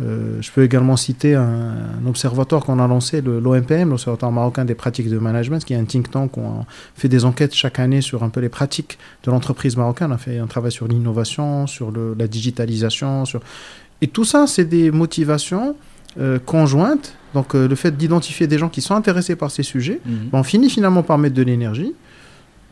Euh, 0.00 0.40
je 0.40 0.50
peux 0.52 0.62
également 0.62 0.96
citer 0.96 1.34
un, 1.34 1.74
observatoire 2.06 2.64
qu'on 2.64 2.78
a 2.78 2.86
lancé, 2.86 3.20
l'OMPM, 3.20 3.90
l'Observatoire 3.90 4.30
marocain 4.30 4.64
des 4.64 4.76
pratiques 4.76 5.10
de 5.10 5.18
management, 5.18 5.64
qui 5.64 5.74
est 5.74 5.76
un 5.76 5.84
think 5.84 6.10
tank. 6.10 6.38
On 6.38 6.64
fait 6.94 7.08
des 7.08 7.24
enquêtes 7.24 7.54
chaque 7.54 7.80
année 7.80 8.00
sur 8.00 8.22
un 8.22 8.28
peu 8.28 8.40
les 8.40 8.48
pratiques 8.48 8.96
de 9.24 9.30
l'entreprise 9.30 9.76
marocaine. 9.76 10.10
On 10.10 10.14
a 10.14 10.18
fait 10.18 10.38
un 10.38 10.46
travail 10.46 10.70
sur 10.70 10.86
l'innovation, 10.86 11.66
sur 11.66 11.92
la 11.92 12.28
digitalisation. 12.28 13.24
Sur... 13.24 13.40
Et 14.00 14.06
tout 14.06 14.24
ça, 14.24 14.46
c'est 14.46 14.66
des 14.66 14.90
motivations 14.90 15.74
conjointes 16.46 17.18
donc 17.34 17.54
euh, 17.54 17.68
le 17.68 17.74
fait 17.74 17.96
d'identifier 17.96 18.46
des 18.46 18.58
gens 18.58 18.68
qui 18.68 18.80
sont 18.80 18.94
intéressés 18.94 19.36
par 19.36 19.50
ces 19.50 19.62
sujets, 19.62 20.00
mhm. 20.04 20.28
ben, 20.32 20.38
on 20.38 20.42
finit 20.42 20.70
finalement 20.70 21.02
par 21.02 21.18
mettre 21.18 21.34
de 21.34 21.42
l'énergie. 21.42 21.94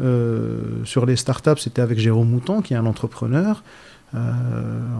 Euh, 0.00 0.84
sur 0.84 1.06
les 1.06 1.16
startups, 1.16 1.58
c'était 1.58 1.82
avec 1.82 1.98
Jérôme 1.98 2.28
Mouton, 2.30 2.60
qui 2.62 2.74
est 2.74 2.76
un 2.76 2.86
entrepreneur. 2.86 3.62
Euh, 4.14 4.18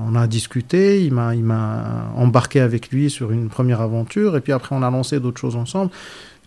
on 0.09 0.15
a 0.17 0.27
discuté, 0.27 1.05
il 1.05 1.13
m'a 1.15 2.11
embarqué 2.17 2.61
avec 2.61 2.91
lui 2.91 3.09
sur 3.11 3.31
une 3.31 3.49
première 3.49 3.81
aventure, 3.81 4.37
et 4.37 4.41
puis 4.41 4.53
après 4.53 4.75
on 4.75 4.83
a 4.83 4.91
lancé 4.91 5.21
d'autres 5.21 5.41
choses 5.41 5.57
ensemble. 5.57 5.91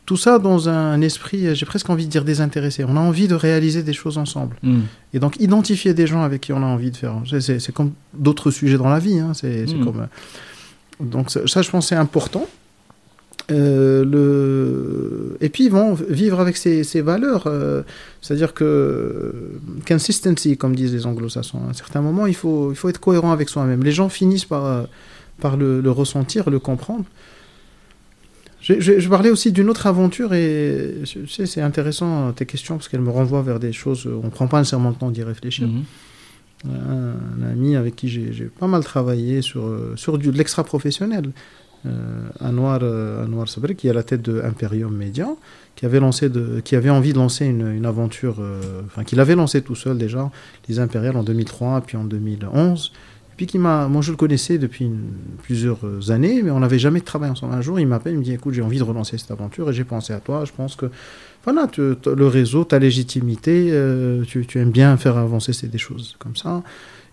tout 0.06 0.18
ça 0.18 0.40
dans 0.40 0.68
un 0.70 1.00
esprit, 1.02 1.56
j'ai 1.56 1.66
presque 1.68 1.88
envie 1.90 2.06
de 2.06 2.10
dire 2.12 2.24
désintéressé. 2.26 2.84
On 2.84 2.98
a 2.98 3.00
envie 3.00 3.28
de 3.28 3.36
réaliser 3.36 3.84
des 3.84 3.94
choses 3.94 4.18
ensemble. 4.18 4.56
Mm. 4.64 4.80
Et 5.14 5.20
donc, 5.20 5.40
identifier 5.40 5.94
des 5.94 6.08
gens 6.08 6.24
avec 6.24 6.42
qui 6.42 6.52
on 6.52 6.64
a 6.64 6.66
envie 6.66 6.90
de 6.90 6.98
faire. 6.98 7.14
C'est 7.40 7.60
c'est 7.60 7.72
comme 7.72 7.92
d'autres 8.16 8.50
sujets 8.50 8.78
dans 8.80 8.90
la 8.90 8.98
vie. 8.98 9.20
hein. 9.20 9.34
C'est 9.36 9.68
Mm. 9.68 9.86
comme. 9.86 10.00
euh, 10.02 10.08
Donc, 11.00 11.30
ça, 11.30 11.42
ça, 11.46 11.62
je 11.62 11.70
pense, 11.70 11.88
c'est 11.90 11.96
important. 11.96 12.46
Euh, 13.52 14.06
le... 14.06 15.38
Et 15.42 15.50
puis, 15.50 15.70
bon, 15.70 15.94
vivre 15.94 16.40
avec 16.40 16.56
ses 16.58 17.02
valeurs. 17.02 17.44
euh, 17.48 17.82
C'est-à-dire 18.22 18.54
que. 18.54 19.34
Consistency, 19.88 20.58
comme 20.58 20.76
disent 20.76 20.94
les 20.94 21.06
anglo-saxons. 21.06 21.60
À 21.68 21.70
un 21.72 21.74
certain 21.74 22.02
moment, 22.02 22.28
il 22.28 22.36
faut, 22.36 22.72
il 22.72 22.76
faut 22.76 22.90
être 22.90 23.00
cohérent 23.00 23.32
avec 23.32 23.50
soi-même. 23.50 23.84
Les 23.84 23.92
gens 23.92 24.10
finissent 24.10 24.46
par, 24.46 24.66
euh, 24.66 24.84
par 25.42 25.58
le, 25.58 25.82
le 25.82 25.92
ressentir, 25.92 26.50
le 26.50 26.60
comprendre. 26.60 27.06
Je, 28.62 28.80
je- 28.80 29.00
je 29.00 29.10
parlais 29.10 29.30
aussi 29.30 29.52
d'une 29.54 29.70
autre 29.70 29.88
aventure 29.88 30.34
et 30.34 30.96
tu 31.06 31.28
sais, 31.28 31.46
c'est 31.46 31.62
intéressant 31.62 32.28
euh, 32.28 32.32
tes 32.34 32.46
questions 32.46 32.76
parce 32.76 32.90
qu'elles 32.90 33.00
me 33.02 33.10
renvoient 33.10 33.42
vers 33.42 33.60
des 33.60 33.72
choses. 33.72 34.06
euh, 34.06 34.20
On 34.22 34.26
ne 34.26 34.30
prend 34.32 34.48
pas 34.48 34.60
nécessairement 34.60 34.90
le 34.90 34.96
temps 34.96 35.12
d'y 35.12 35.24
réfléchir. 35.24 35.68
Mhm. 35.68 35.84
Un, 36.68 37.14
un 37.42 37.50
ami 37.52 37.78
avec 37.78 37.96
qui 37.96 38.10
j'ai 38.10 38.50
pas 38.60 38.68
mal 38.68 38.84
travaillé 38.84 39.42
sur, 39.42 39.64
euh, 39.66 39.94
sur 39.96 40.18
du, 40.18 40.30
de 40.30 40.38
l'extra-professionnel. 40.38 41.32
Euh, 41.86 42.28
Anwar, 42.42 42.80
euh, 42.84 43.26
Anwar 43.26 43.48
Sabri, 43.48 43.76
qui 43.76 43.88
est 43.88 43.92
à 43.92 43.94
la 43.94 44.04
tête 44.04 44.22
de 44.22 44.42
Imperium 44.44 44.94
Media, 44.96 45.28
qui 45.76 45.86
avait, 45.86 46.00
lancé 46.02 46.28
de, 46.30 46.60
qui 46.60 46.76
avait 46.76 46.90
envie 46.90 47.14
de 47.14 47.18
lancer 47.18 47.46
une, 47.46 47.72
une 47.72 47.86
aventure, 47.86 48.38
euh, 48.40 48.82
enfin, 48.86 49.04
qu'il 49.06 49.20
avait 49.22 49.36
lancé 49.36 49.62
tout 49.62 49.76
seul 49.76 49.98
déjà, 49.98 50.30
les 50.68 50.80
Impériales 50.80 51.16
en 51.16 51.24
2003, 51.24 51.82
puis 51.88 51.96
en 51.96 52.04
2011. 52.04 52.92
Et 53.32 53.36
puis 53.38 53.46
qui 53.48 53.58
m'a, 53.60 53.88
moi 53.88 54.02
je 54.02 54.12
le 54.12 54.18
connaissais 54.18 54.58
depuis 54.58 54.92
plusieurs 55.44 55.80
années, 56.12 56.42
mais 56.44 56.52
on 56.52 56.60
n'avait 56.60 56.80
jamais 56.80 57.00
travaillé 57.00 57.32
ensemble. 57.32 57.54
Un 57.54 57.62
jour, 57.62 57.80
il 57.80 57.88
m'appelle, 57.88 58.12
il 58.14 58.20
me 58.20 58.24
dit 58.26 58.34
écoute, 58.34 58.54
j'ai 58.54 58.62
envie 58.62 58.80
de 58.80 58.84
relancer 58.84 59.18
cette 59.18 59.32
aventure 59.32 59.70
et 59.70 59.74
j'ai 59.74 59.86
pensé 59.86 60.12
à 60.12 60.20
toi. 60.20 60.44
Je 60.44 60.52
pense 60.52 60.76
que 60.76 60.88
voilà, 61.46 61.68
tu- 61.68 61.96
le 62.06 62.28
réseau, 62.28 62.66
ta 62.66 62.80
légitimité, 62.80 63.74
tu, 64.28 64.46
tu 64.46 64.60
aimes 64.60 64.72
bien 64.72 64.98
faire 64.98 65.16
avancer 65.18 65.54
des 65.68 65.78
choses 65.78 66.18
comme 66.20 66.36
ça. 66.36 66.62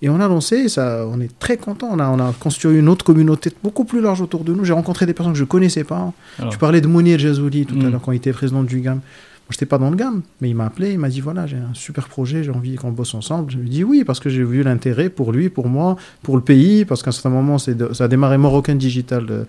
Et 0.02 0.08
on 0.08 0.20
a 0.20 0.28
lancé, 0.28 0.68
ça, 0.68 1.06
on 1.10 1.20
est 1.20 1.30
très 1.38 1.56
content. 1.56 1.88
On 1.92 1.98
a, 1.98 2.08
on 2.08 2.18
a 2.20 2.32
constitué 2.38 2.78
une 2.78 2.88
autre 2.88 3.04
communauté 3.04 3.50
beaucoup 3.62 3.84
plus 3.84 4.00
large 4.00 4.20
autour 4.20 4.44
de 4.44 4.52
nous. 4.52 4.64
J'ai 4.64 4.72
rencontré 4.74 5.06
des 5.06 5.14
personnes 5.14 5.32
que 5.32 5.38
je 5.38 5.44
connaissais 5.44 5.84
pas. 5.84 6.12
Alors. 6.38 6.52
Tu 6.52 6.58
parlais 6.58 6.80
de 6.80 6.86
Mounir 6.86 7.18
Jazouli 7.18 7.64
tout 7.66 7.74
à 7.80 7.84
Mm. 7.84 7.90
l'heure 7.90 8.00
quand 8.02 8.12
il 8.12 8.16
était 8.16 8.32
président 8.32 8.62
du 8.62 8.80
GAM. 8.80 8.96
Moi, 9.48 9.52
j'étais 9.52 9.66
pas 9.66 9.78
dans 9.78 9.90
le 9.90 9.96
GAM, 9.96 10.22
mais 10.40 10.50
il 10.50 10.56
m'a 10.56 10.66
appelé, 10.66 10.90
il 10.90 10.98
m'a 10.98 11.08
dit 11.08 11.20
voilà, 11.20 11.46
j'ai 11.46 11.54
un 11.56 11.72
super 11.72 12.08
projet, 12.08 12.42
j'ai 12.42 12.50
envie 12.50 12.74
qu'on 12.74 12.90
bosse 12.90 13.14
ensemble. 13.14 13.52
Je 13.52 13.58
lui 13.58 13.66
ai 13.68 13.70
dit 13.70 13.84
oui, 13.84 14.02
parce 14.02 14.18
que 14.18 14.28
j'ai 14.28 14.42
vu 14.42 14.64
l'intérêt 14.64 15.08
pour 15.08 15.30
lui, 15.30 15.50
pour 15.50 15.68
moi, 15.68 15.94
pour 16.24 16.34
le 16.34 16.42
pays, 16.42 16.84
parce 16.84 17.00
qu'à 17.04 17.10
un 17.10 17.12
certain 17.12 17.30
moment, 17.30 17.56
de- 17.64 17.92
ça 17.92 18.04
a 18.04 18.08
démarré 18.08 18.38
Moroccan 18.38 18.74
Digital 18.74 19.24
euh, 19.30 19.44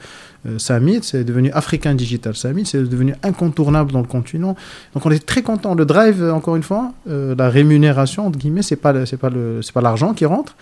Summit, 0.57 0.99
c'est 1.01 1.23
devenu 1.23 1.51
African 1.51 1.93
Digital 1.93 2.35
Summit, 2.35 2.65
c'est 2.65 2.81
devenu 2.87 3.13
incontournable 3.23 3.91
dans 3.91 4.01
le 4.01 4.07
continent. 4.07 4.55
Donc 4.93 5.05
on 5.05 5.11
est 5.11 5.25
très 5.25 5.41
content. 5.41 5.75
Le 5.75 5.85
drive, 5.85 6.21
euh, 6.23 6.31
encore 6.33 6.55
une 6.55 6.63
fois, 6.63 6.93
euh, 7.09 7.35
la 7.37 7.49
rémunération, 7.49 8.27
entre 8.27 8.39
guillemets, 8.39 8.61
c'est 8.61 8.75
pas, 8.75 9.05
c'est 9.05 9.17
pas, 9.17 9.29
le- 9.29 9.61
c'est 9.61 9.73
pas 9.73 9.81
l'argent 9.81 10.13
qui 10.13 10.25
rentre, 10.25 10.55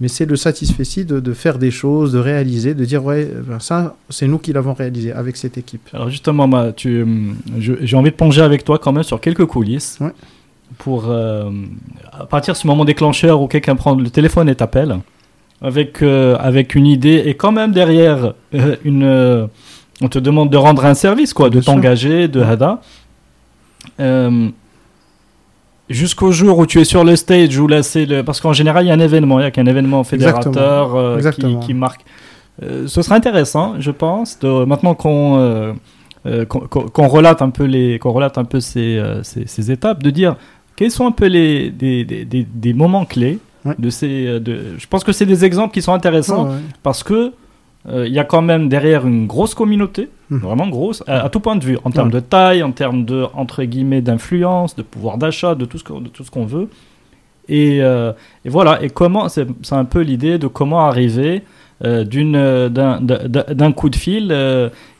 mais 0.00 0.08
c'est 0.08 0.26
le 0.26 0.36
satisfait 0.36 1.04
de, 1.04 1.20
de 1.20 1.32
faire 1.32 1.58
des 1.58 1.70
choses, 1.70 2.12
de 2.12 2.18
réaliser, 2.18 2.74
de 2.74 2.84
dire 2.84 3.04
ouais, 3.04 3.30
ben 3.46 3.60
ça, 3.60 3.96
c'est 4.10 4.26
nous 4.26 4.38
qui 4.38 4.52
l'avons 4.52 4.74
réalisé 4.74 5.12
avec 5.12 5.36
cette 5.36 5.56
équipe. 5.58 5.88
Alors 5.92 6.10
justement, 6.10 6.46
ma- 6.48 6.72
tu, 6.72 7.06
je- 7.58 7.74
j'ai 7.80 7.96
envie 7.96 8.10
de 8.10 8.16
plonger 8.16 8.42
avec 8.42 8.64
toi 8.64 8.78
quand 8.78 8.92
même 8.92 9.02
sur 9.04 9.20
quelques 9.20 9.46
coulisses. 9.46 9.98
Ouais. 10.00 10.12
Pour 10.78 11.04
euh, 11.08 11.50
à 12.12 12.24
partir 12.26 12.54
de 12.54 12.58
ce 12.58 12.66
moment 12.66 12.84
déclencheur 12.84 13.42
où 13.42 13.46
quelqu'un 13.46 13.76
prend 13.76 13.94
le 13.94 14.08
téléphone 14.08 14.48
et 14.48 14.54
t'appelle, 14.54 14.98
avec, 15.62 16.02
euh, 16.02 16.36
avec 16.40 16.74
une 16.74 16.86
idée 16.86 17.22
et 17.24 17.34
quand 17.34 17.52
même 17.52 17.72
derrière 17.72 18.34
euh, 18.54 18.76
une, 18.84 19.04
euh, 19.04 19.46
on 20.00 20.08
te 20.08 20.18
demande 20.18 20.50
de 20.50 20.56
rendre 20.56 20.84
un 20.84 20.94
service, 20.94 21.32
quoi, 21.32 21.50
de 21.50 21.60
t'engager, 21.60 22.28
de 22.28 22.40
hada. 22.40 22.80
Jusqu'au 25.88 26.32
jour 26.32 26.58
où 26.58 26.66
tu 26.66 26.80
es 26.80 26.84
sur 26.84 27.04
le 27.04 27.16
stage, 27.16 27.58
où 27.58 27.66
là 27.68 27.82
c'est 27.82 28.06
le... 28.06 28.22
parce 28.22 28.40
qu'en 28.40 28.52
général 28.52 28.84
il 28.84 28.88
y 28.88 28.90
a 28.90 28.94
un 28.94 29.00
événement, 29.00 29.40
il 29.40 29.42
y 29.42 29.46
a 29.46 29.50
qu'un 29.50 29.66
événement 29.66 30.02
fédérateur 30.04 30.92
qui, 30.92 31.16
Exactement. 31.16 31.60
qui 31.60 31.74
marque. 31.74 32.00
Ce 32.60 33.02
serait 33.02 33.16
intéressant, 33.16 33.74
je 33.78 33.90
pense, 33.90 34.38
de, 34.38 34.64
maintenant 34.64 34.94
qu'on 34.94 35.74
qu'on 36.24 37.08
relate 37.08 37.42
un 37.42 37.50
peu 37.50 37.64
les, 37.64 37.98
qu'on 37.98 38.12
relate 38.12 38.38
un 38.38 38.44
peu 38.44 38.60
ces, 38.60 39.02
ces, 39.22 39.46
ces 39.46 39.70
étapes, 39.70 40.02
de 40.02 40.10
dire 40.10 40.36
quels 40.76 40.90
sont 40.90 41.06
un 41.06 41.10
peu 41.12 41.26
les 41.26 41.70
des, 41.70 42.04
des, 42.04 42.24
des, 42.24 42.44
des 42.44 42.72
moments 42.72 43.04
clés 43.04 43.38
Ouais. 43.64 43.74
de 43.78 43.90
ces. 43.90 44.26
euh, 44.26 44.40
De, 44.40 44.58
je 44.78 44.86
pense 44.86 45.04
que 45.04 45.12
c'est 45.12 45.26
des 45.26 45.44
exemples 45.44 45.72
qui 45.74 45.82
sont 45.82 45.92
intéressants 45.94 46.46
ouais. 46.48 46.56
parce 46.82 47.02
que 47.02 47.32
euh, 47.88 48.06
il 48.06 48.12
y 48.12 48.18
a 48.18 48.24
quand 48.24 48.42
même 48.42 48.68
derrière 48.68 49.06
une 49.06 49.26
grosse 49.26 49.54
communauté, 49.54 50.08
Mhm. 50.30 50.38
vraiment 50.38 50.68
grosse, 50.68 51.02
à, 51.06 51.24
à 51.24 51.28
tout 51.28 51.40
point 51.40 51.56
de 51.56 51.64
vue, 51.64 51.78
en 51.84 51.90
termes 51.90 52.10
de 52.10 52.20
taille, 52.20 52.62
en 52.62 52.72
termes 52.72 53.04
de 53.04 53.26
entre 53.34 53.64
guillemets 53.64 54.00
d'influence, 54.00 54.74
de 54.76 54.82
pouvoir 54.82 55.18
d'achat, 55.18 55.54
de 55.54 55.64
tout 55.64 55.78
ce 55.78 55.84
qu'on 55.84 56.00
de 56.00 56.08
tout 56.08 56.24
ce 56.24 56.30
qu'on 56.30 56.46
veut. 56.46 56.68
Et, 57.48 57.82
euh, 57.82 58.12
et 58.44 58.48
voilà. 58.48 58.82
Et 58.82 58.88
comment 58.90 59.28
c'est 59.28 59.46
un 59.72 59.84
peu 59.84 60.00
l'idée 60.00 60.38
de 60.38 60.46
comment 60.46 60.80
arriver 60.86 61.42
euh, 61.84 62.04
d'une 62.04 62.32
d'un- 62.68 63.72
coup 63.72 63.90
de 63.90 63.96
fil. 63.96 64.24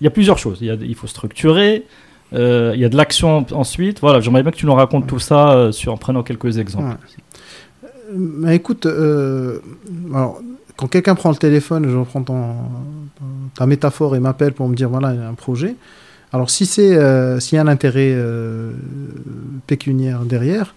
Il 0.01 0.05
y 0.05 0.07
a 0.07 0.11
plusieurs 0.11 0.39
choses. 0.39 0.59
Il, 0.61 0.67
y 0.67 0.71
a, 0.71 0.75
il 0.75 0.95
faut 0.97 1.07
structurer. 1.07 1.85
il 2.33 2.77
y 2.81 2.85
a 2.85 2.89
de 2.89 2.97
l'action 2.97 3.47
ensuite. 3.53 4.01
Voilà, 4.01 4.21
j'aimerais 4.21 4.43
bien 4.43 4.51
que 4.51 4.57
tu 4.57 4.67
nous 4.67 4.75
racontes 4.75 5.07
tout 5.07 5.21
ça 5.21 5.71
sur, 5.71 5.93
en 5.93 5.97
prenant 5.97 6.23
quelques 6.25 6.59
exemples. 6.59 6.89
Ouais. 6.89 6.97
Mais 8.15 8.57
écoute, 8.57 8.87
euh, 8.87 9.59
alors, 10.15 10.41
quand 10.77 10.89
quelqu'un 10.89 11.15
prend 11.15 11.31
le 11.31 11.37
téléphone, 11.37 11.89
je 11.89 11.97
reprends 11.97 12.23
ton, 12.23 12.55
ta 13.55 13.67
métaphore 13.67 14.17
et 14.17 14.21
m'appelle 14.21 14.53
pour 14.53 14.69
me 14.69 14.75
dire 14.75 14.89
voilà, 14.89 15.13
il 15.15 15.21
y 15.21 15.23
a 15.23 15.29
un 15.29 15.35
projet. 15.35 15.77
Alors, 16.33 16.49
si 16.51 16.65
c'est 16.67 16.97
euh, 16.97 17.41
s'il 17.41 17.57
y 17.57 17.59
a 17.59 17.63
un 17.63 17.69
intérêt 17.69 18.13
euh, 18.15 18.73
pécuniaire 19.67 20.21
derrière, 20.25 20.75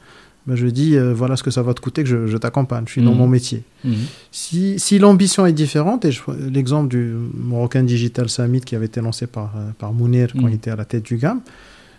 ben, 0.48 0.56
je 0.56 0.68
dis 0.68 0.96
euh, 0.96 1.14
voilà 1.14 1.38
ce 1.38 1.44
que 1.44 1.50
ça 1.52 1.62
va 1.64 1.74
te 1.74 1.82
coûter, 1.82 2.04
que 2.04 2.10
je, 2.10 2.28
je 2.28 2.38
t'accompagne. 2.38 2.84
Je 2.86 2.92
suis 2.92 3.02
dans 3.04 3.12
Mhm. 3.14 3.18
mon 3.18 3.28
métier. 3.28 3.64
Mhm. 3.84 3.94
Si, 4.32 4.80
si 4.80 5.00
l'ambition 5.00 5.46
est 5.46 5.54
différente, 5.54 6.06
et 6.06 6.12
l'exemple 6.52 6.90
du 6.90 7.14
Moroccan 7.34 7.84
Digital 7.84 8.30
Summit 8.30 8.62
qui 8.62 8.76
avait 8.76 8.86
été 8.86 9.02
lancé 9.02 9.28
par, 9.28 9.54
par 9.80 9.94
Mounir 9.94 10.34
quand 10.34 10.42
Mhm. 10.44 10.50
il 10.50 10.56
était 10.56 10.72
à 10.72 10.76
la 10.76 10.86
tête 10.86 11.04
du 11.04 11.18
GAM, 11.18 11.40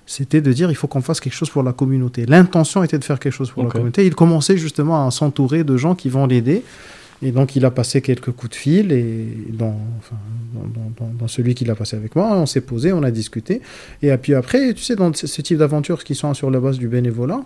c'était 0.07 0.41
de 0.41 0.53
dire 0.53 0.71
il 0.71 0.75
faut 0.77 0.87
qu'on 0.87 1.03
fasse 1.03 1.21
quelque 1.21 1.35
chose 1.35 1.51
pour 1.51 1.63
la 1.63 1.73
communauté. 1.73 2.25
L'intention 2.27 2.83
était 2.85 2.99
de 2.99 3.05
faire 3.05 3.19
quelque 3.19 3.33
chose 3.35 3.51
pour 3.51 3.63
la 3.65 3.69
communauté. 3.73 4.07
Il 4.07 4.15
commençait 4.15 4.57
justement 4.57 5.07
à 5.07 5.11
s'entourer 5.11 5.65
de 5.65 5.77
gens 5.77 5.95
qui 5.95 6.09
vont 6.09 6.27
l'aider. 6.27 6.63
Et 7.23 7.31
donc 7.33 7.57
il 7.57 7.65
a 7.65 7.71
passé 7.71 8.03
quelques 8.03 8.31
coups 8.31 8.51
de 8.51 8.55
fil 8.57 8.93
et 8.93 9.27
dans, 9.51 9.75
enfin, 9.99 10.17
dans, 10.55 10.61
dans- 10.81 10.93
dans- 11.07 11.13
dans 11.21 11.29
celui 11.29 11.55
qu'il 11.55 11.71
a 11.71 11.75
passé 11.75 11.97
avec 11.97 12.15
moi, 12.15 12.37
on 12.37 12.45
s'est 12.45 12.61
posé, 12.61 12.93
on 12.93 13.03
a 13.03 13.11
discuté. 13.11 13.63
Et 14.03 14.15
puis 14.19 14.35
après, 14.35 14.75
tu 14.75 14.83
sais, 14.83 14.97
dans 14.97 15.13
ce, 15.15 15.27
ce 15.27 15.41
type 15.41 15.57
d'aventures 15.57 16.05
qui 16.05 16.15
sont 16.15 16.35
sur 16.35 16.51
la 16.51 16.61
base 16.61 16.77
du 16.79 16.89
bénévolat, 16.89 17.41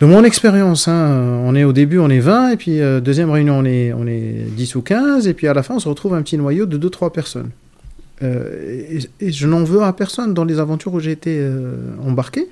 de 0.00 0.06
mon 0.06 0.22
expérience, 0.24 0.86
hein, 0.86 1.40
on 1.44 1.54
est 1.56 1.64
au 1.64 1.72
début, 1.72 1.98
on 1.98 2.10
est 2.10 2.20
20, 2.20 2.50
et 2.50 2.56
puis 2.56 2.80
euh, 2.80 3.00
deuxième 3.00 3.30
réunion, 3.30 3.58
on 3.58 3.64
est, 3.64 3.92
on 3.92 4.06
est 4.06 4.46
10 4.56 4.74
ou 4.76 4.82
15, 4.82 5.26
et 5.28 5.34
puis 5.34 5.46
à 5.48 5.54
la 5.54 5.62
fin, 5.64 5.74
on 5.74 5.78
se 5.80 5.88
retrouve 5.88 6.14
un 6.14 6.22
petit 6.22 6.36
noyau 6.38 6.66
de 6.66 6.78
2-3 6.88 7.10
personnes. 7.12 7.50
Euh, 8.22 8.98
et, 9.20 9.26
et 9.26 9.32
je 9.32 9.46
n'en 9.46 9.64
veux 9.64 9.82
à 9.82 9.92
personne 9.92 10.34
dans 10.34 10.44
les 10.44 10.58
aventures 10.60 10.94
où 10.94 11.00
j'ai 11.00 11.10
été 11.10 11.36
euh, 11.40 11.74
embarqué, 12.06 12.46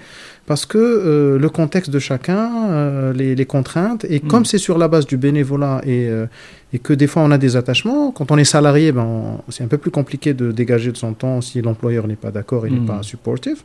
parce 0.47 0.67
que 0.67 0.77
euh, 0.79 1.39
le 1.39 1.49
contexte 1.49 1.91
de 1.91 2.01
chacun, 2.01 3.13
les, 3.13 3.35
les 3.37 3.47
contraintes, 3.47 4.05
et 4.09 4.19
Mm. 4.21 4.27
comme 4.29 4.45
c'est 4.45 4.59
sur 4.59 4.77
la 4.77 4.89
base 4.89 5.07
du 5.07 5.17
bénévolat 5.17 5.81
et, 5.87 6.09
et 6.73 6.79
que 6.81 6.93
des 6.93 7.07
fois 7.07 7.23
on 7.23 7.31
a 7.31 7.39
des 7.39 7.55
attachements, 7.57 8.11
quand 8.11 8.31
on 8.33 8.39
est 8.39 8.45
salarié, 8.45 8.91
ben, 8.93 9.39
c'est 9.51 9.63
un 9.63 9.69
peu 9.69 9.79
plus 9.79 9.93
compliqué 9.93 10.35
de 10.35 10.51
dégager 10.51 10.91
de 10.91 10.97
son 10.97 11.13
temps 11.15 11.41
si 11.41 11.63
l'employeur 11.63 12.09
n'est 12.09 12.17
pas 12.17 12.33
d'accord, 12.33 12.67
il 12.67 12.73
Mm. 12.75 12.79
n'est 12.81 12.87
pas 12.87 13.03
supportif. 13.03 13.65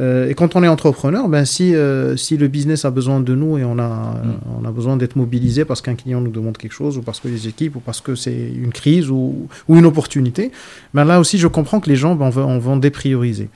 Euh, 0.00 0.28
et 0.28 0.34
quand 0.34 0.56
on 0.56 0.62
est 0.62 0.68
entrepreneur, 0.68 1.28
ben 1.28 1.44
si, 1.44 1.74
euh, 1.74 2.16
si 2.16 2.36
le 2.36 2.48
business 2.48 2.84
a 2.84 2.90
besoin 2.90 3.20
de 3.20 3.34
nous 3.34 3.58
et 3.58 3.64
on 3.64 3.78
a, 3.78 4.14
Mm. 4.24 4.62
on 4.62 4.64
a 4.66 4.70
besoin 4.70 4.96
d'être 4.96 5.16
mobilisé 5.16 5.64
parce 5.64 5.82
qu'un 5.82 5.94
client 5.94 6.20
nous 6.20 6.30
demande 6.30 6.56
quelque 6.56 6.72
chose 6.72 6.96
ou 6.96 7.02
parce 7.02 7.20
que 7.20 7.28
les 7.28 7.48
équipes 7.48 7.76
ou 7.76 7.80
parce 7.80 8.00
que 8.00 8.14
c'est 8.14 8.50
une 8.54 8.72
crise 8.72 9.10
ou, 9.10 9.48
ou 9.68 9.76
une 9.76 9.84
opportunité, 9.86 10.52
ben 10.94 11.04
là 11.04 11.20
aussi 11.20 11.38
je 11.38 11.48
comprends 11.48 11.80
que 11.80 11.90
les 11.90 11.96
gens 11.96 12.14
ben, 12.14 12.26
on, 12.26 12.30
va, 12.30 12.42
on 12.46 12.58
va 12.58 12.76
déprioriser. 12.76 13.48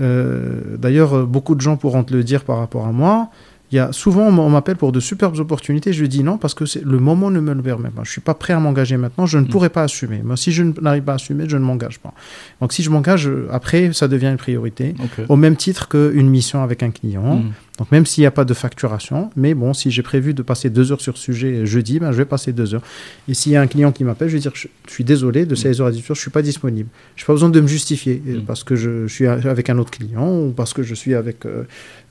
Euh, 0.00 0.60
D'ailleurs, 0.78 1.26
beaucoup 1.26 1.54
de 1.54 1.60
gens 1.60 1.76
pourront 1.76 2.04
te 2.04 2.12
le 2.14 2.24
dire 2.24 2.44
par 2.44 2.58
rapport 2.58 2.86
à 2.86 2.92
moi. 2.92 3.28
Il 3.72 3.76
y 3.76 3.78
a, 3.78 3.90
souvent, 3.90 4.24
on 4.26 4.50
m'appelle 4.50 4.76
pour 4.76 4.92
de 4.92 5.00
superbes 5.00 5.38
opportunités. 5.38 5.94
Je 5.94 6.04
dis 6.04 6.22
non 6.22 6.36
parce 6.36 6.52
que 6.52 6.66
c'est- 6.66 6.84
le 6.84 6.98
moment 6.98 7.30
ne 7.30 7.40
me 7.40 7.54
le 7.54 7.62
permet 7.62 7.88
pas. 7.88 8.02
Je 8.04 8.10
suis 8.10 8.20
pas 8.20 8.34
prêt 8.34 8.52
à 8.52 8.60
m'engager 8.60 8.98
maintenant. 8.98 9.24
Je 9.24 9.38
ne 9.38 9.44
Mm. 9.44 9.48
pourrai 9.48 9.70
pas 9.70 9.82
assumer. 9.84 10.20
Moi, 10.22 10.36
si 10.36 10.52
je 10.52 10.62
n'arrive 10.82 11.02
pas 11.04 11.12
à 11.12 11.14
assumer, 11.14 11.44
je 11.48 11.56
ne 11.56 11.64
m'engage 11.64 11.98
pas. 11.98 12.12
Donc, 12.60 12.74
si 12.74 12.82
je 12.82 12.90
m'engage, 12.90 13.26
euh, 13.26 13.48
après, 13.50 13.92
ça 13.94 14.08
devient 14.08 14.26
une 14.26 14.36
priorité. 14.36 14.94
Au 15.30 15.36
même 15.36 15.56
titre 15.56 15.88
qu'une 15.88 16.28
mission 16.28 16.62
avec 16.62 16.82
un 16.82 16.90
client. 16.90 17.36
Mhm. 17.36 17.52
Donc 17.78 17.90
même 17.90 18.04
s'il 18.04 18.20
n'y 18.20 18.26
a 18.26 18.30
pas 18.30 18.44
de 18.44 18.52
facturation, 18.52 19.30
mais 19.34 19.54
bon, 19.54 19.72
si 19.72 19.90
j'ai 19.90 20.02
prévu 20.02 20.34
de 20.34 20.42
passer 20.42 20.68
deux 20.68 20.92
heures 20.92 21.00
sur 21.00 21.16
ce 21.16 21.24
sujet 21.24 21.64
jeudi, 21.64 22.00
ben, 22.00 22.12
je 22.12 22.18
vais 22.18 22.26
passer 22.26 22.52
deux 22.52 22.74
heures. 22.74 22.82
Et 23.28 23.34
s'il 23.34 23.52
y 23.52 23.56
a 23.56 23.62
un 23.62 23.66
client 23.66 23.92
qui 23.92 24.04
m'appelle, 24.04 24.28
je 24.28 24.34
vais 24.34 24.40
dire, 24.40 24.52
je, 24.54 24.68
je 24.86 24.92
suis 24.92 25.04
désolé, 25.04 25.46
de 25.46 25.54
16 25.54 25.80
heures 25.80 25.86
à 25.86 25.90
18 25.90 26.10
heures, 26.10 26.14
je 26.14 26.20
suis 26.20 26.30
pas 26.30 26.42
disponible. 26.42 26.90
Je 27.16 27.22
n'ai 27.22 27.26
pas 27.26 27.32
besoin 27.32 27.48
de 27.48 27.60
me 27.60 27.66
justifier 27.66 28.22
euh, 28.28 28.42
Mm. 28.42 28.44
parce 28.44 28.64
que 28.64 28.76
je, 28.76 29.06
je 29.06 29.14
suis 29.14 29.26
avec 29.26 29.70
un 29.70 29.78
autre 29.78 29.90
client 29.90 30.28
ou 30.28 30.50
parce 30.50 30.72
que 30.72 30.82
je 30.82 30.94
suis 30.94 31.14
avec 31.14 31.46
euh, 31.46 31.64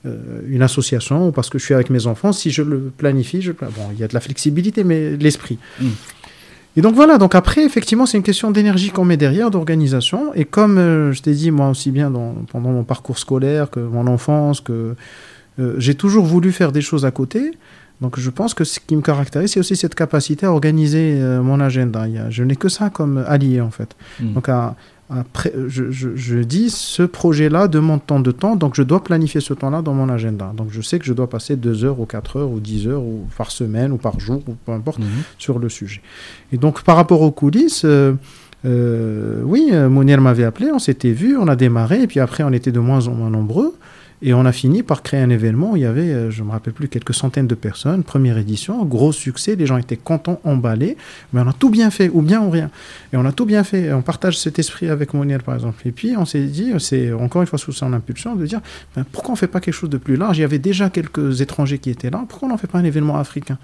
euh, 0.06 0.18
une 0.48 0.62
association 0.62 1.28
ou 1.28 1.32
parce 1.32 1.50
que 1.50 1.58
je 1.58 1.64
suis 1.64 1.74
avec 1.74 1.90
mes 1.90 2.06
enfants. 2.06 2.32
Si 2.32 2.50
je 2.50 2.62
le 2.62 2.90
planifie, 2.96 3.42
je... 3.42 3.52
bon, 3.52 3.68
il 3.92 3.98
y 4.00 4.04
a 4.04 4.08
de 4.08 4.14
la 4.14 4.20
flexibilité, 4.20 4.84
mais 4.84 5.16
l'esprit. 5.16 5.58
Mm. 5.80 5.88
Et 6.74 6.80
donc 6.80 6.94
voilà, 6.94 7.18
donc 7.18 7.34
après, 7.34 7.64
effectivement, 7.64 8.06
c'est 8.06 8.16
une 8.16 8.22
question 8.22 8.50
d'énergie 8.50 8.90
qu'on 8.90 9.04
met 9.04 9.18
derrière, 9.18 9.50
d'organisation. 9.50 10.32
Et 10.34 10.46
comme 10.46 10.78
euh, 10.78 11.12
je 11.12 11.20
t'ai 11.20 11.32
dit, 11.32 11.50
moi 11.50 11.68
aussi 11.68 11.90
bien 11.90 12.10
dans, 12.10 12.34
pendant 12.50 12.70
mon 12.70 12.84
parcours 12.84 13.18
scolaire 13.18 13.70
que 13.70 13.80
mon 13.80 14.06
enfance, 14.06 14.62
que 14.62 14.94
euh, 15.58 15.74
j'ai 15.78 15.94
toujours 15.94 16.24
voulu 16.24 16.52
faire 16.52 16.72
des 16.72 16.80
choses 16.82 17.04
à 17.04 17.10
côté. 17.10 17.52
Donc 18.00 18.18
je 18.18 18.30
pense 18.30 18.52
que 18.54 18.64
ce 18.64 18.80
qui 18.80 18.96
me 18.96 19.02
caractérise, 19.02 19.52
c'est 19.52 19.60
aussi 19.60 19.76
cette 19.76 19.94
capacité 19.94 20.46
à 20.46 20.52
organiser 20.52 21.14
euh, 21.20 21.40
mon 21.42 21.60
agenda. 21.60 22.06
Je 22.30 22.42
n'ai 22.42 22.56
que 22.56 22.68
ça 22.68 22.90
comme 22.90 23.22
allié, 23.28 23.60
en 23.60 23.70
fait. 23.70 23.94
Mm. 24.20 24.32
Donc 24.34 24.48
à- 24.48 24.74
je, 25.68 25.90
je- 25.90 26.16
je 26.16 26.38
dis, 26.38 26.70
ce 26.70 27.02
projet-là 27.02 27.68
demande 27.68 28.00
tant 28.06 28.18
de 28.18 28.30
temps, 28.30 28.56
donc 28.56 28.74
je 28.74 28.82
dois 28.82 29.04
planifier 29.04 29.42
ce 29.42 29.52
temps-là 29.52 29.82
dans 29.82 29.92
mon 29.92 30.08
agenda. 30.08 30.52
Donc 30.56 30.68
je 30.70 30.80
sais 30.80 30.98
que 30.98 31.04
je 31.04 31.12
dois 31.12 31.28
passer 31.28 31.54
2 31.54 31.84
heures 31.84 32.00
ou 32.00 32.06
4 32.06 32.36
heures 32.38 32.50
ou 32.50 32.60
10 32.60 32.88
heures 32.88 33.02
ou 33.02 33.26
par 33.36 33.50
semaine 33.50 33.92
ou 33.92 33.98
par 33.98 34.18
jour 34.18 34.42
ou 34.48 34.54
peu 34.64 34.72
importe 34.72 35.00
Mhm. 35.00 35.06
sur 35.38 35.58
le 35.58 35.68
sujet. 35.68 36.00
Et 36.50 36.56
donc, 36.56 36.82
par 36.82 36.96
rapport 36.96 37.20
aux 37.20 37.30
coulisses, 37.30 37.82
euh, 37.84 38.14
euh, 38.64 39.42
oui, 39.44 39.70
Mounir 39.90 40.20
m'avait 40.20 40.44
appelé, 40.44 40.70
on 40.72 40.78
s'était 40.78 41.12
vu, 41.12 41.36
on 41.36 41.46
a 41.48 41.56
démarré, 41.56 42.02
et 42.02 42.06
puis 42.06 42.20
après, 42.20 42.42
on 42.42 42.52
était 42.52 42.72
de 42.72 42.80
moins 42.80 43.06
en 43.08 43.12
moins 43.14 43.30
nombreux. 43.30 43.74
Et 44.24 44.34
on 44.34 44.44
a 44.44 44.52
fini 44.52 44.84
par 44.84 45.02
créer 45.02 45.20
un 45.20 45.30
événement 45.30 45.72
où 45.72 45.76
il 45.76 45.82
y 45.82 45.84
avait, 45.84 46.12
euh, 46.12 46.30
je 46.30 46.42
ne 46.42 46.46
me 46.46 46.52
rappelle 46.52 46.72
plus, 46.72 46.86
quelques 46.86 47.12
centaines 47.12 47.48
de 47.48 47.56
personnes. 47.56 48.04
Première 48.04 48.38
édition, 48.38 48.84
gros 48.84 49.10
succès, 49.10 49.56
les 49.56 49.66
gens 49.66 49.78
étaient 49.78 49.96
contents, 49.96 50.40
emballés. 50.44 50.96
Mais 51.32 51.40
on 51.40 51.48
a 51.48 51.52
tout 51.52 51.70
bien 51.70 51.90
fait, 51.90 52.08
ou 52.08 52.22
bien 52.22 52.40
ou 52.40 52.48
rien. 52.48 52.70
Et 53.12 53.16
on 53.16 53.24
a 53.24 53.32
tout 53.32 53.46
bien 53.46 53.64
fait. 53.64 53.92
On 53.92 54.02
partage 54.02 54.38
cet 54.38 54.60
esprit 54.60 54.88
avec 54.88 55.12
Moniel, 55.12 55.42
par 55.42 55.56
exemple. 55.56 55.82
Et 55.86 55.90
puis, 55.90 56.16
on 56.16 56.24
s'est 56.24 56.44
dit, 56.44 56.72
c'est 56.78 57.12
encore 57.12 57.42
une 57.42 57.48
fois 57.48 57.58
sous 57.58 57.72
son 57.72 57.92
impulsion, 57.92 58.36
de 58.36 58.46
dire, 58.46 58.60
ben, 58.94 59.04
pourquoi 59.10 59.30
on 59.30 59.34
ne 59.34 59.38
fait 59.38 59.48
pas 59.48 59.60
quelque 59.60 59.74
chose 59.74 59.90
de 59.90 59.98
plus 59.98 60.14
large? 60.14 60.38
Il 60.38 60.42
y 60.42 60.44
avait 60.44 60.60
déjà 60.60 60.88
quelques 60.88 61.40
étrangers 61.40 61.78
qui 61.78 61.90
étaient 61.90 62.10
là. 62.10 62.24
Pourquoi 62.28 62.46
on 62.46 62.52
n'en 62.52 62.58
fait 62.58 62.68
pas 62.68 62.78
un 62.78 62.84
événement 62.84 63.18
africain? 63.18 63.58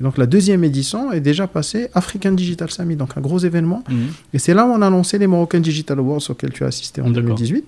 Et 0.00 0.02
donc, 0.04 0.16
la 0.16 0.26
deuxième 0.26 0.64
édition 0.64 1.12
est 1.12 1.20
déjà 1.20 1.46
passée 1.46 1.88
African 1.94 2.32
Digital 2.32 2.70
Summit, 2.70 2.96
donc 2.96 3.10
un 3.16 3.20
gros 3.20 3.38
événement. 3.38 3.84
Mhm. 3.88 3.96
Et 4.32 4.38
c'est 4.38 4.54
là 4.54 4.64
où 4.66 4.70
on 4.70 4.80
a 4.80 4.88
lancé 4.88 5.18
les 5.18 5.26
Moroccan 5.26 5.60
Digital 5.60 5.98
Awards 5.98 6.22
auxquels 6.30 6.52
tu 6.52 6.64
as 6.64 6.68
assisté 6.68 7.02
en 7.02 7.10
D'accord. 7.10 7.34
2018. 7.36 7.64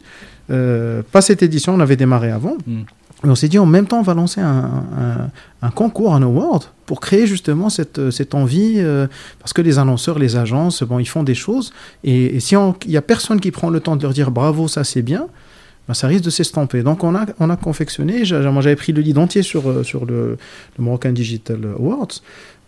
Euh, 0.50 1.02
pas 1.12 1.20
cette 1.20 1.42
édition, 1.42 1.74
on 1.74 1.80
avait 1.80 1.96
démarré 1.96 2.30
avant. 2.30 2.56
Mm. 2.66 2.80
Et 3.24 3.28
on 3.28 3.34
s'est 3.36 3.46
dit 3.48 3.58
en 3.58 3.66
même 3.66 3.86
temps, 3.86 4.00
on 4.00 4.02
va 4.02 4.14
lancer 4.14 4.40
un, 4.40 4.48
un- 4.98 5.30
un 5.64 5.70
concours, 5.70 6.14
un 6.14 6.22
award, 6.22 6.64
pour 6.86 7.00
créer 7.00 7.26
justement 7.28 7.68
cette, 7.70 8.00
euh, 8.00 8.10
cette 8.10 8.34
envie, 8.34 8.74
euh, 8.78 9.06
parce 9.38 9.52
que 9.52 9.62
les 9.62 9.78
annonceurs, 9.78 10.18
les 10.18 10.34
agences, 10.34 10.82
bon, 10.82 10.98
ils 10.98 11.06
font 11.06 11.22
des 11.22 11.36
choses, 11.36 11.72
et, 12.02 12.34
et 12.36 12.40
si 12.40 12.56
il 12.56 12.90
n'y 12.90 12.96
a 12.96 13.02
personne 13.02 13.38
qui 13.38 13.52
prend 13.52 13.70
le 13.70 13.78
temps 13.78 13.94
de 13.94 14.02
leur 14.02 14.12
dire 14.12 14.32
bravo, 14.32 14.66
ça 14.66 14.82
c'est 14.82 15.02
bien, 15.02 15.26
ben, 15.88 15.94
ça 15.94 16.06
risque 16.06 16.24
de 16.24 16.30
s'estomper. 16.30 16.82
Donc 16.82 17.02
on 17.04 17.14
a, 17.14 17.26
on 17.40 17.50
a 17.50 17.56
confectionné, 17.56 18.22
moi 18.30 18.62
j'avais 18.62 18.76
pris 18.76 18.92
le 18.92 19.00
lead 19.02 19.18
entier 19.18 19.42
sur, 19.42 19.68
euh, 19.68 19.82
sur 19.82 20.04
le, 20.06 20.36
le 20.78 20.84
Moroccan 20.84 21.12
Digital 21.12 21.58
Awards, 21.78 22.08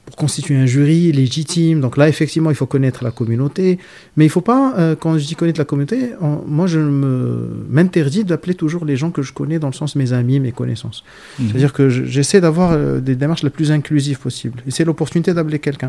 pour 0.06 0.16
constituer 0.16 0.54
un 0.56 0.66
jury 0.66 1.12
légitime. 1.12 1.80
Donc 1.80 1.96
là, 1.96 2.10
effectivement, 2.10 2.50
il 2.50 2.56
faut 2.56 2.66
connaître 2.66 3.02
la 3.02 3.10
communauté. 3.10 3.78
Mais 4.18 4.24
il 4.24 4.28
ne 4.28 4.32
faut 4.32 4.42
pas, 4.42 4.74
euh, 4.76 4.94
quand 4.94 5.16
je 5.16 5.24
dis 5.26 5.34
connaître 5.34 5.58
la 5.58 5.64
communauté, 5.64 6.10
moi, 6.46 6.66
je 6.66 6.78
me- 6.78 7.64
m'interdis 7.70 8.22
d'appeler 8.24 8.54
toujours 8.54 8.84
les 8.84 8.96
gens 8.98 9.10
que 9.10 9.22
je 9.22 9.32
connais 9.32 9.58
dans 9.58 9.68
le 9.68 9.72
sens 9.72 9.96
mes 9.96 10.12
amis, 10.12 10.40
mes 10.40 10.52
connaissances. 10.52 11.04
Mhm. 11.38 11.46
C'est-à-dire 11.48 11.72
que 11.72 11.88
je- 11.88 12.04
j'essaie 12.04 12.42
d'avoir 12.42 12.72
euh, 12.72 13.00
des 13.00 13.16
démarches 13.16 13.44
la 13.44 13.48
plus 13.48 13.72
inclusive 13.72 14.18
possible. 14.18 14.62
Et 14.66 14.70
c'est 14.70 14.84
l'opportunité 14.84 15.32
d'appeler 15.32 15.58
quelqu'un. 15.58 15.88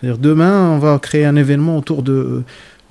C'est-à-dire 0.00 0.16
demain, 0.16 0.70
on 0.70 0.78
va 0.78 0.98
créer 0.98 1.26
un 1.26 1.36
événement 1.36 1.76
autour 1.76 2.02
de, 2.02 2.42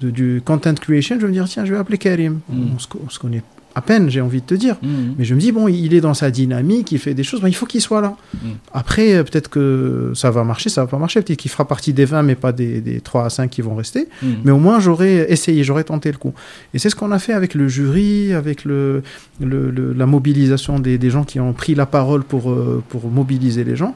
de- 0.01 0.11
du 0.11 0.39
content 0.45 0.75
creation. 0.75 1.15
Je 1.15 1.21
vais 1.21 1.29
me 1.29 1.33
dire, 1.33 1.47
tiens, 1.49 1.65
je 1.65 1.73
vais 1.73 1.79
appeler 1.79 1.97
Karim. 1.97 2.41
Mm. 2.47 2.63
On, 2.75 2.77
se, 2.77 2.87
on 3.03 3.09
se 3.09 3.17
connaît 3.17 3.41
à 3.79 3.81
peine, 3.81 4.09
j'ai 4.09 4.21
envie 4.21 4.41
de 4.41 4.45
te 4.45 4.53
dire. 4.53 4.75
Mhm. 4.83 5.15
Mais 5.17 5.25
je 5.25 5.33
me 5.33 5.39
dis, 5.39 5.51
bon, 5.51 5.67
il 5.67 5.93
est 5.93 6.01
dans 6.01 6.13
sa 6.13 6.29
dynamique, 6.29 6.91
il 6.91 6.99
fait 6.99 7.13
des 7.15 7.23
choses, 7.23 7.41
ben, 7.41 7.47
il 7.47 7.55
faut 7.55 7.65
qu'il 7.65 7.81
soit 7.81 8.01
là. 8.01 8.15
Mm. 8.33 8.47
Après, 8.73 9.13
euh, 9.15 9.23
peut-être 9.23 9.49
que 9.49 10.11
ça 10.15 10.29
va 10.31 10.43
marcher, 10.43 10.69
ça 10.69 10.81
va 10.81 10.87
pas 10.87 10.97
marcher. 10.97 11.21
Peut-être 11.21 11.39
qu'il 11.39 11.49
fera 11.51 11.67
partie 11.67 11.91
des 11.93 12.05
20, 12.05 12.23
mais 12.23 12.35
pas 12.35 12.51
des, 12.51 12.81
des 12.81 13.01
3 13.01 13.25
à 13.25 13.29
5 13.29 13.49
qui 13.49 13.61
vont 13.61 13.75
rester. 13.75 14.07
Mhm. 14.21 14.35
Mais 14.43 14.51
au 14.51 14.57
moins, 14.59 14.79
j'aurais 14.79 15.31
essayé, 15.31 15.63
j'aurais 15.63 15.83
tenté 15.85 16.11
le 16.11 16.17
coup. 16.17 16.33
Et 16.73 16.79
c'est 16.79 16.89
ce 16.89 16.95
qu'on 16.95 17.11
a 17.11 17.19
fait 17.19 17.33
avec 17.33 17.53
le 17.55 17.67
jury, 17.67 18.33
avec 18.33 18.65
le, 18.65 19.01
le- 19.41 19.71
le- 19.71 19.93
la 19.93 20.05
mobilisation 20.05 20.79
des, 20.79 20.97
des 20.97 21.09
gens 21.09 21.23
qui 21.23 21.39
ont 21.39 21.53
pris 21.53 21.73
la 21.75 21.85
parole 21.85 22.23
pour, 22.23 22.51
euh, 22.51 22.83
pour 22.89 23.09
mobiliser 23.09 23.63
les 23.63 23.75
gens. 23.75 23.95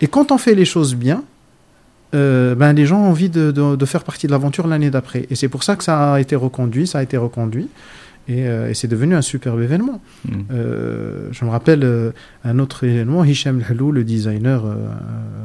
Et 0.00 0.06
quand 0.06 0.30
on 0.32 0.38
fait 0.38 0.54
les 0.54 0.64
choses 0.64 0.94
bien, 0.94 1.22
euh, 2.14 2.54
ben, 2.54 2.72
les 2.72 2.86
gens 2.86 3.00
ont 3.02 3.08
envie 3.10 3.28
de, 3.28 3.50
de- 3.50 3.76
de 3.76 3.84
faire 3.84 4.02
partie 4.04 4.26
de 4.26 4.32
l'aventure 4.32 4.66
l'année 4.66 4.90
d'après. 4.90 5.26
Et 5.30 5.34
c'est 5.34 5.48
pour 5.48 5.62
ça 5.62 5.76
que 5.76 5.84
ça 5.84 6.14
a 6.14 6.20
été 6.20 6.36
reconduit, 6.36 6.86
ça 6.86 6.98
a 7.00 7.02
été 7.02 7.16
reconduit. 7.16 7.68
Et, 8.28 8.46
euh, 8.46 8.68
et 8.68 8.74
c'est 8.74 8.88
devenu 8.88 9.14
un 9.14 9.22
superbe 9.22 9.60
événement. 9.62 10.02
Mhm. 10.28 10.44
Euh, 10.52 11.28
je 11.32 11.44
me 11.46 11.50
rappelle 11.50 11.82
euh, 11.82 12.10
un 12.44 12.58
autre 12.58 12.84
événement, 12.84 13.24
Hicham 13.24 13.62
Halou, 13.68 13.90
le 13.90 14.04
designer 14.04 14.62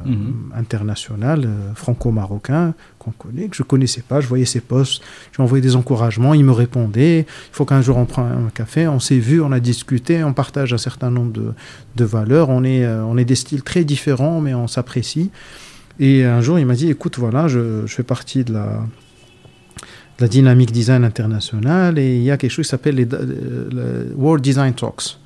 Mhm. 0.05 0.51
international, 0.53 1.47
franco-marocain, 1.75 2.73
qu'on 2.99 3.11
connaît, 3.11 3.47
que 3.47 3.55
je 3.55 3.63
connaissais 3.63 4.01
pas, 4.01 4.19
je 4.19 4.27
voyais 4.27 4.43
ses 4.45 4.59
posts, 4.59 5.01
je 5.31 5.37
lui 5.37 5.43
envoyais 5.43 5.61
des 5.61 5.77
encouragements, 5.77 6.33
il 6.33 6.43
me 6.43 6.51
répondait, 6.51 7.19
il 7.21 7.55
faut 7.55 7.63
qu'un 7.63 7.81
jour 7.81 7.95
on 7.97 8.05
prenne 8.05 8.25
un 8.47 8.49
café, 8.53 8.85
on 8.87 8.99
s'est 8.99 9.17
vu, 9.19 9.39
on 9.41 9.51
a 9.53 9.61
discuté, 9.61 10.23
on 10.23 10.33
partage 10.33 10.73
un 10.73 10.77
certain 10.77 11.09
nombre 11.09 11.31
de, 11.31 11.53
de 11.95 12.03
valeurs, 12.05 12.49
on 12.49 12.65
est, 12.65 12.85
on 12.85 13.17
est 13.17 13.25
des 13.25 13.35
styles 13.35 13.63
très 13.63 13.85
différents, 13.85 14.41
mais 14.41 14.53
on 14.53 14.67
s'apprécie. 14.67 15.31
Et 15.99 16.25
un 16.25 16.41
jour, 16.41 16.59
il 16.59 16.65
m'a 16.65 16.73
dit, 16.75 16.89
écoute, 16.89 17.17
voilà, 17.17 17.47
je, 17.47 17.85
je 17.85 17.93
fais 17.93 18.03
partie 18.03 18.43
de 18.43 18.53
la, 18.53 18.81
de 20.17 20.23
la 20.23 20.27
dynamique 20.27 20.71
design 20.71 21.03
internationale 21.03 21.97
et 21.99 22.15
il 22.17 22.23
y 22.23 22.31
a 22.31 22.37
quelque 22.37 22.51
chose 22.51 22.65
qui 22.65 22.69
s'appelle 22.69 22.95
les, 22.95 23.07
euh, 23.13 24.05
World 24.15 24.43
Design 24.43 24.73
Talks. 24.73 25.17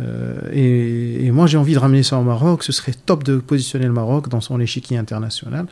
Euh, 0.00 0.34
et, 0.52 1.26
et 1.26 1.30
moi, 1.30 1.46
j'ai 1.46 1.56
envie 1.56 1.74
de 1.74 1.78
ramener 1.78 2.02
ça 2.02 2.18
au 2.18 2.22
Maroc. 2.24 2.64
Ce 2.64 2.72
serait 2.72 2.94
top 3.06 3.22
de 3.22 3.36
positionner 3.36 3.86
le 3.86 3.92
Maroc 3.92 4.28
dans 4.28 4.40
son 4.40 4.58
échiquier 4.58 4.98
international. 4.98 5.66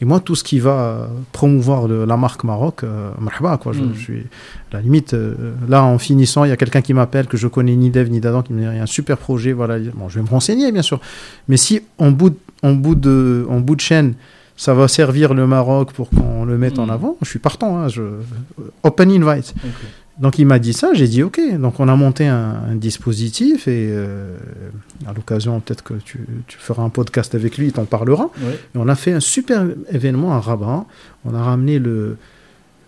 Et 0.00 0.04
moi, 0.04 0.18
tout 0.18 0.34
ce 0.34 0.42
qui 0.42 0.58
va 0.58 1.08
promouvoir 1.32 1.86
le- 1.86 2.04
la 2.04 2.16
marque 2.16 2.42
Maroc, 2.42 2.82
euh, 2.82 3.10
marhaba, 3.20 3.56
quoi. 3.56 3.72
Je, 3.72 3.80
Mm. 3.82 3.92
je 3.94 4.00
suis 4.00 4.26
à 4.72 4.76
la 4.76 4.80
limite. 4.80 5.14
euh, 5.14 5.34
là, 5.68 5.84
en 5.84 5.98
finissant, 5.98 6.42
il 6.44 6.48
y 6.48 6.52
a 6.52 6.56
quelqu'un 6.56 6.80
qui 6.82 6.92
m'appelle 6.92 7.26
que 7.26 7.36
je 7.36 7.46
connais 7.46 7.76
ni 7.76 7.90
d'Eve 7.90 8.10
ni 8.10 8.18
d'Adam 8.20 8.42
qui 8.42 8.52
me 8.52 8.58
dit 8.60 8.66
il 8.68 8.76
y 8.76 8.80
a 8.80 8.82
un 8.82 8.86
super 8.86 9.16
projet. 9.16 9.52
Voilà. 9.52 9.78
Bon, 9.94 10.08
je 10.08 10.16
vais 10.18 10.24
me 10.24 10.28
renseigner, 10.30 10.72
bien 10.72 10.82
sûr. 10.82 11.00
Mais 11.46 11.56
si 11.56 11.80
en 11.98 12.10
bout 12.10 12.30
de, 12.30 12.36
en 12.64 12.72
bout 12.72 12.96
de, 12.96 13.46
en 13.48 13.60
bout 13.60 13.76
de 13.76 13.80
chaîne, 13.80 14.14
ça 14.58 14.74
va 14.74 14.86
servir 14.88 15.32
le 15.32 15.46
Maroc 15.46 15.92
pour 15.94 16.10
qu'on 16.10 16.44
le 16.44 16.58
mette 16.58 16.78
en 16.78 16.86
Mm. 16.86 16.90
avant, 16.90 17.16
je 17.22 17.28
suis 17.30 17.38
partant. 17.38 17.78
hein, 17.78 17.88
je, 17.88 18.02
open 18.82 19.10
invite. 19.10 19.54
Donc 20.18 20.36
il 20.40 20.46
m'a 20.46 20.58
dit 20.58 20.72
ça, 20.72 20.90
j'ai 20.94 21.06
dit 21.06 21.22
ok. 21.22 21.40
Donc 21.60 21.78
on 21.78 21.86
a 21.88 21.94
monté 21.94 22.26
un, 22.26 22.56
un 22.70 22.74
dispositif 22.74 23.68
et 23.68 23.86
euh, 23.92 24.36
à 25.06 25.12
l'occasion 25.12 25.60
peut-être 25.60 25.84
que 25.84 25.94
tu, 25.94 26.18
tu 26.48 26.58
feras 26.58 26.82
un 26.82 26.88
podcast 26.88 27.34
avec 27.36 27.56
lui, 27.56 27.66
il 27.68 27.72
t'en 27.72 27.84
parlera. 27.84 28.28
Et 28.74 28.78
on 28.78 28.88
a 28.88 28.96
fait 28.96 29.12
un 29.12 29.20
super 29.20 29.64
événement 29.92 30.34
à 30.34 30.40
Rabat. 30.40 30.84
On 31.24 31.34
a 31.34 31.42
ramené 31.42 31.78
le, 31.78 32.16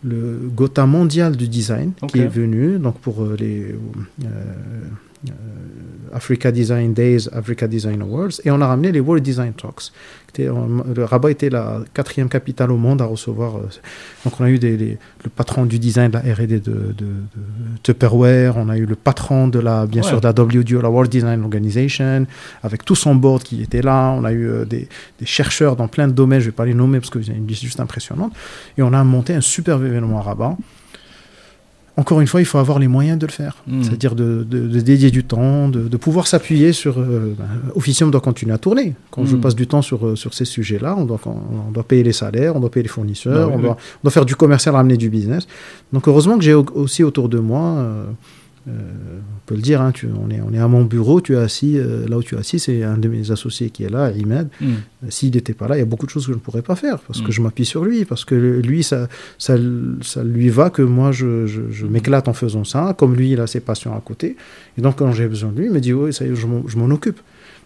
le 0.03 0.41
Gotha 0.53 0.87
mondial 0.87 1.37
du 1.37 1.47
design 1.47 1.93
qui 2.09 2.19
est 2.21 2.27
venu 2.27 2.79
donc 2.81 2.99
pour 2.99 3.23
euh, 3.23 3.37
les 3.39 3.63
euh, 3.63 3.75
euh, 4.25 4.29
Africa 6.13 6.51
Design 6.51 6.93
Days, 6.93 7.29
Africa 7.33 7.69
Design 7.69 8.03
Awards, 8.03 8.41
et 8.45 8.51
on 8.51 8.61
a 8.61 8.67
ramené 8.67 8.91
les 8.91 9.01
World 9.01 9.23
Design 9.23 9.53
Talks. 9.53 9.93
Euh, 10.39 10.53
le 10.97 11.05
Rabat 11.05 11.31
était 11.33 11.51
la 11.51 11.81
quatrième 11.93 12.29
capitale 12.29 12.71
au 12.71 12.77
monde 12.77 13.03
à 13.03 13.05
recevoir. 13.05 13.57
euh, 13.57 13.69
donc 14.25 14.41
on 14.41 14.45
a 14.45 14.51
eu 14.51 14.59
des, 14.59 14.77
les- 14.77 14.99
le 15.25 15.29
patron 15.31 15.67
du 15.67 15.79
design 15.79 16.09
de 16.11 16.15
la 16.15 16.21
R&D 16.35 16.47
de, 16.47 16.59
de, 16.61 16.93
de 16.97 17.07
Tupperware, 17.83 18.57
on 18.57 18.69
a 18.69 18.79
eu 18.79 18.87
le 18.87 18.95
patron 18.95 19.49
de 19.49 19.59
la, 19.59 19.87
bien 19.87 20.03
Ouais. 20.03 20.09
sûr, 20.09 20.21
de 20.21 20.27
la 20.27 20.33
WDO, 20.33 20.81
la 20.81 20.89
World 20.91 21.11
Design 21.11 21.43
Organization, 21.43 22.27
avec 22.63 22.85
tout 22.85 22.95
son 22.95 23.15
board 23.17 23.43
qui 23.43 23.63
était 23.63 23.83
là. 23.83 24.15
On 24.17 24.25
a 24.25 24.33
eu 24.33 24.49
euh, 24.49 24.65
des, 24.65 24.89
des 25.19 25.27
chercheurs 25.27 25.77
dans 25.77 25.89
plein 25.89 26.07
de 26.09 26.13
domaines, 26.13 26.41
je 26.41 26.47
ne 26.47 26.51
vais 26.51 26.57
pas 26.57 26.65
les 26.65 26.75
nommer 26.75 27.01
parce 27.01 27.11
que 27.11 27.21
c'est 27.23 27.33
une 27.33 27.47
liste 27.47 27.63
juste 27.63 27.81
impressionnante. 27.81 28.33
Et 28.79 28.83
on 28.83 28.93
a 28.93 29.03
monté 29.05 29.35
un 29.35 29.41
superbe 29.41 29.85
événement 29.85 30.19
à 30.19 30.23
Rabat. 30.23 30.57
Encore 32.01 32.21
une 32.21 32.27
fois, 32.27 32.41
il 32.41 32.47
faut 32.47 32.59
avoir 32.59 32.79
les 32.79 32.89
moyens 32.89 33.19
de 33.19 33.27
le 33.27 33.33
faire. 33.41 33.55
Mm. 33.67 33.83
C'est-à-dire 33.83 34.15
de, 34.15 34.29
de- 34.53 34.67
de 34.67 34.81
dédier 34.81 35.11
du 35.11 35.23
temps, 35.25 35.69
de, 35.69 35.81
de 35.95 35.97
pouvoir 35.99 36.27
s'appuyer 36.27 36.73
sur... 36.73 36.99
Euh, 36.99 37.35
ben, 37.39 37.45
Officium 37.75 38.11
doit 38.11 38.21
continuer 38.23 38.55
à 38.55 38.59
tourner. 38.59 38.95
Quand 39.11 39.25
je 39.27 39.37
Mm. 39.37 39.41
passe 39.43 39.55
du 39.55 39.67
temps 39.67 39.83
sur, 39.83 40.01
euh, 40.07 40.17
sur 40.17 40.33
ces 40.35 40.47
sujets-là, 40.47 40.95
on 40.97 41.05
doit, 41.05 41.21
on 41.27 41.71
doit 41.71 41.83
payer 41.85 42.03
les 42.03 42.13
salaires, 42.23 42.57
on 42.57 42.61
doit 42.61 42.71
payer 42.71 42.85
les 42.85 42.89
fournisseurs, 42.89 43.35
Bah 43.35 43.47
oui, 43.49 43.53
on, 43.55 43.57
oui. 43.59 43.63
doit, 43.65 43.77
on 43.99 44.03
doit 44.05 44.11
faire 44.13 44.25
du 44.25 44.35
commercial, 44.37 44.75
ramener 44.75 44.97
du 44.97 45.11
business. 45.11 45.47
Donc 45.93 46.09
heureusement 46.09 46.37
que 46.39 46.45
j'ai 46.45 46.55
au- 46.55 46.67
aussi 46.75 47.05
autour 47.05 47.29
de 47.29 47.39
moi... 47.39 47.61
euh, 47.79 48.05
on 49.51 49.55
peut 49.55 49.57
le 49.57 49.63
dire, 49.63 49.81
hein, 49.83 49.91
tu- 49.91 50.07
on, 50.07 50.31
est, 50.31 50.41
on 50.41 50.53
est 50.53 50.59
à 50.61 50.69
mon 50.69 50.85
bureau, 50.85 51.21
tu 51.21 51.33
es 51.35 51.37
assis, 51.37 51.77
euh, 51.77 52.07
là 52.07 52.19
où 52.19 52.23
tu 52.23 52.37
es 52.37 52.39
assis, 52.39 52.61
c'est 52.61 52.85
un 52.85 52.97
de 52.99 53.09
mes 53.09 53.33
associés 53.33 53.71
qui 53.71 53.83
est 53.83 53.89
là. 53.91 54.13
Mhm. 54.13 54.47
Euh, 54.61 55.07
S'il 55.09 55.35
n'était 55.35 55.55
pas 55.55 55.67
là, 55.67 55.77
il 55.77 55.81
y 55.81 55.83
a 55.83 55.87
beaucoup 55.87 56.07
de 56.07 56.11
choses 56.13 56.25
que 56.27 56.31
je 56.33 56.37
ne 56.37 56.41
pourrais 56.41 56.63
pas 56.63 56.77
faire 56.77 57.01
parce 57.01 57.21
Mm. 57.21 57.25
que 57.27 57.33
je 57.33 57.41
m'appuie 57.41 57.65
sur 57.65 57.85
lui, 57.85 58.05
parce 58.05 58.25
que 58.25 58.37
lui, 58.37 58.85
ça, 58.85 59.09
ça, 59.39 59.57
ça 60.03 60.23
lui 60.23 60.51
va 60.51 60.71
que 60.71 60.83
moi, 60.83 61.11
je, 61.11 61.47
je, 61.47 61.63
je 61.71 61.87
m'éclate 61.87 62.29
en 62.29 62.33
faisant 62.33 62.63
ça, 62.65 62.95
comme 62.97 63.17
lui, 63.17 63.33
il 63.33 63.41
a 63.41 63.49
ses 63.49 63.59
passions 63.61 63.93
à 63.97 64.01
côté. 64.01 64.37
Et 64.79 64.83
donc, 64.83 64.97
quand 64.99 65.11
j'ai 65.11 65.27
besoin 65.27 65.51
de 65.51 65.59
lui, 65.59 65.67
il 65.67 65.73
me 65.73 65.81
dit, 65.81 65.93
oui, 65.93 66.13
ça 66.13 66.25
y 66.25 66.29
est, 66.29 66.35
je 66.37 66.47
m'en 66.79 66.91
occupe. 66.95 67.19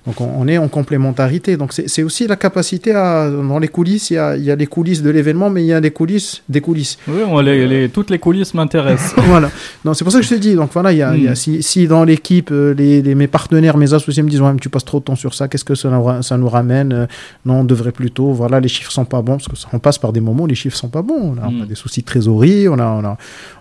Donc, 0.07 0.21
on, 0.21 0.31
on 0.37 0.47
est 0.49 0.59
en 0.59 0.69
complémentarité. 0.69 1.57
Donc, 1.57 1.73
c'est 1.73 2.03
aussi 2.03 2.27
la 2.27 2.37
capacité 2.37 2.93
à, 2.95 3.31
dans 3.31 3.59
les 3.59 3.69
coulisses, 3.69 4.11
il 4.11 4.15
y 4.15 4.19
a, 4.19 4.37
il 4.37 4.45
y 4.45 4.51
a 4.51 4.57
les 4.57 4.67
coulisses 4.67 5.03
de 5.03 5.09
l'événement, 5.11 5.49
mais 5.51 5.63
il 5.63 5.67
y 5.67 5.73
a 5.73 5.81
les 5.81 5.91
coulisses 5.91 6.43
des 6.49 6.61
coulisses. 6.61 6.99
Oui, 7.09 7.23
on- 7.27 7.41
les- 7.41 7.67
les- 7.67 7.89
toutes 7.89 8.11
les 8.11 8.19
coulisses 8.19 8.53
m'intéressent. 8.55 9.15
voilà. 9.27 9.51
C'est 9.95 10.05
pour 10.05 10.13
ça 10.13 10.19
que 10.21 10.25
je 10.25 10.31
te 10.31 10.35
dis. 10.35 10.55
Donc 10.55 10.71
voilà, 10.73 10.93
il 10.93 10.99
y 10.99 11.03
a, 11.03 11.17
il 11.17 11.23
y 11.25 11.29
a- 11.29 11.33
Mm. 11.33 11.37
si, 11.37 11.63
si 11.63 11.87
dans 11.89 12.05
l'équipe, 12.05 12.51
euh, 12.53 12.75
les, 12.75 13.01
les- 13.03 13.15
mes 13.15 13.27
partenaires, 13.29 13.77
mes 13.79 13.95
associés 13.95 14.23
me 14.23 14.29
disent 14.29 14.41
ouais, 14.43 14.53
mais 14.53 14.59
tu 14.61 14.69
passes 14.69 14.85
trop 14.85 14.99
de 14.99 15.05
temps 15.05 15.17
sur 15.17 15.33
ça, 15.33 15.49
qu'est-ce 15.49 15.65
que 15.65 15.75
ça, 15.75 15.89
ça 16.23 16.37
nous 16.37 16.49
ramène 16.49 16.93
Euh, 16.93 17.07
Non, 17.47 17.61
on 17.61 17.65
devrait 17.65 17.93
plutôt. 17.93 18.33
Voilà, 18.33 18.61
les 18.61 18.69
chiffres 18.69 18.93
sont 18.93 19.05
pas 19.07 19.23
bons 19.23 19.37
parce 19.39 19.49
que 19.49 19.57
ça, 19.57 19.69
on 19.73 19.79
passe 19.79 19.99
par 19.99 20.13
des 20.13 20.21
moments 20.21 20.45
où 20.45 20.47
les 20.47 20.55
chiffres 20.55 20.77
sont 20.77 20.89
pas 20.89 21.03
bons. 21.03 21.35
On 21.35 21.43
a, 21.43 21.47
on 21.47 21.61
a 21.63 21.65
Mm. 21.65 21.67
des 21.67 21.75
soucis 21.75 22.01
de 22.03 22.07
trésorerie, 22.07 22.69
on 22.69 22.79
a, 22.79 22.85
on 22.87 23.05
a, 23.05 23.17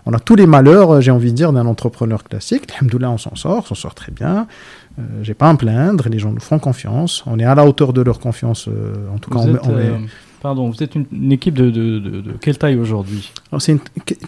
on 0.06 0.12
a 0.12 0.18
tous 0.18 0.36
les 0.36 0.46
malheurs, 0.46 0.90
euh, 0.96 1.00
j'ai 1.00 1.10
envie 1.10 1.30
de 1.32 1.36
dire, 1.36 1.52
d'un 1.54 1.64
entrepreneur 1.66 2.22
classique. 2.22 2.64
Alhamdoulilah, 2.78 3.10
on 3.10 3.18
s'en 3.18 3.34
sort, 3.34 3.60
on 3.64 3.74
s'en 3.74 3.74
sort 3.74 3.94
très 3.94 4.12
bien. 4.12 4.46
Euh, 4.98 5.02
j'ai 5.22 5.34
pas 5.34 5.48
à 5.48 5.52
me 5.52 5.58
plaindre, 5.58 6.08
les 6.08 6.18
gens 6.18 6.30
nous 6.32 6.40
font 6.40 6.58
confiance. 6.58 7.24
On 7.26 7.38
est 7.38 7.44
à 7.44 7.54
la 7.54 7.66
hauteur 7.66 7.92
de 7.92 8.00
leur 8.00 8.20
confiance. 8.20 8.68
euh, 8.68 8.94
en 9.14 9.18
tout 9.18 9.30
cas, 9.30 9.38
Vous 9.40 9.48
on 9.50 9.54
êtes, 9.56 9.60
on 9.64 9.72
met- 9.74 9.82
euh, 9.86 9.96
pardon, 10.40 10.70
vous 10.70 10.82
êtes 10.82 10.94
une, 10.94 11.06
une 11.10 11.32
équipe 11.32 11.54
de, 11.54 11.70
de, 11.70 11.98
de- 11.98 12.20
de 12.20 12.32
quelle 12.40 12.58
taille 12.58 12.76
aujourd'hui? 12.76 13.32
C'est 13.58 13.72
une 13.72 13.80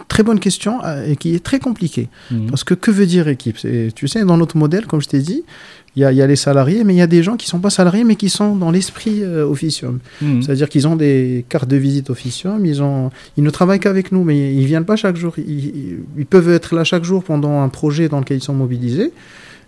très 0.09 0.23
bonne 0.25 0.41
question 0.41 0.81
euh, 0.85 1.07
et 1.09 1.15
qui 1.17 1.35
est 1.35 1.45
très 1.45 1.61
compliquée. 1.61 2.09
Mhm. 2.33 2.47
Parce 2.51 2.65
que 2.65 2.75
que 2.75 2.91
veut 2.91 3.07
dire 3.07 3.29
équipe? 3.29 3.59
Tu 3.95 4.09
sais, 4.09 4.25
dans 4.25 4.37
notre 4.37 4.57
modèle, 4.57 4.87
comme 4.87 5.01
je 5.01 5.09
t'ai 5.09 5.21
dit, 5.21 5.45
il 5.95 6.01
y 6.01 6.05
a, 6.05 6.11
il 6.13 6.19
y 6.19 6.23
a 6.23 6.27
les 6.27 6.37
salariés, 6.37 6.83
mais 6.85 6.95
il 6.95 6.99
y 6.99 7.03
a 7.03 7.07
des 7.07 7.23
gens 7.23 7.37
qui 7.37 7.47
sont 7.47 7.59
pas 7.61 7.71
salariés, 7.71 8.03
mais 8.05 8.17
qui 8.17 8.29
sont 8.29 8.57
dans 8.57 8.71
l'esprit 8.73 9.23
euh, 9.23 9.47
officium. 9.47 10.01
Mhm. 10.21 10.43
C'est-à-dire 10.43 10.69
qu'ils 10.69 10.89
ont 10.89 10.97
des 10.97 11.45
cartes 11.49 11.69
de 11.69 11.77
visite 11.77 12.11
officium, 12.11 12.67
ils, 12.67 12.83
ont, 12.83 13.11
ils 13.37 13.45
ne 13.45 13.51
travaillent 13.51 13.81
qu'avec 13.81 14.11
nous, 14.11 14.25
mais 14.25 14.53
ils 14.55 14.67
viennent 14.67 14.85
pas 14.85 14.97
chaque 14.97 15.17
jour. 15.17 15.35
Ils 15.39 16.27
peuvent 16.29 16.51
être 16.51 16.75
là 16.75 16.83
chaque 16.85 17.05
jour 17.05 17.23
pendant 17.23 17.61
un 17.63 17.69
projet 17.69 18.09
dans 18.09 18.19
lequel 18.19 18.39
ils 18.39 18.43
sont 18.43 18.53
mobilisés. 18.55 19.13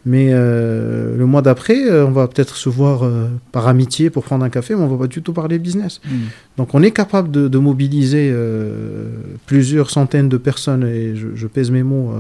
Mais 0.07 0.29
euh, 0.31 1.16
le 1.16 1.27
mois 1.27 1.43
d'après, 1.43 1.85
euh, 1.85 2.07
on 2.07 2.12
va 2.12 2.29
peut-être 2.29 2.57
se 2.57 2.69
voir 2.69 3.03
euh, 3.05 3.27
par 3.53 3.66
amitié 3.69 4.09
pour 4.11 4.23
prendre 4.25 4.45
un 4.45 4.49
café, 4.49 4.75
mais 4.75 4.83
on 4.83 4.87
va 4.89 4.97
pas 4.97 5.07
du 5.07 5.20
tout 5.23 5.33
parler 5.33 5.59
business. 5.59 6.01
Mhm. 6.05 6.12
Donc 6.57 6.75
on 6.75 6.83
est 6.83 6.93
capable 6.93 7.31
de, 7.31 7.49
de 7.49 7.59
mobiliser 7.59 8.31
euh, 8.33 9.11
plusieurs 9.47 9.91
centaines 9.91 10.29
de 10.29 10.37
personnes, 10.37 10.85
et 10.87 11.15
je, 11.16 11.29
je 11.35 11.47
pèse 11.47 11.70
mes 11.70 11.83
mots, 11.83 12.12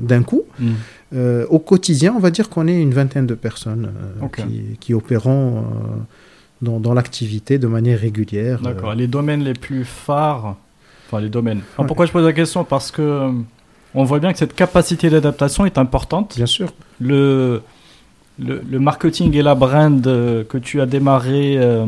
d'un 0.00 0.22
coup. 0.22 0.42
Euh, 1.14 1.46
au 1.48 1.58
quotidien, 1.58 2.12
on 2.16 2.20
va 2.20 2.30
dire 2.30 2.48
qu'on 2.48 2.66
est 2.66 2.80
une 2.80 2.92
vingtaine 2.92 3.26
de 3.26 3.34
personnes 3.34 3.90
qui, 4.36 4.76
qui 4.80 4.92
opérons 4.94 5.64
dans, 6.60 6.80
dans 6.80 6.94
l'activité 6.94 7.58
de 7.58 7.66
manière 7.66 7.98
régulière. 8.00 8.60
D'accord. 8.60 8.94
Les 8.94 9.06
domaines 9.06 9.42
les 9.44 9.54
plus 9.54 9.84
phares, 9.84 10.56
enfin 11.06 11.20
les 11.20 11.28
domaines. 11.28 11.58
Alors, 11.74 11.80
Ouais. 11.80 11.86
Pourquoi 11.86 12.06
je 12.06 12.12
pose 12.12 12.24
la 12.24 12.32
question? 12.32 12.64
Parce 12.64 12.90
que 12.90 13.30
on 13.94 14.04
voit 14.04 14.18
bien 14.18 14.32
que 14.32 14.38
cette 14.38 14.54
capacité 14.54 15.10
d'adaptation 15.10 15.66
est 15.66 15.78
importante. 15.78 16.34
Bien 16.36 16.46
sûr. 16.46 16.72
Le, 17.00 17.62
le, 18.38 18.62
le 18.68 18.78
marketing 18.78 19.36
et 19.36 19.42
la 19.42 19.54
brand 19.54 20.06
euh, 20.06 20.42
que 20.44 20.56
tu 20.58 20.80
as 20.80 20.86
démarré 20.86 21.56
euh, 21.58 21.84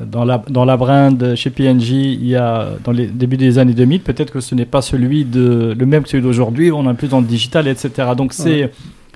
dans, 0.00 0.24
la, 0.24 0.42
dans 0.48 0.64
la 0.64 0.76
brand 0.76 1.34
chez 1.34 1.50
PNJ 1.50 1.90
il 1.90 2.26
y 2.26 2.36
a, 2.36 2.68
dans 2.84 2.92
les 2.92 3.06
débuts 3.06 3.36
des 3.36 3.58
années 3.58 3.74
2000, 3.74 4.02
peut-être 4.02 4.32
que 4.32 4.40
ce 4.40 4.54
n'est 4.54 4.64
pas 4.66 4.80
celui 4.82 5.24
de, 5.24 5.74
le 5.76 5.86
même 5.86 6.04
que 6.04 6.08
celui 6.08 6.22
d'aujourd'hui, 6.22 6.70
on 6.70 6.88
est 6.88 6.94
plus 6.94 7.08
dans 7.08 7.20
le 7.20 7.26
digital, 7.26 7.66
etc. 7.66 8.10
Donc 8.16 8.32
c'est 8.32 8.70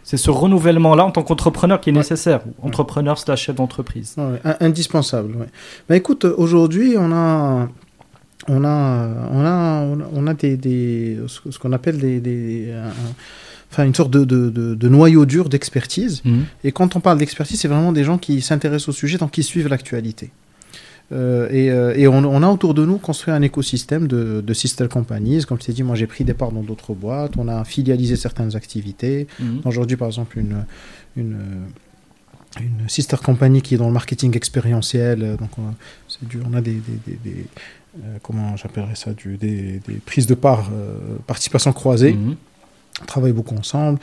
c'est 0.05 0.17
ce 0.17 0.33
renouvellement-là 0.33 1.05
en 1.05 1.13
tant 1.13 1.23
qu'entrepreneur 1.23 1.81
qui 1.81 1.91
est 1.91 1.93
Ouais. 1.93 1.99
nécessaire. 2.01 2.41
Entrepreneur 2.61 3.17
slash 3.17 3.43
chef 3.45 3.55
d'entreprise. 3.55 4.17
Ouais, 4.19 4.41
indispensable. 4.59 5.47
Bah, 5.89 5.95
écoute, 5.97 6.25
aujourd'hui, 6.25 6.97
on 6.99 7.13
a, 7.13 7.69
on 8.49 8.65
a, 8.65 9.09
on 9.31 9.45
a, 9.45 9.85
on 10.13 10.27
a, 10.27 10.35
des, 10.35 10.57
des- 10.57 11.19
ce 11.29 11.59
qu'on 11.59 11.73
appelle 11.73 11.99
des, 11.99 12.21
des- 12.21 12.73
un- 12.73 12.91
enfin 13.71 13.85
une 13.85 13.95
sorte 13.95 14.11
de, 14.11 14.25
de, 14.25 14.51
de- 14.51 14.75
de 14.75 14.89
noyau 14.89 15.25
dur 15.27 15.49
d'expertise. 15.49 16.23
Et 16.65 16.73
quand 16.73 16.97
on 16.97 17.01
parle 17.01 17.19
d'expertise, 17.19 17.61
c'est 17.61 17.69
vraiment 17.69 17.93
des 17.93 18.05
gens 18.05 18.19
qui 18.19 18.41
s'intéressent 18.43 18.89
au 18.91 18.93
sujet, 18.93 19.19
donc 19.19 19.31
qui 19.31 19.43
suivent 19.43 19.69
l'actualité. 19.69 20.31
Euh, 21.11 21.49
et 21.51 21.71
euh, 21.71 21.95
et 21.95 22.09
on, 22.09 22.19
on 22.25 22.43
a 22.43 22.49
autour 22.49 22.73
de 22.75 22.87
nous 22.87 22.97
construit 22.97 23.35
un 23.35 23.43
écosystème 23.43 24.07
de, 24.09 24.41
de 24.41 24.55
sister 24.55 24.89
companies. 24.89 25.45
Comme 25.45 25.59
je 25.61 25.67
t'ai 25.67 25.73
dit, 25.75 25.83
moi 25.83 25.95
j'ai 25.95 26.07
pris 26.07 26.25
des 26.25 26.33
parts 26.35 26.53
dans 26.53 26.63
d'autres 26.63 26.95
boîtes. 26.95 27.37
On 27.37 27.49
a 27.49 27.65
filialisé 27.65 28.17
certaines 28.17 28.57
activités. 28.57 29.27
Mhm. 29.39 29.61
Aujourd'hui, 29.67 29.97
par 29.99 30.09
exemple, 30.09 30.39
une, 30.39 30.65
une, 31.17 31.37
une 32.61 32.89
sister 32.89 33.17
company 33.23 33.61
qui 33.63 33.75
est 33.75 33.79
dans 33.79 33.89
le 33.89 33.93
marketing 33.93 34.35
expérientiel. 34.37 35.37
Donc, 35.39 35.51
on 35.59 35.69
a, 35.69 35.75
du, 36.23 36.39
on 36.51 36.55
a 36.55 36.61
des, 36.61 36.73
des, 36.73 36.99
des- 37.07 37.19
des, 37.31 37.47
euh, 37.99 38.19
comment 38.23 38.57
j'appellerais 38.57 38.95
ça, 38.95 39.13
du, 39.13 39.37
des, 39.37 39.81
des 39.87 39.95
prises 40.05 40.27
de 40.27 40.35
part, 40.35 40.71
euh, 40.73 40.97
participation 41.27 41.73
croisée. 41.73 42.15
Mhm. 42.15 42.37
On 43.01 43.05
travaille 43.07 43.33
beaucoup 43.33 43.55
ensemble. 43.57 43.99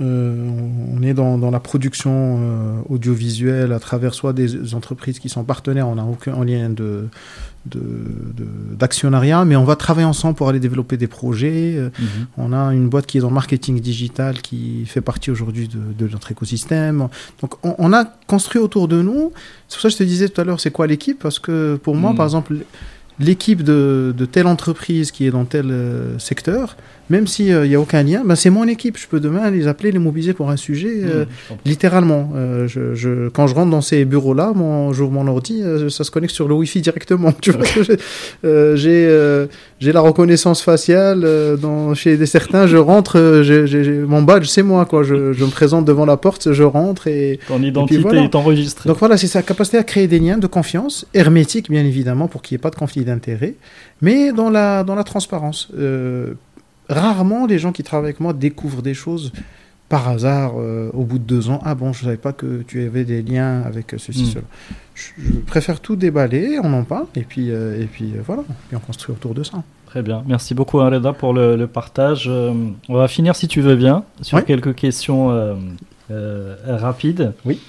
Euh, 0.00 0.48
on- 0.48 0.98
on 0.98 1.02
est 1.02 1.14
dans, 1.14 1.38
dans 1.38 1.50
la 1.50 1.60
production 1.60 2.10
euh, 2.40 2.74
audiovisuelle 2.88 3.72
à 3.72 3.78
travers 3.78 4.14
soit 4.14 4.32
des 4.32 4.74
entreprises 4.74 5.18
qui 5.20 5.28
sont 5.28 5.44
partenaires, 5.44 5.86
on 5.88 5.94
n'a 5.94 6.04
aucun 6.04 6.44
lien 6.44 6.68
de, 6.68 7.08
d'actionnariat, 8.72 9.44
mais 9.44 9.56
on 9.56 9.64
va 9.64 9.76
travailler 9.76 10.06
ensemble 10.06 10.34
pour 10.34 10.48
aller 10.48 10.60
développer 10.60 10.96
des 10.96 11.06
projets. 11.06 11.76
Mhm. 11.98 12.26
on 12.38 12.52
a 12.52 12.72
une 12.74 12.88
boîte 12.88 13.06
qui 13.06 13.18
est 13.18 13.20
dans 13.20 13.28
le 13.28 13.34
marketing 13.34 13.80
digital 13.80 14.40
qui 14.40 14.84
fait 14.86 15.00
partie 15.00 15.30
aujourd'hui 15.30 15.68
de, 15.68 15.78
de 16.06 16.10
notre 16.10 16.32
écosystème. 16.32 17.08
Donc 17.40 17.54
on, 17.62 17.74
on 17.78 17.92
a 17.92 18.04
construit 18.26 18.60
autour 18.60 18.88
de 18.88 19.00
nous. 19.02 19.32
C'est 19.68 19.76
pour 19.76 19.82
ça 19.82 19.88
que 19.88 19.92
je 19.94 19.98
te 19.98 20.02
disais 20.04 20.28
tout 20.28 20.40
à 20.40 20.44
l'heure, 20.44 20.60
c'est 20.60 20.70
quoi 20.72 20.86
l'équipe? 20.86 21.18
Parce 21.20 21.38
que 21.38 21.76
pour 21.76 21.94
moi, 21.94 22.12
Mm. 22.12 22.16
par 22.16 22.26
exemple, 22.26 22.56
l'équipe 23.22 23.62
de, 23.62 24.14
telle 24.30 24.46
entreprise 24.46 25.10
qui 25.10 25.26
est 25.26 25.30
dans 25.30 25.44
tel 25.44 25.70
euh, 25.70 26.18
secteur, 26.18 26.76
même 27.12 27.26
s'il 27.28 27.54
n'y 27.70 27.74
a 27.76 27.80
aucun 27.80 28.02
lien, 28.02 28.22
ben 28.24 28.34
c'est 28.34 28.50
mon 28.50 28.66
équipe. 28.66 28.96
Je 28.98 29.06
peux 29.06 29.20
demain 29.20 29.50
les 29.50 29.68
appeler, 29.68 29.92
les 29.92 29.98
mobiliser 30.00 30.32
pour 30.32 30.48
un 30.50 30.56
sujet. 30.56 30.94
euh, 31.04 31.24
comprends. 31.48 31.62
Littéralement, 31.72 32.22
Euh, 32.34 32.66
je, 32.72 32.94
je- 32.94 33.28
quand 33.28 33.46
je 33.46 33.54
rentre 33.54 33.70
dans 33.70 33.80
ces 33.90 34.04
bureaux-là, 34.04 34.52
mon, 34.54 34.92
j'ouvre 34.94 35.12
mon 35.12 35.26
ordi, 35.28 35.56
euh, 35.62 35.88
ça 35.90 36.02
se 36.04 36.10
connecte 36.10 36.34
sur 36.34 36.48
le 36.48 36.54
Wi-Fi 36.54 36.80
directement. 36.80 37.32
Tu 37.42 37.50
vois, 37.52 37.64
j'ai, 37.64 37.96
euh, 38.44 38.76
j'ai, 38.76 39.06
euh, 39.06 39.46
la 39.80 40.00
reconnaissance 40.00 40.60
faciale 40.62 41.22
euh, 41.24 41.56
dans, 41.56 41.94
chez 41.94 42.16
des 42.16 42.26
certains. 42.26 42.66
Je 42.66 42.78
rentre, 42.78 43.18
euh, 43.18 43.42
j'ai, 43.42 43.92
mon 44.14 44.22
badge, 44.22 44.46
c'est 44.46 44.62
moi, 44.62 44.84
quoi. 44.86 45.02
Je, 45.02 45.32
je 45.32 45.44
me 45.44 45.50
présente 45.50 45.84
devant 45.84 46.06
la 46.06 46.16
porte, 46.16 46.52
je 46.52 46.62
rentre 46.62 47.06
et 47.08 47.38
Ton 47.48 47.62
identité 47.62 48.00
voilà. 48.00 48.22
est 48.22 48.34
enregistrée. 48.34 48.88
donc 48.88 48.98
voilà, 48.98 49.16
c'est 49.18 49.26
sa 49.26 49.42
capacité 49.42 49.76
à 49.76 49.84
créer 49.84 50.06
des 50.08 50.18
liens 50.18 50.38
de 50.38 50.46
confiance, 50.46 51.06
hermétiques 51.14 51.68
bien 51.70 51.84
évidemment, 51.84 52.26
pour 52.28 52.40
qu'il 52.42 52.54
n'y 52.54 52.60
ait 52.60 52.66
pas 52.66 52.70
de 52.70 52.76
conflit 52.76 53.04
d'intérêt, 53.04 53.54
mais 54.00 54.32
dans 54.32 54.50
la, 54.50 54.82
dans 54.84 54.94
la 54.94 55.04
transparence. 55.04 55.68
Rarement 56.88 57.46
les 57.46 57.58
gens 57.58 57.72
qui 57.72 57.82
travaillent 57.82 58.06
avec 58.08 58.20
moi 58.20 58.32
découvrent 58.32 58.82
des 58.82 58.94
choses 58.94 59.32
par 59.88 60.08
hasard 60.08 60.54
euh, 60.58 60.90
au 60.94 61.04
bout 61.04 61.18
de 61.18 61.24
deux 61.24 61.50
ans. 61.50 61.60
Ah 61.64 61.74
bon, 61.74 61.92
je 61.92 62.00
ne 62.00 62.04
savais 62.06 62.16
pas 62.16 62.32
que 62.32 62.62
tu 62.66 62.82
avais 62.84 63.04
des 63.04 63.22
liens 63.22 63.62
avec 63.62 63.94
ceci, 63.98 64.24
Mm. 64.24 64.26
cela. 64.26 64.44
Je, 64.94 65.02
je 65.18 65.32
préfère 65.40 65.80
tout 65.80 65.96
déballer, 65.96 66.58
on 66.62 66.72
en 66.72 66.84
parle, 66.84 67.06
et 67.14 67.22
puis, 67.22 67.50
euh, 67.50 67.80
et 67.80 67.84
puis 67.86 68.12
euh, 68.16 68.22
voilà, 68.26 68.42
et 68.72 68.76
on 68.76 68.78
construit 68.80 69.12
autour 69.14 69.34
de 69.34 69.42
ça. 69.42 69.62
Très 69.86 70.00
bien. 70.02 70.22
Merci 70.26 70.54
beaucoup, 70.54 70.80
Areda, 70.80 71.12
pour 71.12 71.34
le, 71.34 71.56
le 71.56 71.66
partage. 71.66 72.26
On 72.26 72.94
va 72.94 73.08
finir, 73.08 73.36
si 73.36 73.46
tu 73.48 73.60
veux 73.60 73.76
bien, 73.76 74.04
sur 74.22 74.42
quelques 74.42 74.74
questions 74.74 75.28
rapides. 76.66 77.32
Oui. 77.44 77.60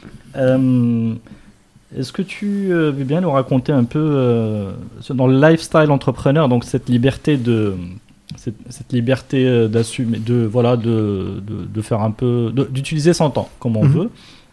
Est-ce 1.95 2.11
que 2.11 2.21
tu 2.21 2.69
veux 2.69 2.91
bien 3.03 3.21
nous 3.21 3.29
raconter 3.31 3.71
un 3.71 3.83
peu 3.83 3.99
euh, 3.99 4.71
dans 5.11 5.27
le 5.27 5.39
lifestyle 5.39 5.91
entrepreneur, 5.91 6.49
donc 6.49 6.63
cette 6.63 6.89
liberté 6.89 7.37
de 7.37 7.75
cette, 8.37 8.55
cette 8.69 8.91
liberté 8.93 9.45
euh, 9.47 9.67
d'assumer, 9.67 10.19
de 10.19 10.45
voilà, 10.45 10.75
de, 10.77 11.41
de, 11.45 11.65
de 11.65 11.81
faire 11.81 12.01
un 12.01 12.11
peu, 12.11 12.51
d'utiliser 12.69 13.13
son 13.13 13.29
temps 13.29 13.49
comme 13.59 13.77
on 13.77 13.85
Mhm. 13.85 13.91
veut. 13.91 14.09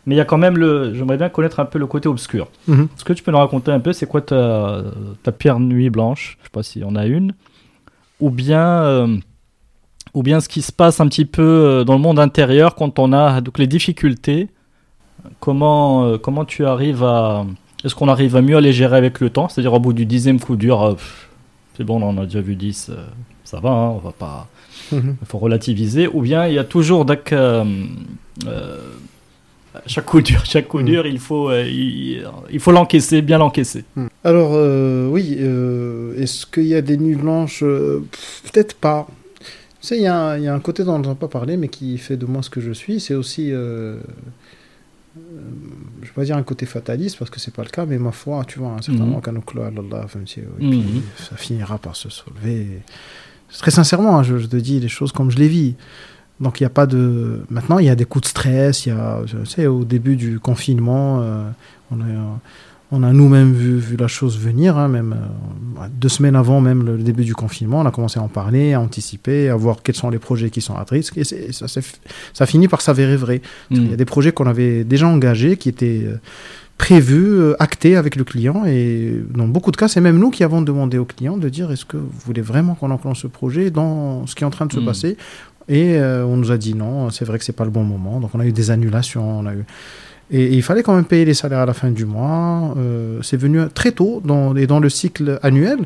Mais 0.07 0.15
il 0.15 0.19
y 0.19 0.21
a 0.23 0.25
quand 0.25 0.39
même 0.39 0.57
le, 0.57 0.95
j'aimerais 0.95 1.19
bien 1.19 1.29
connaître 1.29 1.61
un 1.61 1.67
peu 1.67 1.79
le 1.79 1.87
côté 1.87 2.09
obscur. 2.09 2.49
Mhm. 2.69 2.89
Est-ce 2.97 3.05
que 3.05 3.13
tu 3.13 3.23
peux 3.23 3.31
nous 3.33 3.39
raconter 3.39 3.71
un 3.71 3.81
peu 3.81 3.93
c'est 3.93 4.07
quoi 4.07 4.23
ta, 4.23 4.83
ta 5.23 5.31
pire 5.33 5.61
nuit 5.61 5.91
blanche? 5.91 6.39
Je 6.41 6.45
sais 6.45 6.51
pas 6.51 6.63
s'il 6.63 6.83
y 6.83 6.85
en 6.85 6.97
a 6.97 7.07
une. 7.07 7.35
Ou 8.19 8.31
bien, 8.31 8.67
euh, 8.83 9.17
ou 10.15 10.23
bien 10.23 10.41
ce 10.41 10.49
qui 10.49 10.63
se 10.63 10.73
passe 10.73 11.01
un 11.01 11.07
petit 11.07 11.27
peu 11.27 11.43
euh, 11.43 11.85
dans 11.85 11.93
le 11.95 12.01
monde 12.01 12.19
intérieur 12.19 12.75
quand 12.75 12.99
on 12.99 13.13
a 13.13 13.41
donc 13.43 13.59
les 13.59 13.67
difficultés. 13.67 14.49
Comment, 15.39 16.05
euh, 16.05 16.19
comment 16.19 16.45
tu 16.45 16.65
arrives 16.67 17.05
à. 17.05 17.45
Est-ce 17.85 17.95
qu'on 17.95 18.09
arrive 18.09 18.37
à 18.37 18.43
mieux 18.43 18.57
à 18.57 18.61
les 18.61 18.73
gérer 18.73 18.97
avec 18.97 19.21
le 19.21 19.31
temps? 19.31 19.49
C'est-à-dire 19.49 19.73
au 19.75 19.81
bout 19.81 19.93
du 19.93 20.07
dixième 20.07 20.41
coup 20.41 20.57
dur, 20.57 20.83
euh, 20.83 20.95
c'est 21.77 21.85
bon, 21.85 22.03
on 22.03 22.09
en 22.09 22.19
a 22.19 22.25
déjà 22.25 22.41
vu 22.41 22.57
10, 22.57 22.91
euh, 22.91 23.05
ça 23.51 23.59
va, 23.61 23.71
hein, 23.71 23.89
on 23.91 23.99
va 23.99 24.13
pas. 24.13 24.49
Mhm. 24.93 25.17
Il 25.21 25.27
faut 25.27 25.39
relativiser. 25.39 26.07
Ou 26.09 26.21
bien 26.23 26.47
il 26.47 26.55
y 26.55 26.59
a 26.59 26.65
toujours 26.65 27.05
euh, 27.33 27.65
euh, 28.47 28.79
chaque 29.87 30.07
coup 30.07 30.21
dur, 30.21 30.45
chaque 30.45 30.69
coup 30.69 30.81
Mm. 30.81 30.85
dur, 30.85 31.07
il 31.07 31.19
faut, 31.19 31.51
euh, 31.51 31.65
il, 31.67 32.27
il 32.51 32.61
faut 32.61 32.73
l'encaisser, 32.73 33.23
bien 33.23 33.39
l'encaisser. 33.39 33.85
Alors, 34.25 34.53
euh, 34.55 35.09
oui, 35.09 35.37
euh, 35.41 36.15
est-ce 36.21 36.47
qu'il 36.47 36.67
y 36.67 36.75
a 36.75 36.83
des 36.83 36.97
nuits 36.97 37.15
blanches 37.17 37.63
Euh, 37.63 38.01
Peut-être 38.45 38.75
pas. 38.75 39.07
Tu 39.81 39.87
sais, 39.87 39.97
il 39.97 40.03
y, 40.03 40.07
a 40.07 40.15
un- 40.17 40.37
il 40.39 40.45
y 40.45 40.49
a 40.49 40.55
un 40.55 40.61
côté 40.61 40.85
dont 40.85 40.95
on 40.95 40.99
n'a 40.99 41.15
pas 41.15 41.29
parlé, 41.29 41.57
mais 41.57 41.69
qui 41.69 41.97
fait 41.99 42.17
de 42.19 42.27
moi 42.27 42.43
ce 42.43 42.51
que 42.51 42.61
je 42.61 42.73
suis. 42.73 43.01
C'est 43.01 43.15
aussi, 43.15 43.51
euh, 43.51 43.97
euh, 45.17 45.21
je 46.03 46.07
vais 46.09 46.13
pas 46.15 46.25
dire 46.25 46.37
un 46.37 46.43
côté 46.43 46.67
fataliste, 46.67 47.19
parce 47.19 47.31
que 47.31 47.41
c'est 47.41 47.55
pas 47.55 47.63
le 47.65 47.71
cas, 47.71 47.87
mais 47.87 47.99
ma 47.99 48.13
foi, 48.13 48.45
tu 48.47 48.59
vois, 48.59 48.73
à 48.73 48.75
un 48.75 48.83
certain 48.83 49.01
Mhm. 49.05 49.09
moment, 49.09 49.21
quand 49.23 49.33
on 49.35 49.63
Allah, 49.63 50.07
Mhm. 50.59 51.03
ça 51.17 51.37
finira 51.37 51.79
par 51.79 51.97
se 51.97 52.09
soulever. 52.11 52.67
Très 53.59 53.71
sincèrement, 53.71 54.19
hein, 54.19 54.23
je, 54.23 54.39
je 54.39 54.47
te 54.47 54.57
dis 54.57 54.81
les 54.81 54.89
choses 54.89 55.13
comme 55.13 55.31
je 55.31 55.39
les 55.39 55.49
vis. 55.49 55.75
Donc 56.41 56.61
il 56.61 56.63
n'y 56.63 56.67
a 56.67 56.71
pas 56.71 56.87
de. 56.87 57.43
Maintenant, 57.51 57.79
il 57.79 57.87
y 57.87 57.91
a 57.91 57.95
des 57.95 58.07
coups 58.07 58.23
de 58.23 58.29
stress. 58.29 58.87
Il 58.87 58.91
y 58.91 58.93
a, 58.93 59.21
sais, 59.45 59.67
au 59.67 59.85
début 59.85 60.17
du 60.17 60.41
confinement, 60.41 61.21
euh, 61.21 61.49
on 61.91 62.01
a 62.01 62.05
On 62.93 63.05
a 63.05 63.13
nous-mêmes 63.13 63.53
vu, 63.53 63.79
vu, 63.79 63.97
la 63.97 64.09
chose 64.09 64.37
venir, 64.37 64.77
hein, 64.77 64.89
même 64.89 65.13
euh, 65.13 65.87
deux 65.93 66.09
semaines 66.09 66.35
avant 66.35 66.61
même 66.61 66.85
le 66.85 66.99
début 66.99 67.25
du 67.25 67.37
confinement, 67.37 67.81
on 67.83 67.87
a 67.87 67.93
commencé 67.93 68.19
à 68.19 68.23
en 68.23 68.29
parler, 68.29 68.73
à 68.73 68.81
anticiper, 68.81 69.49
à 69.49 69.55
voir 69.55 69.83
quels 69.85 69.95
sont 69.95 70.11
les 70.11 70.19
projets 70.19 70.51
qui 70.51 70.61
sont 70.61 70.75
à 70.75 70.85
risque, 70.91 71.17
et 71.17 71.23
ça, 71.53 71.67
ça 71.69 72.47
finit 72.47 72.67
par 72.67 72.81
s'avérer 72.81 73.17
vrai. 73.17 73.43
Mm. 73.71 73.75
Il 73.77 73.91
y 73.91 73.93
a 73.93 73.97
des 73.97 74.05
projets 74.05 74.33
qu'on 74.33 74.49
avait 74.49 74.83
déjà 74.83 75.07
engagés, 75.07 75.57
qui 75.57 75.69
étaient 75.69 76.03
euh, 76.05 76.17
prévus, 76.81 77.39
euh, 77.39 77.63
actés 77.63 77.97
avec 77.97 78.17
le 78.17 78.25
client, 78.25 78.65
et 78.67 79.23
dans 79.31 79.47
beaucoup 79.47 79.71
de 79.71 79.77
cas, 79.77 79.89
c'est 79.89 80.01
même 80.01 80.19
nous 80.19 80.31
qui 80.31 80.45
avons 80.45 80.63
demandé 80.63 80.99
au 80.99 81.05
client 81.05 81.37
de 81.37 81.49
dire 81.49 81.71
est-ce 81.71 81.85
que 81.85 81.97
vous 81.97 82.21
voulez 82.25 82.43
vraiment 82.43 82.75
qu'on 82.75 82.91
enclenche 82.91 83.23
ce 83.23 83.27
projet 83.27 83.71
dans 83.71 84.27
ce 84.27 84.35
qui 84.35 84.45
est 84.45 84.47
en 84.47 84.51
train 84.51 84.67
de 84.67 84.73
se 84.73 84.81
mm. 84.81 84.85
passer? 84.85 85.17
Et 85.69 86.01
on 86.01 86.37
nous 86.37 86.51
a 86.51 86.57
dit 86.57 86.75
non, 86.75 87.11
c'est 87.11 87.25
vrai 87.25 87.39
que 87.39 87.45
c'est 87.45 87.53
pas 87.53 87.65
le 87.65 87.71
bon 87.71 87.85
moment, 87.85 88.19
donc 88.19 88.31
on 88.35 88.41
a 88.41 88.47
eu 88.47 88.51
des 88.51 88.73
annulations, 88.73 89.41
on 89.41 89.47
a 89.47 89.55
eu 89.55 89.65
et, 90.31 90.55
il 90.55 90.63
fallait 90.63 90.83
quand 90.83 90.95
même 90.95 91.05
payer 91.05 91.25
les 91.25 91.35
salaires 91.35 91.61
à 91.61 91.67
la 91.67 91.75
fin 91.75 91.91
du 91.91 92.07
mois. 92.07 92.75
Euh, 92.77 93.21
c'est 93.23 93.37
venu 93.37 93.61
très 93.75 93.93
tôt 93.93 94.21
dans, 94.25 94.55
et 94.57 94.67
dans 94.67 94.81
le 94.81 94.89
cycle 94.89 95.39
annuel, 95.43 95.79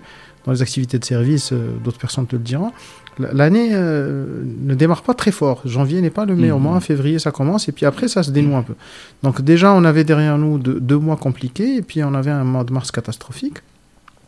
dans 0.45 0.53
les 0.53 0.63
activités 0.63 0.99
de 0.99 1.05
service, 1.05 1.53
euh, 1.53 1.73
d'autres 1.83 1.99
personnes 1.99 2.27
te 2.27 2.37
le 2.37 2.43
diront. 2.43 2.73
L'année 3.19 3.71
euh, 3.73 4.43
ne 4.63 4.75
démarre 4.75 5.03
pas 5.03 5.15
très 5.15 5.31
fort. 5.31 5.63
Janvier 5.65 6.01
n'est 6.01 6.11
pas 6.11 6.25
le 6.25 6.35
meilleur 6.35 6.59
mmh. 6.59 6.63
mois. 6.63 6.81
Février, 6.81 7.19
ça 7.19 7.31
commence. 7.31 7.69
Et 7.69 7.73
puis 7.73 7.87
après, 7.87 8.09
ça 8.09 8.23
se 8.23 8.31
dénoue 8.31 8.57
un 8.57 8.63
peu. 8.63 8.75
Donc 9.23 9.41
déjà, 9.43 9.73
on 9.73 9.85
avait 9.85 10.05
derrière 10.05 10.39
nous 10.39 10.59
deux, 10.59 10.99
mois 10.99 11.17
compliqués. 11.17 11.77
Et 11.77 11.83
puis 11.83 12.03
on 12.03 12.15
avait 12.15 12.31
un 12.31 12.45
mois 12.45 12.65
de 12.65 12.73
mars 12.73 12.91
catastrophique. 12.91 13.59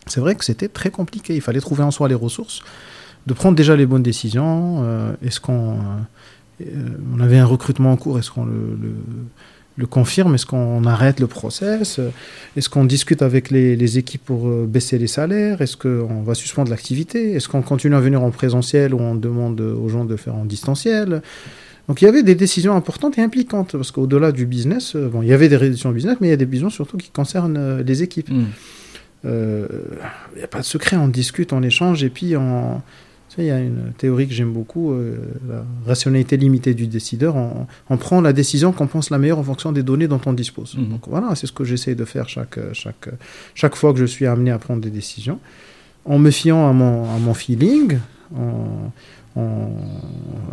C'est 0.07 0.21
vrai 0.21 0.35
que 0.37 0.45
c'était 0.45 0.69
très 0.69 0.91
compliqué. 0.91 1.35
Il 1.35 1.41
fallait 1.41 1.61
trouver 1.61 1.83
en 1.83 1.91
soi 1.91 2.09
les 2.09 2.15
ressources, 2.15 2.61
de 3.27 3.35
prendre 3.35 3.57
déjà 3.57 3.75
les 3.75 3.87
bonnes 3.87 4.05
décisions. 4.05 4.85
Est-ce 5.21 5.41
qu'on... 5.41 5.79
on 6.61 7.21
avait 7.21 7.39
un 7.39 7.47
recrutement 7.47 7.91
en 7.91 7.97
cours. 7.97 8.19
Est-ce 8.21 8.31
qu'on 8.31 8.45
le 8.45 8.79
le 8.81 8.93
confirme. 9.85 10.35
Est-ce 10.35 10.47
qu'on 10.47 10.85
arrête 10.85 11.20
le 11.20 11.27
process? 11.27 12.01
Est-ce 12.57 12.69
qu'on 12.69 12.85
discute 12.85 13.20
avec 13.20 13.51
les, 13.51 13.98
équipes 13.98 14.24
pour 14.24 14.48
euh, 14.48 14.66
baisser 14.66 14.98
les 14.98 15.07
salaires? 15.07 15.61
Est-ce 15.61 15.77
qu'on 15.77 16.23
va 16.23 16.35
suspendre 16.35 16.70
l'activité? 16.70 17.32
Est-ce 17.32 17.48
qu'on 17.48 17.62
continue 17.62 17.94
à 17.94 18.01
venir 18.01 18.23
en 18.23 18.31
présentiel 18.31 18.94
ou 18.94 19.01
on 19.01 19.15
demande 19.15 19.61
aux 19.61 19.89
gens 19.89 20.05
de 20.05 20.16
faire 20.16 20.35
en 20.35 20.44
distanciel? 20.44 21.20
Donc 21.89 22.03
il 22.03 22.07
y 22.07 22.09
avait 22.09 22.23
des 22.23 22.35
décisions 22.35 22.74
importantes 22.74 23.16
et 23.19 23.23
impliquantes, 23.23 23.73
parce 23.73 23.93
qu'au-delà 23.93 24.32
du 24.32 24.47
business, 24.47 24.97
euh, 24.97 25.09
bon, 25.09 25.23
il 25.23 25.28
y 25.28 25.32
avait 25.32 25.48
des 25.48 25.59
décisions 25.59 25.90
business, 25.90 26.16
mais 26.20 26.28
il 26.28 26.31
y 26.31 26.35
a 26.35 26.36
des 26.36 26.47
décisions 26.47 26.70
surtout 26.70 26.97
qui 26.97 27.11
concernent 27.11 27.57
euh, 27.59 27.82
les 27.82 28.03
équipes. 28.03 28.31
Hmm. 28.31 28.47
Il 29.24 30.39
n'y 30.39 30.44
a 30.44 30.47
pas 30.47 30.61
de 30.61 30.65
secret, 30.65 30.97
on 30.97 31.09
discute, 31.09 31.53
on 31.53 31.61
échange, 31.65 32.05
et 32.05 32.11
puis 32.11 32.36
on, 32.36 32.81
il 33.39 33.47
y 33.47 33.51
a 33.51 33.59
une 33.59 33.93
théorie 33.97 34.27
que 34.27 34.35
j'aime 34.35 34.53
beaucoup, 34.53 34.93
euh, 34.93 35.17
la 35.49 35.65
rationalité 35.87 36.37
limitée 36.37 36.75
du 36.75 36.87
décideur. 36.87 37.37
On, 37.37 37.97
prend 37.97 38.21
la 38.21 38.33
décision 38.33 38.73
qu'on 38.73 38.87
pense 38.87 39.11
la 39.11 39.19
meilleure 39.19 39.39
en 39.39 39.45
fonction 39.45 39.73
des 39.73 39.83
données 39.83 40.09
dont 40.09 40.21
on 40.27 40.33
dispose. 40.33 40.77
Mhm. 40.77 40.89
Donc 40.89 41.09
voilà, 41.09 41.35
c'est 41.35 41.47
ce 41.47 41.53
que 41.53 41.65
j'essaie 41.65 41.95
de 41.95 42.05
faire 42.05 42.29
chaque, 42.29 42.59
chaque, 42.73 43.09
chaque 43.55 43.77
fois 43.77 43.93
que 43.93 43.99
je 43.99 44.07
suis 44.07 44.27
amené 44.27 44.51
à 44.51 44.59
prendre 44.59 44.81
des 44.81 44.91
décisions. 44.91 45.39
En 46.05 46.19
me 46.19 46.31
fiant 46.31 46.69
à 46.69 46.73
mon, 46.73 47.05
à 47.05 47.19
mon 47.19 47.35
feeling, 47.35 47.99
en, 48.35 48.93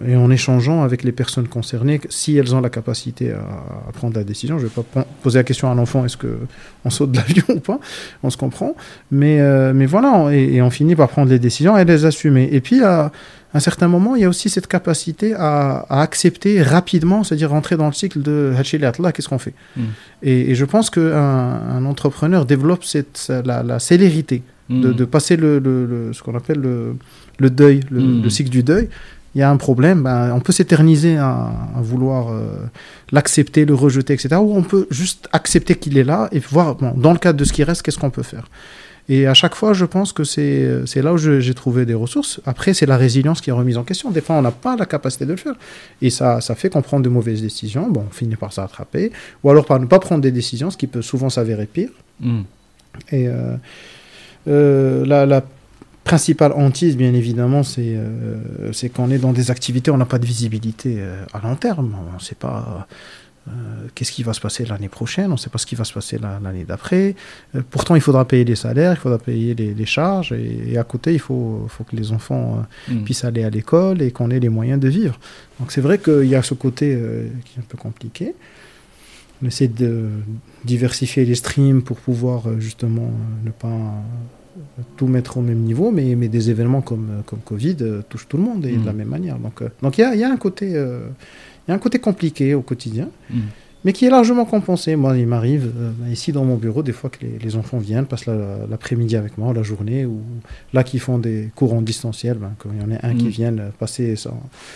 et 0.05 0.15
en 0.15 0.29
échangeant 0.29 0.83
avec 0.83 1.03
les 1.03 1.13
personnes 1.13 1.47
concernées, 1.47 2.01
si 2.09 2.35
elles 2.37 2.53
ont 2.53 2.59
la 2.59 2.69
capacité 2.69 3.31
à, 3.31 3.91
prendre 3.93 4.17
la 4.17 4.23
décision. 4.23 4.59
Je 4.59 4.65
ne 4.65 4.69
vais 4.69 4.83
pas 4.83 5.05
poser 5.21 5.39
la 5.39 5.43
question 5.43 5.71
à 5.71 5.75
l'enfant 5.75 6.03
est-ce 6.03 6.17
qu'on 6.17 6.89
saute 6.89 7.11
de 7.11 7.17
l'avion 7.17 7.45
ou 7.49 7.59
pas, 7.59 7.79
on 8.23 8.29
se 8.29 8.37
comprend. 8.37 8.75
Mais, 9.11 9.39
euh, 9.39 9.71
mais 9.73 9.85
voilà, 9.85 10.33
et, 10.33 10.61
on 10.61 10.69
finit 10.69 10.95
par 10.95 11.09
prendre 11.09 11.29
les 11.29 11.39
décisions 11.39 11.77
et 11.77 11.85
les 11.85 12.05
assumer. 12.05 12.49
Et 12.51 12.59
puis, 12.59 12.83
à, 12.83 13.11
un 13.53 13.59
certain 13.59 13.87
moment, 13.87 14.15
il 14.15 14.23
y 14.23 14.25
a 14.25 14.29
aussi 14.29 14.49
cette 14.49 14.67
capacité 14.67 15.33
à, 15.37 15.85
accepter 15.89 16.61
rapidement, 16.61 17.23
c'est-à-dire 17.23 17.51
rentrer 17.51 17.77
dans 17.77 17.87
le 17.87 17.93
cycle 17.93 18.21
de 18.21 18.53
là, 18.99 19.11
qu'est-ce 19.11 19.29
qu'on 19.29 19.39
fait? 19.39 19.53
Hmm. 19.77 19.83
et, 20.23 20.55
je 20.55 20.65
pense 20.65 20.89
qu'un 20.89 21.01
un 21.13 21.85
entrepreneur 21.85 22.45
développe 22.45 22.83
cette, 22.83 23.31
la, 23.45 23.79
célérité 23.79 24.43
de, 24.69 25.03
hmm. 25.03 25.05
passer 25.05 25.37
le, 25.37 26.11
ce 26.13 26.23
qu'on 26.23 26.35
appelle 26.35 26.59
le 26.59 26.95
le 27.39 27.49
deuil, 27.49 27.81
hmm. 27.91 28.23
le, 28.23 28.29
cycle 28.29 28.49
du 28.49 28.63
deuil, 28.63 28.89
il 29.35 29.39
y 29.39 29.41
a 29.41 29.49
un 29.49 29.57
problème, 29.57 30.03
ben, 30.03 30.31
on 30.33 30.39
peut 30.39 30.53
s'éterniser 30.53 31.17
à, 31.17 31.51
vouloir 31.77 32.29
euh, 32.29 32.65
l'accepter, 33.11 33.65
le 33.65 33.73
rejeter, 33.73 34.13
etc. 34.13 34.35
Ou 34.35 34.55
on 34.55 34.63
peut 34.63 34.87
juste 34.91 35.27
accepter 35.31 35.75
qu'il 35.75 35.97
est 35.97 36.03
là 36.03 36.29
et 36.31 36.39
voir, 36.39 36.75
dans 36.75 37.13
le 37.13 37.17
cadre 37.17 37.39
de 37.39 37.43
ce 37.43 37.53
qui 37.53 37.63
reste, 37.63 37.81
qu'est-ce 37.81 37.97
qu'on 37.97 38.11
peut 38.11 38.23
faire. 38.23 38.45
Et 39.09 39.27
à 39.27 39.33
chaque 39.33 39.55
fois, 39.55 39.73
je 39.73 39.83
pense 39.83 40.13
que 40.13 40.23
c'est 40.23 41.01
là 41.01 41.13
où 41.13 41.17
j'ai 41.17 41.53
trouvé 41.53 41.85
des 41.85 41.93
ressources. 41.93 42.39
Après, 42.45 42.73
c'est 42.73 42.85
la 42.85 42.95
résilience 42.95 43.41
qui 43.41 43.49
est 43.49 43.53
remise 43.53 43.77
en 43.77 43.83
question. 43.83 44.11
Des 44.11 44.21
fois, 44.21 44.37
on 44.37 44.41
n'a 44.41 44.51
pas 44.51 44.77
la 44.77 44.85
capacité 44.85 45.25
de 45.25 45.31
le 45.31 45.37
faire. 45.37 45.55
Et 46.01 46.09
ça, 46.09 46.39
ça 46.39 46.55
fait 46.55 46.69
qu'on 46.69 46.81
prend 46.81 47.01
de 47.01 47.09
mauvaises 47.09 47.41
décisions. 47.41 47.89
Bon, 47.89 48.05
on 48.09 48.13
finit 48.13 48.37
par 48.37 48.53
s'attraper. 48.53 49.11
Ou 49.43 49.49
alors 49.49 49.65
par 49.65 49.79
ne 49.79 49.87
pas 49.87 49.99
prendre 49.99 50.21
des 50.21 50.31
décisions, 50.31 50.69
ce 50.69 50.77
qui 50.77 50.87
peut 50.87 51.01
souvent 51.01 51.29
s'avérer 51.29 51.65
pire. 51.65 51.89
Hmm. 52.21 52.43
Et 53.11 53.27
euh, 53.27 53.55
euh, 54.47 55.05
la, 55.05 55.25
la 55.25 55.43
principale 56.03 56.51
hantise, 56.53 56.97
bien 56.97 57.13
évidemment, 57.13 57.63
c'est 57.63 57.93
euh, 57.95 58.71
qu'on 58.93 59.09
est 59.09 59.17
dans 59.17 59.33
des 59.33 59.51
activités, 59.51 59.91
on 59.91 59.97
n'a 59.97 60.05
pas 60.05 60.19
de 60.19 60.25
visibilité 60.25 60.97
euh, 60.99 61.23
à 61.33 61.39
long 61.39 61.55
terme. 61.55 61.95
On 62.11 62.15
ne 62.15 62.19
sait 62.19 62.35
pas 62.35 62.87
euh, 63.47 63.51
qu'est-ce 63.95 64.11
qui 64.11 64.23
va 64.23 64.33
se 64.33 64.41
passer 64.41 64.65
l'année 64.65 64.89
prochaine, 64.89 65.27
on 65.27 65.33
ne 65.33 65.37
sait 65.37 65.49
pas 65.49 65.57
ce 65.57 65.65
qui 65.65 65.75
va 65.75 65.83
se 65.85 65.93
passer 65.93 66.17
l'année 66.19 66.65
d'après. 66.65 67.15
pourtant, 67.69 67.95
il 67.95 68.01
faudra 68.01 68.25
payer 68.25 68.43
les 68.43 68.55
salaires, 68.55 68.93
il 68.93 68.97
faudra 68.97 69.17
payer 69.17 69.55
les, 69.55 69.85
charges, 69.85 70.33
et, 70.33 70.77
à 70.77 70.83
côté, 70.83 71.13
il 71.13 71.19
faut, 71.19 71.65
faut 71.69 71.83
que 71.83 71.95
les 71.95 72.11
enfants 72.11 72.63
mm. 72.89 73.03
puissent 73.03 73.23
aller 73.23 73.43
à 73.43 73.49
l'école 73.49 74.01
et 74.01 74.11
qu'on 74.11 74.29
ait 74.29 74.39
les 74.39 74.49
moyens 74.49 74.79
de 74.79 74.89
vivre. 74.89 75.19
Donc 75.59 75.71
c'est 75.71 75.81
vrai 75.81 75.97
qu'il 75.99 76.25
y 76.25 76.35
a 76.35 76.43
ce 76.43 76.53
côté 76.53 76.97
qui 77.45 77.57
est 77.57 77.59
un 77.59 77.65
peu 77.67 77.77
compliqué. 77.77 78.35
On 79.41 79.47
essaie 79.47 79.67
de 79.67 80.09
diversifier 80.63 81.25
les 81.25 81.35
streams 81.35 81.81
pour 81.81 81.97
pouvoir 81.97 82.43
justement 82.59 83.11
ne 83.43 83.51
pas 83.51 83.93
tout 84.97 85.07
mettre 85.07 85.37
au 85.37 85.41
même 85.41 85.59
niveau, 85.59 85.91
mais, 85.91 86.15
mais 86.15 86.27
des 86.27 86.49
événements 86.49 86.81
comme, 86.81 87.23
comme 87.25 87.39
Covid 87.39 87.77
euh, 87.81 88.01
touchent 88.07 88.27
tout 88.27 88.37
le 88.37 88.43
monde 88.43 88.65
et 88.65 88.75
de 88.75 88.85
la 88.85 88.93
mm. 88.93 88.97
même 88.97 89.07
manière. 89.07 89.37
Donc 89.37 89.61
euh, 89.61 89.69
donc 89.81 89.97
il 89.97 90.01
y 90.01 90.03
a, 90.03 90.15
y, 90.15 90.23
a 90.23 90.29
un 90.29 90.37
côté, 90.37 90.75
euh, 90.75 91.07
y 91.67 91.71
a 91.71 91.75
un 91.75 91.79
côté 91.79 91.99
compliqué 91.99 92.53
au 92.53 92.61
quotidien, 92.61 93.09
mm. 93.29 93.39
mais 93.83 93.93
qui 93.93 94.05
est 94.05 94.09
largement 94.09 94.45
compensé. 94.45 94.95
Moi, 94.95 95.17
il 95.17 95.27
m'arrive 95.27 95.71
ici 96.11 96.31
dans 96.31 96.45
mon 96.45 96.55
bureau 96.55 96.83
des 96.83 96.91
fois 96.91 97.09
que 97.09 97.19
les, 97.41 97.55
enfants 97.55 97.79
viennent, 97.79 98.05
passent 98.05 98.27
l'après-midi 98.27 99.15
avec 99.15 99.37
moi, 99.37 99.53
la 99.53 99.63
journée, 99.63 100.05
ou 100.05 100.21
là 100.73 100.83
qui 100.83 100.99
font 100.99 101.17
des 101.17 101.49
cours 101.55 101.73
en 101.73 101.81
distanciel, 101.81 102.37
ben, 102.37 102.51
il 102.73 102.81
y 102.81 102.83
en 102.83 102.95
a 102.95 103.07
un 103.07 103.15
qui 103.15 103.25
mm. 103.25 103.29
vient 103.29 103.55
passer 103.79 104.15
sa, 104.15 104.33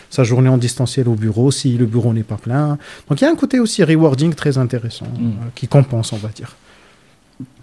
sa, 0.09 0.23
journée 0.23 0.49
en 0.49 0.57
distanciel 0.57 1.07
au 1.07 1.15
bureau 1.15 1.51
si 1.51 1.77
le 1.77 1.85
bureau 1.85 2.13
n'est 2.13 2.23
pas 2.23 2.37
plein. 2.37 2.77
Donc 3.09 3.21
il 3.21 3.25
y 3.25 3.27
a 3.27 3.31
un 3.31 3.35
côté 3.35 3.59
aussi 3.59 3.83
rewarding 3.83 4.33
très 4.33 4.57
intéressant 4.57 5.07
qui 5.55 5.67
compense, 5.67 6.13
on 6.13 6.17
va 6.17 6.29
dire. 6.29 6.55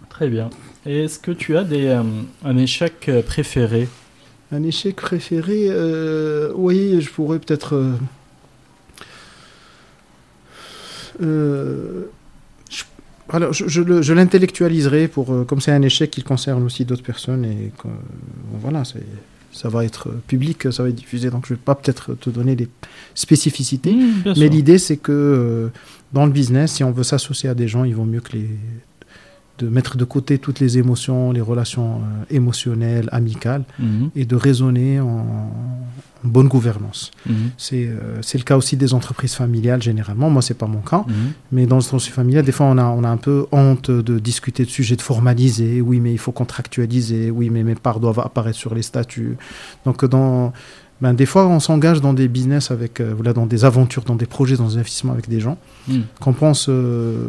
Très 0.08 0.28
bien. 0.28 0.48
Est-ce 0.86 1.18
que 1.18 1.30
tu 1.30 1.56
as 1.56 1.64
des, 1.64 1.86
euh, 1.86 2.02
un 2.44 2.56
échec 2.58 3.08
euh, 3.08 3.22
préféré? 3.22 3.88
Un 4.52 4.62
échec 4.62 4.96
préféré 4.96 5.68
euh, 5.70 6.52
Oui, 6.54 7.00
je 7.00 7.10
pourrais 7.10 7.38
peut-être. 7.38 7.96
je, 11.20 12.04
alors, 13.30 13.52
je, 13.54 14.12
l'intellectualiserai 14.12 15.08
pour, 15.08 15.46
comme 15.46 15.60
c'est 15.60 15.72
un 15.72 15.82
échec 15.82 16.10
qui 16.10 16.22
concerne 16.22 16.62
aussi 16.62 16.84
d'autres 16.84 17.02
personnes 17.02 17.46
et 17.46 17.72
que, 17.78 17.88
voilà, 18.60 18.82
ça 18.84 19.68
va 19.70 19.84
être 19.84 20.10
public, 20.26 20.70
ça 20.70 20.82
va 20.82 20.90
être 20.90 20.94
diffusé, 20.94 21.30
donc 21.30 21.46
je 21.46 21.54
ne 21.54 21.56
vais 21.56 21.62
pas 21.64 21.74
peut-être 21.74 22.14
te 22.14 22.28
donner 22.28 22.54
des 22.54 22.68
spécificités, 23.14 23.94
mmh, 23.94 24.34
mais 24.36 24.48
l'idée 24.48 24.78
c'est 24.78 24.98
que 24.98 25.70
dans 26.12 26.26
le 26.26 26.32
business, 26.32 26.72
si 26.72 26.84
on 26.84 26.92
veut 26.92 27.02
s'associer 27.02 27.48
à 27.48 27.54
des 27.54 27.66
gens, 27.66 27.84
il 27.84 27.94
vaut 27.94 28.04
mieux 28.04 28.20
que 28.20 28.32
les 28.36 28.48
de 29.58 29.68
mettre 29.68 29.96
de 29.96 30.04
côté 30.04 30.38
toutes 30.38 30.60
les 30.60 30.78
émotions, 30.78 31.32
les 31.32 31.40
relations 31.40 31.96
euh, 31.96 32.24
émotionnelles, 32.30 33.08
amicales, 33.12 33.64
mhm. 33.78 34.10
et 34.16 34.24
de 34.24 34.36
raisonner 34.36 35.00
en, 35.00 35.26
bonne 36.24 36.48
gouvernance. 36.48 37.10
Mhm. 37.26 37.34
Euh, 37.74 38.18
C'est 38.22 38.38
le 38.38 38.44
cas 38.44 38.56
aussi 38.56 38.76
des 38.76 38.94
entreprises 38.94 39.34
familiales, 39.34 39.82
généralement. 39.82 40.30
Moi, 40.30 40.42
c'est 40.42 40.54
pas 40.58 40.66
mon 40.66 40.80
cas. 40.80 41.04
Mhm. 41.06 41.14
Mais 41.52 41.66
dans 41.66 41.76
les 41.76 41.84
entreprises 41.84 42.12
familiales, 42.12 42.44
des 42.44 42.52
fois, 42.52 42.66
on 42.66 42.78
a, 42.78 42.84
on 42.84 43.04
a 43.04 43.08
un 43.08 43.18
peu 43.18 43.46
honte 43.52 43.90
de 43.90 44.18
discuter 44.18 44.64
de 44.64 44.70
sujets, 44.70 44.96
de 44.96 45.02
formaliser. 45.02 45.80
Oui, 45.80 46.00
mais 46.00 46.12
il 46.12 46.18
faut 46.18 46.32
contractualiser. 46.32 47.30
Oui, 47.30 47.50
mais 47.50 47.62
mes 47.62 47.74
parts 47.74 48.00
doivent 48.00 48.20
apparaître 48.20 48.58
sur 48.58 48.74
les 48.74 48.82
statuts. 48.82 49.36
Donc, 49.84 50.04
dans 50.06 50.52
ben, 51.00 51.12
des 51.12 51.26
fois, 51.26 51.46
on 51.46 51.60
s'engage 51.60 52.00
dans 52.00 52.12
des 52.12 52.28
business 52.28 52.70
avec, 52.70 53.00
euh, 53.00 53.12
voilà, 53.14 53.32
dans 53.32 53.46
des 53.46 53.64
aventures, 53.64 54.04
dans 54.04 54.14
des 54.14 54.26
projets, 54.26 54.56
dans 54.56 54.68
des 54.68 54.76
investissements 54.76 55.12
avec 55.12 55.28
des 55.28 55.40
gens 55.40 55.58
hmm. 55.88 56.00
qu'on 56.20 56.32
pense 56.32 56.66
euh, 56.68 57.28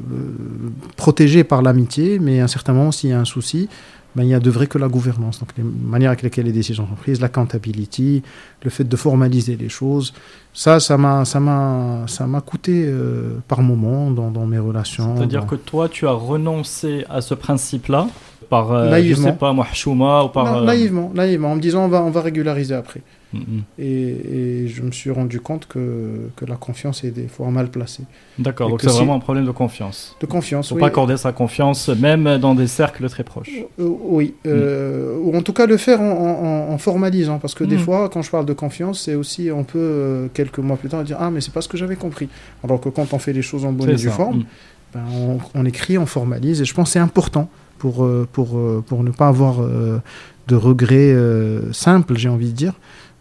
protégés 0.95 1.43
par 1.43 1.61
l'amitié, 1.61 2.19
mais 2.19 2.39
à 2.41 2.43
un 2.43 2.47
certain 2.47 2.73
moment, 2.73 2.91
s'il 2.91 3.09
y 3.09 3.13
a 3.13 3.19
un 3.19 3.25
souci, 3.25 3.67
ben, 4.15 4.23
il 4.23 4.29
y 4.29 4.33
a 4.33 4.39
de 4.39 4.49
vrai 4.49 4.67
que 4.67 4.77
la 4.77 4.87
gouvernance. 4.87 5.39
Donc, 5.39 5.49
les 5.57 5.63
manières 5.63 6.11
avec 6.11 6.21
lesquelles 6.21 6.45
les 6.45 6.51
décisions 6.51 6.87
sont 6.87 6.95
prises, 6.95 7.19
la 7.19 7.25
accountability, 7.25 8.23
le 8.63 8.69
fait 8.69 8.85
de 8.85 8.95
formaliser 8.95 9.57
les 9.57 9.67
choses, 9.67 10.13
ça, 10.53 10.79
ça 10.79 10.97
m'a, 10.97 11.25
ça 11.25 11.39
m'a, 11.39 12.03
ça 12.07 12.27
m'a 12.27 12.41
coûté 12.41 12.85
euh, 12.87 13.39
par 13.47 13.61
moment 13.61 14.11
dans, 14.11 14.31
dans 14.31 14.45
mes 14.45 14.59
relations. 14.59 15.17
C'est-à-dire 15.17 15.45
que 15.47 15.55
toi, 15.55 15.89
tu 15.89 16.07
as 16.07 16.13
renoncé 16.13 17.03
à 17.09 17.19
ce 17.19 17.33
principe-là 17.33 18.07
par, 18.49 18.71
naïvement. 18.71 19.27
je 19.27 19.31
sais 19.31 19.37
pas, 19.37 19.51
moi, 19.51 20.23
ou 20.23 20.29
par... 20.29 20.61
naïvement, 20.61 21.11
naïvement, 21.13 21.51
en 21.51 21.55
me 21.55 21.61
disant 21.61 21.85
on 21.85 21.87
va, 21.89 22.03
on 22.03 22.11
va 22.11 22.21
régulariser 22.21 22.75
après. 22.75 23.01
Mhm. 23.35 23.63
Et, 23.79 24.63
et 24.63 24.67
je 24.67 24.81
me 24.81 24.91
suis 24.91 25.11
rendu 25.11 25.39
compte 25.39 25.67
que, 25.67 26.29
que 26.35 26.45
la 26.45 26.55
confiance 26.55 27.03
est 27.03 27.11
des 27.11 27.27
fois 27.27 27.49
mal 27.51 27.69
placée. 27.69 28.03
D'accord, 28.39 28.69
donc 28.69 28.81
c'est 28.81 28.89
si- 28.89 28.97
vraiment 28.97 29.15
un 29.15 29.19
problème 29.19 29.45
de 29.45 29.51
confiance. 29.51 30.15
De 30.19 30.25
confiance, 30.25 30.69
faut 30.69 30.75
oui. 30.75 30.81
pas 30.81 30.87
accorder 30.87 31.17
sa 31.17 31.31
confiance, 31.31 31.89
même 31.89 32.37
dans 32.39 32.55
des 32.55 32.67
cercles 32.67 33.07
très 33.09 33.23
proches. 33.23 33.49
Euh, 33.79 33.87
oui, 33.87 34.33
euh, 34.47 35.17
ou 35.21 35.35
en 35.35 35.41
tout 35.41 35.53
cas 35.53 35.65
le 35.65 35.77
faire 35.77 36.01
en, 36.01 36.11
en- 36.11 36.73
en 36.73 36.77
formalisant, 36.77 37.39
parce 37.39 37.53
que 37.53 37.63
des 37.63 37.77
Mm. 37.77 37.79
fois, 37.79 38.09
quand 38.09 38.21
je 38.21 38.31
parle 38.31 38.45
de 38.45 38.53
confiance, 38.53 39.01
c'est 39.01 39.15
aussi 39.15 39.51
on 39.51 39.63
peut 39.63 39.77
euh, 39.79 40.27
quelques 40.33 40.59
mois 40.59 40.77
plus 40.77 40.89
tard 40.89 41.03
dire 41.03 41.17
ah 41.19 41.29
mais 41.31 41.41
c'est 41.41 41.53
pas 41.53 41.61
ce 41.61 41.67
que 41.69 41.77
j'avais 41.77 41.95
compris. 41.95 42.29
Alors 42.63 42.79
que 42.81 42.89
quand 42.89 43.13
on 43.13 43.19
fait 43.19 43.33
les 43.33 43.41
choses 43.41 43.65
en 43.65 43.71
bonne 43.71 43.89
et 43.89 43.95
due 43.95 44.09
forme, 44.09 44.39
Mm. 44.39 44.45
ben, 44.93 45.03
on, 45.13 45.37
on 45.53 45.65
écrit, 45.65 45.97
on 45.97 46.05
formalise, 46.05 46.61
et 46.61 46.65
je 46.65 46.73
pense 46.73 46.89
que 46.89 46.93
c'est 46.93 46.99
important 46.99 47.49
pour 47.77 48.03
euh, 48.05 48.27
pour 48.31 48.57
euh, 48.57 48.83
pour 48.87 49.03
ne 49.03 49.11
pas 49.11 49.27
avoir 49.27 49.61
euh, 49.61 49.99
de 50.47 50.55
regrets 50.55 51.11
euh, 51.13 51.73
simples, 51.73 52.15
j'ai 52.17 52.29
envie 52.29 52.51
de 52.51 52.55
dire. 52.55 52.73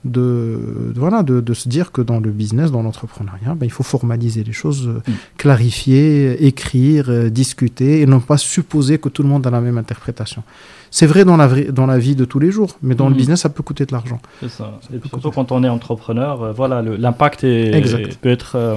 De, 0.04 0.92
de- 0.94 1.00
voilà 1.00 1.22
de, 1.22 1.40
de 1.40 1.54
se 1.54 1.66
dire 1.68 1.90
que 1.90 2.02
dans 2.02 2.20
le 2.20 2.30
business 2.30 2.70
dans 2.70 2.82
l'entrepreneuriat 2.82 3.54
ben, 3.54 3.64
il 3.64 3.70
faut 3.72 3.82
formaliser 3.82 4.44
les 4.44 4.52
choses 4.52 4.86
euh, 4.88 5.00
Mm. 5.08 5.12
clarifier 5.38 6.46
écrire 6.46 7.06
euh, 7.08 7.30
discuter 7.30 8.00
et 8.02 8.06
non 8.06 8.20
pas 8.20 8.36
supposer 8.36 8.98
que 8.98 9.08
tout 9.08 9.22
le 9.22 9.28
monde 9.28 9.46
a 9.46 9.50
la 9.50 9.60
même 9.60 9.78
interprétation 9.78 10.42
c'est 10.90 11.06
vrai 11.06 11.24
dans 11.24 11.36
la, 11.36 11.48
dans 11.72 11.86
la 11.86 11.98
vie 11.98 12.14
de 12.14 12.24
tous 12.24 12.38
les 12.38 12.52
jours, 12.52 12.76
mais 12.80 12.94
dans 12.94 13.06
le 13.08 13.14
Mhm. 13.14 13.16
business, 13.16 13.40
ça 13.40 13.48
peut 13.48 13.64
coûter 13.64 13.84
de 13.84 13.90
l'argent. 13.92 14.20
C'est 14.40 14.48
ça. 14.48 14.78
Ça 14.80 14.94
Et 14.94 14.98
puis 14.98 15.08
surtout 15.08 15.32
quand 15.32 15.50
on 15.50 15.64
est 15.64 15.68
entrepreneur, 15.68 16.40
euh, 16.40 16.52
voilà, 16.52 16.82
l'impact 16.82 17.40
peut 17.40 18.28
être 18.28 18.52
euh, 18.54 18.76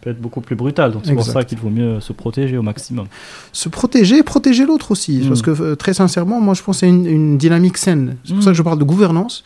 peut 0.00 0.10
être 0.10 0.20
beaucoup 0.20 0.40
plus 0.40 0.56
brutal. 0.56 0.90
Donc 0.90 1.02
c'est 1.04 1.14
pour 1.14 1.22
ça 1.24 1.44
qu'il 1.44 1.58
vaut 1.58 1.70
mieux 1.70 2.00
se 2.00 2.12
protéger 2.12 2.56
au 2.58 2.62
maximum. 2.62 3.06
Se 3.52 3.68
protéger 3.68 4.18
et 4.18 4.22
protéger 4.24 4.66
l'autre 4.66 4.90
aussi. 4.90 5.20
Mhm. 5.20 5.28
Parce 5.28 5.42
que 5.42 5.52
euh, 5.52 5.76
très 5.76 5.94
sincèrement, 5.94 6.40
moi 6.40 6.54
je 6.54 6.62
pense 6.64 6.74
que 6.78 6.80
c'est 6.80 6.88
une, 6.88 7.06
une 7.06 7.38
dynamique 7.38 7.78
saine. 7.78 8.16
C'est 8.24 8.34
pour 8.34 8.42
ça 8.42 8.50
que 8.50 8.56
je 8.56 8.62
parle 8.62 8.80
de 8.80 8.84
gouvernance. 8.92 9.44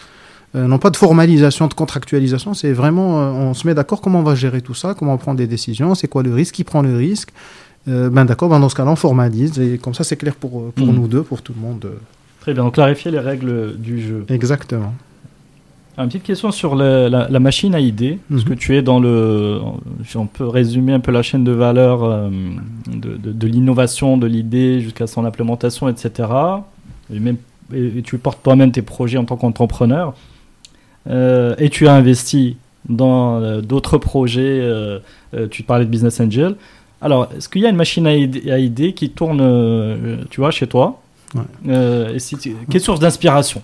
Euh, 0.54 0.66
non 0.66 0.78
pas 0.78 0.88
de 0.90 0.96
formalisation, 0.96 1.66
de 1.66 1.74
contractualisation, 1.74 2.54
c'est 2.54 2.72
vraiment, 2.72 3.20
euh, 3.20 3.30
on 3.32 3.54
se 3.54 3.66
met 3.66 3.74
d'accord 3.74 4.00
comment 4.00 4.20
on 4.20 4.22
va 4.22 4.34
gérer 4.34 4.62
tout 4.62 4.74
ça, 4.74 4.94
comment 4.94 5.12
on 5.14 5.18
prend 5.18 5.34
des 5.34 5.46
décisions, 5.46 5.94
c'est 5.94 6.08
quoi 6.08 6.22
le 6.22 6.32
risque, 6.32 6.54
qui 6.54 6.64
prend 6.64 6.80
le 6.82 6.96
risque. 6.96 7.30
Euh, 7.86 8.08
ben 8.08 8.24
d'accord, 8.24 8.48
ben 8.48 8.58
dans 8.58 8.68
ce 8.70 8.74
cas-là, 8.74 8.90
on 8.92 8.96
formalise, 8.96 9.58
et 9.60 9.76
comme 9.78 9.92
ça 9.94 10.04
c'est 10.04 10.16
clair 10.16 10.34
pour, 10.34 10.72
pour 10.72 10.86
Mhm. 10.86 10.94
nous 10.94 11.06
deux, 11.08 11.22
pour 11.22 11.42
tout 11.42 11.52
le 11.54 11.60
monde. 11.60 11.86
Très 12.40 12.54
bien. 12.54 12.64
Donc 12.64 12.74
clarifier 12.74 13.10
les 13.10 13.18
règles 13.18 13.76
du 13.78 14.00
jeu. 14.00 14.24
Exactement. 14.30 14.94
Une 15.98 16.06
petite 16.06 16.22
question 16.22 16.52
sur 16.52 16.76
la, 16.76 17.08
la 17.08 17.40
machine 17.40 17.74
à 17.74 17.80
idées. 17.80 18.18
Parce 18.30 18.44
Mhm. 18.44 18.48
que 18.48 18.54
tu 18.54 18.76
es 18.76 18.82
dans 18.82 19.00
le. 19.00 19.58
Si 20.06 20.16
on 20.16 20.26
peut 20.26 20.46
résumer 20.46 20.92
un 20.92 21.00
peu 21.00 21.10
la 21.12 21.22
chaîne 21.22 21.42
de 21.44 21.50
valeur 21.52 22.30
de, 22.86 23.16
de- 23.16 23.32
de 23.32 23.46
l'innovation, 23.48 24.16
de 24.16 24.26
l'idée 24.28 24.80
jusqu'à 24.80 25.06
son 25.08 25.24
implémentation, 25.24 25.88
etc. 25.88 26.28
Et, 27.12 27.18
même, 27.18 27.36
et 27.74 28.00
tu 28.02 28.16
portes 28.18 28.42
toi-même 28.44 28.70
tes 28.70 28.82
projets 28.82 29.18
en 29.18 29.24
tant 29.24 29.36
qu'entrepreneur. 29.36 30.14
Euh, 31.08 31.54
et 31.58 31.68
tu 31.70 31.88
as 31.88 31.94
investi 31.94 32.56
dans 32.88 33.40
euh, 33.40 33.60
d'autres 33.60 33.98
projets. 33.98 34.60
euh, 34.60 34.98
tu 35.50 35.62
parlais 35.62 35.84
de 35.84 35.90
Business 35.90 36.20
Angel. 36.20 36.54
Alors, 37.00 37.28
est-ce 37.36 37.48
qu'il 37.48 37.62
y 37.62 37.66
a 37.66 37.70
une 37.70 37.76
machine 37.76 38.06
à 38.06 38.14
idées, 38.14 38.50
à 38.50 38.58
idées 38.58 38.92
qui 38.92 39.10
tourne, 39.10 39.40
tu 40.30 40.40
vois, 40.40 40.50
chez 40.50 40.66
toi? 40.66 41.00
Ouais. 41.34 42.14
Et 42.14 42.18
si 42.18 42.36
tu- 42.36 42.56
Quelle 42.70 42.80
source 42.80 42.98
d'inspiration? 42.98 43.62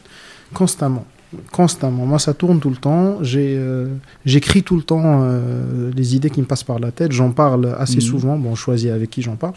Constamment. 0.53 1.05
Constamment. 1.53 2.07
Moi, 2.07 2.19
ça 2.19 2.35
tourne 2.35 2.61
tout 2.61 2.71
le 2.71 2.77
temps. 2.77 3.19
Euh, 3.35 3.87
J'écris 4.25 4.63
tout 4.63 4.77
le 4.77 4.83
temps 4.83 5.03
euh, 5.23 5.91
les 5.95 6.17
idées 6.17 6.31
qui 6.31 6.41
me 6.41 6.47
passent 6.47 6.65
par 6.65 6.79
la 6.79 6.91
tête. 6.91 7.13
J'en 7.13 7.31
parle 7.31 7.75
assez 7.79 7.97
Mhm. 7.97 8.01
souvent. 8.01 8.37
Bon, 8.39 8.55
je 8.55 8.61
choisis 8.61 8.91
avec 8.91 9.11
qui 9.11 9.23
j'en 9.23 9.37
parle. 9.37 9.55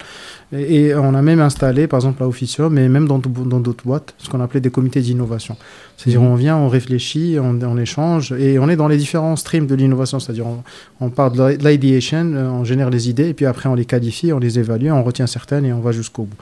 Et, 0.53 0.75
et 0.87 0.95
on 0.95 1.13
a 1.13 1.21
même 1.21 1.39
installé, 1.39 1.87
par 1.87 1.99
exemple, 1.99 2.23
à 2.23 2.27
Officium, 2.27 2.73
mais 2.73 2.87
même 2.89 3.07
dans 3.07 3.19
d'autres 3.19 3.83
boîtes, 3.85 4.13
ce 4.17 4.29
qu'on 4.29 4.39
appelait 4.41 4.61
des 4.61 4.69
comités 4.69 5.01
d'innovation. 5.01 5.55
C'est-à-dire, 5.97 6.21
Mhm. 6.21 6.27
on 6.27 6.35
vient, 6.35 6.57
on 6.57 6.67
réfléchit, 6.69 7.37
on, 7.41 7.59
on 7.61 7.77
échange, 7.77 8.31
et 8.33 8.59
on 8.59 8.69
est 8.69 8.75
dans 8.75 8.87
les 8.87 8.97
différents 8.97 9.35
streams 9.35 9.65
de 9.67 9.75
l'innovation. 9.75 10.19
C'est-à-dire, 10.19 10.45
on, 10.47 10.63
on 10.99 11.09
part 11.09 11.31
de 11.31 11.41
l'i- 11.43 11.57
de 11.57 11.63
l'ideation, 11.67 12.31
euh, 12.33 12.49
on 12.49 12.63
génère 12.63 12.89
les 12.89 13.09
idées, 13.09 13.29
et 13.29 13.33
puis 13.33 13.45
après, 13.45 13.67
on 13.67 13.75
les 13.75 13.85
qualifie, 13.85 14.31
on 14.33 14.39
les 14.39 14.59
évalue, 14.59 14.91
on 14.91 15.03
retient 15.03 15.27
certaines, 15.27 15.65
et 15.65 15.73
on 15.73 15.79
va 15.81 15.91
jusqu'au 15.91 16.23
bout. 16.23 16.37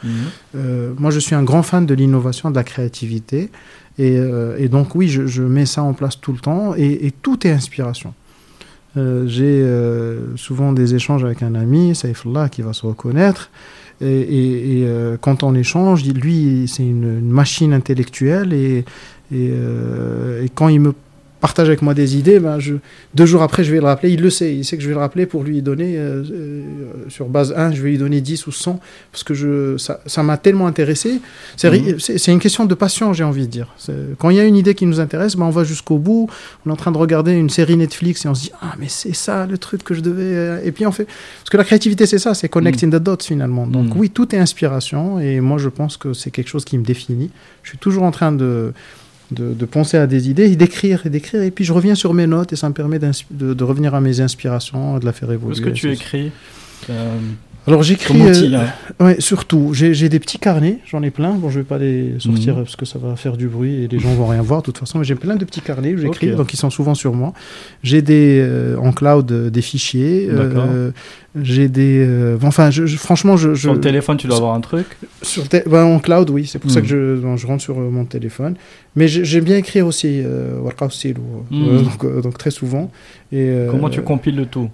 Euh, 0.56 0.92
moi, 0.98 1.10
je 1.12 1.20
suis 1.20 1.36
un 1.36 1.44
grand 1.44 1.64
fan 1.64 1.86
de 1.86 1.94
l'innovation, 1.94 2.50
de 2.52 2.56
la 2.56 2.64
créativité. 2.64 3.50
Et, 3.98 4.18
euh, 4.18 4.58
et 4.58 4.68
donc, 4.68 4.96
oui, 4.96 5.08
je, 5.08 5.26
je 5.26 5.44
mets 5.44 5.66
ça 5.66 5.84
en 5.84 5.94
place 5.94 6.20
tout 6.20 6.34
le 6.34 6.40
temps. 6.40 6.74
Et, 6.76 7.14
tout 7.22 7.46
est 7.48 7.52
inspiration. 7.52 8.14
Euh, 8.98 9.28
J'ai 9.28 9.62
euh, 9.62 10.36
souvent 10.38 10.74
des 10.74 10.96
échanges 10.96 11.24
avec 11.24 11.44
un 11.44 11.56
ami, 11.56 11.96
Saifullah, 11.96 12.50
qui 12.50 12.62
va 12.62 12.74
se 12.74 12.86
reconnaître. 12.86 13.50
Et, 14.02 14.86
quand 15.22 15.44
on 15.44 15.56
échange, 15.56 16.06
lui, 16.06 16.66
c'est 16.68 16.84
une, 16.84 17.22
machine 17.22 17.74
intellectuelle. 17.74 18.54
Et, 18.54 18.84
et 19.32 20.50
quand 20.54 20.68
il 20.68 20.82
me 20.82 20.94
partage 21.46 21.68
avec 21.68 21.84
moi 21.84 21.94
des 21.94 22.18
idées, 22.18 22.40
ben 22.40 22.58
je, 22.60 22.74
deux 23.14 23.28
jours 23.28 23.44
après, 23.44 23.64
je 23.64 23.72
vais 23.72 23.78
le 23.80 23.86
rappeler. 23.86 24.10
Il 24.12 24.22
le 24.22 24.32
sait. 24.32 24.56
Il 24.56 24.66
sait 24.66 24.78
que 24.78 24.82
je 24.84 24.88
vais 24.88 24.96
le 24.96 25.00
rappeler 25.00 25.28
pour 25.28 25.44
lui 25.44 25.62
donner, 25.62 25.96
euh, 25.98 26.24
euh, 26.32 26.62
sur 27.08 27.28
base 27.28 27.54
1, 27.56 27.72
je 27.74 27.82
vais 27.84 27.90
lui 27.92 27.98
donner 28.00 28.20
10 28.20 28.48
ou 28.48 28.52
100. 28.52 28.80
Parce 29.12 29.24
que 29.24 29.36
je, 29.36 29.78
ça 29.78 30.24
m'a 30.24 30.38
tellement 30.38 30.66
intéressé. 30.66 31.22
C'est 31.56 31.70
Mhm. 31.70 32.00
c'est 32.00 32.32
une 32.32 32.40
question 32.40 32.66
de 32.66 32.74
passion, 32.74 33.14
j'ai 33.14 33.24
envie 33.24 33.46
de 33.46 33.52
dire. 33.52 33.68
Quand 34.18 34.30
il 34.32 34.38
y 34.38 34.40
a 34.40 34.44
une 34.46 34.56
idée 34.56 34.74
qui 34.74 34.86
nous 34.88 35.00
intéresse, 35.00 35.36
ben 35.36 35.46
on 35.46 35.52
va 35.52 35.64
jusqu'au 35.64 35.98
bout. 36.00 36.28
On 36.66 36.70
est 36.70 36.74
en 36.74 36.78
train 36.78 36.92
de 36.92 36.98
regarder 36.98 37.34
une 37.34 37.50
série 37.52 37.78
Netflix 37.78 38.26
et 38.26 38.28
on 38.28 38.34
se 38.36 38.44
dit 38.46 38.52
Ah, 38.62 38.74
mais 38.80 38.88
c'est 38.90 39.14
ça 39.16 39.46
le 39.46 39.58
truc 39.60 39.84
que 39.84 39.94
je 39.94 40.02
devais. 40.02 40.24
euh, 40.24 40.60
Et 40.68 40.72
puis 40.72 40.86
on 40.88 40.92
fait. 40.92 41.06
Parce 41.06 41.50
que 41.52 41.58
la 41.58 41.64
créativité, 41.64 42.06
c'est 42.08 42.20
ça, 42.26 42.34
c'est 42.34 42.50
connecting 42.50 42.90
the 42.90 42.96
dots 42.96 43.18
finalement. 43.22 43.68
Donc 43.68 43.88
Mhm. 43.94 43.98
oui, 44.00 44.10
tout 44.10 44.34
est 44.34 44.40
inspiration. 44.40 45.20
Et 45.20 45.40
moi, 45.42 45.58
je 45.60 45.70
pense 45.70 45.96
que 45.98 46.14
c'est 46.14 46.32
quelque 46.32 46.50
chose 46.50 46.66
qui 46.66 46.78
me 46.80 46.84
définit. 46.86 47.30
Je 47.64 47.70
suis 47.70 47.78
toujours 47.78 48.04
en 48.04 48.12
train 48.12 48.32
de. 48.32 48.74
De, 49.32 49.56
de 49.56 49.66
penser 49.66 49.98
à 49.98 50.06
des 50.06 50.30
idées 50.30 50.52
et 50.52 50.56
d'écrire 50.56 51.08
et 51.08 51.10
d'écrire. 51.10 51.42
Et 51.42 51.50
puis 51.50 51.66
je 51.66 51.74
reviens 51.74 51.96
sur 51.96 52.14
mes 52.14 52.28
notes 52.28 52.54
et 52.54 52.56
ça 52.56 52.70
me 52.70 52.76
permet 52.76 53.00
de, 53.00 53.54
de 53.54 53.64
revenir 53.64 53.96
à 53.96 54.02
mes 54.02 54.20
inspirations 54.22 55.00
de 55.00 55.06
la 55.06 55.14
faire 55.14 55.32
évoluer. 55.32 55.54
Est-ce 55.54 55.62
que 55.62 55.70
tu 55.70 55.92
écris 55.92 56.32
euh, 56.92 57.18
alors 57.68 57.84
j'écris 57.84 58.22
euh, 58.22 58.58
hein. 58.58 59.04
Ouais, 59.04 59.16
surtout. 59.20 59.72
J'ai 59.74 60.08
des 60.10 60.20
petits 60.20 60.38
carnets, 60.40 60.80
j'en 60.86 61.02
ai 61.04 61.10
plein. 61.10 61.32
Bon, 61.34 61.50
je 61.50 61.60
vais 61.60 61.66
pas 61.66 61.78
les 61.78 62.20
sortir 62.20 62.56
Mhm. 62.56 62.64
parce 62.64 62.76
que 62.76 62.86
ça 62.86 63.00
va 63.00 63.16
faire 63.16 63.38
du 63.38 63.48
bruit 63.48 63.84
et 63.84 63.88
les 63.88 64.00
gens 64.00 64.14
vont 64.14 64.28
rien 64.28 64.42
voir 64.42 64.62
de 64.62 64.66
toute 64.66 64.78
façon. 64.78 65.00
Mais 65.00 65.06
j'ai 65.06 65.16
plein 65.16 65.36
de 65.36 65.46
petits 65.46 65.62
carnets 65.62 65.94
où 65.94 65.98
j'écris, 65.98 66.32
donc 66.36 66.54
ils 66.54 66.58
sont 66.58 66.70
souvent 66.70 66.94
sur 66.96 67.14
moi. 67.14 67.34
J'ai 67.84 68.02
des 68.02 68.40
euh, 68.42 68.78
en 68.78 68.92
cloud 68.92 69.32
euh, 69.32 69.50
des 69.50 69.62
fichiers. 69.62 70.28
Euh, 70.30 70.92
j'ai 71.42 71.68
des. 71.68 72.06
euh, 72.08 72.38
enfin, 72.44 72.70
je, 72.72 72.86
je- 72.86 72.98
franchement, 72.98 73.36
je. 73.36 73.56
je 73.56 73.62
Sur 73.62 73.74
le 73.74 73.82
téléphone, 73.82 74.16
tu 74.18 74.28
dois 74.28 74.38
avoir 74.38 74.54
un 74.54 74.62
truc. 74.62 74.86
sur 75.22 75.44
ben, 75.68 75.84
en 75.84 76.00
cloud, 76.00 76.30
oui. 76.30 76.46
C'est 76.46 76.60
pour 76.60 76.72
ça 76.72 76.80
Mhm. 76.80 76.86
que 76.86 76.90
je, 76.90 77.16
bon, 77.20 77.36
je 77.36 77.48
rentre 77.48 77.62
sur 77.64 77.76
mon 77.78 78.06
téléphone. 78.06 78.56
Mais 78.96 79.08
j'ai- 79.10 79.26
j'aime 79.26 79.44
bien 79.44 79.58
écrire 79.58 79.86
aussi. 79.88 80.08
Mhm. 80.08 80.24
euh, 80.28 81.82
donc, 81.82 82.22
donc 82.22 82.38
très 82.38 82.52
souvent. 82.52 82.90
Et, 83.34 83.52
Comment 83.72 83.90
tu 83.90 84.02
compiles 84.02 84.36
le 84.36 84.46
tout? 84.46 84.70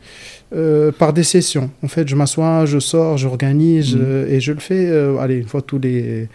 Euh, 0.53 0.91
par 0.91 1.13
des 1.13 1.23
sessions. 1.23 1.69
En 1.83 1.87
fait, 1.87 2.07
je 2.07 2.15
m'assois, 2.15 2.65
je 2.65 2.79
sors, 2.79 3.17
j'organise 3.17 3.95
Mhm. 3.95 4.01
euh, 4.03 4.27
et 4.29 4.39
je 4.41 4.51
le 4.51 4.59
fais, 4.59 4.87
euh, 4.89 5.17
allez, 5.19 5.35
une 5.37 5.47
fois 5.47 5.61
tous 5.61 5.79
les 5.79 6.27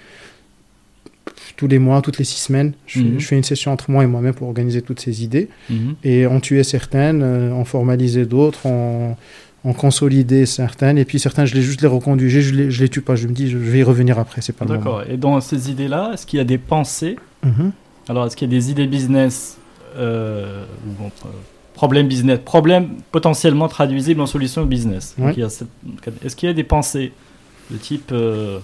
tous 1.56 1.66
les 1.68 1.78
mois, 1.78 2.02
toutes 2.02 2.18
les 2.18 2.24
six 2.24 2.40
semaines. 2.40 2.72
Je, 2.86 3.01
fais- 3.01 3.18
je 3.18 3.26
fais 3.26 3.36
une 3.36 3.43
session 3.44 3.72
entre 3.72 3.90
moi 3.90 4.05
et 4.05 4.06
moi-même 4.06 4.34
pour 4.34 4.47
organiser 4.48 4.82
toutes 4.82 5.01
ces 5.01 5.22
idées 5.24 5.48
Mhm. 5.70 5.94
et 6.05 6.26
en 6.26 6.38
tuer 6.40 6.62
certaines, 6.64 7.22
en 7.22 7.64
formaliser 7.64 8.26
d'autres, 8.26 8.66
en, 8.66 9.16
en 9.64 9.72
consolider 9.72 10.44
certaines 10.47 10.98
et 10.98 11.05
puis 11.05 11.18
certaines, 11.18 11.47
je 11.47 11.55
les 11.55 11.62
juste 11.62 11.80
les 11.82 11.88
reconduis. 11.88 12.28
Je 12.30 12.55
les, 12.55 12.70
je 12.70 12.82
les 12.82 12.88
tue 12.88 13.01
pas. 13.01 13.16
Je 13.16 13.26
me 13.26 13.32
dis, 13.32 13.48
je, 13.51 13.59
je 13.59 13.70
vais 13.70 13.78
y 13.78 13.82
revenir 13.82 14.18
après. 14.18 14.40
C'est 14.43 14.52
pas 14.55 14.64
le. 14.64 14.72
D'accord. 14.76 15.02
Et 15.09 15.16
dans 15.16 15.40
ces 15.40 15.70
idées-là, 15.70 16.10
est-ce 16.14 16.26
qu'il 16.26 16.36
y 16.38 16.40
a 16.40 16.44
des 16.44 16.59
pensées? 16.59 17.16
Mhm. 17.43 17.72
Alors, 18.09 18.26
est-ce 18.26 18.36
qu'il 18.36 18.51
y 18.52 18.55
a 18.55 18.59
des 18.59 18.70
idées 18.70 18.86
business 18.86 19.56
ou 19.98 20.01
bon, 20.98 21.10
problème 21.77 22.09
business, 22.09 22.40
problème 22.44 22.89
potentiellement 23.12 23.69
traduisible 23.69 24.20
en 24.20 24.27
solution 24.27 24.66
business 24.66 25.15
cette- 25.48 25.69
Est-ce 26.24 26.35
qu'il 26.35 26.48
y 26.48 26.51
a 26.51 26.55
des 26.55 26.65
pensées 26.65 27.12
de 27.70 27.77
type, 27.77 28.11
euh, 28.12 28.59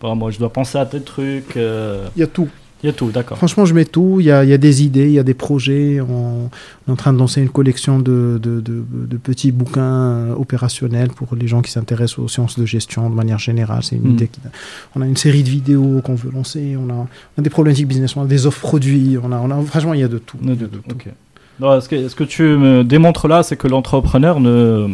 exemple, 0.00 0.18
moi, 0.20 0.30
je 0.30 0.38
dois 0.38 0.52
penser 0.52 0.78
à 0.78 0.86
tel 0.86 1.02
truc 1.02 1.56
euh, 1.56 2.06
Il 2.16 2.20
y 2.20 2.22
a 2.22 2.26
tout. 2.28 2.48
Il 2.82 2.88
y 2.88 2.90
a 2.90 2.92
tout, 2.92 3.10
d'accord. 3.10 3.38
Franchement, 3.38 3.64
je 3.64 3.72
mets 3.72 3.86
tout. 3.86 4.18
Il 4.20 4.26
y 4.26 4.30
a, 4.30 4.44
il 4.44 4.50
y 4.50 4.52
a 4.52 4.58
des 4.58 4.82
idées, 4.84 5.06
il 5.06 5.12
y 5.12 5.18
a 5.18 5.22
des 5.22 5.32
projets. 5.32 6.02
On, 6.02 6.50
on 6.86 6.88
est 6.88 6.92
en 6.92 6.96
train 6.96 7.14
de 7.14 7.18
lancer 7.18 7.40
une 7.40 7.48
collection 7.48 7.98
de, 7.98 8.38
de, 8.42 8.60
de- 8.60 8.84
de 8.92 9.16
petits 9.16 9.52
bouquins 9.52 9.80
euh, 10.04 10.34
opérationnels 10.34 11.08
pour 11.08 11.34
les 11.34 11.46
gens 11.48 11.62
qui 11.62 11.70
s'intéressent 11.70 12.18
aux 12.18 12.28
sciences 12.28 12.58
de 12.58 12.66
gestion 12.66 13.08
de 13.08 13.14
manière 13.14 13.38
générale. 13.38 13.82
C'est 13.82 13.96
une 13.96 14.08
Mm. 14.08 14.10
idée 14.16 14.28
qui- 14.28 14.40
on 14.94 15.00
a 15.00 15.06
une 15.06 15.16
série 15.16 15.42
de 15.44 15.48
vidéos 15.48 16.02
qu'on 16.04 16.14
veut 16.14 16.30
lancer. 16.30 16.76
On 16.76 16.90
a, 16.90 16.94
on 16.94 17.06
a 17.38 17.42
des 17.42 17.48
problématiques 17.48 17.88
business, 17.88 18.14
on 18.16 18.22
a 18.22 18.26
des 18.26 18.44
offres 18.46 18.60
produits. 18.60 19.16
On 19.22 19.32
a, 19.32 19.38
on 19.38 19.50
a, 19.50 19.62
franchement, 19.62 19.94
il 19.94 20.00
y 20.00 20.04
a 20.04 20.08
de 20.08 20.18
tout. 20.18 20.36
De-. 20.42 20.68
Non, 21.60 21.80
ce, 21.80 21.88
que, 21.88 22.08
ce 22.08 22.14
que 22.14 22.24
tu 22.24 22.42
me 22.42 22.82
démontres 22.84 23.28
là, 23.28 23.42
c'est 23.42 23.56
que 23.56 23.68
l'entrepreneur 23.68 24.40
ne, 24.40 24.88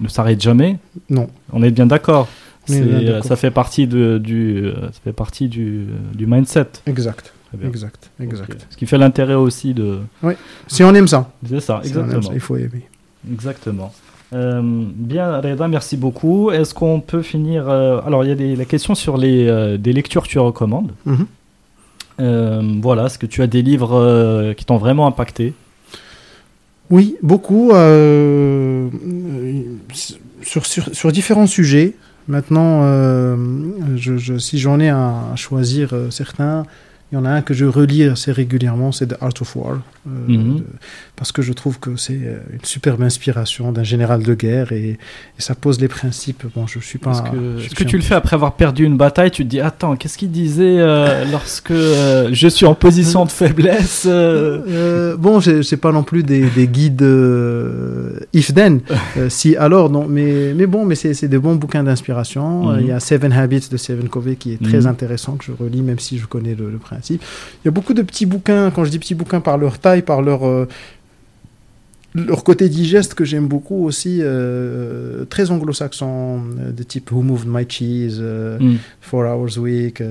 ne 0.00 0.08
s'arrête 0.08 0.40
jamais. 0.40 0.78
Non. 1.10 1.28
On 1.52 1.62
est 1.62 1.70
bien 1.70 1.86
d'accord. 1.86 2.28
Ça 2.66 3.36
fait 3.36 3.50
partie, 3.50 3.86
de, 3.86 4.18
du, 4.18 4.70
ça 4.92 5.00
fait 5.04 5.12
partie 5.12 5.48
du, 5.48 5.86
du 6.14 6.26
mindset. 6.26 6.66
Exact. 6.86 7.32
Exact. 7.64 8.10
Exact. 8.20 8.66
Ce 8.70 8.76
qui 8.76 8.86
fait 8.86 8.98
l'intérêt 8.98 9.34
aussi 9.34 9.72
de. 9.72 10.00
Si 10.66 10.82
on 10.82 10.94
aime 10.94 11.08
ça, 11.08 11.30
C'est 11.48 11.60
ça, 11.60 11.80
si 11.82 11.88
exactement. 11.88 12.22
ça, 12.22 12.30
il 12.34 12.40
faut 12.40 12.56
aimer. 12.56 12.88
Exactement. 13.30 13.92
Euh, 14.32 14.60
bien, 14.62 15.40
Reda, 15.40 15.68
merci 15.68 15.96
beaucoup. 15.96 16.50
Est-ce 16.50 16.74
qu'on 16.74 17.00
peut 17.00 17.22
finir 17.22 17.68
euh, 17.68 18.00
Alors, 18.04 18.24
il 18.24 18.28
y 18.28 18.32
a 18.32 18.34
des, 18.34 18.56
la 18.56 18.64
question 18.64 18.94
sur 18.96 19.16
les 19.16 19.46
euh, 19.46 19.76
des 19.78 19.92
lectures 19.92 20.24
que 20.24 20.28
tu 20.28 20.38
recommandes. 20.38 20.92
Mhm. 21.04 22.80
Voilà, 22.82 23.06
est-ce 23.06 23.18
que 23.18 23.26
tu 23.26 23.42
as 23.42 23.46
des 23.46 23.62
livres 23.62 24.52
qui 24.56 24.64
t'ont 24.64 24.78
vraiment 24.78 25.06
impacté? 25.06 25.54
Oui, 26.90 27.16
beaucoup. 27.22 27.72
euh, 27.72 28.88
sur, 30.42 30.66
sur, 30.66 30.94
sur 30.94 31.12
différents 31.12 31.46
sujets. 31.46 31.94
Maintenant, 32.28 32.80
euh, 32.82 33.36
je, 33.96 34.38
si 34.38 34.58
j'en 34.58 34.80
ai 34.80 34.88
à, 34.88 35.32
choisir 35.36 35.90
euh, 35.92 36.10
certains, 36.10 36.64
il 37.10 37.14
y 37.14 37.18
en 37.18 37.24
a 37.24 37.30
un 37.30 37.42
que 37.42 37.54
je 37.54 37.64
relis 37.64 38.04
assez 38.04 38.32
régulièrement, 38.32 38.90
c'est 38.90 39.06
The 39.06 39.16
Art 39.20 39.34
of 39.40 39.54
War. 39.56 39.78
Euh, 40.06 40.10
Mhm. 40.28 40.56
de- 40.58 40.64
parce 41.16 41.32
que 41.32 41.42
je 41.42 41.52
trouve 41.52 41.78
que 41.80 41.96
c'est 41.96 42.18
euh, 42.22 42.38
une 42.52 42.64
superbe 42.64 43.02
inspiration 43.02 43.72
d'un 43.72 43.82
général 43.82 44.22
de 44.22 44.34
guerre 44.34 44.72
et, 44.72 44.90
et 44.90 44.98
ça 45.38 45.54
pose 45.54 45.80
les 45.80 45.88
principes. 45.88 46.44
Bon, 46.54 46.66
je 46.66 46.78
suis 46.78 46.98
pas. 46.98 47.12
Est-ce 47.58 47.74
que, 47.74 47.84
tu 47.84 47.96
le 47.96 48.02
fais 48.02 48.14
après 48.14 48.34
avoir 48.34 48.54
perdu 48.56 48.84
une 48.84 48.96
bataille 48.96 49.30
Tu 49.30 49.44
te 49.44 49.48
dis, 49.48 49.60
attends, 49.60 49.96
qu'est-ce 49.96 50.18
qu'il 50.18 50.30
disait 50.30 50.76
euh, 50.78 51.24
lorsque 51.32 51.70
euh, 51.70 52.28
je 52.32 52.48
suis 52.48 52.66
en 52.66 52.74
position 52.74 53.24
de 53.24 53.30
faiblesse 53.30 54.06
bon, 54.06 55.40
c'est 55.40 55.76
pas 55.76 55.92
non 55.92 56.02
plus 56.02 56.22
des, 56.22 56.48
des 56.50 56.66
guides 56.68 57.02
if 58.32 58.52
then, 58.54 58.80
si 59.28 59.56
alors 59.56 59.90
non, 59.90 60.06
mais 60.08 60.52
mais 60.54 60.66
bon, 60.66 60.84
mais 60.84 60.94
c'est 60.94 61.28
des 61.28 61.38
bons 61.38 61.56
bouquins 61.56 61.82
d'inspiration. 61.84 62.66
Mhm. 62.72 62.80
Il 62.80 62.86
y 62.86 62.92
a 62.92 63.00
Seven 63.00 63.32
Habits 63.32 63.68
de 63.70 63.76
Stephen 63.76 64.08
Covey 64.08 64.36
qui 64.36 64.52
est 64.52 64.62
très 64.62 64.80
Mhm. 64.80 64.86
intéressant 64.86 65.32
que 65.36 65.44
je 65.44 65.52
relis 65.52 65.82
même 65.82 65.98
si 65.98 66.18
je 66.18 66.26
connais 66.26 66.54
le, 66.54 66.70
le 66.70 66.78
principe. 66.78 67.22
Il 67.64 67.66
y 67.66 67.68
a 67.68 67.70
beaucoup 67.70 67.94
de 67.94 68.02
petits 68.02 68.26
bouquins. 68.26 68.70
Quand 68.70 68.84
je 68.84 68.90
dis 68.90 68.98
petits 68.98 69.14
bouquins, 69.14 69.40
par 69.40 69.58
leur 69.58 69.78
taille, 69.78 69.95
par 70.02 70.22
leur 70.22 70.46
euh, 70.46 70.66
leur 72.16 72.44
côté 72.44 72.68
digeste 72.68 73.14
que 73.14 73.24
j'aime 73.24 73.46
beaucoup 73.46 73.84
aussi, 73.84 74.20
euh, 74.22 75.24
très 75.26 75.50
anglo-saxon, 75.50 76.40
euh, 76.58 76.72
de 76.72 76.82
type 76.82 77.12
Who 77.12 77.22
Moved 77.22 77.46
My 77.46 77.66
Cheese, 77.68 78.18
euh, 78.20 78.58
hmm. 78.58 78.76
Four 79.00 79.24
Hours 79.24 79.58
Week, 79.58 80.02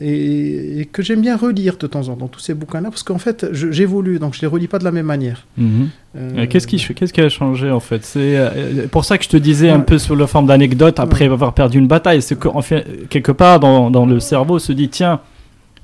et, 0.00 0.80
et 0.80 0.84
que 0.84 1.02
j'aime 1.02 1.22
bien 1.22 1.36
relire 1.36 1.76
de 1.76 1.88
temps 1.88 2.06
en 2.08 2.14
temps, 2.14 2.28
tous 2.28 2.38
ces 2.38 2.54
bouquins-là, 2.54 2.90
parce 2.90 3.02
qu'en 3.02 3.18
fait, 3.18 3.48
j'évolue, 3.52 4.20
donc 4.20 4.34
je 4.36 4.42
les 4.42 4.46
relis 4.46 4.68
pas 4.68 4.78
de 4.78 4.84
la 4.84 4.92
même 4.92 5.06
manière. 5.06 5.44
Euh, 5.58 6.46
Qu'est-ce 6.48 6.68
qui, 6.68 6.76
qu'est-ce 6.94 7.12
qui 7.12 7.20
a 7.20 7.28
changé 7.28 7.68
en 7.68 7.80
fait? 7.80 8.04
C'est 8.04 8.88
pour 8.92 9.04
ça 9.04 9.18
que 9.18 9.24
je 9.24 9.28
te 9.28 9.36
disais 9.36 9.70
un 9.70 9.80
peu 9.80 9.98
sous 9.98 10.14
la 10.14 10.28
forme 10.28 10.46
d'anecdote 10.46 11.00
après 11.00 11.24
avoir 11.24 11.52
perdu 11.52 11.78
une 11.78 11.88
bataille. 11.88 12.22
C'est 12.22 12.38
qu'en 12.38 12.62
fait, 12.62 13.08
quelque 13.08 13.32
part 13.32 13.58
dans, 13.58 13.90
dans 13.90 14.06
le 14.06 14.20
cerveau 14.20 14.60
se 14.60 14.72
dit 14.72 14.88
tiens, 14.88 15.18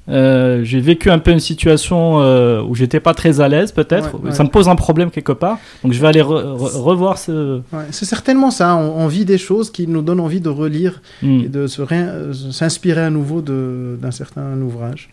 euh, 0.08 0.62
j'ai 0.62 0.80
vécu 0.80 1.10
un 1.10 1.18
peu 1.18 1.32
une 1.32 1.40
situation 1.40 2.20
euh, 2.20 2.62
où 2.62 2.74
j'étais 2.74 3.00
pas 3.00 3.12
très 3.14 3.40
à 3.40 3.48
l'aise 3.48 3.72
peut-être. 3.72 4.14
Ouais, 4.14 4.26
ouais. 4.26 4.32
Ça 4.32 4.44
me 4.44 4.48
pose 4.48 4.68
un 4.68 4.76
problème 4.76 5.10
quelque 5.10 5.32
part. 5.32 5.58
Donc 5.82 5.92
je 5.92 6.00
vais 6.00 6.06
aller 6.06 6.20
re- 6.22 6.44
re- 6.56 6.76
revoir 6.80 7.18
ce. 7.18 7.56
ouais, 7.72 7.84
c'est 7.90 8.04
certainement 8.04 8.50
ça, 8.52 8.76
on, 8.76 9.04
on 9.04 9.06
vit 9.08 9.24
des 9.24 9.38
choses 9.38 9.70
qui 9.70 9.86
nous 9.88 10.02
donnent 10.02 10.20
envie 10.20 10.40
de 10.40 10.48
relire 10.48 11.02
Hmm. 11.22 11.40
et 11.40 11.48
de 11.48 11.66
euh, 11.90 12.32
s'inspirer 12.52 13.00
à 13.02 13.10
nouveau 13.10 13.40
d'un 13.42 14.10
certain 14.10 14.60
ouvrage. 14.60 15.10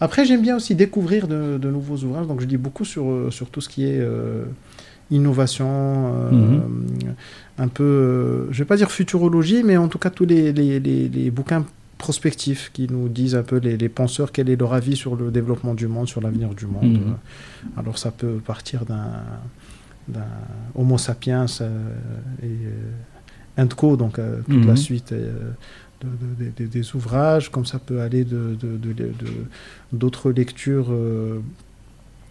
Après, 0.00 0.24
j'aime 0.24 0.40
bien 0.40 0.56
aussi 0.56 0.74
découvrir 0.74 1.28
de, 1.28 1.58
de 1.58 1.70
nouveaux 1.70 1.96
ouvrages, 1.98 2.26
donc 2.26 2.40
je 2.40 2.46
lis 2.46 2.56
beaucoup 2.56 2.86
sur, 2.86 3.04
euh, 3.10 3.30
sur 3.30 3.50
tout 3.50 3.60
ce 3.60 3.68
qui 3.68 3.84
est 3.84 3.98
euh, 4.00 4.44
innovation, 5.10 5.68
Mhm. 6.32 6.60
un 7.58 7.68
peu, 7.68 8.46
je 8.50 8.58
vais 8.60 8.64
pas 8.64 8.76
dire 8.76 8.90
futurologie, 8.90 9.62
mais 9.64 9.76
en 9.76 9.88
tout 9.88 9.98
cas 9.98 10.10
tous 10.10 10.24
les, 10.24 10.52
les, 10.52 10.80
les- 10.80 11.08
les 11.08 11.30
bouquins 11.30 11.64
prospectifs 12.06 12.70
qui 12.74 12.84
nous 12.94 13.08
disent 13.08 13.36
un 13.42 13.42
peu 13.50 13.58
les, 13.66 13.76
les 13.84 13.88
penseurs 14.00 14.32
quel 14.32 14.48
est 14.52 14.56
leur 14.64 14.72
avis 14.80 14.96
sur 14.96 15.14
le 15.20 15.30
développement 15.38 15.74
du 15.82 15.86
monde, 15.94 16.08
sur 16.08 16.20
l'avenir 16.24 16.50
du 16.60 16.66
monde. 16.66 16.92
Mhm. 16.98 17.14
Euh, 17.14 17.80
Alors 17.80 17.96
ça 18.04 18.10
peut 18.20 18.38
partir 18.52 18.78
d'un 18.86 20.24
Homo 20.74 20.98
sapiens 20.98 21.46
euh, 21.60 21.92
et 22.42 22.46
euh, 22.46 23.62
Indco, 23.62 23.96
donc 23.96 24.18
euh, 24.18 24.40
toute 24.48 24.62
Mhm. 24.64 24.66
la 24.72 24.76
suite 24.76 25.12
euh, 25.12 25.50
de- 26.02 26.08
de- 26.22 26.50
de- 26.50 26.52
de- 26.64 26.70
des 26.78 26.94
ouvrages, 26.96 27.46
comme 27.50 27.66
ça 27.72 27.78
peut 27.78 28.00
aller 28.00 28.24
de 28.24 28.56
d'autres 29.92 30.30
lectures 30.30 30.88
euh, 30.90 31.40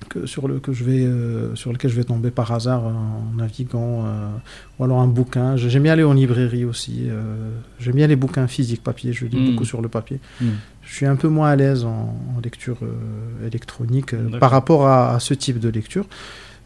que, 0.07 0.25
sur, 0.25 0.47
le, 0.47 0.59
que 0.59 0.71
je 0.71 0.83
vais, 0.83 1.03
euh, 1.03 1.55
sur 1.55 1.71
lequel 1.73 1.91
je 1.91 1.95
vais 1.95 2.03
tomber 2.03 2.31
par 2.31 2.51
hasard 2.51 2.83
en 2.85 3.23
naviguant, 3.35 4.05
euh, 4.05 4.29
ou 4.79 4.83
alors 4.85 4.99
un 5.01 5.07
bouquin. 5.07 5.57
J'aime 5.57 5.83
bien 5.83 5.93
aller 5.93 6.03
en 6.03 6.13
librairie 6.13 6.63
aussi. 6.65 7.05
euh, 7.09 7.51
J'aime 7.79 7.95
bien 7.95 8.07
les 8.07 8.15
bouquins 8.15 8.47
physiques, 8.47 8.83
papier. 8.83 9.11
Je 9.13 9.25
lis 9.25 9.37
Mhm. 9.37 9.51
beaucoup 9.51 9.65
sur 9.65 9.81
le 9.81 9.89
papier. 9.89 10.19
Hmm. 10.39 10.49
Je 10.83 10.95
suis 10.95 11.05
un 11.05 11.15
peu 11.15 11.27
moins 11.27 11.49
à 11.49 11.55
l'aise 11.55 11.83
en, 11.85 12.15
en 12.35 12.39
lecture 12.43 12.77
euh, 12.83 13.47
électronique 13.47 14.15
par 14.39 14.49
rapport 14.51 14.87
à, 14.87 15.15
à 15.15 15.19
ce 15.19 15.33
type 15.33 15.59
de 15.59 15.69
lecture. 15.69 16.05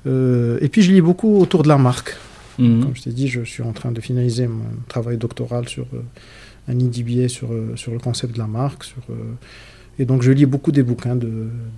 Et 0.05 0.69
puis 0.69 0.81
je 0.81 0.91
lis 0.91 1.01
beaucoup 1.01 1.38
autour 1.39 1.64
de 1.64 1.69
la 1.69 1.77
marque. 1.77 2.15
Mhm. 2.60 2.84
Comme 2.84 2.95
je 2.95 3.01
t'ai 3.03 3.11
dit, 3.11 3.27
je 3.30 3.41
suis 3.43 3.64
en 3.64 3.72
train 3.72 3.91
de 3.91 3.99
finaliser 4.01 4.47
mon 4.47 4.65
travail 4.88 5.18
doctoral 5.18 5.68
sur 5.68 5.85
un 6.68 6.77
IDBA 6.80 7.27
sur, 7.30 7.49
sur 7.76 7.91
le 7.91 7.99
concept 7.99 8.34
de 8.34 8.39
la 8.39 8.47
marque. 8.47 8.84
Sur, 8.84 9.01
et 9.99 10.06
donc 10.06 10.22
je 10.24 10.32
lis 10.32 10.45
beaucoup 10.45 10.72
des 10.72 10.84
bouquins 10.84 11.15
de 11.15 11.30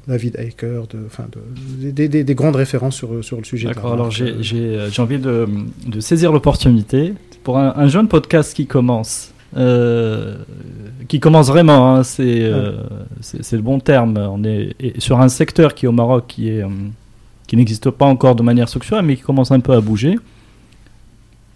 David 0.08 0.38
Aker, 0.40 0.88
de, 0.88 1.00
enfin 1.06 1.26
de, 1.32 1.92
des, 1.92 2.08
des- 2.08 2.24
des 2.24 2.36
grandes 2.36 2.56
références 2.56 2.96
sur, 2.96 3.24
sur 3.24 3.38
le 3.38 3.44
sujet. 3.44 3.68
D'accord, 3.68 3.94
alors 3.94 4.12
j'ai 4.12 4.36
j'ai, 4.42 4.58
euh, 4.78 4.90
j'ai 4.90 5.02
envie 5.02 5.20
de, 5.20 5.48
de 5.88 6.00
saisir 6.00 6.32
l'opportunité 6.32 7.14
pour 7.44 7.58
un, 7.58 7.74
un 7.76 7.88
jeune 7.88 8.08
podcast 8.08 8.54
qui 8.54 8.66
commence. 8.68 9.32
euh, 9.58 10.38
qui 11.08 11.20
commence 11.20 11.48
vraiment, 11.50 11.96
hein, 11.96 12.04
c'est 12.04 12.44
euh, 12.44 12.74
c'est 13.22 13.44
c'est 13.44 13.56
le 13.58 13.62
bon 13.62 13.80
terme. 13.80 14.18
On 14.18 14.44
est 14.44 14.76
sur 15.00 15.20
un 15.22 15.30
secteur 15.30 15.74
qui 15.76 15.86
au 15.88 15.92
Maroc 15.92 16.26
qui 16.28 16.50
est 16.50 16.64
qui 17.48 17.56
n'existe 17.58 17.90
pas 17.92 18.06
encore 18.06 18.36
de 18.36 18.42
manière 18.44 18.68
structurelle, 18.68 19.06
mais 19.06 19.16
qui 19.16 19.22
commence 19.22 19.52
un 19.52 19.60
peu 19.60 19.74
à 19.74 19.82
bouger. 19.82 20.16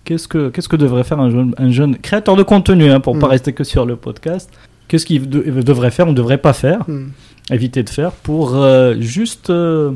Qu'est-ce 0.06 0.28
que 0.28 0.50
qu'est-ce 0.50 0.70
que 0.70 0.76
devrait 0.76 1.04
faire 1.04 1.20
un 1.20 1.30
jeune 1.30 1.54
un 1.58 1.72
jeune 1.72 1.98
créateur 1.98 2.36
de 2.36 2.44
contenu, 2.44 2.90
hein, 2.90 3.00
pour 3.00 3.16
Mm. 3.16 3.20
pas 3.20 3.28
rester 3.28 3.54
que 3.54 3.64
sur 3.64 3.86
le 3.86 3.96
podcast? 3.96 4.50
Qu'est-ce 4.90 5.06
qu'il 5.06 5.30
de- 5.30 5.62
devrait 5.62 5.92
faire 5.92 6.08
ou 6.08 6.12
ne 6.12 6.16
devrait 6.16 6.38
pas 6.40 6.52
faire 6.52 6.84
hmm. 6.90 7.08
éviter 7.52 7.84
de 7.84 7.90
faire 7.90 8.12
pour 8.12 8.56
euh, 8.58 8.96
juste, 9.00 9.50
euh, 9.50 9.92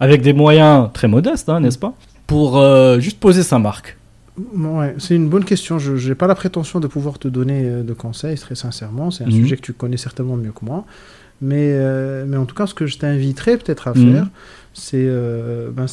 avec 0.00 0.20
des 0.20 0.34
moyens 0.34 0.90
très 0.92 1.08
modestes, 1.08 1.48
hein, 1.48 1.60
n'est-ce 1.60 1.78
pas, 1.78 1.94
pour 2.26 2.58
euh, 2.58 3.00
juste 3.00 3.18
poser 3.20 3.42
sa 3.42 3.58
marque. 3.58 3.96
Ouais, 4.54 4.94
c'est 4.98 5.14
une 5.14 5.28
bonne 5.28 5.44
question. 5.44 5.78
Je 5.78 6.08
n'ai 6.08 6.14
pas 6.14 6.26
la 6.26 6.34
prétention 6.34 6.80
de 6.80 6.86
pouvoir 6.86 7.18
te 7.18 7.28
donner 7.28 7.62
euh, 7.64 7.82
de 7.82 7.92
conseils, 7.92 8.36
très 8.38 8.54
sincèrement. 8.54 9.10
C'est 9.10 9.24
un 9.24 9.28
Mhm. 9.28 9.32
sujet 9.32 9.56
que 9.56 9.62
tu 9.62 9.72
connais 9.74 9.96
certainement 9.98 10.36
mieux 10.36 10.52
que 10.52 10.64
moi. 10.64 10.84
Mais, 11.40 11.70
euh, 11.72 12.24
mais 12.26 12.36
en 12.36 12.44
tout 12.44 12.54
cas, 12.54 12.66
ce 12.66 12.74
que 12.74 12.86
je 12.86 12.96
t'inviterais 12.98 13.56
peut-être 13.58 13.88
à 13.88 13.94
faire, 13.94 14.26
c'est 14.74 15.04
euh, 15.06 15.70
ben, 15.70 15.86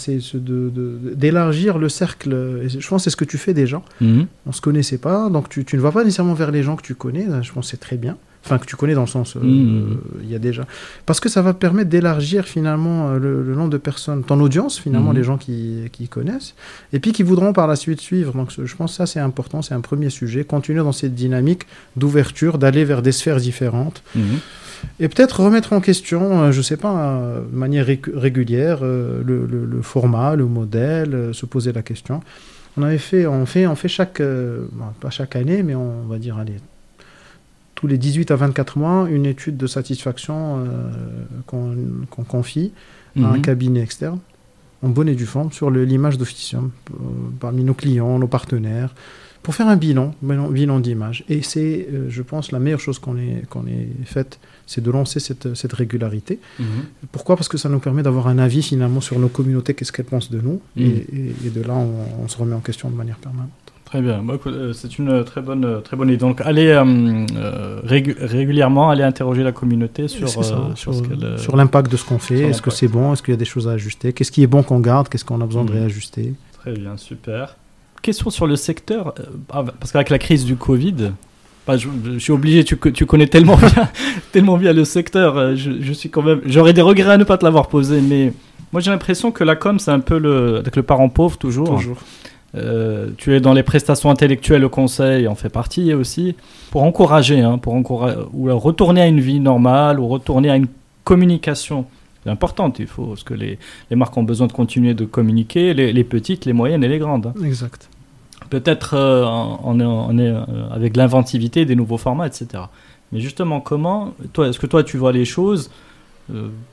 d'élargir 1.15 1.77
le 1.77 1.89
cercle. 1.89 2.59
Et 2.63 2.69
je 2.69 2.87
pense 2.87 3.01
que 3.01 3.03
c'est 3.05 3.09
ce 3.09 3.15
que 3.17 3.25
tu 3.25 3.37
fais 3.37 3.53
déjà. 3.53 3.81
Mhm. 4.01 4.27
On 4.45 4.51
se 4.51 4.61
connaissait 4.61 4.97
pas, 4.99 5.29
donc 5.29 5.49
tu, 5.49 5.65
tu 5.65 5.75
ne 5.75 5.81
vas 5.81 5.91
pas 5.91 6.03
nécessairement 6.03 6.33
vers 6.33 6.51
les 6.51 6.63
gens 6.63 6.75
que 6.75 6.83
tu 6.83 6.95
connais. 6.95 7.25
Je 7.41 7.51
pense 7.51 7.65
que 7.65 7.71
c'est 7.71 7.77
très 7.77 7.97
bien. 7.97 8.17
Enfin, 8.45 8.57
que 8.57 8.65
tu 8.65 8.77
connais 8.77 8.93
dans 8.93 9.01
le 9.01 9.07
sens, 9.07 9.35
euh, 9.35 9.39
Mhm. 9.41 9.97
il 10.23 10.29
y 10.31 10.35
a 10.35 10.39
déjà. 10.39 10.65
Parce 11.05 11.19
que 11.19 11.27
ça 11.27 11.41
va 11.41 11.53
permettre 11.53 11.89
d'élargir 11.89 12.45
finalement 12.45 13.09
euh, 13.09 13.19
le, 13.19 13.43
le 13.43 13.53
nombre 13.55 13.69
de 13.69 13.77
personnes, 13.77 14.23
ton 14.23 14.39
audience, 14.39 14.79
finalement, 14.79 15.09
Mhm. 15.11 15.17
les 15.17 15.23
gens 15.23 15.37
qui, 15.37 15.89
qui 15.91 16.07
connaissent, 16.07 16.55
et 16.93 16.99
puis 16.99 17.11
qui 17.11 17.21
voudront 17.23 17.51
par 17.51 17.67
la 17.67 17.75
suite 17.75 17.99
suivre. 17.99 18.31
Donc 18.33 18.51
je 18.63 18.75
pense 18.75 18.91
que 18.91 18.97
ça, 18.97 19.05
c'est 19.05 19.19
important, 19.19 19.61
c'est 19.61 19.73
un 19.73 19.81
premier 19.81 20.09
sujet. 20.09 20.45
Continuer 20.45 20.79
dans 20.79 20.93
cette 20.93 21.15
dynamique 21.15 21.63
d'ouverture, 21.97 22.57
d'aller 22.57 22.85
vers 22.85 23.01
des 23.01 23.11
sphères 23.11 23.37
différentes. 23.41 24.01
Mhm. 24.15 24.23
Et 25.01 25.09
peut-être 25.09 25.41
remettre 25.41 25.73
en 25.73 25.81
question, 25.81 26.41
euh, 26.43 26.51
je 26.53 26.61
sais 26.61 26.77
pas, 26.77 26.95
euh, 26.95 27.41
de 27.41 27.55
manière 27.57 27.85
ré- 27.85 27.99
régulière, 28.13 28.79
le, 28.81 29.21
le- 29.25 29.65
le 29.65 29.81
format, 29.81 30.37
le 30.37 30.45
modèle, 30.45 31.31
se 31.33 31.45
poser 31.45 31.73
la 31.73 31.81
question. 31.81 32.21
On 32.77 32.83
avait 32.83 32.97
fait, 32.99 33.27
on 33.27 33.45
fait, 33.45 33.67
on 33.67 33.75
fait 33.75 33.89
chaque, 33.89 34.21
euh, 34.21 34.61
pas 35.01 35.09
chaque 35.09 35.35
année, 35.35 35.63
mais 35.63 35.75
on 35.75 36.03
va 36.07 36.17
dire, 36.17 36.37
allez, 36.37 36.53
tous 37.79 37.87
les 37.87 37.97
18 37.97 38.29
à 38.31 38.35
24 38.35 38.77
mois, 38.77 39.07
une 39.09 39.25
étude 39.25 39.55
de 39.55 39.65
satisfaction 39.65 40.65
euh, 40.67 40.91
qu'on 41.47 42.23
confie 42.25 42.73
à 43.17 43.21
un 43.21 43.35
Mhm. 43.37 43.41
cabinet 43.41 43.79
externe, 43.79 44.19
en 44.83 44.89
bonne 44.89 45.07
et 45.07 45.15
due 45.15 45.25
forme, 45.25 45.53
sur 45.53 45.71
l'image 45.71 46.17
d'Officium, 46.17 46.71
euh, 46.91 46.95
parmi 47.39 47.63
nos 47.63 47.73
clients, 47.73 48.19
nos 48.19 48.27
partenaires, 48.27 48.93
pour 49.43 49.55
faire 49.55 49.69
un 49.69 49.77
bilan, 49.77 50.13
bilan, 50.21 50.81
d'image. 50.81 51.23
Et 51.29 51.41
c'est, 51.41 51.87
euh, 51.93 52.07
je 52.09 52.21
pense, 52.21 52.51
la 52.51 52.59
meilleure 52.59 52.81
chose 52.81 52.99
qu'on 52.99 53.15
ait, 53.17 53.43
qu'on 53.49 53.65
ait 53.65 53.87
faite, 54.03 54.39
c'est 54.67 54.83
de 54.83 54.91
lancer 54.91 55.21
cette, 55.21 55.55
cette 55.55 55.71
régularité. 55.71 56.39
Mhm. 56.59 56.65
Pourquoi? 57.13 57.37
Parce 57.37 57.47
que 57.47 57.57
ça 57.57 57.69
nous 57.69 57.79
permet 57.79 58.03
d'avoir 58.03 58.27
un 58.27 58.39
avis 58.39 58.61
finalement 58.61 58.99
sur 58.99 59.17
nos 59.19 59.29
communautés, 59.29 59.73
qu'est-ce 59.73 59.93
qu'elles 59.93 60.05
pensent 60.05 60.31
de 60.31 60.41
nous, 60.41 60.59
Mhm. 60.75 60.83
et, 60.85 60.87
et- 60.87 61.35
et 61.47 61.49
de 61.49 61.61
là, 61.61 61.75
on, 61.75 62.23
on 62.25 62.27
se 62.27 62.37
remet 62.37 62.55
en 62.55 62.59
question 62.59 62.89
de 62.89 62.95
manière 62.95 63.19
permanente. 63.19 63.49
Très 63.89 64.01
bien, 64.01 64.21
euh, 64.45 64.71
c'est 64.73 64.99
une 64.99 65.09
euh, 65.09 65.23
très 65.23 65.41
bonne, 65.41 65.65
euh, 65.65 65.79
très 65.79 65.97
bonne 65.97 66.09
idée. 66.09 66.17
Donc, 66.17 66.41
allez 66.41 66.67
euh, 66.67 67.25
régu- 67.87 68.15
régulièrement, 68.19 68.91
aller 68.91 69.01
interroger 69.03 69.41
la 69.43 69.51
communauté 69.51 70.07
sur, 70.07 70.29
ça, 70.29 70.41
euh, 70.41 71.37
sur 71.37 71.55
l'impact 71.57 71.91
de 71.91 71.97
ce 71.97 72.05
qu'on 72.05 72.19
fait, 72.19 72.41
est-ce 72.41 72.61
que 72.61 72.69
c'est 72.69 72.87
bon, 72.87 73.13
est-ce 73.13 73.23
qu'il 73.23 73.33
y 73.33 73.37
a 73.37 73.39
des 73.39 73.45
choses 73.45 73.67
à 73.67 73.71
ajuster, 73.71 74.13
qu'est-ce 74.13 74.31
qui 74.31 74.43
est 74.43 74.47
bon 74.47 74.61
qu'on 74.61 74.79
garde, 74.79 75.09
qu'est-ce 75.09 75.25
qu'on 75.25 75.41
a 75.41 75.45
besoin 75.45 75.65
de 75.65 75.71
Mhm. 75.71 75.77
réajuster. 75.79 76.33
Très 76.59 76.73
bien, 76.73 76.97
super. 76.97 77.55
Question 78.03 78.29
sur 78.29 78.45
le 78.45 78.55
secteur, 78.55 79.15
ah, 79.51 79.63
parce 79.79 79.91
qu'avec 79.91 80.09
la 80.11 80.19
crise 80.19 80.45
du 80.45 80.55
Covid, 80.55 81.11
bah, 81.65 81.75
je, 81.75 81.87
je 82.13 82.17
suis 82.19 82.31
obligé, 82.31 82.63
tu, 82.63 82.75
co- 82.77 82.91
tu 82.91 83.07
connais 83.07 83.27
tellement 83.27 83.57
bien, 83.57 83.89
tellement 84.31 84.57
bien 84.57 84.71
le 84.71 84.85
secteur, 84.85 85.55
je, 85.55 85.71
je 85.81 85.93
suis 85.93 86.09
quand 86.11 86.21
même, 86.21 86.41
j'aurais 86.45 86.73
des 86.73 86.81
regrets 86.81 87.13
à 87.13 87.17
ne 87.17 87.23
pas 87.23 87.39
te 87.39 87.43
l'avoir 87.43 87.67
posé, 87.69 88.01
mais 88.01 88.33
moi 88.71 88.81
j'ai 88.81 88.91
l'impression 88.91 89.31
que 89.31 89.43
la 89.43 89.55
com 89.55 89.79
c'est 89.79 89.89
un 89.91 89.99
peu 89.99 90.19
le, 90.19 90.57
avec 90.57 90.75
le 90.75 90.83
parent 90.83 91.09
pauvre 91.09 91.37
toujours. 91.39 91.75
Toujours. 91.75 91.97
Euh, 92.55 93.09
tu 93.17 93.35
es 93.35 93.39
dans 93.39 93.53
les 93.53 93.63
prestations 93.63 94.09
intellectuelles 94.09 94.65
au 94.65 94.69
conseil, 94.69 95.27
en 95.27 95.35
fait 95.35 95.49
partie 95.49 95.93
aussi, 95.93 96.35
pour 96.71 96.83
encourager, 96.83 97.41
hein, 97.41 97.57
pour 97.57 97.73
encourager, 97.75 98.17
ou 98.33 98.57
retourner 98.57 99.01
à 99.01 99.07
une 99.07 99.19
vie 99.19 99.39
normale, 99.39 99.99
ou 99.99 100.07
retourner 100.07 100.49
à 100.49 100.55
une 100.55 100.67
communication 101.03 101.85
importante. 102.25 102.79
Il 102.79 102.87
faut 102.87 103.05
parce 103.05 103.23
que 103.23 103.33
les, 103.33 103.59
les 103.89 103.95
marques 103.95 104.15
ont 104.17 104.23
besoin 104.23 104.47
de 104.47 104.51
continuer 104.53 104.93
de 104.93 105.05
communiquer, 105.05 105.73
les, 105.73 105.93
les 105.93 106.03
petites, 106.03 106.45
les 106.45 106.53
moyennes 106.53 106.83
et 106.83 106.87
les 106.87 106.99
grandes. 106.99 107.27
hein. 107.27 107.33
Exact. 107.45 107.89
Peut-être 108.49 108.95
euh, 108.95 109.25
on 109.63 109.79
est, 109.79 109.83
on 109.85 110.17
est 110.17 110.29
euh, 110.29 110.43
avec 110.71 110.97
l'inventivité 110.97 111.65
des 111.65 111.75
nouveaux 111.75 111.97
formats, 111.97 112.25
etc. 112.27 112.63
Mais 113.11 113.19
justement, 113.19 113.59
comment 113.61 114.13
toi, 114.33 114.47
est-ce 114.47 114.59
que 114.59 114.67
toi 114.67 114.83
tu 114.83 114.97
vois 114.97 115.11
les 115.11 115.25
choses 115.25 115.69
euh, 115.69 115.88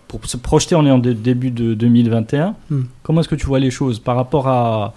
pour 0.08 0.24
se 0.26 0.36
projeter 0.36 0.74
On 0.74 0.84
est 0.86 0.90
en 0.90 0.98
dé- 0.98 1.14
début 1.14 1.50
de 1.50 1.74
2021. 1.74 2.54
Hmm. 2.70 2.82
Comment 3.02 3.20
est-ce 3.20 3.28
que 3.28 3.34
tu 3.34 3.46
vois 3.46 3.58
les 3.60 3.70
choses 3.70 3.98
par 3.98 4.16
rapport 4.16 4.48
à 4.48 4.94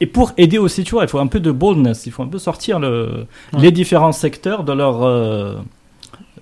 et- 0.00 0.06
pour 0.06 0.32
aider 0.36 0.58
aussi, 0.58 0.82
tu 0.84 0.92
vois, 0.92 1.04
il 1.04 1.08
faut 1.08 1.20
un 1.20 1.28
peu 1.28 1.38
de 1.40 1.50
boldness, 1.52 2.06
il 2.06 2.12
faut 2.12 2.22
un 2.24 2.28
peu 2.28 2.38
sortir 2.38 2.80
le, 2.80 3.26
Ouais. 3.52 3.60
les 3.60 3.70
différents 3.70 4.10
secteurs 4.12 4.64
de 4.64 4.72
leur 4.72 5.02
euh, 5.04 5.54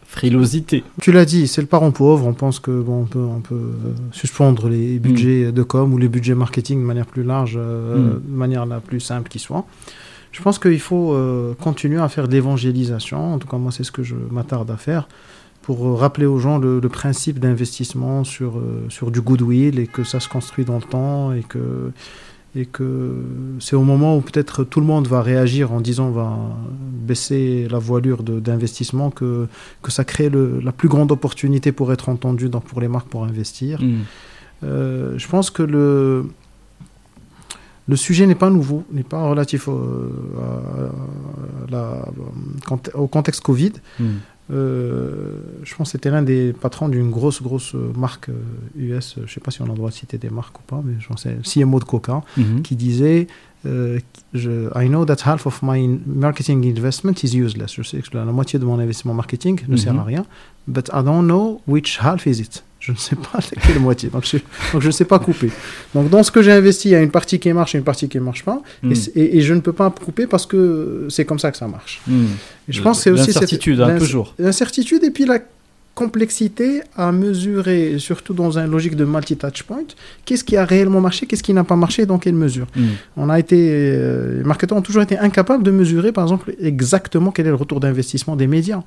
frilosité. 0.07 0.83
Tu 1.01 1.13
l'as 1.13 1.25
dit, 1.25 1.47
c'est 1.47 1.61
le 1.61 1.67
parent 1.67 1.91
pauvre. 1.93 2.27
On 2.27 2.33
pense 2.33 2.59
que 2.59 2.71
bon, 2.81 3.03
on 3.03 3.05
peut, 3.05 3.19
on 3.21 3.41
peut 3.41 3.55
euh, 3.55 3.93
suspendre 4.13 4.69
les 4.69 4.99
budgets 4.99 5.53
de 5.53 5.63
com 5.63 5.93
ou 5.93 5.99
les 5.99 6.09
budgets 6.09 6.35
marketing 6.35 6.81
de 6.81 6.85
manière 6.87 7.07
plus 7.07 7.23
large, 7.23 7.55
euh, 7.57 7.97
Mm. 8.17 8.23
de 8.33 8.37
manière 8.37 8.67
la 8.67 8.81
plus 8.81 9.01
simple 9.01 9.29
qui 9.29 9.39
soit. 9.39 9.65
Je 10.33 10.43
pense 10.43 10.59
qu'il 10.59 10.79
faut 10.81 11.13
euh, 11.13 11.55
continuer 11.61 12.01
à 12.01 12.09
faire 12.09 12.29
de 12.29 12.33
l'évangélisation. 12.33 13.35
En 13.35 13.39
tout 13.39 13.49
cas, 13.49 13.57
moi, 13.57 13.73
c'est 13.73 13.85
ce 13.85 13.93
que 13.93 14.03
je 14.03 14.15
m'attarde 14.31 14.71
à 14.71 14.77
faire 14.77 15.09
pour 15.63 15.99
rappeler 16.01 16.27
aux 16.27 16.39
gens 16.39 16.59
le, 16.59 16.81
le 16.81 16.89
principe 16.89 17.39
d'investissement 17.39 18.25
sur, 18.25 18.59
euh, 18.59 18.85
sur 18.89 19.11
du 19.11 19.21
goodwill 19.21 19.79
et 19.79 19.87
que 19.87 20.05
ça 20.05 20.19
se 20.21 20.29
construit 20.29 20.65
dans 20.65 20.77
le 20.77 20.83
temps 20.83 21.33
et 21.33 21.43
que, 21.43 21.93
et 22.57 22.65
que 22.67 23.15
c'est 23.61 23.77
au 23.77 23.83
moment 23.85 24.17
où 24.17 24.23
peut-être 24.23 24.65
tout 24.65 24.81
le 24.81 24.87
monde 24.87 25.07
va 25.07 25.23
réagir 25.23 25.71
en 25.73 25.81
disant 25.81 26.07
on 26.09 26.13
va 26.13 26.39
baisser 27.07 27.69
la 27.71 27.79
voilure 27.79 28.23
d'investissement 28.23 29.11
que, 29.11 29.47
que 29.83 29.91
ça 29.93 30.05
crée 30.05 30.31
le- 30.31 30.61
la 30.61 30.73
plus 30.73 30.89
grande 30.89 31.13
opportunité 31.13 31.71
pour 31.73 31.93
être 31.93 32.09
entendu 32.09 32.49
dans, 32.49 32.61
pour 32.61 32.81
les 32.81 32.89
marques 32.89 33.09
pour 33.09 33.25
investir. 33.25 33.81
Hmm. 33.83 34.01
Euh, 34.65 35.15
je 35.17 35.29
pense 35.29 35.51
que 35.51 35.63
le, 35.63 36.27
le 37.89 37.97
sujet 37.97 38.27
n'est 38.27 38.35
pas 38.35 38.51
nouveau, 38.51 38.85
n'est 38.93 39.03
pas 39.05 39.23
relatif 39.29 39.69
au, 39.69 39.81
à 41.71 41.71
la- 41.71 42.05
au 42.95 43.07
contexte 43.07 43.43
Covid. 43.43 43.73
Hmm. 43.99 44.05
Euh, 44.53 45.35
je 45.65 45.75
pense 45.75 45.89
que 45.89 45.93
c'était 45.93 46.11
l'un 46.11 46.23
des 46.23 46.53
patrons 46.53 46.89
d'une 46.89 47.11
grosse, 47.11 47.41
grosse 47.43 47.75
marque 47.97 48.29
euh, 48.31 48.97
US, 48.97 49.15
je 49.17 49.23
ne 49.23 49.27
sais 49.29 49.41
pas 49.41 49.51
si 49.51 49.63
on 49.63 49.67
a 49.67 49.69
le 49.69 49.75
droit 49.75 49.91
de 49.91 49.95
citer 49.95 50.19
des 50.19 50.31
marques 50.31 50.59
ou 50.59 50.63
pas, 50.63 50.81
mais 50.85 50.95
j'en 51.09 51.17
sais, 51.17 51.37
CMO 51.45 51.79
de 51.79 51.85
Coca, 51.85 52.23
Mhm. 52.37 52.63
qui 52.63 52.75
disait 52.77 53.27
euh, 53.67 53.99
je, 54.33 54.69
I 54.75 54.89
know 54.89 55.05
that 55.05 55.19
half 55.27 55.47
of 55.47 55.61
my 55.63 55.79
in- 55.85 55.99
marketing 56.07 56.65
investment 56.67 57.13
is 57.23 57.37
useless. 57.37 57.75
Je 57.75 57.83
sais 57.83 57.99
que 57.99 58.17
la, 58.17 58.25
moitié 58.25 58.59
de 58.59 58.65
mon 58.65 58.79
investissement 58.79 59.13
marketing 59.15 59.61
ne 59.69 59.77
sert 59.77 59.93
Mhm. 59.93 59.99
à 60.01 60.05
rien, 60.05 60.25
but 60.67 60.89
I 60.93 61.03
don't 61.05 61.25
know 61.25 61.61
which 61.69 61.99
half 62.01 62.27
is 62.27 62.41
it. 62.41 62.65
Je 62.81 62.93
ne 62.93 62.97
sais 62.97 63.15
pas 63.17 63.39
quelle 63.67 63.79
moitié, 63.79 64.09
donc 64.09 64.25
je 64.25 64.39
donc 64.73 64.81
je 64.81 64.87
ne 64.87 64.91
sais 64.93 65.05
pas 65.05 65.19
couper. 65.19 65.51
Donc 65.95 66.09
dans 66.09 66.23
ce 66.23 66.31
que 66.31 66.41
j'ai 66.41 66.53
investi, 66.53 66.89
il 66.89 66.93
y 66.93 66.95
a 66.95 67.03
une 67.03 67.11
partie 67.11 67.39
qui 67.39 67.53
marche 67.53 67.75
et 67.75 67.79
une 67.79 67.85
partie 67.85 68.09
qui 68.09 68.17
ne 68.17 68.23
marche 68.25 68.43
pas, 68.43 68.63
Hmm. 68.83 68.93
et, 68.93 68.95
c'est- 68.95 69.11
et- 69.15 69.37
et 69.37 69.41
je 69.43 69.53
ne 69.53 69.61
peux 69.61 69.75
pas 69.75 69.91
couper 69.91 70.27
parce 70.27 70.47
que 70.47 71.07
c'est 71.11 71.27
comme 71.27 71.39
ça 71.39 71.51
que 71.53 71.59
ça 71.59 71.69
marche. 71.69 72.01
Et 72.71 72.73
je 72.73 72.83
pense 72.83 72.99
que 72.99 73.03
c'est 73.05 73.11
aussi 73.11 73.27
L'incertitude, 73.27 73.81
hein, 73.81 73.99
toujours. 73.99 74.35
L'incertitude 74.39 75.05
et 75.05 75.11
puis 75.11 75.27
la 75.27 75.39
complexité 75.95 76.81
à 76.97 77.13
mesurer, 77.13 77.99
surtout 77.99 78.33
dans 78.33 78.59
une 78.59 78.71
logique 78.71 78.97
de 78.97 79.05
multi-touch 79.05 79.65
point, 79.65 79.83
qu'est-ce 80.25 80.45
qui 80.45 80.57
a 80.57 80.65
réellement 80.65 81.01
marché, 81.01 81.27
qu'est-ce 81.27 81.43
qui 81.43 81.53
n'a 81.53 81.65
pas 81.65 81.77
marché, 81.77 82.07
dans 82.07 82.19
quelle 82.19 82.35
mesure. 82.35 82.67
Hmm. 82.77 82.83
On 83.17 83.29
a 83.29 83.39
été, 83.39 83.57
euh, 83.71 84.39
les 84.39 84.45
marketeurs 84.45 84.79
ont 84.79 84.83
toujours 84.83 85.03
été 85.03 85.19
incapables 85.19 85.63
de 85.63 85.71
mesurer, 85.71 86.13
par 86.13 86.25
exemple, 86.25 86.55
exactement 86.61 87.33
quel 87.33 87.47
est 87.47 87.51
le 87.51 87.57
retour 87.57 87.81
d'investissement 87.81 88.37
des 88.37 88.47
médias. 88.47 88.83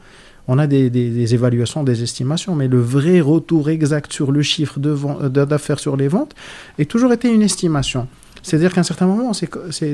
On 0.47 0.57
a 0.57 0.65
des, 0.65 0.89
des- 0.89 1.09
des 1.09 1.33
évaluations, 1.35 1.83
des 1.83 2.01
estimations, 2.03 2.55
mais 2.55 2.67
le 2.67 2.79
vrai 2.79 3.19
retour 3.21 3.69
exact 3.69 4.11
sur 4.11 4.31
le 4.31 4.41
chiffre 4.41 4.79
euh, 4.83 5.29
d'affaires 5.29 5.79
sur 5.79 5.95
les 5.97 6.07
ventes 6.07 6.33
est 6.79 6.89
toujours 6.89 7.11
été 7.13 7.29
une 7.31 7.43
estimation. 7.43 8.07
C'est-à-dire 8.43 8.71
qu'à 8.73 8.81
un 8.81 8.83
certain 8.83 9.07
moment, 9.07 9.31
c'est 9.33 9.49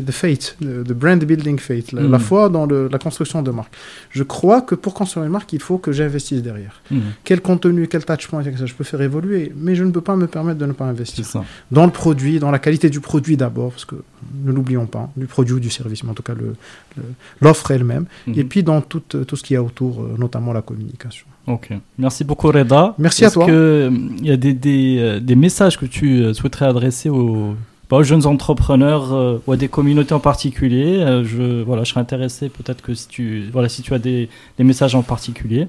the 0.06 0.12
fate, 0.12 0.58
the 0.62 0.92
brand 0.92 1.24
building 1.24 1.58
fate, 1.60 1.92
la, 1.92 2.02
Mm. 2.02 2.12
la 2.12 2.20
foi 2.20 2.50
dans 2.50 2.66
le- 2.66 2.90
la 2.92 2.98
construction 3.00 3.42
de 3.42 3.52
marque. 3.52 3.74
Je 4.10 4.24
crois 4.24 4.62
que 4.62 4.76
pour 4.76 4.94
construire 4.94 5.26
une 5.26 5.32
marque, 5.32 5.54
il 5.54 5.62
faut 5.62 5.78
que 5.78 5.92
j'investisse 5.92 6.42
derrière. 6.42 6.82
Hmm. 6.92 7.00
Quel 7.24 7.42
contenu, 7.42 7.88
quel 7.88 8.04
touchpoint, 8.04 8.42
etc., 8.42 8.66
je 8.66 8.74
peux 8.74 8.84
faire 8.84 9.02
évoluer, 9.02 9.54
mais 9.56 9.76
je 9.76 9.84
ne 9.84 9.92
peux 9.92 10.02
pas 10.02 10.16
me 10.16 10.28
permettre 10.28 10.58
de 10.60 10.66
ne 10.66 10.74
pas 10.74 10.86
investir 10.86 11.26
dans 11.72 11.86
le 11.86 11.92
produit, 11.92 12.40
dans 12.40 12.52
la 12.52 12.60
qualité 12.60 12.90
du 12.90 13.00
produit 13.00 13.38
d'abord, 13.38 13.70
parce 13.72 13.86
que 13.86 13.96
ne 14.44 14.52
l'oublions 14.52 14.88
pas, 14.88 15.10
du 15.16 15.28
produit 15.28 15.54
ou 15.54 15.60
du 15.60 15.70
service, 15.70 16.04
mais 16.04 16.10
en 16.10 16.14
tout 16.16 16.24
cas 16.24 16.34
le- 16.34 16.56
le- 16.98 17.04
l'offre 17.42 17.72
elle-même, 17.72 18.06
Mhm. 18.28 18.34
et 18.40 18.44
puis 18.44 18.64
dans 18.64 18.82
tout, 18.82 19.04
euh, 19.16 19.24
tout 19.26 19.36
ce 19.36 19.44
qu'il 19.44 19.54
y 19.54 19.58
a 19.58 19.64
autour, 19.64 20.02
euh, 20.02 20.16
notamment 20.18 20.54
la 20.54 20.62
communication. 20.64 21.26
Ok. 21.48 21.70
Merci 21.98 22.24
beaucoup 22.24 22.48
Reda. 22.48 22.96
Merci 22.98 23.24
à 23.24 23.28
Est-ce 23.28 23.34
toi. 23.36 23.46
que, 23.46 23.92
Il 24.22 24.26
y 24.28 24.32
a 24.32 24.38
des, 24.38 24.54
des, 24.54 24.98
euh, 25.00 25.20
des 25.20 25.36
messages 25.36 25.78
que 25.78 25.86
tu 25.86 26.22
euh, 26.22 26.34
souhaiterais 26.34 26.66
adresser 26.66 27.10
aux, 27.10 27.56
pas 27.90 27.98
aux 27.98 28.04
jeunes 28.04 28.26
entrepreneurs 28.26 29.14
euh, 29.14 29.38
ou 29.46 29.52
à 29.52 29.58
des 29.58 29.68
communautés 29.68 30.14
en 30.14 30.20
particulier. 30.20 31.00
Euh, 31.00 31.24
je, 31.26 31.64
voilà, 31.64 31.84
je 31.84 31.90
serais 31.90 32.00
intéressé 32.02 32.48
peut-être 32.50 32.82
que 32.82 32.94
si 32.94 33.08
tu, 33.08 33.44
voilà, 33.52 33.68
si 33.68 33.82
tu 33.82 33.94
as 33.94 34.00
des, 34.00 34.30
des 34.58 34.64
messages 34.64 34.96
en 34.96 35.02
particulier. 35.02 35.68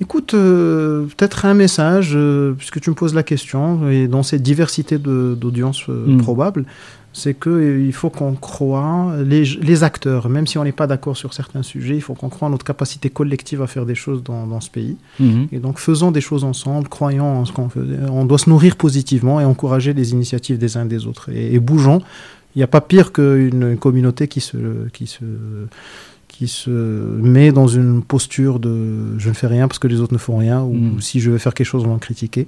Écoute, 0.00 0.34
euh, 0.34 1.04
peut-être 1.16 1.44
un 1.44 1.54
message, 1.54 2.18
puisque 2.58 2.80
tu 2.80 2.90
me 2.90 2.94
poses 2.94 3.14
la 3.14 3.22
question, 3.22 3.88
et 3.88 4.08
dans 4.08 4.22
cette 4.24 4.42
diversité 4.42 4.98
de- 4.98 5.36
d'audience 5.40 5.84
euh, 5.88 6.06
Mm. 6.16 6.18
probable, 6.22 6.64
c'est 7.14 7.34
qu'il 7.38 7.92
faut 7.92 8.08
qu'on 8.10 8.32
croit, 8.34 9.14
les, 9.22 9.44
les 9.44 9.84
acteurs, 9.84 10.28
même 10.30 10.46
si 10.46 10.56
on 10.58 10.64
n'est 10.64 10.72
pas 10.72 10.86
d'accord 10.86 11.16
sur 11.16 11.34
certains 11.34 11.62
sujets, 11.62 11.94
il 11.96 12.00
faut 12.00 12.14
qu'on 12.14 12.28
croit 12.30 12.48
en 12.48 12.50
notre 12.50 12.64
capacité 12.64 13.10
collective 13.10 13.60
à 13.60 13.66
faire 13.66 13.84
des 13.86 13.94
choses 13.94 14.22
dans, 14.22 14.46
dans 14.46 14.60
ce 14.60 14.70
pays. 14.70 14.96
Mhm. 15.20 15.48
Et 15.52 15.58
donc 15.58 15.78
faisons 15.78 16.10
des 16.10 16.22
choses 16.22 16.42
ensemble, 16.44 16.88
croyons 16.88 17.40
en 17.40 17.44
ce 17.44 17.52
qu'on 17.52 17.68
fait. 17.68 17.80
On 18.10 18.24
doit 18.24 18.38
se 18.38 18.48
nourrir 18.48 18.76
positivement 18.76 19.40
et 19.40 19.44
encourager 19.44 19.92
les 19.92 20.12
initiatives 20.12 20.58
des 20.58 20.76
uns 20.76 20.86
des 20.86 21.06
autres. 21.06 21.28
Et, 21.30 21.54
et 21.54 21.60
bougeons. 21.60 22.00
Il 22.54 22.58
n'y 22.58 22.62
a 22.64 22.66
pas 22.66 22.80
pire 22.82 23.12
qu'une 23.12 23.62
une 23.72 23.76
communauté 23.78 24.28
qui 24.28 24.40
se, 24.40 24.56
qui, 24.92 25.06
se, 25.06 25.24
qui 26.28 26.48
se 26.48 26.70
met 26.70 27.50
dans 27.52 27.66
une 27.68 28.02
posture 28.02 28.58
de 28.58 29.18
je 29.18 29.28
ne 29.28 29.34
fais 29.34 29.46
rien 29.46 29.68
parce 29.68 29.78
que 29.78 29.88
les 29.88 30.00
autres 30.00 30.12
ne 30.12 30.18
font 30.18 30.36
rien, 30.38 30.62
ou 30.62 30.74
Mm. 30.74 31.00
si 31.00 31.20
je 31.20 31.30
veux 31.30 31.38
faire 31.38 31.54
quelque 31.54 31.66
chose, 31.66 31.84
on 31.84 31.88
va 31.88 31.94
me 31.94 31.98
critiquer. 31.98 32.46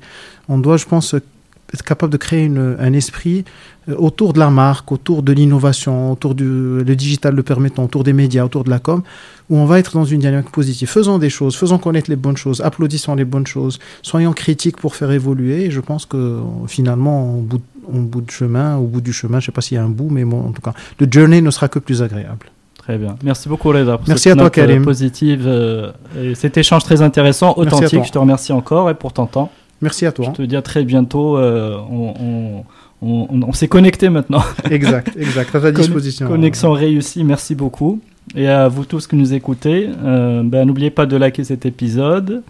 On 0.49 0.59
doit, 0.59 0.77
je 0.77 0.85
pense, 0.87 1.15
être 1.15 1.83
capable 1.83 2.13
de 2.13 2.19
créer 2.19 2.45
une- 2.45 2.77
un 2.79 2.93
esprit 2.93 3.41
euh, 3.41 3.51
autour 3.99 4.33
de 4.33 4.39
la 4.39 4.51
marque, 4.51 4.91
autour 4.93 5.23
de 5.23 5.33
l'innovation, 5.33 6.13
autour 6.13 6.35
du 6.35 6.45
le 6.45 6.95
digital 6.97 7.35
le 7.35 7.43
permettant, 7.43 7.85
autour 7.85 8.05
des 8.05 8.13
médias, 8.13 8.45
autour 8.45 8.65
de 8.65 8.71
la 8.71 8.79
com, 8.79 9.03
où 9.51 9.57
on 9.59 9.67
va 9.67 9.79
être 9.79 9.93
dans 9.95 10.05
une 10.05 10.21
dynamique 10.21 10.51
positive. 10.51 10.89
Faisons 10.89 11.19
des 11.19 11.31
choses, 11.31 11.55
faisons 11.57 11.79
connaître 11.79 12.09
les 12.11 12.17
bonnes 12.17 12.37
choses, 12.37 12.61
applaudissons 12.63 13.15
les 13.15 13.25
bonnes 13.27 13.47
choses, 13.47 13.79
soyons 14.03 14.33
critiques 14.33 14.79
pour 14.79 14.95
faire 14.97 15.11
évoluer. 15.11 15.65
Et 15.67 15.71
je 15.71 15.81
pense 15.81 16.07
que 16.07 16.17
euh, 16.17 16.41
finalement, 16.67 17.35
au 17.39 17.41
bout, 17.43 17.63
au 17.87 17.99
bout 17.99 18.23
de 18.23 18.31
chemin, 18.31 18.77
au 18.77 18.87
bout 18.87 19.01
du 19.03 19.13
chemin, 19.13 19.41
je 19.41 19.47
sais 19.47 19.53
pas 19.53 19.61
s'il 19.61 19.77
y 19.77 19.79
a 19.79 19.85
un 19.85 19.89
bout, 19.89 20.09
mais 20.11 20.25
bon, 20.25 20.41
en 20.41 20.53
tout 20.53 20.63
cas, 20.63 20.73
le 20.99 21.07
journey 21.11 21.41
ne 21.43 21.51
sera 21.51 21.69
que 21.69 21.79
plus 21.79 22.03
agréable. 22.03 22.47
Très 22.79 22.99
bien. 22.99 23.17
Merci 23.23 23.49
beaucoup 23.49 23.69
Reda 23.71 23.97
pour 23.97 24.09
Merci 24.09 24.25
cette 24.25 24.33
à 24.33 24.37
toi, 24.37 24.45
note, 24.45 24.59
euh, 24.59 24.67
Karim. 24.67 24.85
positive 24.85 25.45
euh, 25.47 25.91
et 26.23 26.35
cet 26.35 26.57
échange 26.59 26.85
très 26.85 27.01
intéressant, 27.01 27.55
authentique. 27.57 28.05
Je 28.05 28.13
te 28.13 28.19
remercie 28.19 28.53
encore 28.53 28.91
et 28.91 28.95
pour 28.95 29.13
ton 29.15 29.27
temps. 29.27 29.51
Merci 29.81 30.05
à 30.07 30.11
Je 30.11 30.15
toi. 30.17 30.29
te 30.29 30.43
dis 30.43 30.55
à 30.57 30.63
très 30.63 30.85
bientôt. 30.85 31.37
euh, 31.39 31.77
on 31.91 32.15
on, 32.21 32.65
on- 33.05 33.27
on- 33.31 33.43
on 33.49 33.53
s'est 33.53 33.69
connecté 33.69 34.09
maintenant. 34.09 34.43
exact, 34.71 35.11
exact, 35.19 35.55
à 35.55 35.61
ta 35.61 35.73
disposition. 35.73 36.27
Connexion 36.29 36.73
réussie, 36.73 37.25
merci 37.25 37.55
beaucoup. 37.55 38.01
Et 38.35 38.49
à 38.49 38.69
vous 38.69 38.85
tous 38.87 39.07
qui 39.07 39.17
nous 39.17 39.35
écoutez, 39.35 39.89
euh, 40.05 40.43
ben, 40.45 40.67
n'oubliez 40.67 40.91
pas 40.91 41.05
de 41.07 41.17
liker 41.17 41.45
cet 41.45 41.67
épisode 41.67 42.43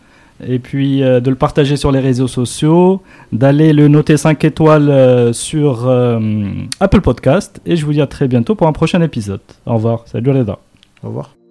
et 0.47 0.59
puis 0.59 1.03
euh, 1.03 1.21
de 1.21 1.31
le 1.31 1.37
partager 1.37 1.77
sur 1.77 1.91
les 1.93 2.01
réseaux 2.01 2.29
sociaux, 2.29 3.03
d'aller 3.33 3.73
le 3.73 3.89
noter 3.89 4.17
5 4.17 4.43
étoiles 4.45 4.89
euh, 4.91 5.33
sur 5.33 5.89
Apple 6.81 7.01
Podcast. 7.01 7.61
Et 7.67 7.77
je 7.77 7.85
vous 7.85 7.93
dis 7.93 8.01
à 8.01 8.07
très 8.07 8.29
bientôt 8.29 8.55
pour 8.55 8.67
un 8.69 8.73
prochain 8.73 9.01
épisode. 9.03 9.41
Au 9.67 9.75
revoir. 9.75 10.05
Salut 10.07 10.31
Reda. 10.31 10.59
Au 11.03 11.09
revoir. 11.09 11.44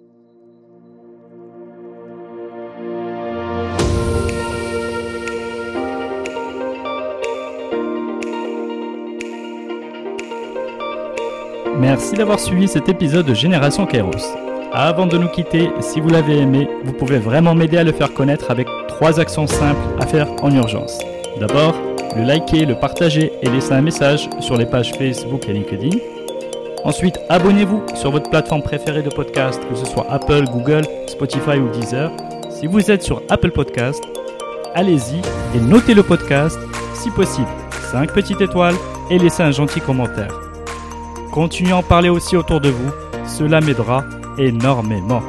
Merci 11.84 12.14
d'avoir 12.14 12.40
suivi 12.40 12.66
cet 12.66 12.88
épisode 12.88 13.26
de 13.26 13.34
Génération 13.34 13.84
Kairos. 13.84 14.34
Avant 14.72 15.06
de 15.06 15.18
nous 15.18 15.28
quitter, 15.28 15.68
si 15.80 16.00
vous 16.00 16.08
l'avez 16.08 16.38
aimé, 16.38 16.66
vous 16.82 16.94
pouvez 16.94 17.18
vraiment 17.18 17.54
m'aider 17.54 17.76
à 17.76 17.84
le 17.84 17.92
faire 17.92 18.14
connaître 18.14 18.50
avec 18.50 18.66
trois 18.88 19.20
actions 19.20 19.46
simples 19.46 19.82
à 20.00 20.06
faire 20.06 20.26
en 20.42 20.50
urgence. 20.50 20.98
D'abord, 21.38 21.74
le 22.16 22.22
liker, 22.22 22.64
le 22.64 22.74
partager 22.74 23.32
et 23.42 23.50
laisser 23.50 23.74
un 23.74 23.82
message 23.82 24.30
sur 24.40 24.56
les 24.56 24.64
pages 24.64 24.92
Facebook 24.92 25.46
et 25.46 25.52
LinkedIn. 25.52 25.98
Ensuite, 26.84 27.20
abonnez-vous 27.28 27.82
sur 27.94 28.10
votre 28.12 28.30
plateforme 28.30 28.62
préférée 28.62 29.02
de 29.02 29.10
podcast, 29.10 29.60
que 29.68 29.76
ce 29.76 29.84
soit 29.84 30.06
Apple, 30.08 30.44
Google, 30.44 30.86
Spotify 31.06 31.58
ou 31.58 31.68
Deezer. 31.68 32.10
Si 32.48 32.66
vous 32.66 32.90
êtes 32.90 33.02
sur 33.02 33.20
Apple 33.28 33.50
Podcast, 33.50 34.02
allez-y 34.74 35.18
et 35.54 35.60
notez 35.60 35.92
le 35.92 36.02
podcast, 36.02 36.58
si 36.94 37.10
possible, 37.10 37.46
5 37.92 38.10
petites 38.10 38.40
étoiles 38.40 38.76
et 39.10 39.18
laissez 39.18 39.42
un 39.42 39.50
gentil 39.50 39.82
commentaire. 39.82 40.43
Continuez 41.34 41.72
à 41.72 41.78
en 41.78 41.82
parler 41.82 42.10
aussi 42.10 42.36
autour 42.36 42.60
de 42.60 42.68
vous, 42.68 42.92
cela 43.26 43.60
m'aidera 43.60 44.04
énormément. 44.38 45.20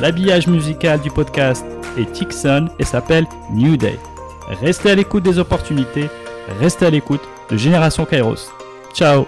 L'habillage 0.00 0.48
musical 0.48 1.00
du 1.00 1.08
podcast 1.08 1.64
est 1.96 2.10
Tixon 2.10 2.66
et 2.80 2.84
s'appelle 2.84 3.28
New 3.52 3.76
Day. 3.76 3.96
Restez 4.60 4.90
à 4.90 4.96
l'écoute 4.96 5.22
des 5.22 5.38
opportunités, 5.38 6.10
restez 6.58 6.86
à 6.86 6.90
l'écoute 6.90 7.20
de 7.48 7.56
Génération 7.56 8.04
Kairos. 8.04 8.50
Ciao 8.92 9.24